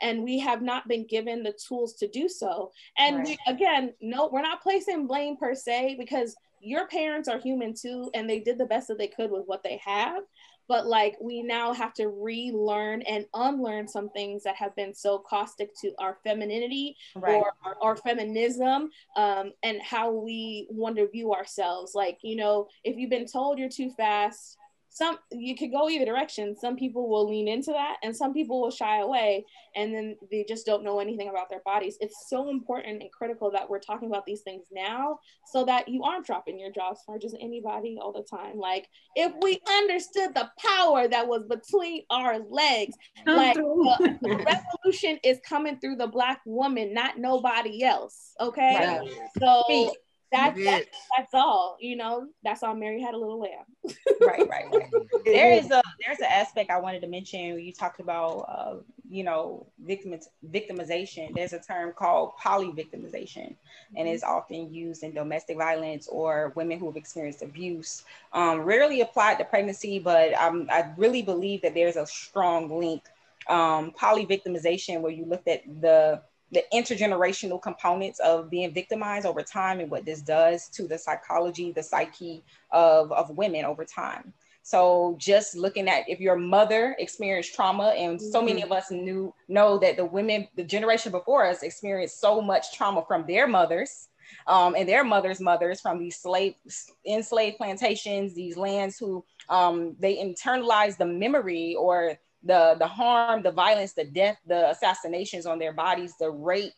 and 0.00 0.22
we 0.22 0.38
have 0.38 0.62
not 0.62 0.88
been 0.88 1.06
given 1.06 1.42
the 1.42 1.54
tools 1.66 1.94
to 1.94 2.08
do 2.08 2.28
so 2.28 2.70
and 2.98 3.18
right. 3.18 3.26
we, 3.28 3.38
again 3.52 3.92
no 4.00 4.28
we're 4.32 4.42
not 4.42 4.62
placing 4.62 5.06
blame 5.06 5.36
per 5.36 5.54
se 5.54 5.96
because 5.98 6.36
your 6.60 6.86
parents 6.88 7.28
are 7.28 7.38
human 7.38 7.74
too 7.74 8.10
and 8.14 8.28
they 8.28 8.40
did 8.40 8.58
the 8.58 8.66
best 8.66 8.88
that 8.88 8.98
they 8.98 9.06
could 9.06 9.30
with 9.30 9.44
what 9.46 9.62
they 9.62 9.80
have 9.84 10.22
but 10.68 10.86
like 10.86 11.16
we 11.20 11.42
now 11.42 11.72
have 11.72 11.94
to 11.94 12.08
relearn 12.08 13.02
and 13.02 13.24
unlearn 13.34 13.88
some 13.88 14.10
things 14.10 14.42
that 14.44 14.54
have 14.54 14.76
been 14.76 14.94
so 14.94 15.18
caustic 15.18 15.70
to 15.80 15.92
our 15.98 16.18
femininity 16.22 16.94
right. 17.16 17.36
or 17.36 17.52
our, 17.64 17.76
our 17.80 17.96
feminism 17.96 18.90
um, 19.16 19.52
and 19.62 19.80
how 19.82 20.10
we 20.10 20.66
want 20.70 20.96
to 20.96 21.08
view 21.08 21.32
ourselves 21.32 21.94
like 21.94 22.18
you 22.22 22.36
know 22.36 22.68
if 22.84 22.96
you've 22.96 23.10
been 23.10 23.26
told 23.26 23.58
you're 23.58 23.68
too 23.68 23.90
fast 23.96 24.58
some 24.98 25.16
you 25.30 25.56
could 25.56 25.70
go 25.70 25.88
either 25.88 26.04
direction. 26.04 26.56
Some 26.56 26.74
people 26.74 27.08
will 27.08 27.28
lean 27.28 27.46
into 27.46 27.70
that 27.70 27.98
and 28.02 28.14
some 28.14 28.34
people 28.34 28.60
will 28.60 28.72
shy 28.72 28.98
away 28.98 29.44
and 29.76 29.94
then 29.94 30.16
they 30.28 30.44
just 30.48 30.66
don't 30.66 30.82
know 30.82 30.98
anything 30.98 31.28
about 31.28 31.48
their 31.48 31.62
bodies. 31.64 31.96
It's 32.00 32.28
so 32.28 32.50
important 32.50 33.00
and 33.00 33.12
critical 33.12 33.50
that 33.52 33.70
we're 33.70 33.78
talking 33.78 34.08
about 34.08 34.26
these 34.26 34.40
things 34.40 34.66
now 34.72 35.20
so 35.46 35.64
that 35.66 35.88
you 35.88 36.02
aren't 36.02 36.26
dropping 36.26 36.58
your 36.58 36.72
jaws 36.72 36.98
for 37.06 37.16
just 37.16 37.36
anybody 37.40 37.96
all 38.00 38.12
the 38.12 38.26
time. 38.28 38.58
Like 38.58 38.88
if 39.14 39.32
we 39.40 39.60
understood 39.68 40.34
the 40.34 40.50
power 40.58 41.06
that 41.06 41.28
was 41.28 41.44
between 41.44 42.02
our 42.10 42.40
legs 42.50 42.96
like 43.24 43.54
the, 43.54 44.18
the 44.20 44.36
revolution 44.84 45.20
is 45.22 45.38
coming 45.46 45.78
through 45.78 45.96
the 45.96 46.08
black 46.08 46.40
woman 46.44 46.92
not 46.92 47.18
nobody 47.18 47.84
else 47.84 48.34
okay? 48.40 48.98
Right. 48.98 49.10
so 49.38 49.92
That's, 50.30 50.58
She 50.58 50.64
that's 50.64 50.86
that's 51.16 51.34
all. 51.34 51.78
You 51.80 51.96
know, 51.96 52.28
that's 52.42 52.62
all. 52.62 52.74
Mary 52.74 53.00
had 53.00 53.14
a 53.14 53.16
little 53.16 53.40
lamb. 53.40 53.64
right, 54.20 54.48
right, 54.48 54.66
right. 54.70 54.90
There 55.24 55.52
is 55.52 55.70
a 55.70 55.82
there's 56.04 56.18
an 56.18 56.28
aspect 56.30 56.70
I 56.70 56.78
wanted 56.78 57.00
to 57.00 57.06
mention. 57.06 57.58
You 57.60 57.72
talked 57.72 58.00
about 58.00 58.44
uh, 58.48 58.76
you 59.08 59.24
know 59.24 59.66
victim 59.84 60.18
victimization. 60.50 61.34
There's 61.34 61.54
a 61.54 61.58
term 61.58 61.92
called 61.96 62.32
polyvictimization, 62.42 63.54
and 63.96 64.08
it's 64.08 64.22
often 64.22 64.72
used 64.72 65.02
in 65.02 65.14
domestic 65.14 65.56
violence 65.56 66.08
or 66.08 66.52
women 66.56 66.78
who 66.78 66.86
have 66.86 66.96
experienced 66.96 67.42
abuse. 67.42 68.04
Um, 68.32 68.60
rarely 68.60 69.00
applied 69.00 69.38
to 69.38 69.44
pregnancy, 69.44 69.98
but 69.98 70.34
um, 70.34 70.68
I 70.70 70.92
really 70.96 71.22
believe 71.22 71.62
that 71.62 71.74
there's 71.74 71.96
a 71.96 72.06
strong 72.06 72.78
link. 72.78 73.04
Um, 73.48 73.92
polyvictimization, 73.92 75.00
where 75.00 75.10
you 75.10 75.24
looked 75.24 75.48
at 75.48 75.62
the 75.80 76.20
the 76.52 76.64
intergenerational 76.72 77.60
components 77.60 78.20
of 78.20 78.50
being 78.50 78.72
victimized 78.72 79.26
over 79.26 79.42
time 79.42 79.80
and 79.80 79.90
what 79.90 80.04
this 80.04 80.22
does 80.22 80.68
to 80.70 80.88
the 80.88 80.98
psychology, 80.98 81.72
the 81.72 81.82
psyche 81.82 82.42
of, 82.70 83.12
of 83.12 83.30
women 83.36 83.64
over 83.64 83.84
time. 83.84 84.32
So 84.62 85.16
just 85.18 85.56
looking 85.56 85.88
at 85.88 86.08
if 86.08 86.20
your 86.20 86.36
mother 86.36 86.94
experienced 86.98 87.54
trauma, 87.54 87.88
and 87.96 88.20
so 88.20 88.42
many 88.42 88.62
of 88.62 88.70
us 88.70 88.90
knew 88.90 89.32
know 89.48 89.78
that 89.78 89.96
the 89.96 90.04
women, 90.04 90.46
the 90.56 90.64
generation 90.64 91.10
before 91.10 91.46
us 91.46 91.62
experienced 91.62 92.20
so 92.20 92.42
much 92.42 92.74
trauma 92.74 93.02
from 93.08 93.26
their 93.26 93.46
mothers 93.46 94.08
um, 94.46 94.74
and 94.74 94.86
their 94.86 95.04
mothers' 95.04 95.40
mothers 95.40 95.80
from 95.80 95.98
these 95.98 96.16
slave 96.16 96.54
enslaved 97.06 97.56
plantations, 97.56 98.34
these 98.34 98.58
lands 98.58 98.98
who 98.98 99.24
um, 99.48 99.96
they 99.98 100.16
internalized 100.16 100.98
the 100.98 101.06
memory 101.06 101.74
or 101.74 102.18
the 102.42 102.76
the 102.78 102.86
harm, 102.86 103.42
the 103.42 103.50
violence, 103.50 103.92
the 103.92 104.04
death, 104.04 104.38
the 104.46 104.70
assassinations 104.70 105.46
on 105.46 105.58
their 105.58 105.72
bodies, 105.72 106.14
the 106.18 106.30
rape, 106.30 106.72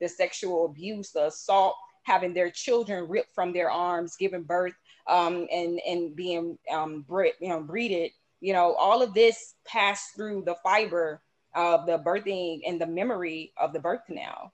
the 0.00 0.08
sexual 0.08 0.66
abuse, 0.66 1.10
the 1.12 1.26
assault, 1.26 1.74
having 2.04 2.34
their 2.34 2.50
children 2.50 3.08
ripped 3.08 3.34
from 3.34 3.52
their 3.52 3.70
arms, 3.70 4.16
giving 4.16 4.42
birth, 4.42 4.74
um, 5.08 5.46
and 5.52 5.80
and 5.86 6.14
being 6.14 6.58
um, 6.72 7.02
bred, 7.08 7.32
you 7.40 7.48
know 7.48 7.60
breeded. 7.60 8.10
You 8.40 8.52
know, 8.52 8.74
all 8.74 9.02
of 9.02 9.14
this 9.14 9.54
passed 9.66 10.14
through 10.14 10.44
the 10.44 10.56
fiber 10.62 11.22
of 11.54 11.86
the 11.86 11.98
birthing 11.98 12.60
and 12.66 12.80
the 12.80 12.86
memory 12.86 13.52
of 13.56 13.72
the 13.72 13.80
birth 13.80 14.02
canal. 14.06 14.52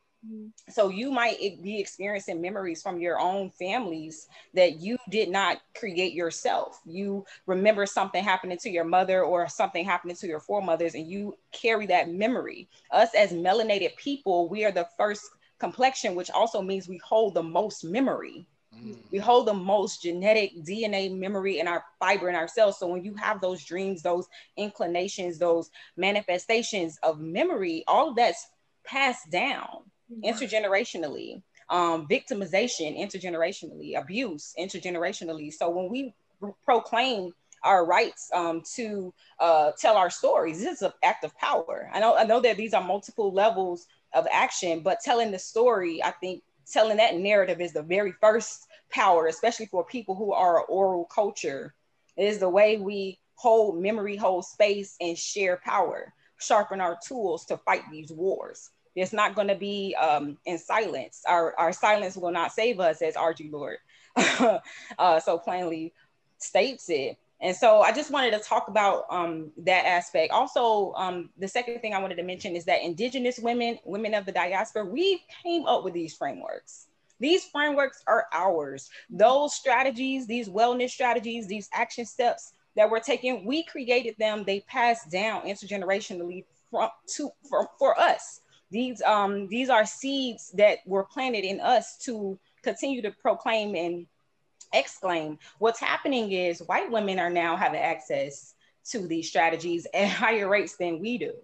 So 0.68 0.88
you 0.88 1.10
might 1.10 1.38
be 1.62 1.80
experiencing 1.80 2.40
memories 2.40 2.82
from 2.82 3.00
your 3.00 3.18
own 3.18 3.50
families 3.50 4.28
that 4.54 4.80
you 4.80 4.96
did 5.10 5.28
not 5.28 5.60
create 5.74 6.14
yourself. 6.14 6.80
You 6.84 7.24
remember 7.46 7.86
something 7.86 8.22
happening 8.22 8.58
to 8.58 8.70
your 8.70 8.84
mother 8.84 9.24
or 9.24 9.48
something 9.48 9.84
happening 9.84 10.16
to 10.16 10.26
your 10.26 10.40
foremothers, 10.40 10.94
and 10.94 11.08
you 11.08 11.36
carry 11.50 11.86
that 11.86 12.10
memory. 12.10 12.68
Us 12.92 13.14
as 13.14 13.32
melanated 13.32 13.96
people, 13.96 14.48
we 14.48 14.64
are 14.64 14.72
the 14.72 14.88
first 14.96 15.22
complexion, 15.58 16.14
which 16.14 16.30
also 16.30 16.62
means 16.62 16.88
we 16.88 16.98
hold 16.98 17.34
the 17.34 17.42
most 17.42 17.84
memory. 17.84 18.46
Mm. 18.74 18.96
We 19.10 19.18
hold 19.18 19.48
the 19.48 19.54
most 19.54 20.02
genetic 20.02 20.52
DNA 20.64 21.16
memory 21.16 21.58
in 21.58 21.66
our 21.66 21.84
fiber 21.98 22.28
in 22.28 22.36
our 22.36 22.48
cells. 22.48 22.78
So 22.78 22.86
when 22.86 23.04
you 23.04 23.14
have 23.16 23.40
those 23.40 23.64
dreams, 23.64 24.02
those 24.02 24.28
inclinations, 24.56 25.38
those 25.38 25.70
manifestations 25.96 26.98
of 27.02 27.20
memory, 27.20 27.84
all 27.88 28.10
of 28.10 28.16
that's 28.16 28.48
passed 28.84 29.30
down 29.30 29.84
intergenerationally 30.24 31.42
um, 31.70 32.06
victimization 32.06 32.98
intergenerationally 32.98 33.98
abuse 33.98 34.54
intergenerationally. 34.58 35.52
So 35.52 35.70
when 35.70 35.88
we 35.88 36.14
proclaim 36.64 37.32
our 37.64 37.86
rights 37.86 38.28
um, 38.34 38.62
to 38.74 39.14
uh, 39.38 39.72
tell 39.78 39.96
our 39.96 40.10
stories 40.10 40.58
this 40.58 40.76
is 40.76 40.82
an 40.82 40.92
act 41.02 41.24
of 41.24 41.36
power. 41.38 41.90
I 41.92 42.00
know 42.00 42.16
i 42.16 42.24
know 42.24 42.40
that 42.40 42.56
these 42.56 42.74
are 42.74 42.82
multiple 42.82 43.32
levels 43.32 43.86
of 44.12 44.26
action 44.30 44.80
but 44.80 45.00
telling 45.00 45.30
the 45.30 45.38
story 45.38 46.02
i 46.02 46.10
think 46.10 46.42
telling 46.70 46.98
that 46.98 47.16
narrative 47.16 47.60
is 47.60 47.72
the 47.72 47.82
very 47.82 48.12
first 48.20 48.66
power 48.90 49.26
especially 49.26 49.66
for 49.66 49.84
people 49.84 50.14
who 50.14 50.32
are 50.32 50.64
oral 50.64 51.04
culture. 51.06 51.74
It 52.16 52.24
is 52.24 52.38
the 52.38 52.48
way 52.48 52.76
we 52.76 53.18
hold 53.36 53.80
memory 53.80 54.16
hold 54.16 54.44
space 54.44 54.96
and 55.00 55.16
share 55.16 55.60
power 55.64 56.12
sharpen 56.38 56.80
our 56.80 56.98
tools 57.06 57.44
to 57.46 57.56
fight 57.58 57.82
these 57.90 58.10
wars 58.10 58.70
it's 58.94 59.12
not 59.12 59.34
going 59.34 59.48
to 59.48 59.54
be 59.54 59.96
um, 60.00 60.36
in 60.44 60.58
silence. 60.58 61.22
Our, 61.26 61.54
our 61.58 61.72
silence 61.72 62.16
will 62.16 62.32
not 62.32 62.52
save 62.52 62.80
us, 62.80 63.02
as 63.02 63.14
Audre 63.14 63.50
Lorde 63.50 63.78
uh, 64.98 65.20
so 65.20 65.38
plainly 65.38 65.92
states 66.38 66.90
it. 66.90 67.16
And 67.40 67.56
so 67.56 67.80
I 67.80 67.90
just 67.92 68.12
wanted 68.12 68.32
to 68.32 68.38
talk 68.38 68.68
about 68.68 69.04
um, 69.10 69.50
that 69.58 69.84
aspect. 69.84 70.32
Also, 70.32 70.92
um, 70.94 71.30
the 71.38 71.48
second 71.48 71.80
thing 71.80 71.92
I 71.92 71.98
wanted 71.98 72.16
to 72.16 72.22
mention 72.22 72.54
is 72.54 72.64
that 72.66 72.82
Indigenous 72.82 73.40
women, 73.40 73.78
women 73.84 74.14
of 74.14 74.26
the 74.26 74.32
diaspora, 74.32 74.84
we 74.84 75.22
came 75.42 75.66
up 75.66 75.82
with 75.82 75.92
these 75.92 76.14
frameworks. 76.14 76.86
These 77.18 77.46
frameworks 77.46 78.02
are 78.06 78.26
ours. 78.32 78.90
Those 79.10 79.54
strategies, 79.54 80.26
these 80.26 80.48
wellness 80.48 80.90
strategies, 80.90 81.48
these 81.48 81.68
action 81.72 82.04
steps 82.04 82.52
that 82.76 82.88
were 82.88 83.00
taken, 83.00 83.44
we 83.44 83.64
created 83.64 84.14
them. 84.18 84.44
They 84.44 84.60
passed 84.60 85.10
down 85.10 85.42
intergenerationally 85.42 86.44
from 86.70 86.90
to 87.16 87.30
for, 87.48 87.68
for 87.78 87.98
us 87.98 88.41
these 88.72 89.02
um 89.02 89.46
these 89.48 89.68
are 89.68 89.86
seeds 89.86 90.50
that 90.56 90.78
were 90.86 91.04
planted 91.04 91.44
in 91.44 91.60
us 91.60 91.98
to 91.98 92.38
continue 92.62 93.02
to 93.02 93.10
proclaim 93.10 93.76
and 93.76 94.06
exclaim. 94.72 95.38
What's 95.58 95.78
happening 95.78 96.32
is 96.32 96.62
white 96.62 96.90
women 96.90 97.18
are 97.18 97.30
now 97.30 97.56
having 97.56 97.80
access 97.80 98.54
to 98.90 99.06
these 99.06 99.28
strategies 99.28 99.86
at 99.92 100.08
higher 100.22 100.48
rates 100.48 100.76
than 100.76 100.98
we 100.98 101.18
do. 101.18 101.34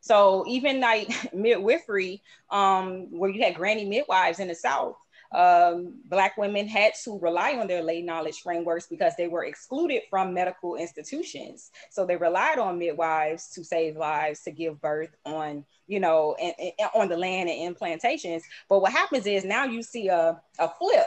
So 0.00 0.44
even 0.48 0.80
like 0.80 1.10
midwifery 1.34 2.22
um 2.50 3.06
where 3.10 3.30
you 3.30 3.42
had 3.42 3.54
granny 3.54 3.84
midwives 3.84 4.40
in 4.40 4.48
the 4.48 4.54
south 4.54 4.96
um, 5.32 5.94
black 6.06 6.38
women 6.38 6.66
had 6.66 6.94
to 7.04 7.18
rely 7.18 7.56
on 7.56 7.66
their 7.66 7.82
lay 7.82 8.00
knowledge 8.00 8.40
frameworks 8.40 8.86
because 8.86 9.12
they 9.16 9.28
were 9.28 9.44
excluded 9.44 10.02
from 10.08 10.32
medical 10.32 10.76
institutions. 10.76 11.70
So 11.90 12.06
they 12.06 12.16
relied 12.16 12.58
on 12.58 12.78
midwives 12.78 13.50
to 13.50 13.64
save 13.64 13.96
lives, 13.96 14.42
to 14.44 14.50
give 14.50 14.80
birth 14.80 15.14
on, 15.26 15.64
you 15.86 16.00
know, 16.00 16.34
and, 16.40 16.54
and 16.58 16.90
on 16.94 17.08
the 17.08 17.16
land 17.16 17.50
and 17.50 17.60
in 17.60 17.74
plantations. 17.74 18.42
But 18.68 18.80
what 18.80 18.92
happens 18.92 19.26
is 19.26 19.44
now 19.44 19.64
you 19.64 19.82
see 19.82 20.08
a, 20.08 20.40
a 20.58 20.68
flip 20.78 21.06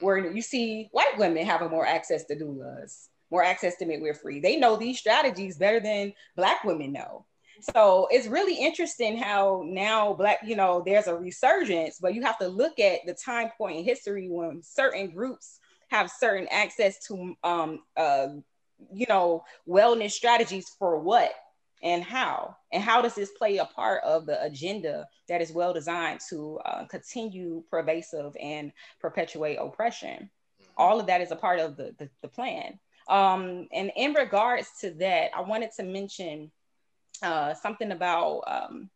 where 0.00 0.18
you 0.18 0.42
see 0.42 0.88
white 0.92 1.18
women 1.18 1.44
having 1.46 1.70
more 1.70 1.86
access 1.86 2.24
to 2.24 2.36
doulas, 2.36 3.08
more 3.30 3.42
access 3.42 3.76
to 3.76 3.86
midwifery. 3.86 4.40
They 4.40 4.56
know 4.56 4.76
these 4.76 4.98
strategies 4.98 5.58
better 5.58 5.80
than 5.80 6.14
black 6.36 6.64
women 6.64 6.92
know. 6.92 7.26
So 7.60 8.08
it's 8.10 8.26
really 8.26 8.54
interesting 8.54 9.16
how 9.16 9.62
now 9.66 10.12
black, 10.12 10.40
you 10.44 10.56
know, 10.56 10.82
there's 10.84 11.06
a 11.06 11.16
resurgence, 11.16 11.98
but 12.00 12.14
you 12.14 12.22
have 12.22 12.38
to 12.38 12.48
look 12.48 12.78
at 12.78 13.00
the 13.06 13.14
time 13.14 13.50
point 13.56 13.78
in 13.78 13.84
history 13.84 14.28
when 14.28 14.62
certain 14.62 15.10
groups 15.10 15.60
have 15.88 16.10
certain 16.10 16.48
access 16.50 16.98
to, 17.06 17.34
um, 17.44 17.80
uh, 17.96 18.28
you 18.92 19.06
know, 19.08 19.44
wellness 19.68 20.12
strategies 20.12 20.68
for 20.78 20.98
what 20.98 21.32
and 21.82 22.02
how, 22.02 22.56
and 22.72 22.82
how 22.82 23.00
does 23.00 23.14
this 23.14 23.30
play 23.32 23.58
a 23.58 23.64
part 23.64 24.02
of 24.02 24.26
the 24.26 24.42
agenda 24.42 25.06
that 25.28 25.40
is 25.40 25.52
well 25.52 25.72
designed 25.72 26.20
to 26.28 26.58
uh, 26.64 26.84
continue 26.86 27.62
pervasive 27.70 28.36
and 28.40 28.72
perpetuate 29.00 29.56
oppression? 29.56 30.30
All 30.76 31.00
of 31.00 31.06
that 31.06 31.20
is 31.20 31.30
a 31.30 31.36
part 31.36 31.60
of 31.60 31.76
the, 31.76 31.94
the, 31.98 32.10
the 32.22 32.28
plan. 32.28 32.78
Um, 33.08 33.68
and 33.72 33.92
in 33.96 34.14
regards 34.14 34.68
to 34.80 34.90
that, 34.94 35.30
I 35.34 35.40
wanted 35.40 35.70
to 35.76 35.84
mention 35.84 36.50
uh, 37.22 37.54
something 37.54 37.92
about 37.92 38.40
um, 38.46 38.90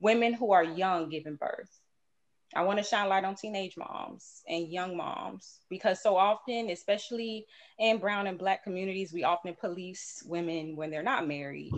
women 0.00 0.34
who 0.34 0.52
are 0.52 0.64
young 0.64 1.08
giving 1.08 1.36
birth. 1.36 1.70
I 2.54 2.62
want 2.62 2.78
to 2.78 2.84
shine 2.84 3.08
light 3.08 3.24
on 3.24 3.34
teenage 3.34 3.76
moms 3.78 4.42
and 4.46 4.68
young 4.70 4.94
moms 4.96 5.60
because 5.70 6.02
so 6.02 6.16
often, 6.16 6.68
especially 6.68 7.46
in 7.78 7.98
brown 7.98 8.26
and 8.26 8.38
black 8.38 8.62
communities, 8.62 9.12
we 9.12 9.24
often 9.24 9.56
police 9.58 10.22
women 10.26 10.76
when 10.76 10.90
they're 10.90 11.02
not 11.02 11.26
married 11.26 11.72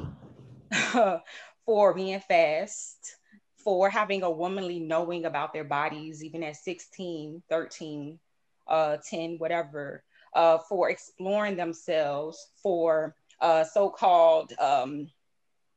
for 1.65 1.95
being 1.95 2.19
fast, 2.21 3.17
for 3.57 3.89
having 3.89 4.25
a 4.25 4.31
womanly 4.31 4.81
knowing 4.81 5.27
about 5.27 5.53
their 5.53 5.65
bodies, 5.65 6.25
even 6.25 6.43
at 6.43 6.57
16, 6.57 7.43
13, 7.49 8.19
uh, 8.67 8.97
10, 9.09 9.37
whatever, 9.39 10.03
uh, 10.35 10.59
for 10.59 10.91
exploring 10.91 11.57
themselves, 11.57 12.49
for 12.63 13.15
uh, 13.41 13.63
so 13.63 13.89
called 13.89 14.53
um, 14.59 15.09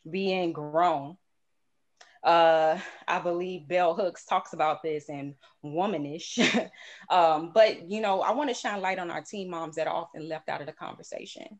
being 0.09 0.53
grown. 0.53 1.17
Uh, 2.23 2.79
I 3.07 3.19
believe 3.19 3.67
Bell 3.67 3.93
Hooks 3.93 4.25
talks 4.25 4.53
about 4.53 4.83
this 4.83 5.09
in 5.09 5.35
Womanish. 5.63 6.39
um, 7.09 7.51
but, 7.53 7.89
you 7.89 8.01
know, 8.01 8.21
I 8.21 8.31
want 8.31 8.49
to 8.49 8.55
shine 8.55 8.81
light 8.81 8.99
on 8.99 9.11
our 9.11 9.21
teen 9.21 9.49
moms 9.49 9.75
that 9.75 9.87
are 9.87 9.95
often 9.95 10.27
left 10.27 10.49
out 10.49 10.61
of 10.61 10.67
the 10.67 10.73
conversation. 10.73 11.59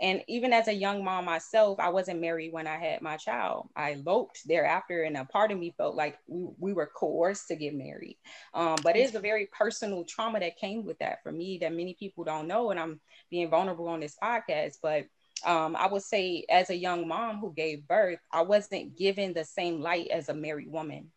And 0.00 0.22
even 0.28 0.52
as 0.52 0.68
a 0.68 0.72
young 0.72 1.02
mom 1.02 1.24
myself, 1.24 1.80
I 1.80 1.88
wasn't 1.88 2.20
married 2.20 2.52
when 2.52 2.68
I 2.68 2.78
had 2.78 3.02
my 3.02 3.16
child. 3.16 3.68
I 3.74 3.94
eloped 3.94 4.46
thereafter, 4.46 5.02
and 5.02 5.16
a 5.16 5.24
part 5.24 5.50
of 5.50 5.58
me 5.58 5.74
felt 5.76 5.96
like 5.96 6.18
we, 6.28 6.48
we 6.58 6.72
were 6.72 6.90
coerced 6.94 7.48
to 7.48 7.56
get 7.56 7.74
married. 7.74 8.16
Um, 8.54 8.76
but 8.84 8.96
it's 8.96 9.14
a 9.14 9.20
very 9.20 9.46
personal 9.46 10.04
trauma 10.04 10.38
that 10.40 10.56
came 10.56 10.84
with 10.84 10.98
that 11.00 11.22
for 11.22 11.32
me 11.32 11.58
that 11.58 11.72
many 11.72 11.94
people 11.94 12.22
don't 12.22 12.46
know. 12.46 12.70
And 12.70 12.78
I'm 12.78 13.00
being 13.28 13.50
vulnerable 13.50 13.88
on 13.88 14.00
this 14.00 14.16
podcast. 14.22 14.76
But 14.80 15.06
um, 15.44 15.76
I 15.76 15.86
would 15.86 16.02
say, 16.02 16.44
as 16.48 16.70
a 16.70 16.76
young 16.76 17.06
mom 17.06 17.38
who 17.38 17.52
gave 17.52 17.86
birth, 17.86 18.18
I 18.32 18.42
wasn't 18.42 18.96
given 18.96 19.32
the 19.32 19.44
same 19.44 19.80
light 19.80 20.08
as 20.08 20.28
a 20.28 20.34
married 20.34 20.70
woman 20.70 21.10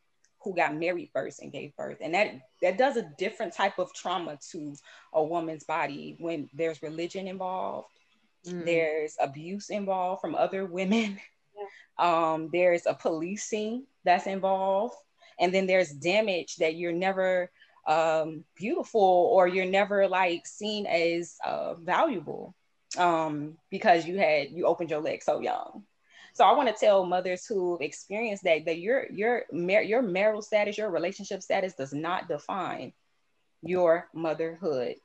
who 0.44 0.56
got 0.56 0.76
married 0.76 1.10
first 1.14 1.42
and 1.42 1.52
gave 1.52 1.76
birth. 1.76 1.98
And 2.02 2.14
that 2.14 2.34
that 2.62 2.78
does 2.78 2.98
a 2.98 3.10
different 3.18 3.54
type 3.54 3.80
of 3.80 3.94
trauma 3.94 4.40
to 4.52 4.76
a 5.14 5.24
woman's 5.24 5.64
body 5.64 6.16
when 6.20 6.50
there's 6.54 6.82
religion 6.82 7.28
involved, 7.28 7.88
mm. 8.48 8.66
there's 8.66 9.16
abuse 9.20 9.70
involved 9.70 10.22
from 10.22 10.36
other 10.36 10.66
women, 10.66 11.20
yeah. 12.00 12.34
um, 12.34 12.50
there's 12.52 12.86
a 12.86 12.94
policing 12.94 13.86
that's 14.04 14.28
involved, 14.28 14.96
and 15.40 15.54
then 15.54 15.68
there's 15.68 15.92
damage 15.92 16.58
that 16.58 16.76
you're 16.76 16.92
never 16.92 17.52
um, 17.88 18.44
beautiful 18.56 19.30
or 19.34 19.48
you're 19.48 19.66
never 19.66 20.08
like 20.08 20.46
seen 20.46 20.86
as 20.86 21.38
uh, 21.46 21.76
valuable 21.76 22.56
um, 22.98 23.58
because 23.70 24.06
you 24.06 24.18
had 24.18 24.52
you 24.52 24.66
opened 24.66 24.90
your 24.90 25.02
leg 25.02 25.24
so 25.24 25.40
young. 25.40 25.84
So 26.34 26.46
I 26.46 26.54
want 26.54 26.70
to 26.70 26.76
tell 26.80 27.06
mothers 27.06 27.46
who've 27.46 27.82
experienced 27.82 28.44
that 28.44 28.66
that 28.66 28.80
your 28.80 29.06
your 29.12 29.44
mar- 29.52 29.84
your 29.84 30.02
marital 30.02 30.42
status, 30.42 30.78
your 30.78 30.90
relationship 30.90 31.42
status 31.42 31.74
does 31.74 31.94
not 31.94 32.28
define 32.28 32.94
your 33.62 34.10
motherhood. 34.14 34.96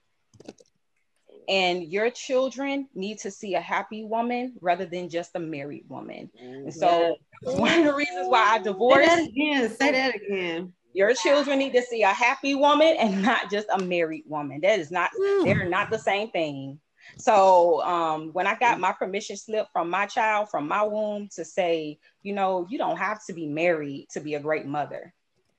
And 1.48 1.84
your 1.84 2.10
children 2.10 2.88
need 2.92 3.18
to 3.20 3.30
see 3.30 3.54
a 3.54 3.60
happy 3.60 4.04
woman 4.04 4.56
rather 4.60 4.84
than 4.84 5.08
just 5.08 5.30
a 5.36 5.38
married 5.38 5.84
woman. 5.88 6.28
And 6.40 6.74
so 6.74 7.16
one 7.42 7.80
of 7.80 7.84
the 7.84 7.94
reasons 7.94 8.26
why 8.28 8.54
I 8.54 8.58
divorced. 8.58 9.08
Say 9.08 9.16
that 9.16 9.28
again. 9.28 9.70
Say 9.76 9.92
that 9.92 10.14
again. 10.16 10.72
Your 10.92 11.14
children 11.14 11.58
need 11.58 11.72
to 11.74 11.82
see 11.82 12.02
a 12.02 12.08
happy 12.08 12.54
woman 12.54 12.96
and 12.98 13.22
not 13.22 13.50
just 13.50 13.68
a 13.70 13.78
married 13.78 14.24
woman. 14.26 14.60
That 14.62 14.80
is 14.80 14.90
not, 14.90 15.10
mm. 15.12 15.44
they're 15.44 15.68
not 15.68 15.90
the 15.90 15.98
same 15.98 16.30
thing. 16.30 16.80
So 17.18 17.82
um, 17.82 18.30
when 18.32 18.46
I 18.46 18.56
got 18.56 18.80
my 18.80 18.92
permission 18.92 19.36
slip 19.36 19.68
from 19.72 19.90
my 19.90 20.06
child, 20.06 20.50
from 20.50 20.68
my 20.68 20.82
womb, 20.82 21.28
to 21.36 21.44
say, 21.44 21.98
you 22.22 22.34
know, 22.34 22.66
you 22.68 22.78
don't 22.78 22.96
have 22.96 23.24
to 23.26 23.32
be 23.32 23.46
married 23.46 24.08
to 24.10 24.20
be 24.20 24.34
a 24.34 24.40
great 24.40 24.66
mother. 24.66 25.12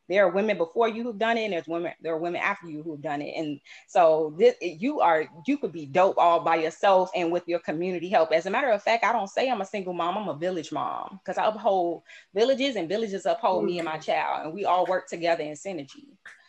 There 0.09 0.25
are 0.25 0.31
women 0.31 0.57
before 0.57 0.87
you 0.87 1.03
who've 1.03 1.17
done 1.17 1.37
it, 1.37 1.43
and 1.43 1.53
there's 1.53 1.67
women, 1.67 1.91
there 2.01 2.13
are 2.13 2.17
women 2.17 2.41
after 2.41 2.69
you 2.69 2.81
who've 2.81 3.01
done 3.01 3.21
it. 3.21 3.33
And 3.37 3.59
so 3.87 4.33
this 4.37 4.55
you 4.61 5.01
are 5.01 5.25
you 5.45 5.57
could 5.57 5.73
be 5.73 5.85
dope 5.85 6.17
all 6.17 6.39
by 6.39 6.55
yourself 6.55 7.09
and 7.13 7.31
with 7.31 7.43
your 7.45 7.59
community 7.59 8.07
help. 8.07 8.31
As 8.31 8.45
a 8.45 8.49
matter 8.49 8.69
of 8.69 8.81
fact, 8.81 9.03
I 9.03 9.11
don't 9.11 9.29
say 9.29 9.49
I'm 9.49 9.61
a 9.61 9.65
single 9.65 9.93
mom, 9.93 10.17
I'm 10.17 10.29
a 10.29 10.37
village 10.37 10.71
mom 10.71 11.19
because 11.23 11.37
I 11.37 11.45
uphold 11.45 12.03
villages 12.33 12.77
and 12.77 12.87
villages 12.87 13.25
uphold 13.25 13.65
me 13.65 13.79
and 13.79 13.85
my 13.85 13.97
child, 13.97 14.45
and 14.45 14.53
we 14.53 14.63
all 14.63 14.85
work 14.85 15.09
together 15.09 15.43
in 15.43 15.53
synergy. 15.53 16.05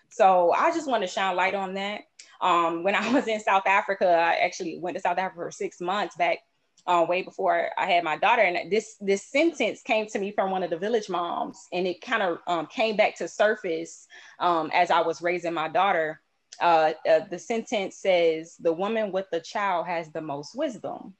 So 0.08 0.52
I 0.52 0.70
just 0.70 0.88
want 0.88 1.02
to 1.02 1.08
shine 1.08 1.36
light 1.36 1.54
on 1.54 1.74
that. 1.74 2.02
Um, 2.40 2.82
when 2.82 2.94
I 2.94 3.12
was 3.12 3.26
in 3.26 3.40
South 3.40 3.66
Africa, 3.66 4.08
I 4.08 4.34
actually 4.44 4.78
went 4.78 4.96
to 4.96 5.02
South 5.02 5.18
Africa 5.18 5.42
for 5.46 5.50
six 5.50 5.80
months 5.80 6.16
back 6.16 6.38
uh, 6.86 7.04
way 7.08 7.22
before 7.22 7.70
I 7.76 7.86
had 7.86 8.04
my 8.04 8.16
daughter. 8.16 8.42
And 8.42 8.72
this 8.72 8.96
this 9.00 9.22
sentence 9.22 9.82
came 9.82 10.06
to 10.08 10.18
me 10.18 10.32
from 10.32 10.50
one 10.50 10.62
of 10.62 10.70
the 10.70 10.78
village 10.78 11.08
moms, 11.08 11.66
and 11.72 11.86
it 11.86 12.00
kind 12.00 12.22
of 12.22 12.38
um, 12.46 12.66
came 12.66 12.96
back 12.96 13.16
to 13.16 13.28
surface 13.28 14.06
um, 14.38 14.70
as 14.72 14.90
I 14.90 15.02
was 15.02 15.22
raising 15.22 15.54
my 15.54 15.68
daughter. 15.68 16.20
Uh, 16.60 16.92
uh, 17.08 17.20
the 17.30 17.38
sentence 17.38 17.96
says, 17.96 18.56
"The 18.58 18.72
woman 18.72 19.12
with 19.12 19.26
the 19.30 19.40
child 19.40 19.86
has 19.86 20.10
the 20.10 20.22
most 20.22 20.56
wisdom." 20.56 21.14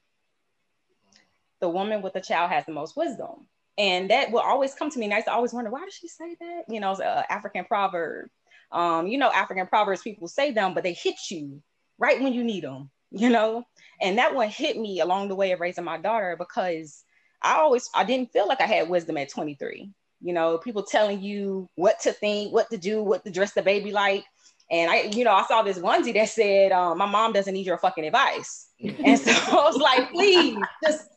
The 1.61 1.69
woman 1.69 2.01
with 2.01 2.13
the 2.13 2.21
child 2.21 2.51
has 2.51 2.65
the 2.65 2.71
most 2.71 2.95
wisdom, 2.95 3.47
and 3.77 4.09
that 4.09 4.31
will 4.31 4.39
always 4.39 4.73
come 4.73 4.89
to 4.89 4.99
me. 4.99 5.05
And 5.05 5.13
I 5.13 5.21
always 5.31 5.53
wonder, 5.53 5.69
why 5.69 5.83
does 5.83 5.93
she 5.93 6.07
say 6.07 6.35
that? 6.39 6.63
You 6.69 6.79
know, 6.79 6.91
it's 6.91 7.01
an 7.01 7.25
African 7.29 7.65
proverb. 7.65 8.29
Um, 8.71 9.07
you 9.07 9.17
know, 9.17 9.31
African 9.31 9.67
proverbs, 9.67 10.01
people 10.01 10.27
say 10.27 10.51
them, 10.51 10.73
but 10.73 10.83
they 10.83 10.93
hit 10.93 11.15
you 11.31 11.61
right 11.97 12.21
when 12.21 12.33
you 12.33 12.43
need 12.43 12.63
them, 12.63 12.89
you 13.11 13.29
know? 13.29 13.63
And 14.01 14.17
that 14.17 14.33
one 14.33 14.49
hit 14.49 14.77
me 14.77 14.99
along 14.99 15.27
the 15.27 15.35
way 15.35 15.51
of 15.51 15.59
raising 15.59 15.83
my 15.83 15.97
daughter 15.97 16.35
because 16.37 17.03
I 17.41 17.55
always, 17.55 17.89
I 17.93 18.03
didn't 18.03 18.31
feel 18.31 18.47
like 18.47 18.61
I 18.61 18.65
had 18.65 18.89
wisdom 18.89 19.17
at 19.17 19.29
23. 19.29 19.91
You 20.21 20.33
know, 20.33 20.57
people 20.57 20.83
telling 20.83 21.21
you 21.21 21.69
what 21.75 21.99
to 22.01 22.11
think, 22.11 22.53
what 22.53 22.69
to 22.71 22.77
do, 22.77 23.01
what 23.01 23.23
to 23.23 23.31
dress 23.31 23.53
the 23.53 23.61
baby 23.61 23.91
like. 23.91 24.25
And 24.69 24.91
I, 24.91 25.03
you 25.13 25.23
know, 25.23 25.31
I 25.31 25.45
saw 25.45 25.63
this 25.63 25.79
onesie 25.79 26.13
that 26.13 26.29
said, 26.29 26.71
um, 26.71 26.97
my 26.97 27.05
mom 27.05 27.33
doesn't 27.33 27.53
need 27.53 27.65
your 27.65 27.77
fucking 27.77 28.05
advice. 28.05 28.67
and 29.03 29.19
so 29.19 29.31
I 29.57 29.63
was 29.65 29.77
like, 29.77 30.11
please, 30.11 30.57
just, 30.85 31.07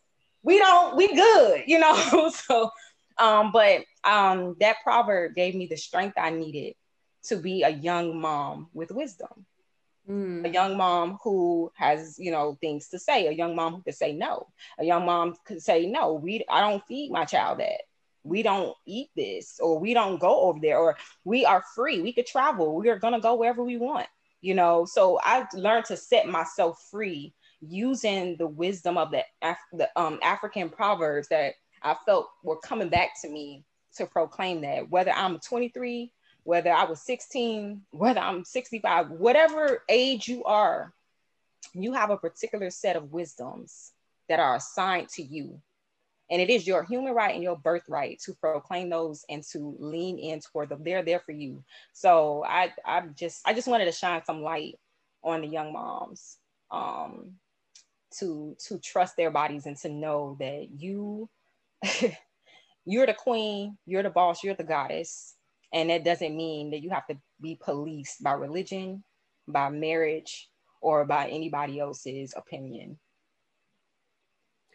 we 0.42 0.58
don't, 0.58 0.96
we 0.96 1.14
good, 1.14 1.64
you 1.66 1.78
know? 1.78 2.30
so, 2.34 2.70
um, 3.18 3.50
but 3.52 3.82
um, 4.04 4.56
that 4.60 4.76
proverb 4.82 5.34
gave 5.34 5.54
me 5.54 5.66
the 5.66 5.76
strength 5.76 6.14
I 6.16 6.30
needed 6.30 6.74
to 7.24 7.36
be 7.36 7.62
a 7.62 7.70
young 7.70 8.20
mom 8.20 8.68
with 8.72 8.90
wisdom. 8.90 9.46
Mm. 10.08 10.44
A 10.44 10.48
young 10.48 10.76
mom 10.76 11.18
who 11.22 11.70
has, 11.76 12.18
you 12.18 12.32
know, 12.32 12.58
things 12.60 12.88
to 12.88 12.98
say, 12.98 13.28
a 13.28 13.32
young 13.32 13.54
mom 13.54 13.74
who 13.74 13.82
could 13.82 13.94
say 13.94 14.12
no. 14.12 14.48
A 14.78 14.84
young 14.84 15.06
mom 15.06 15.36
could 15.44 15.62
say, 15.62 15.86
no, 15.86 16.14
we 16.14 16.44
I 16.48 16.60
don't 16.60 16.84
feed 16.86 17.12
my 17.12 17.24
child 17.24 17.60
that. 17.60 17.82
We 18.24 18.42
don't 18.42 18.74
eat 18.86 19.10
this, 19.16 19.58
or 19.60 19.78
we 19.78 19.94
don't 19.94 20.20
go 20.20 20.42
over 20.42 20.58
there, 20.60 20.78
or 20.78 20.96
we 21.24 21.44
are 21.44 21.64
free. 21.74 22.00
We 22.00 22.12
could 22.12 22.26
travel. 22.26 22.76
We 22.76 22.88
are 22.88 22.98
gonna 22.98 23.20
go 23.20 23.34
wherever 23.34 23.64
we 23.64 23.76
want, 23.76 24.06
you 24.40 24.54
know. 24.54 24.84
So 24.84 25.18
I 25.22 25.46
learned 25.54 25.86
to 25.86 25.96
set 25.96 26.28
myself 26.28 26.86
free 26.90 27.34
using 27.60 28.36
the 28.36 28.46
wisdom 28.46 28.96
of 28.98 29.10
the, 29.10 29.24
Af- 29.40 29.58
the 29.72 29.88
um, 29.96 30.18
African 30.22 30.68
proverbs 30.68 31.28
that 31.28 31.54
I 31.82 31.96
felt 32.06 32.28
were 32.42 32.58
coming 32.58 32.88
back 32.88 33.10
to 33.22 33.28
me 33.28 33.64
to 33.96 34.06
proclaim 34.06 34.60
that 34.62 34.88
whether 34.90 35.12
I'm 35.12 35.38
23 35.38 36.12
whether 36.44 36.72
I 36.72 36.84
was 36.84 37.00
16, 37.02 37.82
whether 37.90 38.20
I'm 38.20 38.44
65, 38.44 39.10
whatever 39.10 39.82
age 39.88 40.28
you 40.28 40.44
are, 40.44 40.92
you 41.74 41.92
have 41.92 42.10
a 42.10 42.16
particular 42.16 42.70
set 42.70 42.96
of 42.96 43.12
wisdoms 43.12 43.92
that 44.28 44.40
are 44.40 44.56
assigned 44.56 45.08
to 45.10 45.22
you. 45.22 45.60
And 46.30 46.40
it 46.40 46.50
is 46.50 46.66
your 46.66 46.82
human 46.84 47.14
right 47.14 47.34
and 47.34 47.42
your 47.42 47.56
birthright 47.56 48.20
to 48.24 48.34
proclaim 48.34 48.88
those 48.88 49.24
and 49.28 49.42
to 49.52 49.76
lean 49.78 50.18
in 50.18 50.40
toward 50.40 50.70
them. 50.70 50.82
They're 50.82 51.02
there 51.02 51.20
for 51.20 51.32
you. 51.32 51.62
So 51.92 52.42
I 52.46 52.72
I 52.86 53.02
just 53.14 53.42
I 53.44 53.52
just 53.52 53.68
wanted 53.68 53.84
to 53.84 53.92
shine 53.92 54.24
some 54.24 54.42
light 54.42 54.78
on 55.22 55.42
the 55.42 55.46
young 55.46 55.74
moms 55.74 56.38
um, 56.70 57.32
to 58.18 58.56
to 58.66 58.78
trust 58.78 59.16
their 59.16 59.30
bodies 59.30 59.66
and 59.66 59.76
to 59.78 59.90
know 59.90 60.36
that 60.40 60.68
you 60.74 61.28
you're 62.86 63.06
the 63.06 63.14
queen, 63.14 63.76
you're 63.84 64.02
the 64.02 64.10
boss, 64.10 64.42
you're 64.42 64.54
the 64.54 64.64
goddess 64.64 65.34
and 65.72 65.90
that 65.90 66.04
doesn't 66.04 66.36
mean 66.36 66.70
that 66.70 66.82
you 66.82 66.90
have 66.90 67.06
to 67.06 67.16
be 67.40 67.58
policed 67.62 68.22
by 68.22 68.32
religion, 68.32 69.02
by 69.48 69.70
marriage, 69.70 70.48
or 70.80 71.04
by 71.04 71.28
anybody 71.28 71.78
else's 71.78 72.34
opinion. 72.36 72.98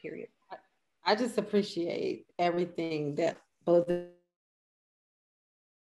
Period. 0.01 0.29
I 1.05 1.15
just 1.15 1.37
appreciate 1.37 2.25
everything 2.37 3.15
that 3.15 3.37
both 3.65 3.89
of 3.89 4.07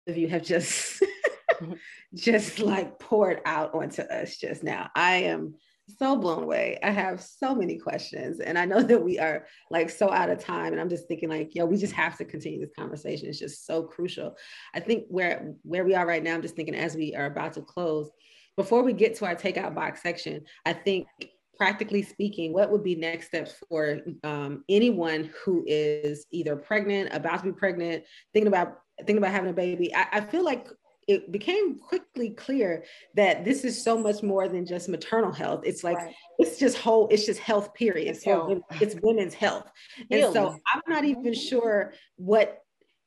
you 0.07 0.29
have 0.29 0.43
just 0.43 1.03
just 2.15 2.59
like 2.59 2.99
poured 2.99 3.41
out 3.45 3.75
onto 3.75 4.03
us 4.03 4.37
just 4.37 4.63
now. 4.63 4.91
I 4.95 5.17
am 5.17 5.55
so 5.87 6.17
blown 6.17 6.43
away. 6.43 6.79
I 6.83 6.91
have 6.91 7.21
so 7.21 7.55
many 7.55 7.79
questions, 7.79 8.41
and 8.41 8.59
I 8.59 8.65
know 8.65 8.83
that 8.83 9.03
we 9.03 9.19
are 9.19 9.47
like 9.71 9.91
so 9.91 10.11
out 10.11 10.31
of 10.31 10.39
time. 10.39 10.73
And 10.73 10.81
I'm 10.81 10.89
just 10.89 11.09
thinking, 11.09 11.29
like, 11.29 11.55
yo, 11.55 11.67
we 11.67 11.77
just 11.77 11.93
have 11.93 12.17
to 12.19 12.25
continue 12.25 12.61
this 12.61 12.75
conversation. 12.77 13.29
It's 13.29 13.39
just 13.39 13.67
so 13.67 13.83
crucial. 13.83 14.37
I 14.75 14.81
think 14.81 15.05
where 15.09 15.55
where 15.63 15.85
we 15.85 15.95
are 15.95 16.07
right 16.07 16.23
now, 16.23 16.35
I'm 16.35 16.43
just 16.43 16.57
thinking 16.57 16.75
as 16.75 16.97
we 16.97 17.15
are 17.15 17.27
about 17.27 17.53
to 17.55 17.63
close. 17.63 18.11
Before 18.57 18.83
we 18.83 18.93
get 18.93 19.17
to 19.17 19.27
our 19.27 19.35
takeout 19.35 19.75
box 19.75 20.01
section, 20.01 20.45
I 20.65 20.73
think 20.73 21.07
practically 21.57 22.03
speaking, 22.03 22.53
what 22.53 22.71
would 22.71 22.85
be 22.85 22.95
next 22.95 23.27
steps 23.27 23.55
for 23.69 23.99
um, 24.23 24.65
anyone 24.69 25.31
who 25.45 25.65
is 25.67 26.27
either 26.31 26.57
pregnant, 26.57 27.13
about 27.13 27.39
to 27.39 27.45
be 27.45 27.53
pregnant, 27.53 28.05
thinking 28.33 28.49
about 28.49 28.79
thinking 28.99 29.19
about 29.19 29.33
having 29.33 29.51
a 29.51 29.55
baby? 29.55 29.95
I, 29.95 30.07
I 30.13 30.21
feel 30.21 30.45
like 30.45 30.69
it 31.09 31.31
became 31.31 31.79
quickly 31.79 32.31
clear 32.31 32.85
that 33.15 33.45
this 33.45 33.65
is 33.65 33.83
so 33.83 33.99
much 33.99 34.23
more 34.23 34.49
than 34.49 34.67
just 34.67 34.89
maternal 34.89 35.33
health. 35.33 35.63
It's 35.65 35.85
like 35.85 35.99
right. 35.99 36.15
it's 36.39 36.59
just 36.59 36.79
whole, 36.79 37.09
it's 37.09 37.27
just 37.27 37.41
health, 37.41 37.75
period. 37.75 38.17
It's, 38.17 38.25
so 38.25 38.63
it's 38.81 38.97
women's 39.03 39.35
health. 39.35 39.71
And 40.11 40.33
so 40.33 40.59
I'm 40.73 40.83
not 40.89 41.05
even 41.05 41.25
mm-hmm. 41.25 41.33
sure 41.33 41.93
what 42.17 42.59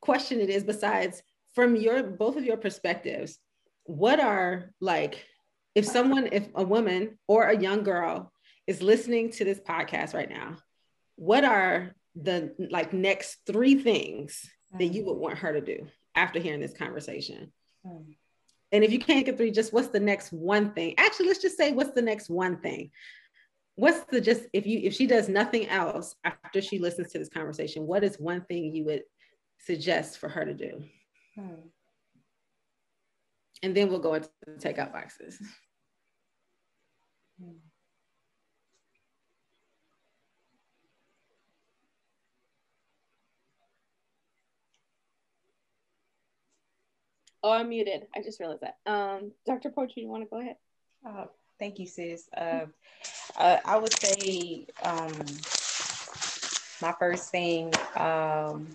question 0.02 0.40
it 0.40 0.49
is 0.49 0.64
besides 0.64 1.22
from 1.53 1.76
your 1.76 2.03
both 2.03 2.38
of 2.38 2.45
your 2.45 2.57
perspectives, 2.57 3.40
what 3.86 4.19
are 4.19 4.72
like 4.80 5.26
if 5.78 5.86
someone, 5.86 6.30
if 6.32 6.48
a 6.56 6.64
woman 6.64 7.19
or 7.28 7.44
a 7.44 7.56
young 7.56 7.84
girl 7.84 8.32
is 8.65 8.82
listening 8.82 9.30
to 9.34 9.45
this 9.45 9.60
podcast 9.60 10.15
right 10.15 10.28
now, 10.28 10.57
what 11.18 11.44
are 11.44 11.95
the 12.15 12.56
like 12.72 12.94
next 12.94 13.38
three 13.45 13.76
things 13.76 14.49
that 14.72 14.91
mm. 14.91 14.94
you 14.95 15.06
would 15.06 15.18
want 15.18 15.38
her 15.38 15.53
to 15.53 15.61
do 15.61 15.86
after 16.15 16.40
hearing 16.40 16.61
this 16.61 16.74
conversation? 16.74 17.53
And 18.72 18.84
if 18.84 18.92
you 18.92 19.00
can't 19.00 19.26
get 19.26 19.38
three, 19.38 19.52
just 19.52 19.74
what's 19.74 19.88
the 19.90 20.00
next 20.00 20.34
one 20.34 20.74
thing? 20.74 20.96
Actually, 20.98 21.28
let's 21.28 21.42
just 21.42 21.58
say 21.58 21.72
what's 21.72 21.94
the 21.94 22.02
next 22.02 22.30
one 22.30 22.58
thing? 22.58 22.92
What's 23.76 24.02
the 24.06 24.20
just 24.20 24.44
if 24.54 24.66
you 24.66 24.82
if 24.84 24.94
she 24.94 25.08
does 25.08 25.30
nothing 25.30 25.68
else 25.70 26.16
after 26.24 26.62
she 26.62 26.80
listens 26.80 27.12
to 27.12 27.20
this 27.20 27.30
conversation, 27.30 27.88
what 27.88 28.04
is 28.04 28.20
one 28.20 28.42
thing 28.42 28.76
you 28.76 28.86
would 28.86 29.04
suggest 29.60 30.18
for 30.18 30.28
her 30.28 30.44
to 30.44 30.54
do? 30.54 30.84
Hmm. 31.36 31.68
And 33.64 33.76
then 33.76 33.90
we'll 33.90 34.00
go 34.00 34.16
into 34.16 34.30
the 34.46 34.54
takeout 34.54 34.92
boxes. 34.92 35.42
Hmm. 37.42 37.52
Oh, 47.48 47.52
I'm 47.52 47.69
muted. 47.69 48.07
I 48.14 48.22
just 48.22 48.41
realized 48.41 48.60
that. 48.60 48.76
Um, 48.86 49.32
Dr. 49.45 49.69
Poetry, 49.69 50.02
you 50.02 50.10
want 50.10 50.22
to 50.24 50.30
go 50.30 50.41
ahead? 50.41 50.57
Uh, 51.07 51.28
thank 51.57 51.80
you, 51.80 51.88
sis. 51.88 52.28
Uh, 52.36 52.65
uh, 53.38 53.60
I 53.64 53.78
would 53.78 53.94
say 53.94 54.68
um, 54.84 55.14
my 56.82 56.94
first 56.99 57.32
thing, 57.32 57.74
um, 57.95 58.68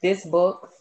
this 0.00 0.24
book 0.24 0.72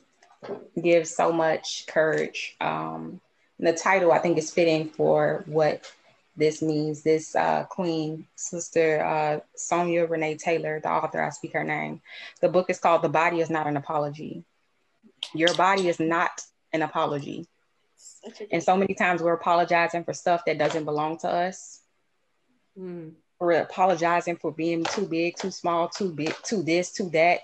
gives 0.81 1.13
so 1.13 1.33
much 1.33 1.85
courage. 1.87 2.55
Um, 2.61 3.19
the 3.59 3.73
title, 3.73 4.13
I 4.13 4.19
think, 4.19 4.37
is 4.37 4.53
fitting 4.53 4.87
for 4.87 5.43
what 5.47 5.91
this 6.37 6.61
means. 6.61 7.01
This 7.01 7.35
uh, 7.35 7.65
Queen 7.65 8.25
Sister 8.37 9.03
uh, 9.03 9.39
Sonya 9.57 10.05
Renee 10.05 10.37
Taylor, 10.37 10.79
the 10.79 10.89
author, 10.89 11.21
I 11.21 11.31
speak 11.31 11.51
her 11.51 11.65
name. 11.65 11.99
The 12.39 12.47
book 12.47 12.69
is 12.69 12.79
called 12.79 13.01
The 13.01 13.09
Body 13.09 13.41
is 13.41 13.49
Not 13.49 13.67
an 13.67 13.75
Apology. 13.75 14.45
Your 15.33 15.53
body 15.55 15.87
is 15.87 15.99
not 15.99 16.41
an 16.73 16.81
apology. 16.81 17.47
And 18.51 18.61
so 18.61 18.77
many 18.77 18.93
times 18.93 19.21
we're 19.21 19.33
apologizing 19.33 20.03
for 20.03 20.13
stuff 20.13 20.43
that 20.45 20.57
doesn't 20.57 20.85
belong 20.85 21.17
to 21.19 21.29
us. 21.29 21.81
Mm. 22.77 23.13
We're 23.39 23.53
apologizing 23.53 24.37
for 24.37 24.51
being 24.51 24.83
too 24.83 25.07
big, 25.07 25.35
too 25.35 25.49
small, 25.49 25.89
too 25.89 26.13
big, 26.13 26.35
too 26.43 26.61
this, 26.61 26.91
too 26.91 27.09
that, 27.09 27.41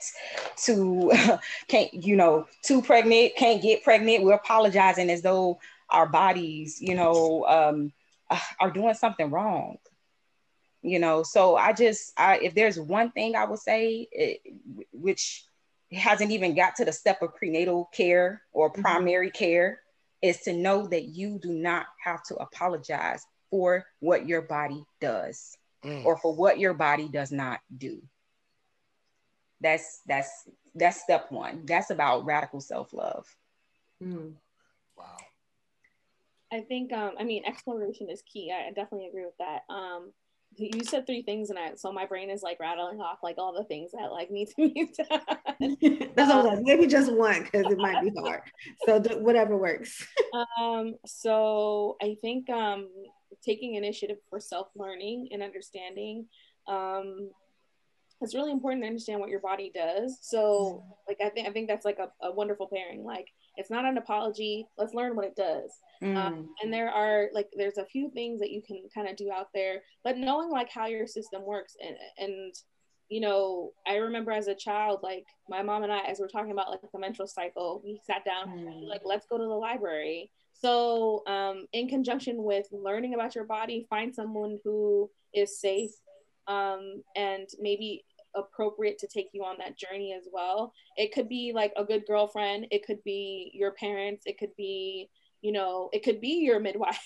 too 0.56 1.12
can't, 1.68 1.92
you 1.92 2.16
know, 2.16 2.46
too 2.62 2.84
pregnant, 2.84 3.36
can't 3.36 3.62
get 3.62 3.84
pregnant. 3.84 4.24
We're 4.24 4.36
apologizing 4.36 5.10
as 5.10 5.24
though 5.24 5.60
our 5.90 6.08
bodies, 6.08 6.80
you 6.80 6.94
know, 6.94 7.46
um, 7.48 7.94
are 8.60 8.70
doing 8.70 8.94
something 8.94 9.32
wrong. 9.32 9.78
You 10.84 11.00
know, 11.00 11.24
so 11.24 11.56
I 11.56 11.74
just, 11.74 12.14
I, 12.16 12.38
if 12.38 12.54
there's 12.54 12.80
one 12.80 13.10
thing 13.12 13.36
I 13.36 13.46
would 13.46 13.60
say, 13.60 14.08
it, 14.12 14.42
which 14.92 15.44
hasn't 15.92 16.32
even 16.32 16.56
got 16.56 16.76
to 16.76 16.86
the 16.86 16.92
step 16.92 17.22
of 17.22 17.36
prenatal 17.36 17.86
care 17.94 18.42
or 18.52 18.72
Mhm. 18.72 18.82
primary 18.82 19.32
care, 19.32 19.82
is 20.22 20.42
to 20.42 20.54
know 20.54 20.88
that 20.88 21.06
you 21.06 21.40
do 21.40 21.54
not 21.54 21.86
have 22.04 22.24
to 22.24 22.36
apologize 22.38 23.24
for 23.50 23.86
what 24.00 24.28
your 24.28 24.42
body 24.42 24.84
does 25.00 25.58
Mm. 25.84 26.04
or 26.06 26.18
for 26.18 26.34
what 26.34 26.60
your 26.60 26.74
body 26.74 27.08
does 27.08 27.32
not 27.32 27.62
do. 27.78 28.02
That's 29.62 30.02
that's 30.06 30.50
that's 30.76 31.02
step 31.02 31.32
one. 31.32 31.66
That's 31.66 31.90
about 31.90 32.26
radical 32.26 32.62
self-love. 32.62 33.26
Mm. 34.02 34.36
Wow. 34.98 35.18
I 36.52 36.62
think 36.62 36.94
um 36.94 37.14
I 37.20 37.24
mean 37.24 37.44
exploration 37.46 38.10
is 38.10 38.22
key. 38.22 38.52
I 38.52 38.68
I 38.68 38.72
definitely 38.72 39.08
agree 39.08 39.26
with 39.26 39.38
that. 39.38 39.64
Um 39.70 40.14
you 40.58 40.84
said 40.84 41.06
three 41.06 41.22
things 41.22 41.50
and 41.50 41.60
I 41.60 41.76
so 41.76 41.92
my 41.92 42.06
brain 42.06 42.30
is 42.30 42.42
like 42.42 42.60
rattling 42.60 43.00
off 43.00 43.20
like 43.22 43.38
all 43.38 43.54
the 43.54 43.64
things 43.64 43.92
that 43.92 44.12
like 44.12 44.32
need 44.32 44.48
to 44.50 44.56
be 44.58 44.92
done. 44.98 45.78
That's 46.16 46.32
I 46.32 46.36
was 46.38 46.46
like, 46.46 46.60
maybe 46.62 46.88
just 46.88 47.12
one 47.14 47.44
because 47.44 47.72
it 47.72 47.78
might 47.78 48.02
be 48.02 48.12
hard. 48.20 48.42
So 48.86 49.00
do, 49.00 49.20
whatever 49.20 49.58
works. 49.58 50.06
um 50.60 50.96
so 51.06 51.98
I 52.02 52.16
think 52.22 52.50
um 52.50 52.90
taking 53.44 53.76
initiative 53.76 54.18
for 54.30 54.40
self-learning 54.40 55.30
and 55.32 55.44
understanding 55.44 56.26
um 56.68 57.30
it's 58.22 58.34
really 58.34 58.52
important 58.52 58.82
to 58.84 58.88
understand 58.88 59.20
what 59.20 59.30
your 59.30 59.40
body 59.40 59.72
does. 59.74 60.18
So 60.22 60.84
like 61.08 61.18
I 61.24 61.30
think 61.30 61.48
I 61.48 61.52
think 61.52 61.68
that's 61.68 61.86
like 61.86 62.00
a, 62.00 62.10
a 62.26 62.32
wonderful 62.32 62.68
pairing. 62.68 63.04
Like 63.04 63.28
it's 63.58 63.70
not 63.72 63.86
an 63.86 63.98
apology. 63.98 64.68
Let's 64.78 64.94
learn 64.94 65.16
what 65.16 65.26
it 65.26 65.36
does. 65.36 65.72
Mm. 66.02 66.16
Um, 66.16 66.50
and 66.62 66.72
there 66.72 66.90
are 66.90 67.30
like 67.34 67.50
there's 67.58 67.78
a 67.80 67.86
few 67.86 68.10
things 68.12 68.40
that 68.40 68.52
you 68.52 68.62
can 68.62 68.84
kind 68.94 69.10
of 69.10 69.16
do 69.16 69.32
out 69.32 69.48
there 69.52 69.82
but 70.04 70.16
knowing 70.16 70.52
like 70.52 70.70
how 70.70 70.86
your 70.86 71.08
system 71.08 71.44
works 71.44 71.76
and 71.84 71.96
and 72.20 72.54
you 73.10 73.20
know 73.20 73.72
i 73.88 73.96
remember 73.96 74.32
as 74.32 74.48
a 74.48 74.54
child 74.54 75.00
like 75.02 75.26
my 75.50 75.64
mom 75.64 75.82
and 75.82 75.92
i 75.92 76.02
as 76.02 76.20
we're 76.20 76.28
talking 76.28 76.52
about 76.52 76.70
like 76.70 76.82
the 76.82 77.00
menstrual 77.00 77.28
cycle 77.28 77.82
we 77.84 78.00
sat 78.06 78.24
down 78.24 78.48
Mm. 78.48 78.88
like 78.88 79.02
let's 79.06 79.26
go 79.26 79.40
to 79.40 79.44
the 79.44 79.50
library 79.50 80.30
so 80.54 81.24
um, 81.26 81.66
in 81.74 81.88
conjunction 81.88 82.44
with 82.44 82.68
learning 82.72 83.16
about 83.16 83.34
your 83.34 83.46
body 83.46 83.88
find 83.90 84.14
someone 84.14 84.60
who 84.64 85.10
is 85.34 85.60
safe 85.60 85.92
um, 86.48 87.02
and 87.16 87.48
maybe 87.60 88.06
appropriate 88.38 89.00
to 89.00 89.08
take 89.08 89.30
you 89.34 89.44
on 89.44 89.58
that 89.60 89.78
journey 89.78 90.14
as 90.14 90.28
well. 90.32 90.74
It 90.96 91.14
could 91.14 91.28
be 91.28 91.52
like 91.54 91.74
a 91.76 91.84
good 91.84 92.06
girlfriend. 92.06 92.68
It 92.72 92.86
could 92.86 93.04
be 93.04 93.52
your 93.54 93.72
parents. 93.72 94.24
It 94.26 94.38
could 94.38 94.56
be 94.56 95.10
you 95.42 95.52
know 95.52 95.90
it 95.94 96.04
could 96.04 96.22
be 96.22 96.40
your 96.44 96.60
midwife. 96.68 97.00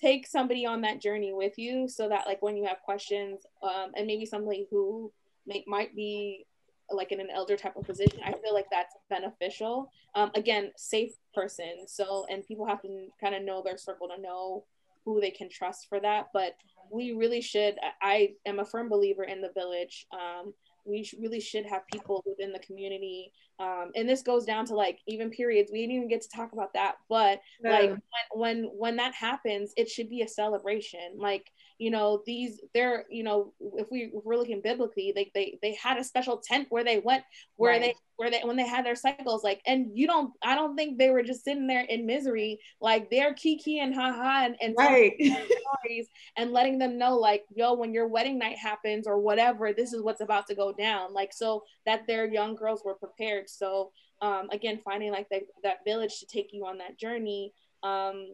Take 0.00 0.28
somebody 0.28 0.64
on 0.64 0.82
that 0.82 1.00
journey 1.00 1.32
with 1.32 1.58
you 1.58 1.88
so 1.88 2.08
that 2.08 2.26
like 2.26 2.40
when 2.40 2.56
you 2.56 2.64
have 2.66 2.82
questions 2.84 3.40
um, 3.62 3.90
and 3.96 4.06
maybe 4.06 4.26
somebody 4.26 4.68
who 4.70 5.12
make, 5.46 5.66
might 5.66 5.94
be 5.96 6.46
like 6.90 7.10
in 7.10 7.20
an 7.20 7.28
elder 7.34 7.54
type 7.54 7.76
of 7.76 7.84
position 7.84 8.18
i 8.24 8.32
feel 8.32 8.54
like 8.54 8.64
that's 8.70 8.94
beneficial. 9.10 9.90
Um, 10.14 10.30
again 10.34 10.72
safe 10.76 11.12
person. 11.34 11.86
So 11.86 12.26
and 12.30 12.46
people 12.46 12.66
have 12.66 12.80
to 12.82 13.08
kind 13.20 13.34
of 13.34 13.42
know 13.42 13.62
their 13.62 13.76
circle 13.76 14.08
to 14.08 14.20
know 14.20 14.64
who 15.12 15.20
they 15.20 15.30
can 15.30 15.48
trust 15.48 15.88
for 15.88 16.00
that 16.00 16.26
but 16.32 16.54
we 16.90 17.12
really 17.12 17.40
should 17.40 17.76
i 18.02 18.30
am 18.46 18.58
a 18.58 18.64
firm 18.64 18.88
believer 18.88 19.24
in 19.24 19.40
the 19.40 19.50
village. 19.54 20.06
Um, 20.12 20.52
we 20.84 21.08
really 21.20 21.40
should 21.40 21.66
have 21.66 21.86
people 21.92 22.24
within 22.26 22.50
the 22.52 22.58
community. 22.60 23.30
Um, 23.60 23.90
and 23.94 24.08
this 24.08 24.22
goes 24.22 24.46
down 24.46 24.64
to 24.66 24.74
like 24.74 25.00
even 25.06 25.30
periods 25.30 25.70
we 25.72 25.80
didn't 25.80 25.96
even 25.96 26.08
get 26.08 26.22
to 26.22 26.28
talk 26.28 26.52
about 26.52 26.72
that 26.74 26.94
but 27.08 27.40
like 27.62 27.90
when, 27.90 27.98
when 28.32 28.64
when 28.64 28.96
that 28.96 29.14
happens 29.14 29.72
it 29.76 29.88
should 29.88 30.08
be 30.08 30.22
a 30.22 30.28
celebration. 30.28 31.16
Like 31.16 31.50
you 31.78 31.90
know 31.90 32.22
these 32.26 32.60
they're 32.74 33.04
you 33.08 33.22
know 33.22 33.52
if 33.76 33.86
we 33.90 34.10
if 34.12 34.24
we're 34.24 34.36
looking 34.36 34.60
biblically 34.60 35.12
they 35.14 35.30
they 35.34 35.58
they 35.62 35.74
had 35.74 35.96
a 35.96 36.04
special 36.04 36.38
tent 36.38 36.66
where 36.70 36.84
they 36.84 36.98
went 36.98 37.24
where 37.56 37.72
Right. 37.72 37.80
they 37.80 37.94
where 38.16 38.30
they 38.30 38.40
when 38.42 38.56
they 38.56 38.66
had 38.66 38.84
their 38.84 38.96
cycles 38.96 39.44
like 39.44 39.60
and 39.64 39.86
you 39.94 40.06
don't 40.06 40.32
i 40.42 40.56
don't 40.56 40.76
think 40.76 40.98
they 40.98 41.10
were 41.10 41.22
just 41.22 41.44
sitting 41.44 41.68
there 41.68 41.84
in 41.84 42.04
misery 42.04 42.58
like 42.80 43.08
they're 43.10 43.32
kiki 43.34 43.78
and 43.78 43.94
haha 43.94 44.44
and, 44.44 44.56
and 44.60 44.74
right. 44.76 45.12
stories 45.20 46.08
and 46.36 46.50
letting 46.52 46.78
them 46.78 46.98
know 46.98 47.16
like 47.16 47.44
yo 47.54 47.74
when 47.74 47.94
your 47.94 48.08
wedding 48.08 48.38
night 48.38 48.58
happens 48.58 49.06
or 49.06 49.20
whatever 49.20 49.72
this 49.72 49.92
is 49.92 50.02
what's 50.02 50.20
about 50.20 50.46
to 50.48 50.54
go 50.56 50.72
down 50.72 51.14
like 51.14 51.32
so 51.32 51.62
that 51.86 52.06
their 52.08 52.26
young 52.26 52.56
girls 52.56 52.82
were 52.84 52.94
prepared 52.94 53.48
so 53.48 53.92
um 54.20 54.48
again 54.50 54.80
finding 54.84 55.12
like 55.12 55.28
that 55.28 55.42
that 55.62 55.84
village 55.86 56.18
to 56.18 56.26
take 56.26 56.52
you 56.52 56.66
on 56.66 56.78
that 56.78 56.98
journey 56.98 57.52
um 57.84 58.26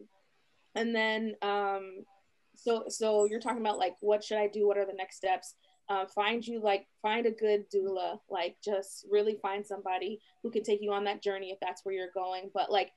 and 0.73 0.95
then 0.95 1.35
um 1.43 2.03
so 2.55 2.85
so 2.87 3.25
you're 3.25 3.39
talking 3.39 3.61
about 3.61 3.77
like 3.77 3.95
what 4.01 4.23
should 4.23 4.37
i 4.37 4.47
do 4.47 4.67
what 4.67 4.77
are 4.77 4.85
the 4.85 4.93
next 4.93 5.17
steps 5.17 5.55
uh, 5.87 6.05
find 6.07 6.47
you 6.47 6.59
like 6.59 6.87
find 7.01 7.27
a 7.27 7.31
good 7.31 7.63
doula 7.69 8.17
like 8.29 8.55
just 8.63 9.05
really 9.11 9.37
find 9.41 9.65
somebody 9.65 10.19
who 10.41 10.49
can 10.49 10.63
take 10.63 10.81
you 10.81 10.91
on 10.91 11.03
that 11.03 11.21
journey 11.21 11.51
if 11.51 11.59
that's 11.61 11.85
where 11.85 11.93
you're 11.93 12.07
going 12.15 12.49
but 12.55 12.71
like 12.71 12.91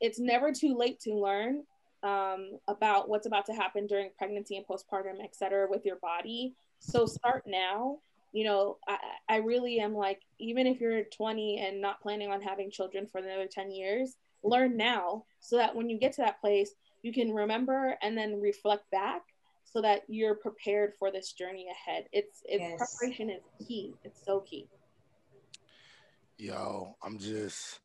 it's 0.00 0.18
never 0.18 0.52
too 0.52 0.76
late 0.76 0.98
to 1.00 1.14
learn 1.14 1.62
um, 2.04 2.58
about 2.68 3.08
what's 3.08 3.26
about 3.26 3.46
to 3.46 3.54
happen 3.54 3.86
during 3.86 4.10
pregnancy 4.18 4.56
and 4.56 4.66
postpartum, 4.66 5.22
et 5.22 5.34
cetera, 5.34 5.66
with 5.68 5.86
your 5.86 5.96
body. 5.96 6.54
So 6.78 7.06
start 7.06 7.44
now. 7.46 7.98
You 8.32 8.44
know, 8.44 8.78
I, 8.86 8.98
I 9.28 9.36
really 9.36 9.80
am 9.80 9.94
like, 9.94 10.20
even 10.38 10.66
if 10.66 10.80
you're 10.80 11.04
20 11.04 11.60
and 11.60 11.80
not 11.80 12.02
planning 12.02 12.30
on 12.30 12.42
having 12.42 12.70
children 12.70 13.06
for 13.06 13.18
another 13.18 13.46
10 13.50 13.70
years, 13.70 14.16
learn 14.42 14.76
now 14.76 15.24
so 15.40 15.56
that 15.56 15.74
when 15.74 15.88
you 15.88 15.98
get 15.98 16.12
to 16.14 16.22
that 16.22 16.40
place, 16.40 16.72
you 17.04 17.12
can 17.12 17.34
remember 17.34 17.96
and 18.00 18.16
then 18.16 18.40
reflect 18.40 18.90
back 18.90 19.20
so 19.62 19.82
that 19.82 20.00
you're 20.08 20.36
prepared 20.36 20.94
for 20.98 21.12
this 21.12 21.32
journey 21.32 21.66
ahead. 21.70 22.06
It's, 22.12 22.42
it's 22.46 22.62
Yes. 22.62 22.96
preparation 22.96 23.28
is 23.28 23.42
key. 23.68 23.92
It's 24.04 24.24
so 24.24 24.40
key. 24.40 24.68
Yo, 26.38 26.96
I'm 27.02 27.18
just, 27.18 27.80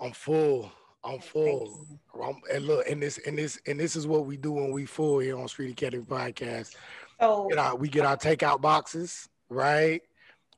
I'm 0.00 0.12
full. 0.12 0.72
I'm 1.04 1.20
full. 1.20 1.86
I'm, 2.20 2.40
and 2.50 2.64
look, 2.66 2.88
and 2.88 3.02
this, 3.02 3.18
and 3.26 3.36
this, 3.36 3.60
and 3.66 3.78
this 3.78 3.94
is 3.94 4.06
what 4.06 4.24
we 4.24 4.38
do 4.38 4.52
when 4.52 4.72
we 4.72 4.86
full 4.86 5.18
here 5.18 5.38
on 5.38 5.48
Street 5.48 5.72
Academy 5.72 6.04
Podcast. 6.04 6.74
So 7.20 7.48
Get 7.50 7.58
our, 7.58 7.76
we 7.76 7.90
get 7.90 8.06
our 8.06 8.16
takeout 8.16 8.62
boxes, 8.62 9.28
right? 9.50 10.00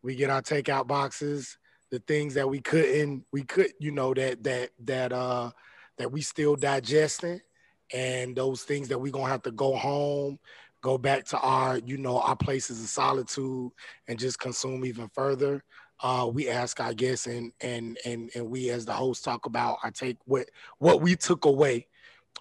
We 0.02 0.14
get 0.14 0.30
our 0.30 0.40
takeout 0.40 0.86
boxes. 0.86 1.58
The 1.90 1.98
things 1.98 2.34
that 2.34 2.48
we 2.48 2.60
couldn't, 2.60 3.24
we 3.32 3.42
could, 3.42 3.72
you 3.80 3.90
know, 3.90 4.14
that 4.14 4.44
that 4.44 4.70
that 4.84 5.12
uh 5.12 5.50
that 5.96 6.12
we 6.12 6.20
still 6.20 6.54
digesting, 6.54 7.40
and 7.92 8.36
those 8.36 8.62
things 8.62 8.88
that 8.88 8.98
we're 8.98 9.12
gonna 9.12 9.28
have 9.28 9.42
to 9.42 9.50
go 9.50 9.74
home, 9.74 10.38
go 10.80 10.98
back 10.98 11.24
to 11.26 11.38
our, 11.38 11.78
you 11.78 11.96
know, 11.96 12.20
our 12.20 12.36
places 12.36 12.82
of 12.82 12.88
solitude, 12.88 13.70
and 14.06 14.18
just 14.18 14.38
consume 14.38 14.84
even 14.84 15.08
further 15.08 15.62
uh, 16.00 16.28
we 16.32 16.48
ask 16.48 16.80
our 16.80 16.94
guests 16.94 17.26
and 17.26 17.52
and 17.60 17.98
and 18.04 18.30
and 18.34 18.48
we 18.48 18.70
as 18.70 18.84
the 18.84 18.92
host 18.92 19.24
talk 19.24 19.46
about 19.46 19.78
I 19.82 19.90
take 19.90 20.16
what 20.26 20.48
what 20.78 21.00
we 21.00 21.16
took 21.16 21.44
away 21.44 21.86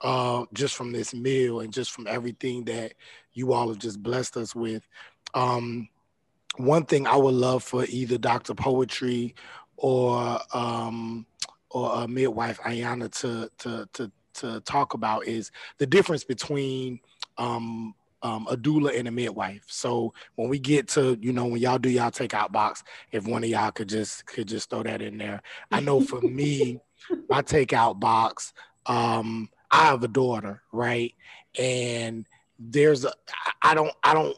uh, 0.04 0.46
just 0.54 0.76
from 0.76 0.92
this 0.92 1.14
meal 1.14 1.62
and 1.62 1.74
just 1.74 1.92
from 1.92 2.08
everything 2.08 2.66
that 2.66 2.94
you 3.34 3.54
all 3.54 3.70
have 3.70 3.80
just 3.80 4.02
blessed 4.04 4.38
us 4.38 4.54
with. 4.54 4.88
Um, 5.34 5.90
one 6.58 6.86
thing 6.86 7.08
I 7.08 7.16
would 7.16 7.34
love 7.34 7.64
for 7.64 7.86
either 7.86 8.18
Dr. 8.18 8.54
Poetry 8.54 9.34
or 9.76 10.40
um, 10.54 11.26
or 11.72 11.96
uh, 11.96 12.08
midwife 12.08 12.60
Ayana 12.60 13.12
to 13.22 13.50
to 13.60 13.90
to 13.94 14.12
to 14.38 14.62
talk 14.62 14.94
about 14.94 15.28
is 15.28 15.52
the 15.78 15.86
difference 15.86 16.24
between 16.24 17.00
um, 17.38 17.94
um, 18.24 18.48
a 18.50 18.58
doula 18.58 18.98
and 18.98 19.08
a 19.08 19.12
midwife. 19.12 19.64
So 19.68 20.14
when 20.36 20.50
we 20.50 20.60
get 20.60 20.88
to, 20.90 21.18
you 21.22 21.34
know, 21.34 21.46
when 21.46 21.62
y'all 21.62 21.78
do 21.78 21.90
y'all 21.90 22.12
takeout 22.12 22.52
box, 22.52 22.84
if 23.12 23.28
one 23.28 23.44
of 23.44 23.50
y'all 23.50 23.72
could 23.72 23.90
just 23.90 24.26
could 24.26 24.48
just 24.48 24.70
throw 24.70 24.84
that 24.84 25.02
in 25.02 25.18
there. 25.18 25.42
I 25.72 25.80
know 25.80 26.02
for 26.02 26.22
me, 26.22 26.80
my 27.30 27.42
takeout 27.42 28.00
box, 28.00 28.54
um, 28.86 29.50
I 29.70 29.86
have 29.86 30.04
a 30.04 30.08
daughter, 30.08 30.64
right? 30.72 31.14
And 31.60 32.26
there's 32.60 33.06
a 33.06 33.14
I 33.62 33.74
don't 33.74 33.94
I 34.04 34.14
don't 34.14 34.38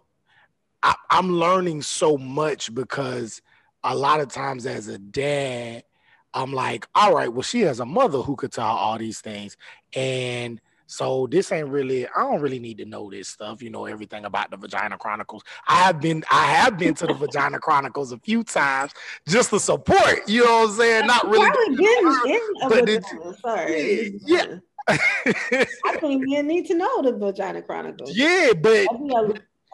I, 0.84 0.96
I'm 1.10 1.32
learning 1.32 1.82
so 1.82 2.18
much 2.18 2.74
because 2.74 3.42
a 3.84 3.96
lot 3.96 4.20
of 4.20 4.28
times 4.28 4.66
as 4.66 4.88
a 4.88 4.98
dad, 4.98 5.84
I'm 6.34 6.54
like, 6.54 6.88
all 6.96 7.14
right, 7.16 7.32
well, 7.32 7.42
she 7.42 7.62
has 7.62 7.80
a 7.80 7.86
mother 7.86 8.20
who 8.20 8.36
could 8.36 8.52
tell 8.52 8.68
all 8.68 8.98
these 8.98 9.22
things. 9.22 9.58
And 9.96 10.62
so 10.86 11.28
this 11.28 11.52
ain't 11.52 11.68
really, 11.68 12.08
I 12.08 12.22
don't 12.22 12.42
really 12.42 12.60
need 12.60 12.80
to 12.80 12.86
know 12.86 13.12
this 13.12 13.28
stuff, 13.28 13.62
you 13.62 13.70
know, 13.70 13.86
everything 13.86 14.26
about 14.26 14.50
the 14.50 14.58
Vagina 14.58 14.98
Chronicles. 14.98 15.44
I 15.68 15.84
have 15.84 16.02
been, 16.02 16.24
I 16.32 16.46
have 16.46 16.80
been 16.80 16.96
to 16.96 17.06
the 17.06 17.14
Vagina 17.14 17.60
Chronicles 17.62 18.12
a 18.12 18.18
few 18.18 18.44
times 18.44 18.92
just 19.28 19.52
to 19.52 19.60
support, 19.60 20.28
you 20.28 20.44
know 20.44 20.62
what 20.62 20.70
I'm 20.70 20.76
saying? 20.76 21.08
Not 21.08 21.30
really. 21.30 22.38
but 22.68 22.86
did, 22.86 23.04
sorry. 23.40 24.20
Yeah. 24.26 24.58
I 24.90 25.98
think 26.00 26.24
you 26.28 26.42
need 26.42 26.66
to 26.68 26.74
know 26.74 27.04
the 27.04 27.14
Vagina 27.14 27.62
Chronicles. 27.62 28.18
Yeah, 28.18 28.54
but 28.60 28.88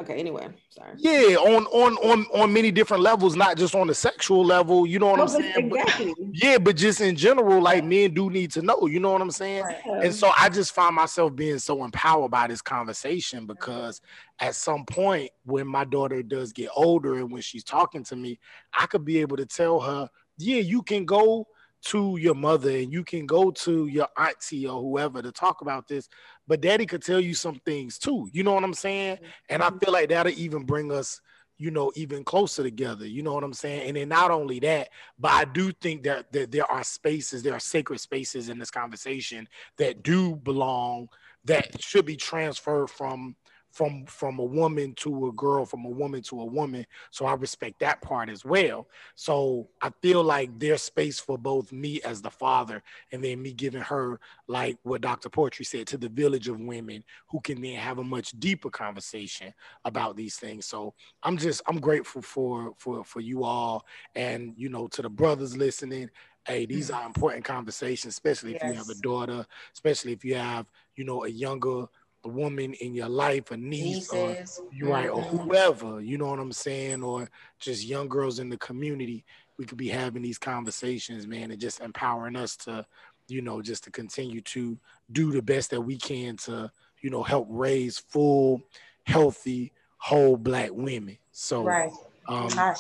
Okay, 0.02 0.16
anyway, 0.16 0.50
sorry. 0.70 0.92
Yeah, 0.98 1.38
on 1.38 1.66
on 1.68 1.94
on 1.98 2.26
on 2.34 2.52
many 2.52 2.70
different 2.70 3.02
levels, 3.02 3.38
not 3.38 3.56
just 3.56 3.74
on 3.76 3.88
the 3.88 3.96
sexual 3.96 4.44
level. 4.44 4.86
You 4.86 5.00
know 5.00 5.08
what 5.08 5.22
I'm 5.22 5.28
oh, 5.28 5.40
saying? 5.40 5.72
Exactly. 5.72 6.14
But, 6.18 6.28
yeah, 6.34 6.58
but 6.58 6.76
just 6.76 7.00
in 7.00 7.16
general, 7.16 7.62
like 7.62 7.86
men 7.86 8.14
do 8.14 8.30
need 8.30 8.52
to 8.52 8.62
know. 8.62 8.88
You 8.88 9.00
know 9.00 9.14
what 9.14 9.22
I'm 9.22 9.32
saying? 9.32 9.64
Right. 9.64 10.04
And 10.04 10.14
so 10.14 10.32
I 10.38 10.50
just 10.50 10.74
find 10.74 10.94
myself 10.96 11.34
being 11.34 11.60
so 11.60 11.86
empowered 11.86 12.30
by 12.30 12.48
this 12.48 12.62
conversation 12.62 13.46
because 13.46 14.02
at 14.40 14.56
some 14.56 14.84
point 14.84 15.32
when 15.46 15.66
my 15.66 15.86
daughter 15.86 16.22
does 16.22 16.52
get 16.52 16.70
older 16.76 17.16
and 17.16 17.32
when 17.32 17.42
she's 17.42 17.64
talking 17.64 18.04
to 18.04 18.18
me, 18.18 18.38
I 18.78 18.88
could 18.88 19.06
be 19.06 19.20
able 19.20 19.38
to 19.38 19.46
tell 19.46 19.80
her, 19.80 20.10
yeah, 20.38 20.60
you 20.60 20.82
can 20.82 21.06
go 21.06 21.48
to 21.86 22.18
your 22.18 22.34
mother 22.34 22.70
and 22.70 22.92
you 22.92 23.04
can 23.04 23.26
go 23.26 23.52
to 23.52 23.86
your 23.88 24.08
auntie 24.18 24.68
or 24.68 24.82
whoever 24.82 25.22
to 25.22 25.32
talk 25.32 25.62
about 25.62 25.88
this, 25.88 26.10
but 26.48 26.62
daddy 26.62 26.86
could 26.86 27.04
tell 27.04 27.20
you 27.20 27.34
some 27.34 27.60
things 27.66 28.00
too. 28.00 28.28
You 28.32 28.44
know 28.44 28.54
what 28.54 28.64
I'm 28.64 28.74
saying? 28.74 29.20
And 29.50 29.62
I 29.62 29.70
mm-hmm. 29.70 29.78
feel 29.78 29.94
like 29.94 30.10
that'll 30.10 30.32
even 30.34 30.64
bring 30.64 30.92
us, 30.92 31.22
you 31.58 31.70
know, 31.70 31.92
even 31.96 32.24
closer 32.24 32.64
together. 32.64 33.06
You 33.06 33.22
know 33.22 33.34
what 33.34 33.44
I'm 33.44 33.54
saying? 33.54 33.88
And 33.88 33.98
then 33.98 34.10
not 34.10 34.32
only 34.32 34.60
that, 34.62 34.90
but 35.20 35.32
I 35.32 35.46
do 35.46 35.72
think 35.72 36.04
that, 36.04 36.32
that 36.32 36.52
there 36.52 36.70
are 36.70 36.84
spaces, 36.84 37.44
there 37.44 37.54
are 37.54 37.60
sacred 37.60 38.00
spaces 38.00 38.50
in 38.50 38.58
this 38.58 38.72
conversation 38.72 39.48
that 39.78 40.02
do 40.02 40.36
belong, 40.38 41.08
that 41.46 41.80
should 41.82 42.06
be 42.06 42.18
transferred 42.18 42.90
from 42.90 43.36
from 43.76 44.06
from 44.06 44.40
a 44.40 44.44
woman 44.44 44.94
to 44.96 45.28
a 45.28 45.34
girl 45.34 45.66
from 45.66 45.84
a 45.84 45.90
woman 45.90 46.22
to 46.22 46.40
a 46.40 46.46
woman. 46.46 46.86
So 47.12 47.26
i 47.26 47.34
respect 47.34 47.82
that 47.82 48.02
part 48.02 48.30
as 48.30 48.46
well. 48.46 48.88
So 49.16 49.68
i 49.82 49.92
feel 50.02 50.24
like 50.24 50.50
there's 50.58 50.82
space 50.82 51.20
for 51.20 51.38
both 51.38 51.74
me 51.74 52.00
as 52.04 52.22
the 52.22 52.30
father 52.30 52.82
and 53.12 53.22
then 53.22 53.42
me 53.42 53.52
giving 53.52 53.82
her 53.82 54.20
like 54.48 54.78
what 54.84 55.02
dr 55.02 55.28
poetry 55.30 55.66
said 55.66 55.88
to 55.88 55.98
the 55.98 56.08
village 56.08 56.48
of 56.48 56.62
women 56.62 57.04
who 57.28 57.42
can 57.42 57.62
then 57.62 57.76
have 57.76 57.98
a 57.98 58.04
much 58.04 58.32
deeper 58.40 58.70
conversation 58.70 59.54
about 59.84 60.16
these 60.16 60.38
things. 60.38 60.66
So 60.66 60.94
i'm 61.24 61.38
just 61.38 61.62
i'm 61.68 61.82
grateful 61.82 62.22
for 62.22 62.74
for 62.78 63.04
for 63.04 63.20
you 63.20 63.44
all 63.44 63.86
and 64.16 64.54
you 64.56 64.70
know 64.70 64.88
to 64.88 65.02
the 65.02 65.10
brothers 65.10 65.58
listening. 65.58 66.10
Hey 66.48 66.66
these 66.66 66.92
are 66.92 67.06
important 67.06 67.44
conversations 67.44 68.14
especially 68.14 68.56
if 68.56 68.62
yes. 68.62 68.72
you 68.72 68.78
have 68.78 68.90
a 68.90 69.02
daughter 69.02 69.46
especially 69.74 70.14
if 70.14 70.24
you 70.24 70.36
have 70.36 70.68
you 70.96 71.04
know 71.04 71.26
a 71.26 71.28
younger 71.28 71.88
a 72.26 72.28
woman 72.28 72.74
in 72.74 72.94
your 72.94 73.08
life, 73.08 73.52
a 73.52 73.58
niece, 73.58 74.12
Nieces. 74.12 74.60
or 74.60 74.66
you 74.74 74.92
right, 74.92 75.10
or 75.10 75.24
mm-hmm. 75.24 75.38
whoever, 75.38 76.02
you 76.02 76.18
know 76.18 76.28
what 76.28 76.40
I'm 76.40 76.52
saying, 76.52 77.04
or 77.04 77.30
just 77.60 77.86
young 77.86 78.10
girls 78.10 78.40
in 78.40 78.50
the 78.50 78.58
community, 78.58 79.24
we 79.58 79.66
could 79.66 79.78
be 79.78 79.88
having 79.88 80.24
these 80.24 80.40
conversations, 80.40 81.28
man, 81.28 81.52
and 81.52 81.62
just 81.62 81.80
empowering 81.80 82.36
us 82.36 82.58
to, 82.58 82.86
you 83.28 83.42
know, 83.42 83.62
just 83.62 83.84
to 83.86 83.92
continue 83.92 84.42
to 84.42 84.78
do 85.12 85.32
the 85.32 85.42
best 85.42 85.70
that 85.70 85.82
we 85.82 85.98
can 85.98 86.36
to, 86.38 86.72
you 87.02 87.10
know, 87.10 87.24
help 87.24 87.48
raise 87.50 88.00
full, 88.00 88.62
healthy, 89.04 89.72
whole 89.98 90.36
black 90.36 90.72
women. 90.74 91.18
So, 91.32 91.64
right. 91.64 91.92
Um, 92.28 92.50
I, 92.58 92.74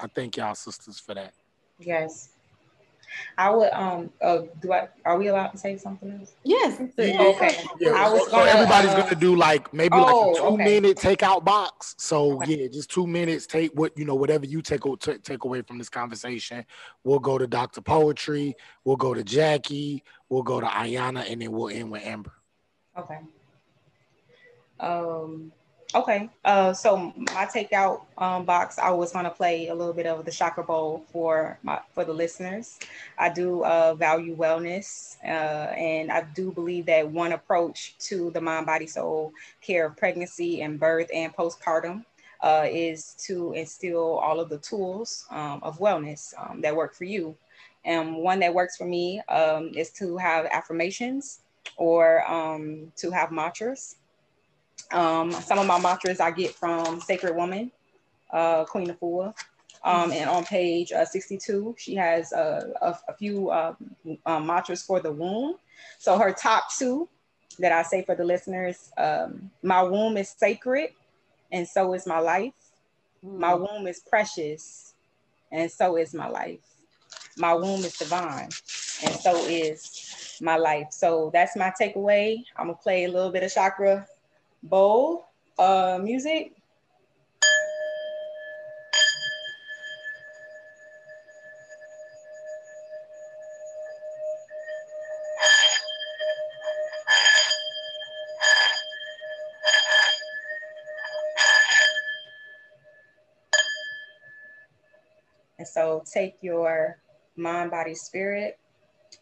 I 0.00 0.06
thank 0.12 0.36
y'all 0.36 0.56
sisters 0.56 0.98
for 0.98 1.14
that. 1.14 1.34
Yes. 1.78 2.30
I 3.38 3.50
would 3.50 3.72
um 3.72 4.10
uh, 4.20 4.42
do 4.60 4.72
I 4.72 4.88
are 5.04 5.18
we 5.18 5.28
allowed 5.28 5.48
to 5.48 5.58
say 5.58 5.76
something 5.76 6.10
else? 6.10 6.34
Yes. 6.44 6.80
Yeah. 6.96 7.22
Okay. 7.22 7.64
Yeah. 7.80 7.90
I 7.92 8.10
was 8.10 8.24
so, 8.24 8.30
gonna, 8.30 8.50
so 8.50 8.56
everybody's 8.56 8.90
uh, 8.90 9.02
gonna 9.02 9.14
do 9.16 9.36
like 9.36 9.72
maybe 9.72 9.96
oh, 9.96 10.02
like 10.02 10.14
a 10.14 10.16
oh, 10.16 10.34
two 10.34 10.54
okay. 10.54 10.64
minute 10.64 10.96
takeout 10.96 11.44
box. 11.44 11.94
So 11.98 12.42
okay. 12.42 12.62
yeah, 12.62 12.68
just 12.68 12.90
two 12.90 13.06
minutes. 13.06 13.46
Take 13.46 13.72
what 13.72 13.96
you 13.96 14.04
know, 14.04 14.14
whatever 14.14 14.46
you 14.46 14.62
take 14.62 14.82
t- 15.00 15.18
take 15.18 15.44
away 15.44 15.62
from 15.62 15.78
this 15.78 15.88
conversation. 15.88 16.64
We'll 17.04 17.18
go 17.18 17.38
to 17.38 17.46
Dr. 17.46 17.80
Poetry. 17.80 18.54
We'll 18.84 18.96
go 18.96 19.14
to 19.14 19.22
Jackie. 19.24 20.02
We'll 20.28 20.42
go 20.42 20.60
to 20.60 20.66
Ayana, 20.66 21.30
and 21.30 21.42
then 21.42 21.52
we'll 21.52 21.68
end 21.68 21.90
with 21.90 22.04
Amber. 22.04 22.32
Okay. 22.98 23.18
Um. 24.80 25.52
Okay, 25.96 26.28
uh, 26.44 26.74
so 26.74 27.14
my 27.16 27.46
takeout 27.46 28.02
um, 28.18 28.44
box, 28.44 28.78
I 28.78 28.90
was 28.90 29.12
gonna 29.12 29.30
play 29.30 29.68
a 29.68 29.74
little 29.74 29.94
bit 29.94 30.04
of 30.04 30.26
the 30.26 30.30
Chakra 30.30 30.62
Bowl 30.62 31.06
for 31.10 31.58
my 31.62 31.80
for 31.94 32.04
the 32.04 32.12
listeners. 32.12 32.78
I 33.16 33.30
do 33.30 33.64
uh, 33.64 33.94
value 33.94 34.36
wellness, 34.36 35.16
uh, 35.24 35.72
and 35.72 36.12
I 36.12 36.24
do 36.34 36.52
believe 36.52 36.84
that 36.84 37.10
one 37.10 37.32
approach 37.32 37.96
to 38.10 38.30
the 38.32 38.42
mind, 38.42 38.66
body, 38.66 38.86
soul 38.86 39.32
care 39.62 39.86
of 39.86 39.96
pregnancy 39.96 40.60
and 40.60 40.78
birth 40.78 41.08
and 41.14 41.34
postpartum 41.34 42.04
uh, 42.42 42.66
is 42.70 43.14
to 43.26 43.54
instill 43.54 44.18
all 44.18 44.38
of 44.38 44.50
the 44.50 44.58
tools 44.58 45.24
um, 45.30 45.60
of 45.62 45.78
wellness 45.78 46.34
um, 46.38 46.60
that 46.60 46.76
work 46.76 46.94
for 46.94 47.04
you. 47.04 47.34
And 47.86 48.16
one 48.16 48.40
that 48.40 48.52
works 48.52 48.76
for 48.76 48.84
me 48.84 49.22
um, 49.30 49.70
is 49.74 49.92
to 49.92 50.18
have 50.18 50.44
affirmations 50.52 51.40
or 51.78 52.30
um, 52.30 52.92
to 52.96 53.10
have 53.12 53.32
mantras. 53.32 53.96
Um, 54.92 55.32
some 55.32 55.58
of 55.58 55.66
my 55.66 55.80
mantras 55.80 56.20
I 56.20 56.30
get 56.30 56.54
from 56.54 57.00
Sacred 57.00 57.34
Woman, 57.34 57.72
uh, 58.30 58.64
Queen 58.64 58.88
Afua. 58.88 59.34
Um, 59.84 60.10
and 60.10 60.28
on 60.28 60.44
page 60.44 60.90
uh, 60.90 61.04
62, 61.04 61.76
she 61.78 61.94
has 61.94 62.32
uh, 62.32 62.72
a, 62.82 62.98
a, 63.08 63.14
few 63.14 63.50
uh, 63.50 63.74
um, 64.24 64.46
mantras 64.46 64.82
for 64.82 64.98
the 64.98 65.12
womb. 65.12 65.56
So 65.98 66.18
her 66.18 66.32
top 66.32 66.64
two 66.76 67.08
that 67.60 67.70
I 67.70 67.82
say 67.82 68.02
for 68.02 68.16
the 68.16 68.24
listeners, 68.24 68.90
um, 68.96 69.50
my 69.62 69.82
womb 69.82 70.16
is 70.16 70.28
sacred 70.30 70.90
and 71.52 71.68
so 71.68 71.92
is 71.92 72.06
my 72.06 72.18
life. 72.18 72.54
Mm. 73.24 73.38
My 73.38 73.54
womb 73.54 73.86
is 73.86 74.00
precious 74.00 74.94
and 75.52 75.70
so 75.70 75.96
is 75.96 76.12
my 76.12 76.28
life. 76.28 76.60
My 77.36 77.54
womb 77.54 77.84
is 77.84 77.96
divine 77.96 78.48
and 79.04 79.14
so 79.14 79.36
is 79.44 80.38
my 80.40 80.56
life. 80.56 80.88
So 80.90 81.30
that's 81.32 81.54
my 81.54 81.72
takeaway. 81.80 82.42
I'm 82.56 82.66
gonna 82.66 82.78
play 82.78 83.04
a 83.04 83.08
little 83.08 83.30
bit 83.30 83.42
of 83.42 83.52
chakra 83.52 84.06
bowl 84.62 85.26
uh, 85.58 85.98
music. 86.02 86.52
And 105.58 105.66
so 105.66 106.04
take 106.12 106.36
your 106.42 106.98
mind, 107.36 107.70
body, 107.70 107.94
spirit 107.94 108.58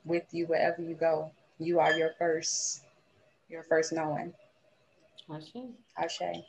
with 0.05 0.25
you 0.33 0.47
wherever 0.47 0.83
you 0.83 0.95
go. 0.95 1.31
You 1.59 1.79
are 1.81 1.97
your 1.97 2.11
first, 2.19 2.83
your 3.49 3.63
first 3.63 3.93
knowing. 3.93 4.35
Ashe. 5.33 5.53
Ashe. 5.97 6.45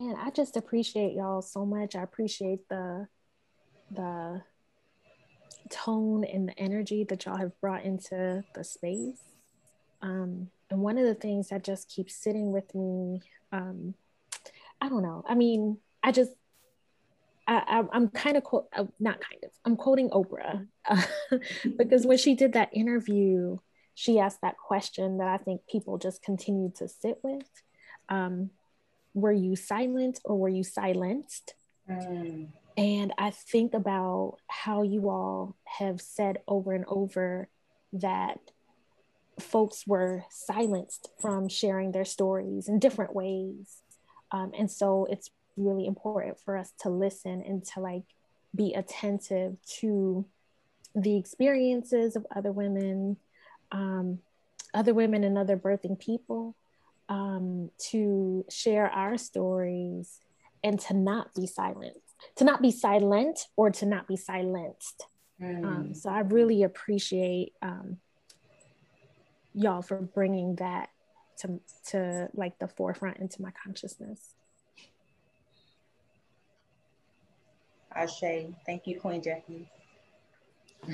Man, 0.00 0.16
I 0.18 0.30
just 0.30 0.56
appreciate 0.56 1.14
y'all 1.14 1.42
so 1.42 1.64
much. 1.64 1.94
I 1.94 2.02
appreciate 2.02 2.68
the 2.68 3.06
the 3.90 4.42
tone 5.70 6.24
and 6.24 6.48
the 6.48 6.58
energy 6.58 7.04
that 7.04 7.24
y'all 7.24 7.36
have 7.36 7.58
brought 7.60 7.84
into 7.84 8.42
the 8.54 8.64
space. 8.64 9.22
Um, 10.00 10.48
and 10.70 10.80
one 10.80 10.98
of 10.98 11.06
the 11.06 11.14
things 11.14 11.48
that 11.50 11.62
just 11.62 11.88
keeps 11.88 12.16
sitting 12.16 12.50
with 12.50 12.74
me, 12.74 13.20
um, 13.52 13.94
I 14.80 14.88
don't 14.88 15.02
know. 15.02 15.22
I 15.28 15.34
mean, 15.34 15.78
I 16.02 16.10
just 16.10 16.32
I, 17.58 17.82
am 17.92 18.08
kind 18.08 18.36
of 18.36 18.44
quote, 18.44 18.68
uh, 18.74 18.84
not 19.00 19.20
kind 19.20 19.42
of, 19.44 19.50
I'm 19.64 19.76
quoting 19.76 20.10
Oprah 20.10 20.66
uh, 20.88 21.02
because 21.78 22.06
when 22.06 22.18
she 22.18 22.34
did 22.34 22.52
that 22.54 22.70
interview, 22.72 23.58
she 23.94 24.18
asked 24.18 24.40
that 24.42 24.56
question 24.56 25.18
that 25.18 25.28
I 25.28 25.38
think 25.38 25.62
people 25.70 25.98
just 25.98 26.22
continue 26.22 26.72
to 26.76 26.88
sit 26.88 27.18
with. 27.22 27.48
Um, 28.08 28.50
were 29.14 29.32
you 29.32 29.56
silent 29.56 30.20
or 30.24 30.38
were 30.38 30.48
you 30.48 30.64
silenced? 30.64 31.54
Mm. 31.88 32.48
And 32.76 33.12
I 33.18 33.30
think 33.30 33.74
about 33.74 34.38
how 34.46 34.82
you 34.82 35.10
all 35.10 35.56
have 35.64 36.00
said 36.00 36.38
over 36.48 36.72
and 36.72 36.84
over 36.88 37.48
that 37.92 38.38
folks 39.38 39.86
were 39.86 40.24
silenced 40.30 41.08
from 41.20 41.48
sharing 41.48 41.92
their 41.92 42.04
stories 42.04 42.68
in 42.68 42.78
different 42.78 43.14
ways. 43.14 43.82
Um, 44.30 44.52
and 44.58 44.70
so 44.70 45.06
it's 45.10 45.30
really 45.56 45.86
important 45.86 46.38
for 46.40 46.56
us 46.56 46.72
to 46.80 46.90
listen 46.90 47.42
and 47.42 47.64
to 47.64 47.80
like 47.80 48.04
be 48.54 48.74
attentive 48.74 49.56
to 49.80 50.26
the 50.94 51.16
experiences 51.16 52.16
of 52.16 52.26
other 52.34 52.52
women, 52.52 53.16
um, 53.70 54.18
other 54.74 54.94
women 54.94 55.24
and 55.24 55.38
other 55.38 55.56
birthing 55.56 55.98
people, 55.98 56.54
um, 57.08 57.70
to 57.90 58.44
share 58.50 58.88
our 58.90 59.16
stories 59.16 60.20
and 60.62 60.78
to 60.80 60.94
not 60.94 61.34
be 61.34 61.46
silent, 61.46 61.96
to 62.36 62.44
not 62.44 62.62
be 62.62 62.70
silent 62.70 63.46
or 63.56 63.70
to 63.70 63.86
not 63.86 64.06
be 64.06 64.16
silenced. 64.16 65.06
Mm. 65.40 65.64
Um, 65.64 65.94
so 65.94 66.10
I 66.10 66.20
really 66.20 66.62
appreciate 66.62 67.52
um, 67.62 67.98
y'all 69.54 69.82
for 69.82 70.00
bringing 70.00 70.56
that 70.56 70.90
to, 71.38 71.60
to 71.88 72.28
like 72.34 72.58
the 72.58 72.68
forefront 72.68 73.18
into 73.18 73.42
my 73.42 73.50
consciousness. 73.64 74.34
Ashe. 77.94 78.46
Thank 78.66 78.86
you, 78.86 79.00
Queen 79.00 79.22
Jackie. 79.22 79.68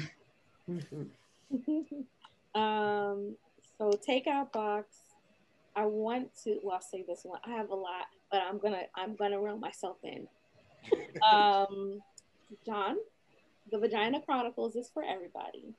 um, 2.55 3.37
so 3.79 3.93
takeout 4.09 4.53
box. 4.53 4.97
I 5.77 5.87
want 5.87 6.31
to. 6.45 6.59
Well, 6.63 6.75
I'll 6.75 6.81
say 6.81 7.05
this 7.07 7.21
one. 7.23 7.41
I 7.45 7.51
have 7.51 7.71
a 7.71 7.75
lot, 7.75 8.07
but 8.31 8.43
I'm 8.43 8.59
gonna 8.59 8.83
I'm 8.95 9.15
gonna 9.15 9.41
reel 9.41 9.59
myself 9.59 9.99
in. 10.03 10.27
um, 11.33 12.01
John, 12.67 12.97
the 13.71 13.79
Vagina 13.79 14.21
Chronicles 14.21 14.77
is 14.77 14.91
for 14.93 15.05
everybody. 15.05 15.75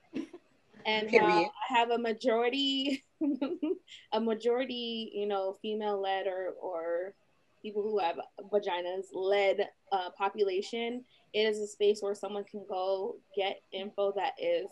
And 0.86 1.14
uh, 1.14 1.26
I 1.26 1.50
have 1.68 1.92
a 1.92 1.98
majority, 1.98 3.04
a 4.14 4.20
majority, 4.22 5.12
you 5.14 5.28
know, 5.28 5.58
female 5.62 6.02
led 6.02 6.28
or 6.28 6.54
or 6.62 7.14
people 7.62 7.82
who 7.82 8.00
have 8.00 8.18
vaginas 8.52 9.06
led 9.14 9.68
uh, 9.92 10.10
population, 10.18 11.04
it 11.34 11.42
is 11.42 11.60
a 11.60 11.68
space 11.68 12.02
where 12.02 12.16
someone 12.16 12.44
can 12.44 12.66
go 12.68 13.16
get 13.36 13.62
info 13.72 14.14
that 14.16 14.34
is 14.42 14.68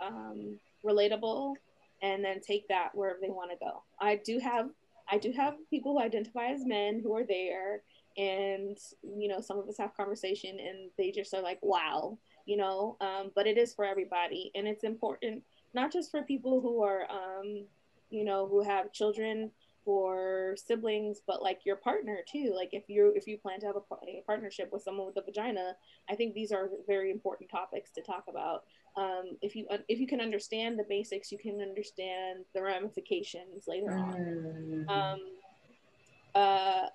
um, 0.00 0.58
relatable 0.84 1.54
and 2.02 2.24
then 2.24 2.40
take 2.40 2.68
that 2.68 2.90
wherever 2.94 3.18
they 3.20 3.30
want 3.30 3.50
to 3.50 3.56
go. 3.56 3.82
I 4.00 4.16
do 4.16 4.38
have 4.38 4.70
I 5.10 5.16
do 5.16 5.32
have 5.32 5.54
people 5.70 5.94
who 5.94 6.04
identify 6.04 6.48
as 6.48 6.66
men 6.66 7.00
who 7.02 7.16
are 7.16 7.24
there 7.24 7.82
and 8.18 8.76
you 9.02 9.28
know 9.28 9.40
some 9.40 9.58
of 9.58 9.68
us 9.68 9.78
have 9.78 9.96
conversation 9.96 10.58
and 10.58 10.90
they 10.98 11.10
just 11.10 11.32
are 11.32 11.40
like 11.40 11.58
wow 11.62 12.18
you 12.46 12.56
know 12.56 12.96
um, 13.00 13.30
but 13.34 13.46
it 13.46 13.56
is 13.56 13.72
for 13.72 13.84
everybody 13.84 14.50
and 14.54 14.66
it's 14.66 14.84
important 14.84 15.42
not 15.72 15.92
just 15.92 16.10
for 16.10 16.22
people 16.22 16.60
who 16.60 16.82
are 16.82 17.06
um, 17.10 17.64
you 18.10 18.24
know 18.24 18.46
who 18.46 18.62
have 18.62 18.92
children 18.92 19.50
for 19.88 20.54
siblings 20.58 21.22
but 21.26 21.42
like 21.42 21.60
your 21.64 21.76
partner 21.76 22.18
too. 22.30 22.52
Like 22.54 22.68
if 22.72 22.90
you 22.90 23.14
if 23.16 23.26
you 23.26 23.38
plan 23.38 23.58
to 23.60 23.66
have 23.68 23.76
a, 23.76 23.94
a, 24.06 24.22
partnership 24.26 24.68
with 24.70 24.82
someone 24.82 25.06
with 25.06 25.16
a 25.16 25.22
vagina 25.22 25.72
i 26.10 26.14
think 26.14 26.34
these 26.34 26.52
are 26.52 26.68
very 26.86 27.10
important 27.10 27.48
topics 27.50 27.90
to 27.92 28.02
talk 28.02 28.24
about. 28.28 28.64
Um, 28.98 29.38
if 29.40 29.56
you 29.56 29.66
if 29.88 29.98
you 29.98 30.06
can 30.06 30.20
understand 30.20 30.78
the 30.78 30.84
basics 30.86 31.32
you 31.32 31.38
can 31.38 31.62
understand 31.62 32.44
the 32.54 32.60
ramifications 32.60 33.64
later 33.66 33.92
on. 33.92 34.14
Mm. 34.14 34.90
um, 34.90 35.20
uh, 36.34 36.86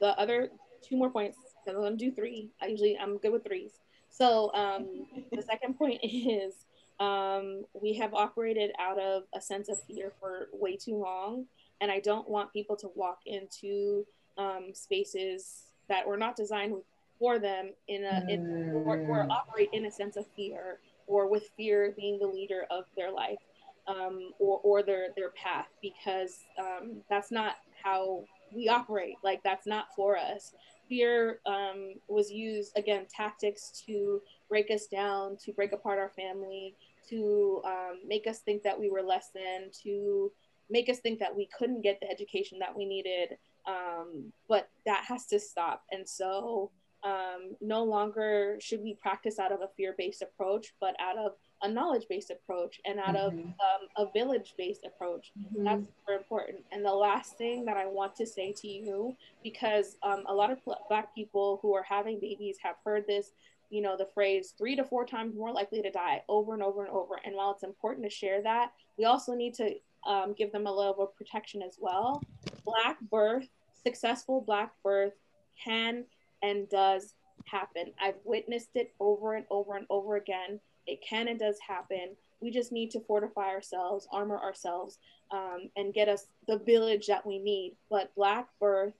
the 0.00 0.18
other 0.18 0.48
two 0.82 0.96
more 0.96 1.10
points 1.10 1.38
because 1.64 1.76
i'm 1.76 1.84
gonna 1.84 1.96
do 1.96 2.10
three. 2.10 2.50
I 2.60 2.66
usually 2.66 2.98
i'm 2.98 3.18
good 3.18 3.30
with 3.30 3.44
threes. 3.44 3.78
So 4.08 4.52
um, 4.54 5.06
the 5.30 5.42
second 5.42 5.78
point 5.78 6.00
is 6.02 6.66
um, 6.98 7.62
we 7.80 7.94
have 7.94 8.12
operated 8.12 8.72
out 8.80 8.98
of 8.98 9.22
a 9.36 9.40
sense 9.40 9.68
of 9.68 9.80
fear 9.84 10.12
for 10.18 10.48
way 10.52 10.76
too 10.76 10.96
long 10.96 11.46
and 11.80 11.90
I 11.90 12.00
don't 12.00 12.28
want 12.28 12.52
people 12.52 12.76
to 12.76 12.90
walk 12.94 13.20
into 13.26 14.06
um, 14.38 14.68
spaces 14.72 15.64
that 15.88 16.06
were 16.06 16.16
not 16.16 16.36
designed 16.36 16.74
for 17.18 17.38
them 17.38 17.72
in 17.88 18.04
a 18.04 18.24
in, 18.28 18.70
or, 18.86 18.98
or, 18.98 19.24
mm. 19.24 19.30
operate 19.30 19.68
in 19.72 19.84
a 19.86 19.90
sense 19.90 20.16
of 20.16 20.26
fear 20.34 20.78
or 21.06 21.28
with 21.28 21.50
fear 21.56 21.92
being 21.96 22.18
the 22.18 22.26
leader 22.26 22.64
of 22.70 22.84
their 22.96 23.10
life 23.10 23.38
um, 23.86 24.32
or, 24.38 24.60
or 24.62 24.82
their 24.82 25.08
their 25.16 25.30
path 25.30 25.66
because 25.82 26.38
um, 26.58 26.96
that's 27.08 27.30
not 27.30 27.56
how 27.82 28.24
we 28.54 28.68
operate 28.68 29.16
like 29.22 29.42
that's 29.42 29.66
not 29.66 29.86
for 29.94 30.16
us 30.16 30.54
fear 30.88 31.40
um, 31.46 31.94
was 32.08 32.30
used 32.30 32.76
again 32.76 33.06
tactics 33.14 33.82
to 33.86 34.20
break 34.48 34.70
us 34.70 34.86
down 34.86 35.36
to 35.36 35.52
break 35.52 35.72
apart 35.72 35.98
our 35.98 36.10
family 36.10 36.74
to 37.08 37.60
um, 37.64 37.98
make 38.06 38.26
us 38.26 38.38
think 38.38 38.62
that 38.62 38.78
we 38.78 38.88
were 38.88 39.02
less 39.02 39.30
than 39.34 39.70
to 39.82 40.30
make 40.70 40.88
us 40.88 40.98
think 41.00 41.18
that 41.18 41.34
we 41.34 41.48
couldn't 41.56 41.82
get 41.82 42.00
the 42.00 42.10
education 42.10 42.58
that 42.60 42.76
we 42.76 42.84
needed. 42.84 43.36
Um, 43.66 44.32
but 44.48 44.68
that 44.86 45.04
has 45.04 45.26
to 45.26 45.38
stop. 45.38 45.84
And 45.90 46.08
so 46.08 46.70
um, 47.02 47.56
no 47.60 47.84
longer 47.84 48.58
should 48.60 48.82
we 48.82 48.94
practice 48.94 49.38
out 49.38 49.52
of 49.52 49.60
a 49.60 49.68
fear 49.76 49.94
based 49.96 50.22
approach, 50.22 50.74
but 50.80 50.94
out 51.00 51.18
of 51.18 51.32
a 51.62 51.68
knowledge 51.68 52.06
based 52.08 52.30
approach 52.30 52.80
and 52.84 52.98
out 52.98 53.14
mm-hmm. 53.14 53.16
of 53.16 53.32
um, 53.32 54.08
a 54.08 54.12
village 54.12 54.54
based 54.56 54.84
approach. 54.84 55.32
Mm-hmm. 55.38 55.64
That's 55.64 55.82
super 55.82 56.18
important. 56.18 56.64
And 56.72 56.84
the 56.84 56.92
last 56.92 57.36
thing 57.36 57.64
that 57.66 57.76
I 57.76 57.86
want 57.86 58.16
to 58.16 58.26
say 58.26 58.52
to 58.52 58.68
you, 58.68 59.16
because 59.42 59.96
um, 60.02 60.24
a 60.26 60.34
lot 60.34 60.50
of 60.50 60.58
Black 60.88 61.14
people 61.14 61.58
who 61.62 61.74
are 61.74 61.82
having 61.82 62.20
babies 62.20 62.56
have 62.62 62.76
heard 62.84 63.06
this 63.06 63.32
you 63.70 63.80
know 63.80 63.96
the 63.96 64.08
phrase 64.12 64.52
three 64.58 64.74
to 64.76 64.84
four 64.84 65.06
times 65.06 65.34
more 65.34 65.52
likely 65.52 65.80
to 65.80 65.90
die 65.90 66.22
over 66.28 66.54
and 66.54 66.62
over 66.62 66.84
and 66.84 66.92
over 66.92 67.20
and 67.24 67.36
while 67.36 67.52
it's 67.52 67.62
important 67.62 68.04
to 68.04 68.10
share 68.10 68.42
that 68.42 68.72
we 68.98 69.04
also 69.04 69.32
need 69.32 69.54
to 69.54 69.74
um, 70.06 70.34
give 70.36 70.52
them 70.52 70.66
a 70.66 70.72
level 70.72 71.04
of 71.04 71.16
protection 71.16 71.62
as 71.62 71.76
well. 71.78 72.22
Black 72.64 73.00
birth, 73.10 73.48
successful 73.82 74.40
Black 74.40 74.72
birth 74.82 75.14
can 75.62 76.04
and 76.42 76.68
does 76.68 77.14
happen. 77.44 77.92
I've 78.00 78.18
witnessed 78.24 78.70
it 78.74 78.92
over 79.00 79.34
and 79.34 79.46
over 79.50 79.76
and 79.76 79.86
over 79.90 80.16
again. 80.16 80.60
It 80.86 81.02
can 81.02 81.28
and 81.28 81.38
does 81.38 81.58
happen. 81.66 82.16
We 82.40 82.50
just 82.50 82.72
need 82.72 82.90
to 82.92 83.00
fortify 83.00 83.48
ourselves, 83.48 84.08
armor 84.12 84.38
ourselves, 84.38 84.98
um, 85.30 85.70
and 85.76 85.92
get 85.92 86.08
us 86.08 86.26
the 86.48 86.58
village 86.58 87.06
that 87.06 87.26
we 87.26 87.38
need. 87.38 87.76
But 87.90 88.14
Black 88.14 88.48
birth 88.58 88.94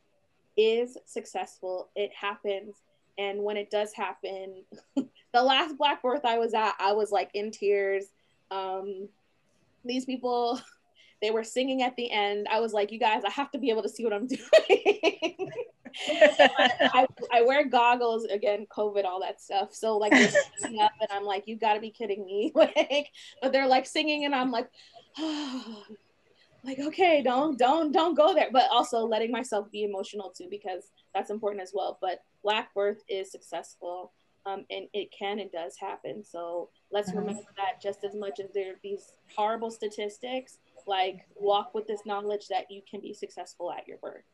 is 0.57 0.99
successful. 1.07 1.89
It 1.97 2.11
happens. 2.13 2.77
And 3.19 3.43
when 3.43 3.57
it 3.57 3.71
does 3.71 3.93
happen, 3.93 4.63
the 4.97 5.43
last 5.43 5.77
Black 5.79 6.03
birth 6.03 6.25
I 6.25 6.39
was 6.39 6.55
at, 6.55 6.75
I 6.79 6.93
was 6.93 7.11
like 7.11 7.31
in 7.35 7.51
tears. 7.51 8.07
Um, 8.51 9.09
these 9.85 10.05
people 10.05 10.61
they 11.21 11.31
were 11.31 11.45
singing 11.45 11.83
at 11.83 11.97
the 11.97 12.11
end. 12.11 12.47
I 12.51 12.61
was 12.61 12.73
like, 12.73 12.93
you 12.93 12.99
guys, 12.99 13.23
I 13.25 13.31
have 13.31 13.51
to 13.53 13.59
be 13.59 13.71
able 13.71 13.83
to 13.83 13.89
see 13.89 14.05
what 14.05 14.13
I'm 14.13 14.27
doing. 14.27 15.51
I, 16.09 17.07
I, 17.33 17.43
wear 17.43 17.67
goggles 17.67 18.25
again, 18.25 18.67
COVID, 18.71 19.05
all 19.05 19.21
that 19.21 19.41
stuff. 19.41 19.75
So 19.75 19.97
like 19.97 20.13
up, 20.13 20.33
and 20.65 21.11
I'm 21.11 21.25
like, 21.25 21.45
you 21.47 21.57
got 21.57 21.75
to 21.75 21.81
be 21.81 21.91
kidding 21.91 22.25
me! 22.25 22.53
like, 22.55 23.11
but 23.43 23.53
they're 23.53 23.67
like 23.67 23.87
singing, 23.87 24.25
and 24.25 24.35
I'm 24.35 24.51
like, 24.51 24.71
oh, 25.19 25.85
like 26.65 26.79
okay, 26.79 27.23
don't 27.23 27.59
don't 27.59 27.93
don't 27.93 28.15
go 28.15 28.35
there. 28.35 28.49
But 28.53 28.69
also 28.71 29.01
letting 29.01 29.33
myself 29.33 29.71
be 29.71 29.85
emotional 29.85 30.31
too 30.31 30.49
because 30.51 30.91
that's 31.15 31.31
important 31.31 31.63
as 31.63 31.73
well. 31.75 31.99
But 32.01 32.23
Black 32.43 32.73
birth 32.75 33.03
is 33.09 33.31
successful, 33.31 34.13
um, 34.47 34.65
and 34.71 34.87
it 34.93 35.09
can 35.17 35.41
and 35.41 35.51
does 35.51 35.77
happen. 35.79 36.25
So 36.25 36.71
let's 36.93 37.13
remember 37.13 37.43
that 37.57 37.83
just 37.83 38.05
as 38.05 38.15
much 38.15 38.41
as 38.41 38.51
there 38.55 38.73
are 38.73 38.79
these 38.83 39.13
horrible 39.37 39.71
statistics 39.71 40.59
like 40.87 41.27
walk 41.37 41.75
with 41.75 41.87
this 41.87 42.01
knowledge 42.07 42.49
that 42.49 42.71
you 42.71 42.83
can 42.89 43.01
be 43.01 43.15
successful 43.15 43.73
at 43.73 43.87
your 43.87 43.99
birth. 43.99 44.25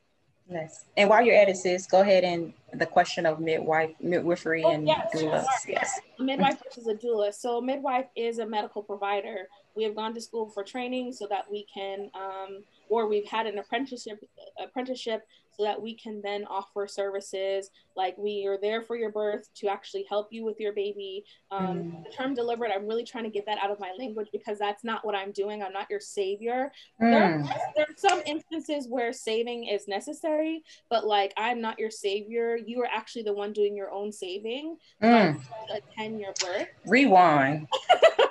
Yes. 0.49 0.85
And 0.97 1.09
while 1.09 1.23
you're 1.23 1.35
at 1.35 1.49
it, 1.49 1.57
sis, 1.57 1.87
go 1.87 2.03
ahead 2.03 2.23
and 2.23 2.53
the 2.75 2.87
question 2.87 3.27
of 3.27 3.41
midwife, 3.41 3.91
midwifery 4.01 4.63
oh, 4.63 4.71
and 4.71 4.87
yes, 4.87 5.11
doulas. 5.13 5.45
Yes. 5.67 6.01
A 6.21 6.23
midwife 6.23 6.63
versus 6.63 6.87
a 6.87 6.95
doula. 6.95 7.35
So 7.35 7.61
midwife 7.61 8.07
is 8.15 8.39
a 8.39 8.47
medical 8.47 8.83
provider. 8.83 9.49
We 9.75 9.83
have 9.83 9.97
gone 9.97 10.15
to 10.15 10.21
school 10.21 10.49
for 10.49 10.63
training 10.63 11.13
so 11.13 11.27
that 11.29 11.51
we 11.51 11.67
can, 11.73 12.11
um, 12.15 12.63
or 12.89 13.09
we've 13.09 13.27
had 13.27 13.47
an 13.47 13.59
apprenticeship 13.59 14.23
apprenticeship 14.63 15.27
so 15.57 15.65
that 15.65 15.81
we 15.81 15.95
can 15.95 16.21
then 16.23 16.45
offer 16.45 16.87
services 16.87 17.71
like 17.97 18.17
we 18.19 18.47
are 18.47 18.59
there 18.61 18.83
for 18.83 18.97
your 18.97 19.11
birth 19.11 19.49
to 19.55 19.69
actually 19.69 20.05
help 20.09 20.29
you 20.31 20.45
with 20.45 20.61
your 20.61 20.73
baby. 20.73 21.25
Um, 21.51 21.67
mm. 21.67 22.05
The 22.05 22.11
term 22.11 22.35
deliberate, 22.35 22.71
I'm 22.75 22.87
really 22.87 23.05
trying 23.05 23.25
to 23.25 23.31
get 23.31 23.47
that 23.47 23.59
out 23.63 23.71
of 23.71 23.81
my 23.81 23.93
language 23.99 24.29
because 24.33 24.59
that's 24.59 24.85
not 24.85 25.05
what 25.05 25.15
I'm 25.15 25.33
doing. 25.33 25.63
I'm 25.63 25.73
not 25.73 25.89
your 25.89 26.01
savior. 26.01 26.71
Mm. 27.01 27.11
There, 27.11 27.57
there, 27.75 27.87
are 27.89 27.97
some 27.97 28.21
instances 28.27 28.87
where 28.89 29.13
saving 29.13 29.65
is 29.65 29.89
necessary, 29.89 30.63
but 30.91 31.07
like 31.07 31.33
I'm 31.37 31.61
not 31.61 31.79
your 31.79 31.91
savior. 31.91 32.57
You 32.57 32.83
are 32.83 32.89
actually 32.93 33.23
the 33.23 33.33
one 33.33 33.53
doing 33.53 33.75
your 33.75 33.91
own 33.91 34.13
saving. 34.13 34.77
Mm. 35.03 35.41
Attend 35.75 36.21
your 36.21 36.35
birth. 36.41 36.69
Rewind. 36.87 37.67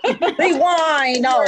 Rewind. 0.38 1.22
No, 1.22 1.44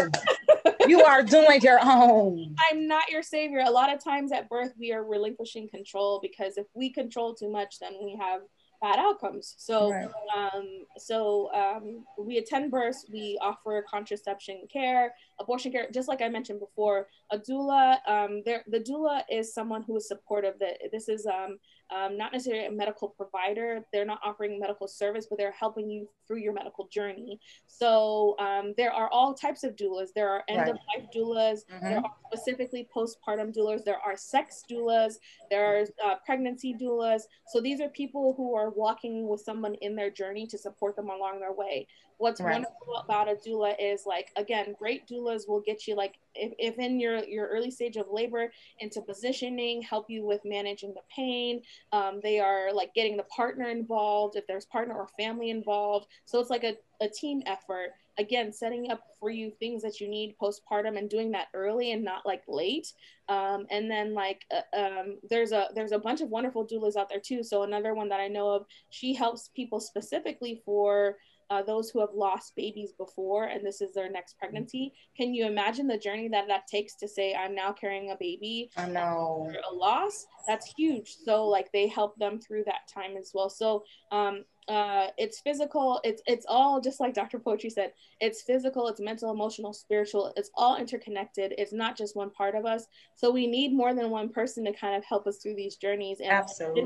you 0.88 1.04
are 1.04 1.24
doing 1.24 1.62
your 1.62 1.80
own. 1.84 2.56
I'm 2.70 2.88
not 2.88 3.10
your 3.10 3.24
savior. 3.24 3.64
A 3.66 3.72
lot 3.72 3.94
of 3.94 4.04
times 4.04 4.32
at 4.32 4.50
birth, 4.50 4.74
we 4.80 4.92
are 4.94 5.04
relinquishing 5.04 5.70
control 5.70 6.20
because 6.22 6.58
if 6.58 6.68
we 6.74 6.92
control 6.92 7.34
too 7.34 7.50
much, 7.50 7.80
then 7.80 7.94
we 8.04 8.18
have 8.20 8.42
bad 8.82 9.00
outcomes. 9.00 9.56
So, 9.58 9.92
Right. 9.92 10.08
um, 10.36 10.86
so 10.98 11.52
um, 11.54 12.06
we 12.20 12.38
attend 12.38 12.70
births. 12.72 13.06
We 13.12 13.38
offer 13.42 13.84
contraception 13.90 14.68
care, 14.72 15.14
abortion 15.40 15.72
care. 15.72 15.88
Just 15.92 16.08
like 16.08 16.22
I 16.22 16.30
mentioned 16.30 16.60
before, 16.60 17.08
a 17.32 17.38
doula. 17.38 17.98
Um, 18.08 18.42
the 18.46 18.80
doula 18.80 19.22
is 19.30 19.54
someone 19.54 19.84
who 19.84 19.98
is 19.98 20.08
supportive. 20.08 20.56
That 20.60 20.78
this 20.92 21.10
is 21.10 21.26
um, 21.26 21.58
um, 21.96 22.18
not 22.18 22.34
necessarily 22.34 22.66
a 22.66 22.72
medical 22.72 23.10
provider. 23.10 23.82
They're 23.94 24.06
not 24.06 24.20
offering 24.24 24.60
medical 24.60 24.88
service, 24.88 25.28
but 25.30 25.38
they're 25.38 25.52
helping 25.52 25.90
you 25.90 26.10
through 26.28 26.38
your 26.40 26.54
medical 26.54 26.88
journey. 26.88 27.40
So 27.68 28.36
um, 28.40 28.74
there 28.78 28.92
are 28.92 29.10
all 29.10 29.34
types 29.34 29.64
of 29.64 29.76
doulas. 29.76 30.08
There 30.16 30.30
are 30.30 30.44
end 30.48 30.70
of 30.70 30.78
life 30.96 31.08
doulas. 31.16 31.60
There 31.82 31.98
are 31.98 32.12
specifically 32.32 32.88
postpartum 32.94 33.56
doulas. 33.56 33.84
There 33.84 34.00
are 34.00 34.18
sex 34.18 34.64
doulas. 34.70 35.16
There 35.50 35.66
are 35.66 35.86
uh, 36.06 36.16
pregnancy 36.26 36.76
doulas. 36.80 37.22
So 37.48 37.62
these 37.62 37.80
are 37.82 37.90
people 37.90 38.34
who 38.36 38.56
are 38.56 38.70
walking 38.72 39.28
with 39.28 39.42
someone 39.42 39.76
in 39.76 39.96
their 39.96 40.10
journey 40.10 40.46
to 40.48 40.58
support 40.58 40.96
them 40.96 41.10
along 41.10 41.40
their 41.40 41.54
way. 41.54 41.88
What's 42.20 42.42
Right. 42.42 42.54
wonderful 42.54 42.96
about 42.98 43.30
a 43.30 43.36
doula 43.36 43.76
is 43.80 44.06
like 44.06 44.32
again, 44.36 44.76
great 44.78 45.08
doulas 45.08 45.48
will 45.48 45.62
get 45.62 45.88
you 45.88 45.96
like 45.96 46.16
if, 46.34 46.52
if 46.58 46.80
in 46.80 47.00
your 47.00 47.17
your 47.26 47.48
early 47.48 47.72
stage 47.72 47.98
of 47.98 48.08
labor 48.12 48.52
into 48.80 49.02
positioning, 49.02 49.82
help 49.82 50.10
you 50.10 50.26
with 50.26 50.42
managing 50.46 50.94
the 50.94 51.02
pain. 51.14 51.62
Um, 51.92 52.20
they 52.22 52.40
are 52.40 52.74
like 52.74 52.94
getting 52.94 53.18
the 53.18 53.24
partner 53.24 53.70
involved 53.70 54.36
if 54.36 54.46
there's 54.48 54.66
partner 54.66 54.96
or 54.96 55.08
family 55.20 55.50
involved. 55.50 56.08
So 56.26 56.40
it's 56.40 56.50
like 56.50 56.64
a, 56.64 56.76
a 57.02 57.10
team 57.10 57.42
effort. 57.46 57.92
Again, 58.20 58.52
setting 58.52 58.90
up 58.92 59.02
for 59.20 59.30
you 59.30 59.52
things 59.60 59.84
that 59.84 60.00
you 60.00 60.08
need 60.08 60.36
postpartum 60.42 60.98
and 60.98 61.10
doing 61.10 61.32
that 61.32 61.48
early 61.54 61.92
and 61.92 62.04
not 62.04 62.26
like 62.26 62.44
late 62.48 62.94
um, 63.30 63.66
and 63.70 63.90
then 63.90 64.14
like 64.14 64.46
uh, 64.52 64.78
um, 64.78 65.18
there's 65.30 65.52
a 65.52 65.68
there's 65.76 65.92
a 65.92 66.00
bunch 66.00 66.22
of 66.22 66.30
wonderful 66.30 66.66
doulas 66.66 66.96
out 66.96 67.10
there 67.10 67.20
too 67.20 67.44
so 67.44 67.64
another 67.64 67.94
one 67.94 68.10
that 68.10 68.20
i 68.20 68.28
know 68.28 68.50
of 68.50 68.66
she 68.90 69.14
helps 69.14 69.50
people 69.56 69.80
specifically 69.80 70.62
for 70.66 71.18
uh, 71.50 71.62
those 71.62 71.90
who 71.90 72.00
have 72.00 72.14
lost 72.14 72.56
babies 72.56 72.92
before 72.98 73.46
and 73.46 73.66
this 73.66 73.82
is 73.82 73.94
their 73.94 74.10
next 74.10 74.38
pregnancy. 74.38 74.94
Can 75.16 75.34
you 75.34 75.46
imagine 75.46 75.88
the 75.88 75.98
journey 75.98 76.28
that 76.30 76.48
that 76.48 76.68
takes 76.68 76.96
to 76.96 77.08
say 77.08 77.34
i'm 77.34 77.56
now 77.56 77.72
carrying 77.72 78.12
a 78.12 78.16
baby 78.20 78.70
I 78.78 78.88
know. 78.88 79.52
a 79.70 79.74
loss 79.74 80.26
that's 80.48 80.74
huge. 80.78 81.16
So 81.26 81.46
like 81.46 81.72
they 81.72 81.88
help 81.88 82.18
them 82.18 82.40
through 82.40 82.64
that 82.66 82.88
time 82.94 83.18
as 83.18 83.32
well. 83.34 83.50
So 83.50 83.84
um 84.12 84.46
uh 84.68 85.08
it's 85.18 85.40
physical 85.40 86.00
it's 86.04 86.22
it's 86.28 86.46
all 86.48 86.82
just 86.82 87.00
like 87.00 87.14
dr 87.14 87.40
poetry 87.40 87.70
said 87.70 87.94
it's 88.20 88.42
physical 88.42 88.88
it's 88.88 89.00
mental 89.00 89.32
emotional 89.32 89.72
spiritual 89.72 90.34
it's 90.36 90.52
all 90.56 90.76
interconnected 90.76 91.54
it's 91.58 91.72
not 91.72 91.98
just 91.98 92.16
one 92.16 92.30
part 92.30 92.54
of 92.54 92.66
us 92.66 92.86
so 93.16 93.32
we 93.32 93.48
need 93.48 93.74
more 93.74 93.94
than 93.94 94.10
one 94.10 94.28
person 94.28 94.66
to 94.66 94.74
kind 94.74 94.96
of 94.96 95.04
help 95.06 95.26
us 95.26 95.38
through 95.38 95.56
these 95.56 95.78
journeys 95.78 96.20
and 96.20 96.32
Absolutely. 96.32 96.84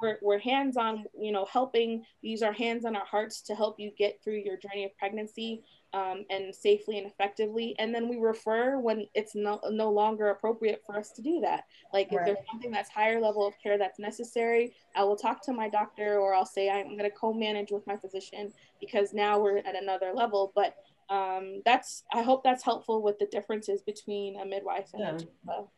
we're, 0.00 0.18
we're 0.22 0.38
hands-on 0.38 1.04
you 1.18 1.32
know 1.32 1.46
helping 1.50 2.04
use 2.20 2.42
our 2.42 2.52
hands 2.52 2.84
on 2.84 2.94
our 2.94 3.06
hearts 3.06 3.40
to 3.40 3.54
help 3.54 3.80
you 3.80 3.90
get 3.96 4.20
through 4.22 4.42
your 4.44 4.56
journey 4.56 4.84
of 4.84 4.96
pregnancy 4.98 5.62
um, 5.94 6.24
and 6.28 6.52
safely 6.54 6.98
and 6.98 7.06
effectively 7.06 7.74
and 7.78 7.94
then 7.94 8.08
we 8.08 8.16
refer 8.16 8.78
when 8.80 9.06
it's 9.14 9.34
no, 9.34 9.60
no 9.70 9.90
longer 9.90 10.28
appropriate 10.30 10.82
for 10.84 10.98
us 10.98 11.12
to 11.12 11.22
do 11.22 11.40
that 11.40 11.64
like 11.92 12.08
if 12.12 12.18
there's 12.26 12.38
something 12.50 12.70
that's 12.72 12.90
higher 12.90 13.20
level 13.20 13.46
of 13.46 13.54
care 13.62 13.78
that's 13.78 14.00
necessary 14.00 14.74
i 14.96 15.04
will 15.04 15.16
talk 15.16 15.40
to 15.40 15.52
my 15.52 15.68
doctor 15.68 16.18
or 16.18 16.34
i'll 16.34 16.44
say 16.44 16.68
i'm 16.68 16.88
going 16.98 17.08
to 17.08 17.10
co-manage 17.10 17.70
with 17.70 17.86
my 17.86 17.96
physician 17.96 18.52
because 18.80 19.14
now 19.14 19.38
we're 19.38 19.58
at 19.58 19.80
another 19.80 20.12
level 20.12 20.52
but 20.56 20.74
um, 21.10 21.62
that's 21.64 22.02
i 22.12 22.22
hope 22.22 22.42
that's 22.42 22.64
helpful 22.64 23.00
with 23.00 23.18
the 23.20 23.26
differences 23.26 23.80
between 23.82 24.40
a 24.40 24.44
midwife 24.44 24.90
and 24.94 25.02
a 25.02 25.06
Yeah. 25.06 25.18
doula. 25.52 25.68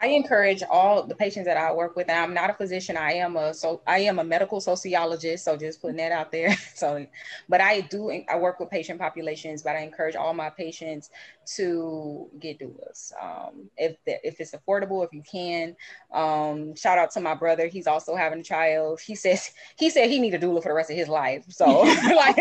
I 0.00 0.08
encourage 0.08 0.62
all 0.62 1.02
the 1.02 1.14
patients 1.14 1.46
that 1.46 1.56
I 1.56 1.72
work 1.72 1.96
with. 1.96 2.08
And 2.08 2.18
I'm 2.18 2.32
not 2.34 2.50
a 2.50 2.54
physician. 2.54 2.96
I 2.96 3.14
am 3.14 3.36
a 3.36 3.52
so 3.52 3.80
I 3.86 3.98
am 4.00 4.18
a 4.20 4.24
medical 4.24 4.60
sociologist. 4.60 5.44
So 5.44 5.56
just 5.56 5.80
putting 5.80 5.96
that 5.96 6.12
out 6.12 6.30
there. 6.32 6.56
So, 6.78 7.04
but 7.48 7.60
I 7.60 7.80
do 7.80 8.10
I 8.28 8.36
work 8.38 8.60
with 8.60 8.70
patient 8.70 9.00
populations. 9.00 9.62
But 9.62 9.74
I 9.74 9.80
encourage 9.80 10.14
all 10.14 10.32
my 10.32 10.48
patients 10.50 11.10
to 11.56 12.28
get 12.38 12.60
doulas 12.60 13.12
um, 13.20 13.68
if 13.76 13.96
the, 14.04 14.24
if 14.26 14.40
it's 14.40 14.52
affordable, 14.54 15.04
if 15.04 15.12
you 15.12 15.22
can. 15.22 15.74
Um, 16.12 16.76
shout 16.76 16.98
out 16.98 17.10
to 17.12 17.20
my 17.20 17.34
brother. 17.34 17.66
He's 17.66 17.88
also 17.88 18.14
having 18.14 18.40
a 18.40 18.44
child. 18.44 19.00
He 19.00 19.16
says 19.16 19.50
he 19.76 19.90
said 19.90 20.08
he 20.08 20.20
need 20.20 20.34
a 20.34 20.38
doula 20.38 20.62
for 20.62 20.68
the 20.68 20.74
rest 20.74 20.90
of 20.90 20.96
his 20.96 21.08
life. 21.08 21.44
So 21.48 21.66
like 21.80 22.36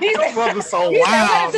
he 0.00 0.14
said, 0.14 0.60
so 0.62 0.90
He 0.90 0.98
wild. 1.00 1.54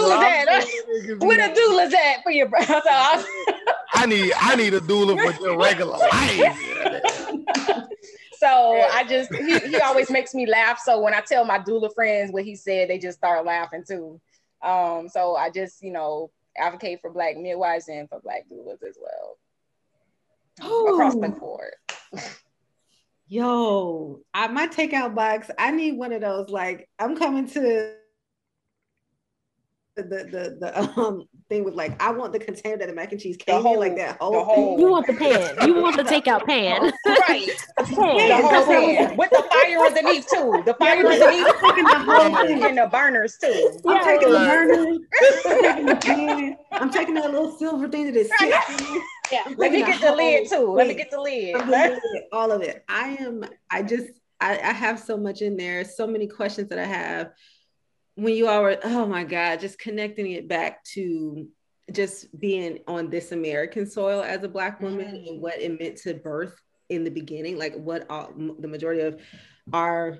"Where 1.20 1.36
the 1.36 1.54
bro. 1.54 1.54
doula's 1.54 1.54
at? 1.54 1.54
doula's 1.54 1.94
at 1.94 2.22
for 2.22 2.30
your 2.32 2.48
brother? 2.48 2.66
So 2.84 3.62
I 3.94 4.06
need 4.06 4.32
I 4.36 4.56
need 4.56 4.74
a 4.74 4.80
doula 4.80 5.16
for 5.20 5.42
your 5.42 5.58
regular 5.58 5.96
life. 6.12 7.86
So 8.38 8.46
I 8.92 9.04
just 9.08 9.34
he, 9.34 9.58
he 9.58 9.76
always 9.80 10.10
makes 10.10 10.34
me 10.34 10.46
laugh. 10.46 10.78
So 10.78 11.00
when 11.00 11.14
I 11.14 11.20
tell 11.20 11.44
my 11.44 11.58
doula 11.58 11.92
friends 11.94 12.32
what 12.32 12.44
he 12.44 12.54
said, 12.54 12.90
they 12.90 12.98
just 12.98 13.18
start 13.18 13.44
laughing 13.46 13.84
too. 13.86 14.20
Um, 14.62 15.08
so 15.08 15.36
I 15.36 15.50
just 15.50 15.82
you 15.82 15.90
know 15.90 16.30
advocate 16.56 17.00
for 17.00 17.10
black 17.10 17.36
midwives 17.36 17.88
and 17.88 18.08
for 18.08 18.20
black 18.20 18.44
doulas 18.50 18.82
as 18.86 18.98
well 19.00 19.38
across 20.92 21.14
the 21.14 21.28
board. 21.28 21.74
Yo, 23.28 24.20
I 24.32 24.48
my 24.48 24.68
takeout 24.68 25.14
box. 25.14 25.50
I 25.58 25.70
need 25.70 25.96
one 25.96 26.12
of 26.12 26.20
those. 26.20 26.48
Like 26.48 26.88
I'm 26.98 27.16
coming 27.16 27.48
to 27.50 27.94
the 29.96 30.02
the 30.02 30.56
the 30.60 31.00
um 31.00 31.24
thing 31.48 31.64
with 31.64 31.74
like 31.74 32.00
I 32.02 32.10
want 32.10 32.32
the 32.32 32.38
container 32.38 32.76
that 32.76 32.88
the 32.88 32.94
mac 32.94 33.12
and 33.12 33.20
cheese 33.20 33.36
came 33.36 33.62
whole- 33.62 33.74
in, 33.74 33.80
like 33.80 33.96
that 33.96 34.18
whole, 34.20 34.44
whole- 34.44 34.54
thing. 34.76 34.78
You 34.80 34.90
want 34.90 35.06
the 35.06 35.14
pan. 35.14 35.56
You 35.66 35.74
want 35.80 35.96
the 35.96 36.02
takeout 36.04 36.44
pan. 36.46 36.92
Right, 37.06 37.48
pan. 37.78 38.28
the 38.28 38.36
whole 38.36 38.64
thing 38.66 39.16
with 39.16 39.30
the 39.30 39.42
fire 39.50 39.78
underneath 39.86 40.26
too. 40.28 40.62
The 40.66 40.74
fire 40.74 40.96
Yeah, 41.02 41.08
underneath 41.08 41.46
I'm 41.46 41.74
taking 41.74 41.84
the 41.84 41.98
whole 41.98 42.36
thing. 42.46 42.64
and 42.64 42.78
the 42.78 42.86
burners 42.92 43.36
too. 43.42 43.80
I'm 43.86 43.96
Yeah. 43.96 44.02
taking 44.04 44.28
the 44.28 44.34
Right. 44.34 44.48
burner. 44.48 44.86
I'm 45.46 45.62
taking 45.62 45.86
the 45.86 45.96
pan. 45.96 46.56
I'm 46.72 46.90
taking 46.90 47.14
that 47.14 47.30
little 47.32 47.52
silver 47.56 47.88
thing 47.88 48.04
that 48.06 48.16
is 48.16 48.30
Right. 48.40 49.00
yeah 49.32 49.42
Let 49.56 49.72
me 49.72 49.82
taking 49.82 49.86
get 49.86 50.00
the 50.00 50.06
the 50.08 50.14
lid 50.16 50.48
whole 50.48 50.66
too. 50.66 50.72
Let 50.72 50.86
me 50.88 50.94
thing. 50.94 50.98
get 50.98 51.10
the 51.10 51.20
lid. 51.20 51.54
I'm 51.56 51.66
doing 51.68 52.00
it, 52.14 52.24
all 52.32 52.52
of 52.52 52.60
it. 52.62 52.84
I 52.88 53.16
am, 53.20 53.44
I 53.70 53.82
just, 53.82 54.06
I, 54.40 54.52
I 54.58 54.72
have 54.72 54.98
so 55.00 55.16
much 55.16 55.40
in 55.42 55.56
there, 55.56 55.84
so 55.84 56.06
many 56.06 56.26
questions 56.26 56.68
that 56.68 56.78
I 56.78 56.84
have. 56.84 57.30
When 58.16 58.34
you 58.34 58.48
all 58.48 58.62
were, 58.62 58.78
oh 58.82 59.06
my 59.06 59.24
God, 59.24 59.60
just 59.60 59.78
connecting 59.78 60.32
it 60.32 60.48
back 60.48 60.82
to 60.94 61.48
just 61.92 62.36
being 62.38 62.80
on 62.88 63.10
this 63.10 63.30
American 63.32 63.86
soil 63.88 64.22
as 64.22 64.42
a 64.42 64.48
Black 64.48 64.80
woman 64.80 65.06
Mm. 65.06 65.28
and 65.28 65.40
what 65.40 65.60
it 65.60 65.78
meant 65.78 65.98
to 65.98 66.14
birth 66.14 66.54
in 66.88 67.04
the 67.04 67.10
beginning, 67.10 67.58
like 67.58 67.74
what 67.74 68.06
all, 68.10 68.32
the 68.36 68.68
majority 68.68 69.02
of 69.02 69.20
our 69.72 70.18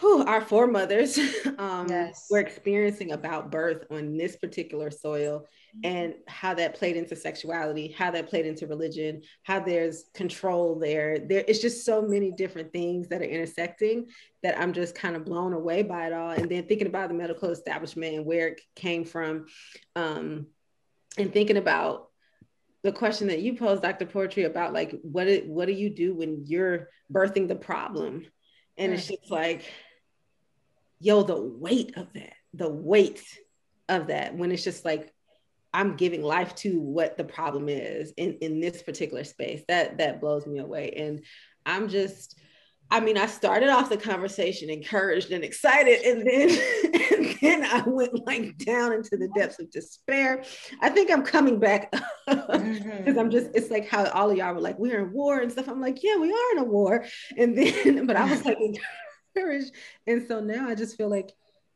whew, 0.00 0.24
our 0.24 0.40
foremothers 0.40 1.18
um, 1.58 1.86
Yes. 1.88 2.26
were 2.30 2.38
experiencing 2.40 3.12
about 3.12 3.50
birth 3.52 3.84
on 3.90 4.16
this 4.16 4.36
particular 4.36 4.90
soil 4.90 5.46
and 5.84 6.14
how 6.26 6.54
that 6.54 6.74
played 6.74 6.96
into 6.96 7.16
sexuality, 7.16 7.94
how 7.96 8.10
that 8.10 8.28
played 8.28 8.46
into 8.46 8.66
religion, 8.66 9.22
how 9.42 9.60
there's 9.60 10.04
control 10.14 10.78
there. 10.78 11.18
There 11.18 11.44
it's 11.46 11.60
just 11.60 11.84
so 11.84 12.02
many 12.02 12.30
different 12.30 12.72
things 12.72 13.08
that 13.08 13.20
are 13.20 13.24
intersecting 13.24 14.06
that 14.42 14.58
I'm 14.58 14.72
just 14.72 14.94
kind 14.94 15.16
of 15.16 15.24
blown 15.24 15.52
away 15.52 15.82
by 15.82 16.06
it 16.06 16.12
all. 16.12 16.30
And 16.30 16.50
then 16.50 16.64
thinking 16.64 16.86
about 16.86 17.08
the 17.08 17.14
medical 17.14 17.50
establishment 17.50 18.14
and 18.14 18.26
where 18.26 18.48
it 18.48 18.60
came 18.74 19.04
from, 19.04 19.46
um, 19.96 20.46
and 21.18 21.32
thinking 21.32 21.56
about 21.56 22.08
the 22.82 22.92
question 22.92 23.28
that 23.28 23.40
you 23.40 23.54
posed, 23.54 23.82
Dr. 23.82 24.06
Poetry, 24.06 24.44
about 24.44 24.72
like 24.72 24.98
what 25.02 25.28
it, 25.28 25.46
what 25.46 25.66
do 25.66 25.72
you 25.72 25.90
do 25.90 26.14
when 26.14 26.44
you're 26.46 26.88
birthing 27.12 27.48
the 27.48 27.56
problem? 27.56 28.26
And 28.78 28.92
it's 28.92 29.06
just 29.06 29.30
like, 29.30 29.70
yo, 31.00 31.22
the 31.22 31.40
weight 31.40 31.96
of 31.96 32.12
that, 32.14 32.32
the 32.54 32.70
weight 32.70 33.22
of 33.88 34.06
that, 34.06 34.34
when 34.34 34.52
it's 34.52 34.64
just 34.64 34.84
like 34.84 35.12
I'm 35.72 35.96
giving 35.96 36.22
life 36.22 36.54
to 36.56 36.80
what 36.80 37.16
the 37.16 37.24
problem 37.24 37.68
is 37.68 38.12
in, 38.16 38.34
in 38.40 38.60
this 38.60 38.82
particular 38.82 39.24
space. 39.24 39.62
That 39.68 39.98
that 39.98 40.20
blows 40.20 40.46
me 40.46 40.58
away. 40.58 40.92
And 40.96 41.24
I'm 41.66 41.88
just, 41.88 42.38
I 42.90 43.00
mean, 43.00 43.16
I 43.16 43.26
started 43.26 43.68
off 43.68 43.88
the 43.88 43.96
conversation 43.96 44.70
encouraged 44.70 45.30
and 45.30 45.44
excited, 45.44 46.02
and 46.02 46.26
then 46.26 46.50
and 47.12 47.38
then 47.40 47.64
I 47.64 47.82
went 47.86 48.26
like 48.26 48.56
down 48.58 48.92
into 48.92 49.16
the 49.16 49.28
depths 49.36 49.58
of 49.58 49.70
despair. 49.70 50.44
I 50.80 50.88
think 50.88 51.10
I'm 51.10 51.22
coming 51.22 51.58
back 51.58 51.92
because 52.26 53.16
I'm 53.16 53.30
just, 53.30 53.50
it's 53.54 53.70
like 53.70 53.88
how 53.88 54.08
all 54.10 54.30
of 54.30 54.36
y'all 54.36 54.54
were 54.54 54.60
like, 54.60 54.78
we're 54.78 55.00
in 55.00 55.12
war 55.12 55.40
and 55.40 55.50
stuff. 55.50 55.68
I'm 55.68 55.80
like, 55.80 56.02
yeah, 56.02 56.16
we 56.16 56.32
are 56.32 56.52
in 56.52 56.58
a 56.58 56.64
war. 56.64 57.04
And 57.36 57.56
then, 57.56 58.06
but 58.06 58.16
I 58.16 58.30
was 58.30 58.44
like 58.44 58.58
encouraged. 58.60 59.72
And 60.06 60.26
so 60.26 60.40
now 60.40 60.68
I 60.68 60.74
just 60.74 60.96
feel 60.96 61.08
like, 61.08 61.32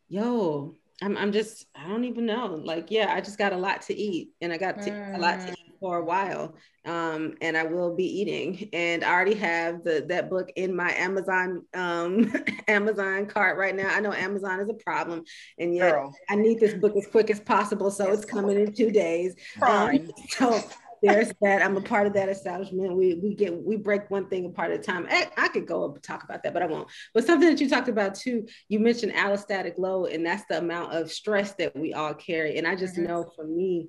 yo, 0.08 0.74
I'm, 1.02 1.16
I'm 1.16 1.32
just, 1.32 1.66
I 1.74 1.88
don't 1.88 2.04
even 2.04 2.26
know. 2.26 2.60
Like, 2.62 2.90
yeah, 2.90 3.12
I 3.12 3.20
just 3.20 3.38
got 3.38 3.52
a 3.52 3.56
lot 3.56 3.82
to 3.82 3.94
eat 3.94 4.30
and 4.40 4.52
I 4.52 4.58
got 4.58 4.80
to, 4.82 4.90
a 5.14 5.18
lot 5.18 5.40
to 5.40 5.52
eat 5.52 5.64
for 5.80 5.98
a 5.98 6.04
while. 6.04 6.54
Um, 6.86 7.34
and 7.40 7.56
I 7.56 7.64
will 7.64 7.94
be 7.94 8.04
eating. 8.04 8.70
And 8.72 9.04
I 9.04 9.12
already 9.12 9.34
have 9.34 9.84
the 9.84 10.04
that 10.08 10.30
book 10.30 10.50
in 10.56 10.74
my 10.74 10.92
Amazon 10.92 11.62
um 11.74 12.32
Amazon 12.68 13.26
cart 13.26 13.58
right 13.58 13.74
now. 13.74 13.88
I 13.88 14.00
know 14.00 14.12
Amazon 14.12 14.60
is 14.60 14.68
a 14.68 14.74
problem, 14.74 15.24
and 15.58 15.74
yet 15.74 15.92
Girl. 15.92 16.14
I 16.30 16.36
need 16.36 16.60
this 16.60 16.74
book 16.74 16.96
as 16.96 17.06
quick 17.06 17.30
as 17.30 17.40
possible. 17.40 17.90
So 17.90 18.10
it's 18.12 18.24
coming 18.24 18.58
in 18.58 18.72
two 18.72 18.90
days. 18.90 19.34
Um, 19.66 20.10
so 20.28 20.62
there's 21.04 21.32
that. 21.42 21.62
I'm 21.62 21.76
a 21.76 21.80
part 21.82 22.06
of 22.06 22.14
that 22.14 22.28
establishment. 22.28 22.96
We 22.96 23.14
we 23.14 23.34
get 23.34 23.54
we 23.54 23.76
break 23.76 24.10
one 24.10 24.28
thing 24.28 24.46
apart 24.46 24.70
at 24.72 24.80
a 24.80 24.82
time. 24.82 25.06
I, 25.10 25.30
I 25.36 25.48
could 25.48 25.66
go 25.66 25.84
and 25.84 26.02
talk 26.02 26.24
about 26.24 26.42
that, 26.42 26.54
but 26.54 26.62
I 26.62 26.66
won't. 26.66 26.88
But 27.12 27.26
something 27.26 27.48
that 27.48 27.60
you 27.60 27.68
talked 27.68 27.88
about 27.88 28.14
too, 28.14 28.46
you 28.68 28.80
mentioned 28.80 29.12
allostatic 29.12 29.78
load, 29.78 30.06
and 30.12 30.24
that's 30.24 30.44
the 30.48 30.58
amount 30.58 30.94
of 30.94 31.12
stress 31.12 31.54
that 31.56 31.76
we 31.76 31.92
all 31.92 32.14
carry. 32.14 32.56
And 32.56 32.66
I 32.66 32.74
just 32.74 32.96
Mhm. 32.96 33.06
know 33.08 33.30
for 33.36 33.46
me, 33.46 33.88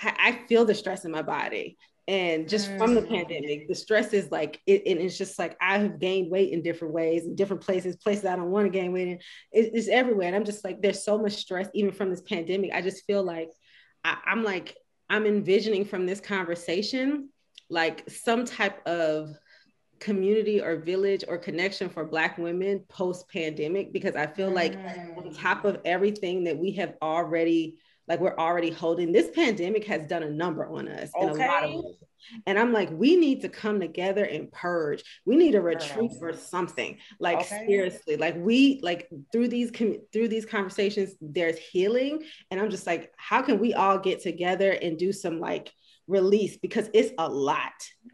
I, 0.00 0.14
I 0.18 0.46
feel 0.46 0.64
the 0.64 0.74
stress 0.74 1.04
in 1.04 1.10
my 1.10 1.22
body. 1.22 1.76
And 2.08 2.48
just 2.48 2.76
from 2.78 2.94
the 2.94 3.02
Mm. 3.02 3.10
pandemic, 3.10 3.68
the 3.68 3.76
stress 3.76 4.12
is 4.12 4.30
like 4.30 4.60
it, 4.66 4.82
and 4.86 5.00
it's 5.00 5.16
just 5.18 5.38
like 5.38 5.56
I 5.60 5.78
have 5.78 6.00
gained 6.00 6.30
weight 6.30 6.52
in 6.52 6.62
different 6.62 6.94
ways, 6.94 7.24
in 7.24 7.36
different 7.36 7.62
places, 7.62 7.96
places 7.96 8.24
I 8.24 8.34
don't 8.36 8.50
want 8.50 8.66
to 8.66 8.70
gain 8.76 8.92
weight 8.92 9.08
in. 9.08 9.18
It, 9.52 9.70
it's 9.74 9.88
everywhere, 9.88 10.26
and 10.26 10.36
I'm 10.36 10.44
just 10.44 10.64
like, 10.64 10.82
there's 10.82 11.04
so 11.04 11.18
much 11.18 11.34
stress 11.34 11.68
even 11.74 11.92
from 11.92 12.10
this 12.10 12.20
pandemic. 12.20 12.72
I 12.72 12.82
just 12.82 13.04
feel 13.06 13.22
like 13.22 13.50
I, 14.04 14.18
I'm 14.26 14.42
like 14.42 14.76
I'm 15.12 15.26
envisioning 15.26 15.84
from 15.84 16.06
this 16.06 16.20
conversation 16.20 17.28
like 17.68 18.08
some 18.08 18.46
type 18.46 18.80
of 18.88 19.36
community 20.00 20.62
or 20.62 20.76
village 20.76 21.22
or 21.28 21.36
connection 21.36 21.90
for 21.90 22.06
Black 22.06 22.38
women 22.38 22.82
post 22.88 23.28
pandemic 23.28 23.92
because 23.92 24.16
I 24.16 24.26
feel 24.26 24.50
like 24.50 24.72
on 24.74 25.24
mm. 25.24 25.38
top 25.38 25.66
of 25.66 25.80
everything 25.84 26.44
that 26.44 26.56
we 26.56 26.72
have 26.72 26.94
already 27.02 27.76
like 28.08 28.20
we're 28.20 28.36
already 28.36 28.70
holding 28.70 29.12
this 29.12 29.30
pandemic 29.34 29.84
has 29.86 30.04
done 30.08 30.22
a 30.22 30.30
number 30.30 30.66
on 30.66 30.88
us 30.88 31.10
in 31.20 31.28
a 31.28 31.32
lot 31.34 31.64
of 31.64 31.70
ways. 31.70 31.94
And 32.46 32.56
I'm 32.56 32.72
like, 32.72 32.88
we 32.92 33.16
need 33.16 33.40
to 33.42 33.48
come 33.48 33.80
together 33.80 34.24
and 34.24 34.50
purge. 34.52 35.02
We 35.24 35.34
need 35.34 35.56
a 35.56 35.60
retreat 35.60 36.12
for 36.20 36.32
something. 36.32 36.98
Like 37.18 37.38
Okay. 37.40 37.64
seriously, 37.66 38.16
like 38.16 38.36
we 38.36 38.78
like 38.82 39.08
through 39.32 39.48
these 39.48 39.72
com- 39.72 39.98
through 40.12 40.28
these 40.28 40.46
conversations, 40.46 41.14
there's 41.20 41.58
healing. 41.58 42.22
And 42.50 42.60
I'm 42.60 42.70
just 42.70 42.86
like, 42.86 43.12
how 43.16 43.42
can 43.42 43.58
we 43.58 43.74
all 43.74 43.98
get 43.98 44.20
together 44.20 44.70
and 44.70 44.96
do 44.96 45.12
some 45.12 45.40
like 45.40 45.72
release 46.08 46.56
because 46.56 46.90
it's 46.92 47.12
a 47.18 47.28
lot. 47.28 47.72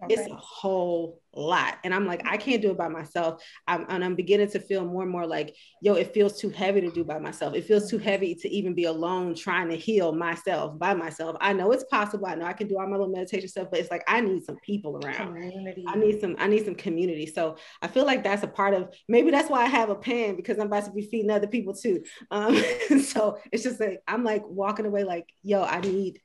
It's 0.08 0.30
a 0.30 0.36
whole 0.36 1.20
lot. 1.34 1.78
And 1.84 1.94
I'm 1.94 2.06
like, 2.06 2.22
I 2.26 2.36
can't 2.36 2.60
do 2.60 2.70
it 2.70 2.78
by 2.78 2.88
myself. 2.88 3.42
I'm, 3.66 3.86
and 3.88 4.04
I'm 4.04 4.14
beginning 4.14 4.50
to 4.50 4.60
feel 4.60 4.84
more 4.84 5.02
and 5.02 5.10
more 5.10 5.26
like, 5.26 5.54
yo, 5.80 5.94
it 5.94 6.12
feels 6.12 6.38
too 6.38 6.50
heavy 6.50 6.80
to 6.82 6.90
do 6.90 7.04
by 7.04 7.18
myself. 7.18 7.54
It 7.54 7.64
feels 7.64 7.90
too 7.90 7.98
heavy 7.98 8.34
to 8.34 8.48
even 8.48 8.74
be 8.74 8.84
alone 8.84 9.34
trying 9.34 9.68
to 9.70 9.76
heal 9.76 10.12
myself 10.12 10.78
by 10.78 10.94
myself. 10.94 11.36
I 11.40 11.52
know 11.52 11.72
it's 11.72 11.84
possible. 11.84 12.26
I 12.26 12.34
know 12.34 12.44
I 12.44 12.52
can 12.52 12.68
do 12.68 12.78
all 12.78 12.86
my 12.86 12.96
little 12.96 13.12
meditation 13.12 13.48
stuff, 13.48 13.68
but 13.70 13.80
it's 13.80 13.90
like 13.90 14.04
I 14.06 14.20
need 14.20 14.44
some 14.44 14.56
people 14.64 15.00
around. 15.02 15.34
Community. 15.34 15.84
I 15.88 15.96
need 15.96 16.20
some, 16.20 16.36
I 16.38 16.46
need 16.46 16.64
some 16.64 16.74
community. 16.74 17.26
So 17.26 17.56
I 17.82 17.88
feel 17.88 18.04
like 18.04 18.22
that's 18.22 18.42
a 18.42 18.48
part 18.48 18.74
of 18.74 18.94
maybe 19.08 19.30
that's 19.30 19.50
why 19.50 19.62
I 19.62 19.68
have 19.68 19.90
a 19.90 19.96
pen 19.96 20.36
because 20.36 20.58
I'm 20.58 20.66
about 20.66 20.84
to 20.84 20.92
be 20.92 21.02
feeding 21.02 21.30
other 21.30 21.46
people 21.46 21.74
too. 21.74 22.04
Um, 22.30 22.56
so 23.02 23.38
it's 23.52 23.62
just 23.62 23.80
like 23.80 24.02
I'm 24.06 24.24
like 24.24 24.42
walking 24.46 24.86
away 24.86 25.04
like, 25.04 25.26
yo, 25.42 25.62
I 25.62 25.80
need 25.80 26.20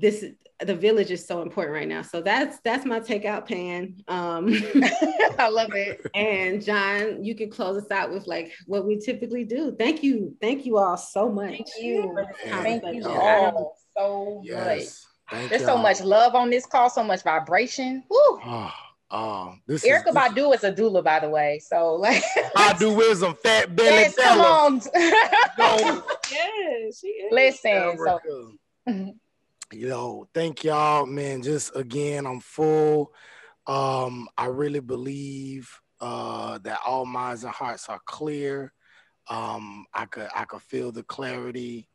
this 0.00 0.24
the 0.64 0.74
village 0.74 1.10
is 1.10 1.26
so 1.26 1.42
important 1.42 1.74
right 1.74 1.88
now. 1.88 2.02
So 2.02 2.20
that's 2.20 2.58
that's 2.64 2.84
my 2.84 3.00
takeout 3.00 3.46
pan. 3.46 3.96
Um 4.08 4.48
I 5.38 5.48
love 5.48 5.72
it. 5.74 6.06
and 6.14 6.62
John, 6.62 7.24
you 7.24 7.34
can 7.34 7.50
close 7.50 7.82
us 7.82 7.90
out 7.90 8.12
with 8.12 8.26
like 8.26 8.52
what 8.66 8.86
we 8.86 8.98
typically 8.98 9.44
do. 9.44 9.74
Thank 9.76 10.02
you. 10.02 10.36
Thank 10.40 10.64
you 10.64 10.78
all 10.78 10.96
so 10.96 11.28
much. 11.30 11.50
Thank 11.50 11.68
you. 11.80 12.16
Yeah. 12.46 12.62
Thank 12.62 12.94
you 12.94 13.08
all 13.08 13.76
so 13.96 14.42
much. 14.44 14.84
Thank 15.30 15.50
There's 15.50 15.62
you. 15.62 15.66
so 15.66 15.78
much 15.78 16.00
love 16.02 16.34
on 16.34 16.50
this 16.50 16.66
call, 16.66 16.90
so 16.90 17.02
much 17.02 17.22
vibration. 17.22 18.04
Woo. 18.08 18.40
Oh, 19.14 19.54
this 19.66 19.84
Erykah 19.84 19.98
is 19.98 20.04
this, 20.04 20.14
Badu 20.14 20.54
is 20.54 20.64
a 20.64 20.72
doula, 20.72 21.04
by 21.04 21.20
the 21.20 21.28
way. 21.28 21.60
So 21.62 21.94
like, 21.96 22.22
I 22.56 22.72
do 22.78 22.94
wisdom, 22.94 23.34
fat 23.42 23.76
belly 23.76 23.90
yes, 23.90 24.16
come 24.16 24.40
on. 24.40 24.78
Go. 25.56 26.02
Yeah, 26.32 26.90
she 26.98 27.08
is. 27.08 27.30
Listen, 27.30 27.98
so 27.98 28.20
mhm. 28.88 29.14
Erica. 29.72 29.86
Yo, 29.86 30.28
thank 30.34 30.64
y'all, 30.64 31.06
man. 31.06 31.42
Just 31.42 31.74
again, 31.76 32.26
I'm 32.26 32.40
full. 32.40 33.12
Um, 33.66 34.28
I 34.36 34.46
really 34.46 34.80
believe 34.80 35.70
uh 36.00 36.58
that 36.58 36.80
all 36.86 37.06
minds 37.06 37.44
and 37.44 37.52
hearts 37.52 37.88
are 37.88 38.00
clear. 38.06 38.72
Um, 39.28 39.86
I 39.94 40.06
could 40.06 40.28
I 40.34 40.44
could 40.44 40.62
feel 40.62 40.92
the 40.92 41.02
clarity, 41.04 41.88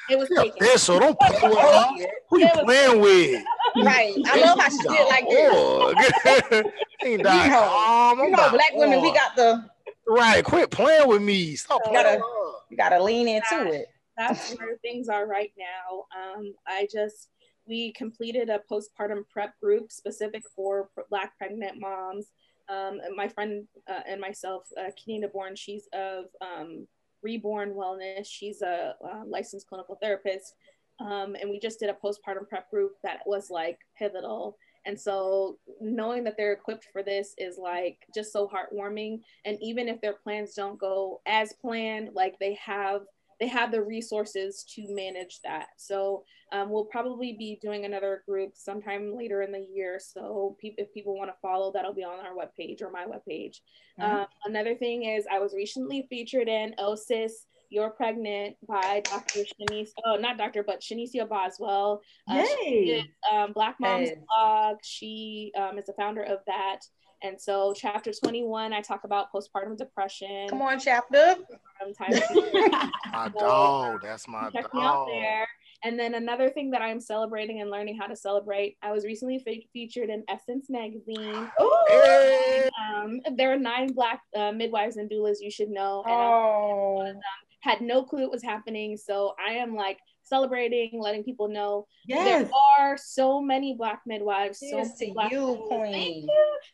it 0.08 0.18
was 0.18 0.28
she 0.28 0.34
taken. 0.34 0.62
official. 0.66 0.98
Don't 0.98 1.18
play 1.20 1.38
with 1.48 1.58
her. 1.58 1.86
Who 2.30 2.38
you 2.40 2.48
playing 2.48 3.00
with? 3.00 3.44
right. 3.84 4.14
I 4.26 4.40
love 4.40 4.58
how 4.58 4.68
she 4.68 4.78
did 4.78 5.08
like 5.08 5.28
this. 5.28 6.14
this. 6.50 6.64
Ain't 7.04 7.18
You 7.18 7.18
know, 7.18 7.30
calm. 7.30 8.18
You 8.18 8.24
know, 8.30 8.36
not 8.36 8.52
black 8.52 8.72
women, 8.74 9.02
we 9.02 9.12
got 9.12 9.36
the 9.36 9.68
right. 10.08 10.44
Quit 10.44 10.70
playing 10.70 11.08
with 11.08 11.22
me. 11.22 11.54
Stop 11.56 11.82
You 11.84 11.90
playing. 11.90 12.04
gotta- 12.06 12.16
with 12.16 12.24
her. 12.24 12.52
we 12.70 12.76
gotta 12.76 13.02
lean 13.02 13.28
into 13.28 13.70
it. 13.72 13.88
that's 14.16 14.54
where 14.58 14.76
things 14.78 15.08
are 15.08 15.26
right 15.26 15.52
now. 15.58 16.04
Um, 16.18 16.54
I 16.66 16.88
just 16.92 17.28
we 17.66 17.92
completed 17.92 18.48
a 18.48 18.60
postpartum 18.70 19.24
prep 19.30 19.58
group 19.60 19.92
specific 19.92 20.42
for 20.56 20.88
Black 21.10 21.36
pregnant 21.38 21.78
moms. 21.78 22.26
Um, 22.68 23.00
my 23.16 23.28
friend 23.28 23.66
uh, 23.88 24.00
and 24.08 24.20
myself, 24.20 24.62
uh, 24.78 24.90
Kenina 24.98 25.30
Bourne, 25.32 25.56
she's 25.56 25.88
of 25.92 26.26
um, 26.40 26.86
Reborn 27.22 27.72
Wellness. 27.72 28.26
She's 28.26 28.62
a 28.62 28.94
licensed 29.26 29.68
clinical 29.68 29.96
therapist, 30.00 30.54
um, 31.00 31.34
and 31.40 31.50
we 31.50 31.58
just 31.58 31.80
did 31.80 31.90
a 31.90 31.96
postpartum 32.04 32.48
prep 32.48 32.70
group 32.70 32.92
that 33.02 33.20
was 33.26 33.50
like 33.50 33.78
pivotal. 33.98 34.56
And 34.86 34.98
so 34.98 35.58
knowing 35.80 36.24
that 36.24 36.36
they're 36.36 36.52
equipped 36.52 36.86
for 36.92 37.02
this 37.02 37.34
is 37.36 37.58
like 37.58 37.98
just 38.14 38.32
so 38.32 38.48
heartwarming. 38.48 39.20
And 39.44 39.58
even 39.60 39.88
if 39.88 40.00
their 40.00 40.14
plans 40.14 40.54
don't 40.54 40.78
go 40.78 41.20
as 41.26 41.52
planned, 41.60 42.10
like 42.14 42.38
they 42.38 42.54
have 42.54 43.02
they 43.40 43.48
have 43.48 43.72
the 43.72 43.82
resources 43.82 44.64
to 44.74 44.84
manage 44.94 45.40
that. 45.42 45.68
So 45.78 46.24
um, 46.52 46.68
we'll 46.70 46.84
probably 46.84 47.32
be 47.38 47.58
doing 47.62 47.86
another 47.86 48.22
group 48.28 48.52
sometime 48.54 49.16
later 49.16 49.40
in 49.40 49.50
the 49.50 49.66
year. 49.74 49.98
So 49.98 50.56
pe- 50.60 50.74
if 50.76 50.92
people 50.92 51.16
want 51.16 51.30
to 51.30 51.36
follow, 51.40 51.72
that'll 51.72 51.94
be 51.94 52.04
on 52.04 52.24
our 52.24 52.34
webpage 52.34 52.82
or 52.82 52.90
my 52.90 53.06
webpage. 53.06 53.60
Mhm. 53.98 54.04
Um, 54.04 54.26
another 54.44 54.74
thing 54.74 55.04
is 55.04 55.26
I 55.30 55.38
was 55.38 55.54
recently 55.54 56.06
featured 56.10 56.48
in 56.48 56.74
OSIS. 56.78 57.46
You're 57.70 57.90
Pregnant 57.90 58.56
by 58.66 59.00
Dr. 59.04 59.44
Shanice, 59.44 59.90
oh, 60.04 60.16
not 60.16 60.36
Dr., 60.36 60.64
but 60.64 60.80
Shanicia 60.80 61.26
Boswell. 61.28 62.02
Uh, 62.28 62.44
she 62.44 62.70
Yay. 62.70 62.84
did, 62.84 63.04
um, 63.32 63.52
Black 63.52 63.76
Moms 63.78 64.08
Hey. 64.08 64.16
blog. 64.26 64.78
She 64.82 65.52
um, 65.56 65.78
is 65.78 65.86
the 65.86 65.92
founder 65.94 66.24
of 66.24 66.40
that. 66.46 66.80
And 67.22 67.38
so, 67.40 67.74
chapter 67.76 68.12
21, 68.12 68.72
I 68.72 68.80
talk 68.80 69.04
about 69.04 69.32
postpartum 69.32 69.76
depression. 69.76 70.48
Come 70.48 70.62
on, 70.62 70.78
chapter. 70.80 71.36
postpartum 71.82 71.96
time. 71.98 72.90
My 73.12 73.30
So, 73.32 73.40
dog. 73.40 74.00
That's 74.02 74.26
my 74.26 74.48
check 74.50 74.72
me 74.72 74.80
out 74.80 75.06
dog. 75.06 75.08
there. 75.10 75.46
And 75.82 75.98
then 75.98 76.14
another 76.14 76.50
thing 76.50 76.70
that 76.72 76.82
I'm 76.82 77.00
celebrating 77.00 77.60
and 77.62 77.70
learning 77.70 77.96
how 77.98 78.06
to 78.06 78.16
celebrate, 78.16 78.76
I 78.82 78.92
was 78.92 79.04
recently 79.04 79.38
fe- 79.38 79.66
featured 79.72 80.10
in 80.10 80.24
Essence 80.28 80.66
magazine. 80.70 81.50
Hey. 81.88 82.68
Um, 82.94 83.20
there 83.36 83.52
are 83.52 83.58
nine 83.58 83.92
Black 83.92 84.20
uh, 84.36 84.52
midwives 84.52 84.96
and 84.96 85.10
doulas 85.10 85.36
you 85.40 85.50
should 85.50 85.70
know, 85.70 86.02
and 86.06 86.12
I 86.12 86.16
Oh, 86.16 87.12
had 87.60 87.80
no 87.80 88.02
clue 88.04 88.22
it 88.24 88.30
was 88.30 88.42
happening. 88.42 88.96
So 88.96 89.34
I 89.44 89.52
am 89.54 89.74
like 89.74 89.98
celebrating, 90.30 90.98
letting 91.00 91.24
people 91.24 91.48
know 91.48 91.86
Yes. 92.06 92.24
there 92.24 92.50
are 92.78 92.96
so 92.96 93.40
many 93.42 93.74
black 93.76 94.00
midwives. 94.06 94.60
So 94.60 94.70
Cheers 94.70 94.94
to 95.00 95.12
black 95.12 95.30
you, 95.32 95.62
queen. 95.68 96.26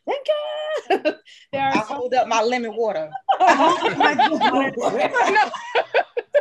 Thank 0.07 0.27
you. 0.27 0.85
Thank 0.89 1.05
you. 1.05 1.13
there 1.51 1.73
I 1.73 1.83
so 1.83 1.95
hold 1.95 2.13
up 2.13 2.27
my 2.29 2.41
lemon 2.41 2.73
water. 2.75 3.11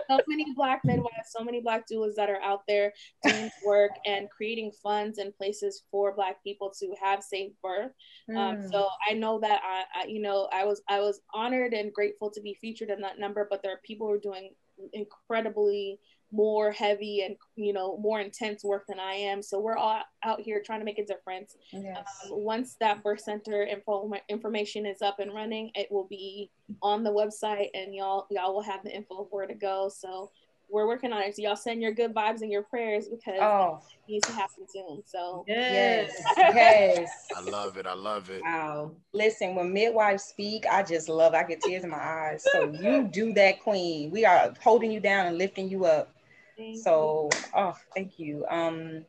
So 0.08 0.20
many 0.28 0.46
black 0.54 0.82
midwives, 0.86 1.32
so 1.36 1.42
many 1.42 1.60
black 1.60 1.82
doulas 1.92 2.14
that 2.14 2.30
are 2.30 2.40
out 2.40 2.60
there 2.68 2.92
doing 3.24 3.50
work 3.64 3.90
and 4.06 4.30
creating 4.30 4.70
funds 4.80 5.18
and 5.18 5.36
places 5.36 5.82
for 5.90 6.14
black 6.14 6.40
people 6.44 6.72
to 6.78 6.94
have 7.02 7.24
safe 7.24 7.50
birth. 7.60 7.90
Um, 8.30 8.36
Mm. 8.58 8.70
so 8.70 8.86
I 9.10 9.14
know 9.14 9.40
that 9.40 9.60
I, 9.64 10.02
I, 10.02 10.06
you 10.06 10.22
know, 10.22 10.48
I 10.52 10.64
was 10.64 10.80
I 10.88 11.00
was 11.00 11.20
honored 11.34 11.74
and 11.74 11.92
grateful 11.92 12.30
to 12.30 12.40
be 12.40 12.54
featured 12.60 12.90
in 12.90 13.00
that 13.00 13.18
number, 13.18 13.48
but 13.50 13.64
there 13.64 13.72
are 13.72 13.80
people 13.84 14.06
who 14.06 14.12
are 14.12 14.18
doing 14.18 14.50
incredibly 14.92 15.98
more 16.32 16.72
heavy 16.72 17.22
and 17.22 17.36
you 17.54 17.72
know 17.72 17.96
more 17.98 18.20
intense 18.20 18.64
work 18.64 18.84
than 18.88 18.98
I 18.98 19.12
am. 19.12 19.42
So 19.42 19.60
we're 19.60 19.76
all 19.76 20.00
out 20.24 20.40
here 20.40 20.60
trying 20.64 20.80
to 20.80 20.84
make 20.84 20.98
a 20.98 21.06
difference. 21.06 21.56
Yes. 21.72 22.06
Um, 22.24 22.42
once 22.42 22.76
that 22.80 23.02
birth 23.02 23.20
center 23.20 23.62
info 23.62 24.12
information 24.28 24.86
is 24.86 25.02
up 25.02 25.18
and 25.20 25.32
running, 25.32 25.70
it 25.74 25.90
will 25.90 26.06
be 26.08 26.50
on 26.82 27.04
the 27.04 27.10
website, 27.10 27.68
and 27.74 27.94
y'all 27.94 28.26
y'all 28.30 28.54
will 28.54 28.62
have 28.62 28.82
the 28.82 28.94
info 28.94 29.22
of 29.22 29.28
where 29.30 29.46
to 29.46 29.54
go. 29.54 29.88
So 29.88 30.30
we're 30.68 30.86
working 30.88 31.12
on 31.12 31.22
it. 31.22 31.36
So 31.36 31.42
y'all 31.42 31.56
send 31.56 31.80
your 31.80 31.92
good 31.92 32.12
vibes 32.12 32.42
and 32.42 32.50
your 32.50 32.62
prayers 32.62 33.08
because 33.08 33.38
Oh, 33.40 33.80
it 34.08 34.10
needs 34.10 34.26
to 34.26 34.32
happen 34.32 34.66
soon. 34.68 35.02
So 35.06 35.44
yes. 35.46 36.12
Yes. 36.36 36.54
Yes. 36.56 37.10
I 37.36 37.40
love 37.40 37.76
it. 37.76 37.86
I 37.86 37.94
love 37.94 38.30
it. 38.30 38.42
Wow. 38.42 38.90
Listen, 39.12 39.54
when 39.54 39.72
midwives 39.72 40.24
speak, 40.24 40.66
I 40.66 40.82
just 40.82 41.08
love. 41.08 41.34
I 41.34 41.44
get 41.44 41.60
tears 41.60 41.84
in 41.84 41.90
my 41.90 42.02
eyes. 42.02 42.44
So 42.52 42.72
you 42.72 43.04
do 43.04 43.32
that, 43.34 43.62
queen. 43.62 44.10
We 44.10 44.24
are 44.24 44.52
holding 44.60 44.90
you 44.90 45.00
down 45.00 45.26
and 45.26 45.38
lifting 45.38 45.68
you 45.68 45.84
up. 45.84 46.12
Thank 46.56 46.76
So, 46.78 47.30
oh, 47.54 47.74
thank 47.94 48.18
you. 48.18 48.44
Um, 48.48 49.04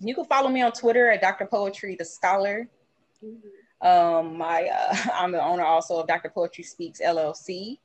you 0.00 0.14
can 0.14 0.24
follow 0.24 0.48
me 0.48 0.62
on 0.62 0.72
Twitter 0.72 1.10
at 1.10 1.20
Dr. 1.20 1.46
Poetry 1.46 1.96
the 1.96 2.04
Scholar. 2.04 2.68
you. 3.20 3.40
Um, 3.80 4.38
my 4.38 4.64
uh, 4.64 4.96
I'm 5.14 5.32
the 5.32 5.42
owner 5.42 5.64
also 5.64 5.98
of 5.98 6.08
Dr. 6.08 6.30
Poetry 6.30 6.64
Speaks 6.64 7.00
LLC, 7.00 7.78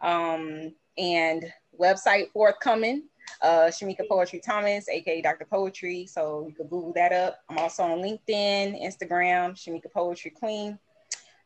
um, 0.00 0.74
and 0.98 1.52
website 1.78 2.30
forthcoming. 2.32 3.04
Uh, 3.40 3.70
Shamika 3.70 4.06
Poetry 4.08 4.40
Thomas, 4.40 4.88
aka 4.88 5.22
Dr. 5.22 5.46
Poetry. 5.46 6.06
So 6.06 6.46
you 6.48 6.54
can 6.54 6.66
Google 6.66 6.92
that 6.94 7.12
up. 7.12 7.40
I'm 7.48 7.58
also 7.58 7.82
on 7.82 7.98
LinkedIn, 7.98 8.82
Instagram, 8.82 9.52
Shamika 9.52 9.90
Poetry 9.92 10.30
Queen. 10.30 10.78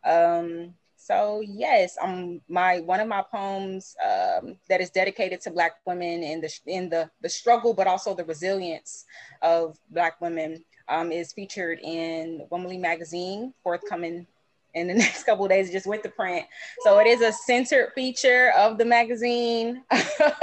Um, 0.05 0.75
so 1.09 1.40
yes, 1.40 1.97
um, 2.02 2.43
my 2.51 2.80
one 2.80 3.01
of 3.01 3.09
my 3.09 3.22
poems 3.22 3.97
um, 4.05 4.56
that 4.68 4.82
is 4.82 4.90
dedicated 4.90 5.40
to 5.40 5.51
Black 5.51 5.76
women 5.86 6.22
in 6.22 6.43
the 6.43 6.60
in 6.66 6.90
the 6.90 7.10
the 7.22 7.30
struggle, 7.30 7.72
but 7.72 7.86
also 7.86 8.14
the 8.14 8.26
resilience 8.26 9.06
of 9.40 9.78
Black 9.90 10.20
women 10.20 10.62
um, 10.86 11.10
is 11.10 11.32
featured 11.32 11.78
in 11.82 12.47
Womanly 12.51 12.76
Magazine, 12.76 13.55
forthcoming 13.62 14.26
in 14.74 14.86
the 14.86 14.94
next 15.02 15.24
couple 15.24 15.47
of 15.47 15.51
days. 15.51 15.72
Just 15.72 15.86
went 15.86 16.02
to 16.02 16.10
print. 16.10 16.44
So 16.80 16.98
it 16.98 17.06
is 17.06 17.22
a 17.22 17.32
centered 17.32 17.93
feature 17.94 18.52
of 18.55 18.76
the 18.76 18.85
magazine. 18.85 19.85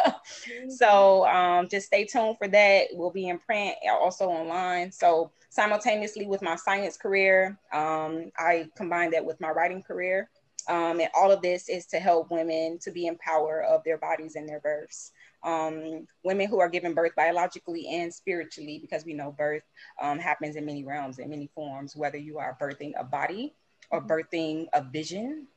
so 0.69 1.27
um, 1.27 1.69
just 1.69 1.85
stay 1.85 2.05
tuned 2.05 2.39
for 2.39 2.47
that. 2.47 2.87
We'll 2.93 3.11
be 3.11 3.29
in 3.29 3.37
print, 3.37 3.75
also 3.87 4.29
online. 4.29 4.91
So 4.91 5.29
simultaneously 5.49 6.25
with 6.25 6.41
my 6.41 6.55
science 6.55 6.97
career, 6.97 7.55
um, 7.71 8.31
I 8.35 8.67
combine 8.75 9.11
that 9.11 9.23
with 9.23 9.39
my 9.39 9.49
writing 9.51 9.83
career. 9.83 10.27
Um, 10.67 10.99
and 10.99 11.09
all 11.15 11.31
of 11.31 11.41
this 11.41 11.69
is 11.69 11.85
to 11.87 11.99
help 11.99 12.31
women 12.31 12.79
to 12.79 12.91
be 12.91 13.07
in 13.07 13.17
power 13.17 13.63
of 13.63 13.83
their 13.83 13.97
bodies 13.97 14.35
and 14.35 14.47
their 14.47 14.59
births. 14.59 15.11
Um, 15.43 16.07
women 16.23 16.47
who 16.47 16.59
are 16.59 16.69
given 16.69 16.93
birth 16.93 17.11
biologically 17.15 17.87
and 17.87 18.13
spiritually, 18.13 18.79
because 18.79 19.05
we 19.05 19.13
know 19.13 19.31
birth 19.31 19.63
um, 20.01 20.17
happens 20.17 20.55
in 20.55 20.65
many 20.65 20.83
realms, 20.83 21.19
in 21.19 21.29
many 21.29 21.49
forms, 21.53 21.95
whether 21.95 22.17
you 22.17 22.39
are 22.39 22.57
birthing 22.59 22.93
a 22.97 23.03
body 23.03 23.53
or 23.91 24.01
birthing 24.01 24.67
a 24.73 24.83
vision. 24.83 25.47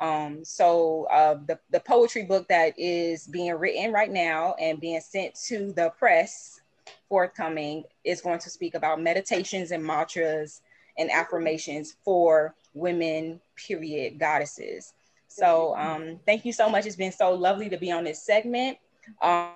Um, 0.00 0.44
so 0.44 1.06
uh, 1.12 1.38
the, 1.46 1.58
the 1.70 1.80
poetry 1.80 2.24
book 2.24 2.48
that 2.48 2.74
is 2.78 3.26
being 3.26 3.52
written 3.54 3.92
right 3.92 4.10
now 4.10 4.54
and 4.58 4.80
being 4.80 5.00
sent 5.00 5.34
to 5.46 5.72
the 5.72 5.90
press 5.98 6.60
forthcoming 7.08 7.84
is 8.04 8.20
going 8.20 8.38
to 8.40 8.50
speak 8.50 8.74
about 8.74 9.00
meditations 9.00 9.70
and 9.70 9.84
mantras 9.84 10.62
and 11.00 11.10
affirmations 11.10 11.96
for 12.04 12.54
women, 12.74 13.40
period, 13.56 14.20
goddesses. 14.20 14.94
So 15.28 15.76
um, 15.76 16.20
thank 16.26 16.44
you 16.44 16.52
so 16.52 16.68
much. 16.68 16.86
It's 16.86 16.96
been 16.96 17.12
so 17.12 17.32
lovely 17.32 17.70
to 17.70 17.78
be 17.78 17.90
on 17.92 18.04
this 18.04 18.22
segment. 18.22 18.78
Um, 19.22 19.52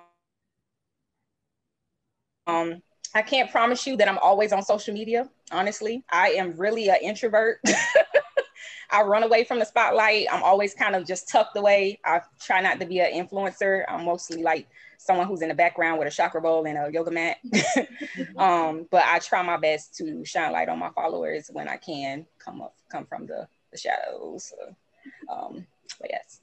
um, 2.47 2.81
I 3.13 3.21
can't 3.21 3.51
promise 3.51 3.87
you 3.87 3.97
that 3.97 4.09
I'm 4.09 4.17
always 4.19 4.51
on 4.53 4.63
social 4.63 4.93
media. 4.93 5.29
Honestly, 5.51 6.03
I 6.11 6.29
am 6.31 6.57
really 6.57 6.89
an 6.89 6.97
introvert. 7.01 7.59
I 8.91 9.01
run 9.03 9.23
away 9.23 9.43
from 9.43 9.59
the 9.59 9.65
spotlight. 9.65 10.27
I'm 10.31 10.43
always 10.43 10.73
kind 10.73 10.95
of 10.95 11.05
just 11.07 11.29
tucked 11.29 11.57
away. 11.57 11.99
I 12.05 12.21
try 12.39 12.61
not 12.61 12.79
to 12.79 12.85
be 12.85 12.99
an 12.99 13.11
influencer. 13.13 13.83
I'm 13.87 14.05
mostly 14.05 14.43
like 14.43 14.67
someone 15.05 15.27
who's 15.27 15.41
in 15.41 15.49
the 15.49 15.55
background 15.55 15.99
with 15.99 16.07
a 16.07 16.11
chakra 16.11 16.41
bowl 16.41 16.65
and 16.65 16.77
a 16.77 16.91
yoga 16.91 17.11
mat. 17.11 17.37
um, 18.37 18.87
but 18.89 19.03
I 19.05 19.19
try 19.19 19.43
my 19.43 19.57
best 19.57 19.95
to 19.97 20.25
shine 20.25 20.51
light 20.51 20.67
on 20.67 20.79
my 20.79 20.89
followers 20.89 21.49
when 21.53 21.67
I 21.67 21.77
can 21.77 22.25
come 22.39 22.61
up, 22.61 22.75
come 22.91 23.05
from 23.05 23.27
the, 23.27 23.47
the 23.71 23.77
shadows. 23.77 24.51
So, 24.51 24.75
um, 25.31 25.65
but 26.01 26.09
yes. 26.09 26.41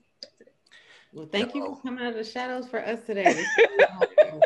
Well, 1.13 1.27
thank 1.27 1.55
you 1.55 1.67
for 1.67 1.83
coming 1.83 2.05
out 2.05 2.13
of 2.13 2.19
the 2.19 2.25
shadows 2.25 2.69
for 2.69 2.81
us 2.81 3.01
today. 3.05 3.25
This 3.25 3.39
is 3.59 3.87
awesome. 3.91 4.41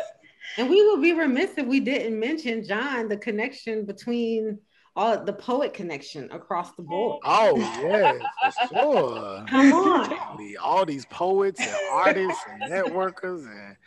and 0.57 0.69
we 0.69 0.81
will 0.83 0.99
be 0.99 1.13
remiss 1.13 1.51
if 1.57 1.67
we 1.67 1.79
didn't 1.79 2.19
mention 2.19 2.65
John, 2.65 3.07
the 3.07 3.17
connection 3.17 3.85
between 3.85 4.57
all 4.97 5.23
the 5.23 5.31
poet 5.31 5.75
connection 5.75 6.29
across 6.31 6.73
the 6.73 6.81
board. 6.81 7.21
Oh 7.23 7.55
yeah, 7.55 8.13
for 8.51 8.67
sure. 8.67 9.45
Come 9.47 9.73
on. 9.73 10.55
All 10.59 10.85
these 10.85 11.05
poets 11.05 11.61
and 11.61 11.75
artists 11.91 12.43
and 12.49 12.63
networkers 12.63 13.45
and 13.45 13.77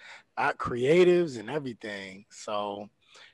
creatives 0.49 1.39
and 1.39 1.51
everything. 1.51 2.25
So 2.31 2.89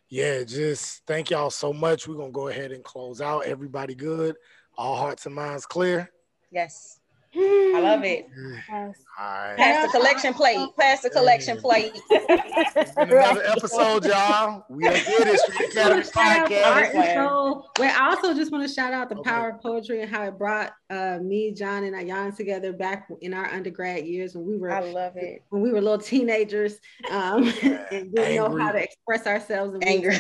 yeah, 0.09 0.45
just 0.45 1.05
thank 1.07 1.31
y'all 1.31 1.51
so 1.51 1.73
much. 1.73 2.07
We're 2.07 2.17
gonna 2.17 2.31
go 2.31 2.49
ahead 2.49 2.73
and 2.73 2.85
close 2.85 3.21
out. 3.21 3.47
Everybody 3.47 3.95
good? 3.95 4.37
All 4.77 4.97
hearts 4.97 5.27
and 5.27 5.35
minds 5.35 5.67
clear? 5.67 6.11
Yes. 6.51 7.01
I 7.39 7.81
love 7.81 8.05
it. 8.05 8.29
Yes. 8.69 8.97
All 9.19 9.25
right. 9.27 9.57
Pass 9.57 9.87
the 9.93 9.99
collection 9.99 10.33
plate. 10.35 10.59
Pass 10.79 11.03
the 11.03 11.11
collection 11.11 11.59
plate. 11.59 11.93
It's 12.11 12.95
been 12.95 13.11
another 13.11 13.45
episode, 13.47 14.05
y'all. 14.07 14.65
We 14.69 14.85
done 14.85 14.95
did 14.95 15.29
it. 15.29 15.41
Street 15.41 15.71
Academy 15.73 16.03
Shout 16.05 16.17
out 16.17 16.49
to 16.49 16.63
Art 16.63 16.85
Podcast. 16.93 16.95
and 16.95 17.29
Soul. 17.29 17.67
Wait, 17.79 17.91
I 18.01 18.09
also 18.11 18.35
just 18.35 18.51
want 18.53 18.67
to 18.67 18.73
shout 18.73 18.93
out 18.93 19.09
the 19.09 19.17
Okay. 19.17 19.31
power 19.31 19.51
of 19.51 19.61
poetry 19.61 20.03
and 20.03 20.11
how 20.11 20.25
it 20.25 20.39
brought 20.39 20.73
uh, 20.91 21.19
me, 21.23 21.53
John, 21.53 21.85
and 21.85 21.95
Ayan 21.95 22.35
together 22.37 22.73
back 22.73 23.09
in 23.21 23.35
our 23.35 23.47
undergrad 23.47 24.07
years 24.07 24.35
when 24.35 24.47
we 24.47 24.57
were 24.57 24.71
I 24.71 24.81
love 24.81 25.17
it. 25.17 25.43
when 25.51 25.63
we 25.63 25.71
were 25.73 25.81
little 25.81 25.99
teenagers 25.99 26.79
um, 27.11 27.45
and 27.63 28.15
didn't 28.15 28.37
know 28.37 28.57
how 28.57 28.73
to 28.73 28.83
express 28.83 29.27
ourselves 29.27 29.75
and 29.75 29.83
we 29.85 29.91
Anger. 29.91 30.13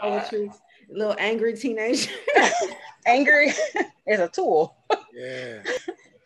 poetry. 0.00 0.50
Little 0.90 1.16
angry 1.18 1.54
teenager. 1.54 2.10
angry 3.06 3.52
is 4.06 4.20
a 4.20 4.28
tool. 4.28 4.74
Yeah. 5.12 5.62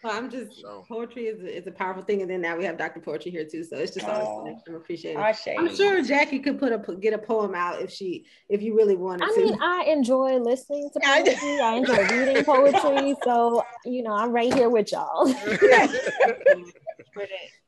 So 0.05 0.11
I'm 0.11 0.31
just 0.31 0.61
So 0.61 0.85
poetry 0.89 1.27
is 1.27 1.41
a, 1.43 1.59
is 1.59 1.67
a 1.67 1.71
powerful 1.71 2.03
thing, 2.03 2.23
and 2.23 2.31
then 2.31 2.41
now 2.41 2.57
we 2.57 2.65
have 2.65 2.77
Dr. 2.77 3.01
Poetry 3.01 3.31
here 3.31 3.45
too. 3.51 3.63
So 3.63 3.77
it's 3.77 3.95
just 3.95 4.09
always 4.09 4.29
Oh. 4.29 4.39
connection. 4.43 4.75
appreciate 4.75 5.13
it. 5.13 5.19
Ashe. 5.19 5.49
I'm 5.57 5.75
sure 5.75 6.03
Jackie 6.03 6.41
could 6.41 6.59
put 6.59 6.73
a 6.73 6.97
get 6.97 7.13
a 7.15 7.19
poem 7.19 7.55
out 7.55 7.81
if 7.81 7.91
she 7.91 8.25
if 8.49 8.63
you 8.63 8.75
really 8.77 8.97
wanted 8.97 9.21
to. 9.21 9.27
I 9.27 9.35
to. 9.35 9.41
mean, 9.45 9.59
I 9.63 9.85
enjoy 9.89 10.39
listening 10.39 10.91
to 10.93 11.01
poetry. 11.05 11.61
I 11.63 11.75
enjoy 11.77 12.03
reading 12.03 12.45
poetry. 12.45 13.15
So, 13.23 13.63
you 13.85 14.03
know, 14.03 14.13
I'm 14.13 14.33
right 14.33 14.53
here 14.53 14.69
with 14.69 14.91
y'all. 14.93 15.27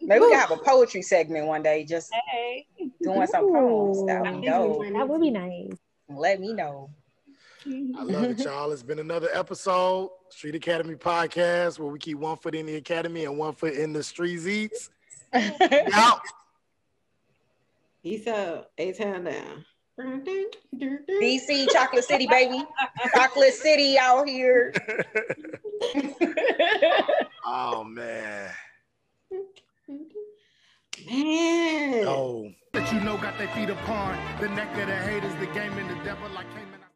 Maybe 0.00 0.20
we 0.20 0.30
can 0.30 0.38
have 0.38 0.50
a 0.50 0.56
poetry 0.58 1.02
segment 1.02 1.46
one 1.46 1.62
day, 1.62 1.84
just 1.84 2.12
Hey. 2.30 2.66
doing 3.02 3.26
some 3.26 3.50
poems. 3.52 4.04
That 4.06 4.22
would 4.22 4.40
be. 4.42 4.90
That 4.98 5.08
would 5.08 5.20
be 5.20 5.30
nice. 5.30 5.70
Let 6.08 6.40
me 6.40 6.52
know. 6.52 6.90
I 7.64 7.68
mm-hmm. 7.68 8.12
love 8.12 8.24
it, 8.24 8.38
y'all. 8.44 8.70
It's 8.72 8.82
been 8.82 8.98
another 8.98 9.28
episode, 9.32 10.10
Street 10.28 10.54
Academy 10.54 10.96
Podcast, 10.96 11.78
where 11.78 11.88
we 11.88 11.98
keep 11.98 12.18
one 12.18 12.36
foot 12.36 12.54
in 12.54 12.66
the 12.66 12.76
academy 12.76 13.24
and 13.24 13.38
one 13.38 13.54
foot 13.54 13.72
in 13.72 13.92
the 13.94 14.02
streets 14.02 14.46
eats. 14.46 14.90
Out. 15.32 16.20
He's 18.02 18.26
a 18.26 18.66
A 18.76 18.92
town 18.92 19.24
down. 19.24 19.64
DC, 19.98 21.72
Chocolate 21.72 22.04
City, 22.04 22.26
baby. 22.26 22.62
Chocolate 23.14 23.54
City 23.54 23.96
out 23.98 24.28
here. 24.28 24.74
oh 27.46 27.84
man. 27.84 28.50
Man. 31.06 32.04
Oh. 32.06 32.50
That 32.72 32.92
you 32.92 33.00
know 33.00 33.16
got 33.18 33.38
their 33.38 33.48
feet 33.48 33.70
upon 33.70 34.18
the 34.40 34.48
neck 34.48 34.76
of 34.76 34.88
the 34.88 34.96
haters, 34.96 35.32
the 35.36 35.46
game 35.46 35.72
and 35.78 35.88
the 35.88 36.04
devil 36.04 36.28
like 36.34 36.50
can't 36.54 36.73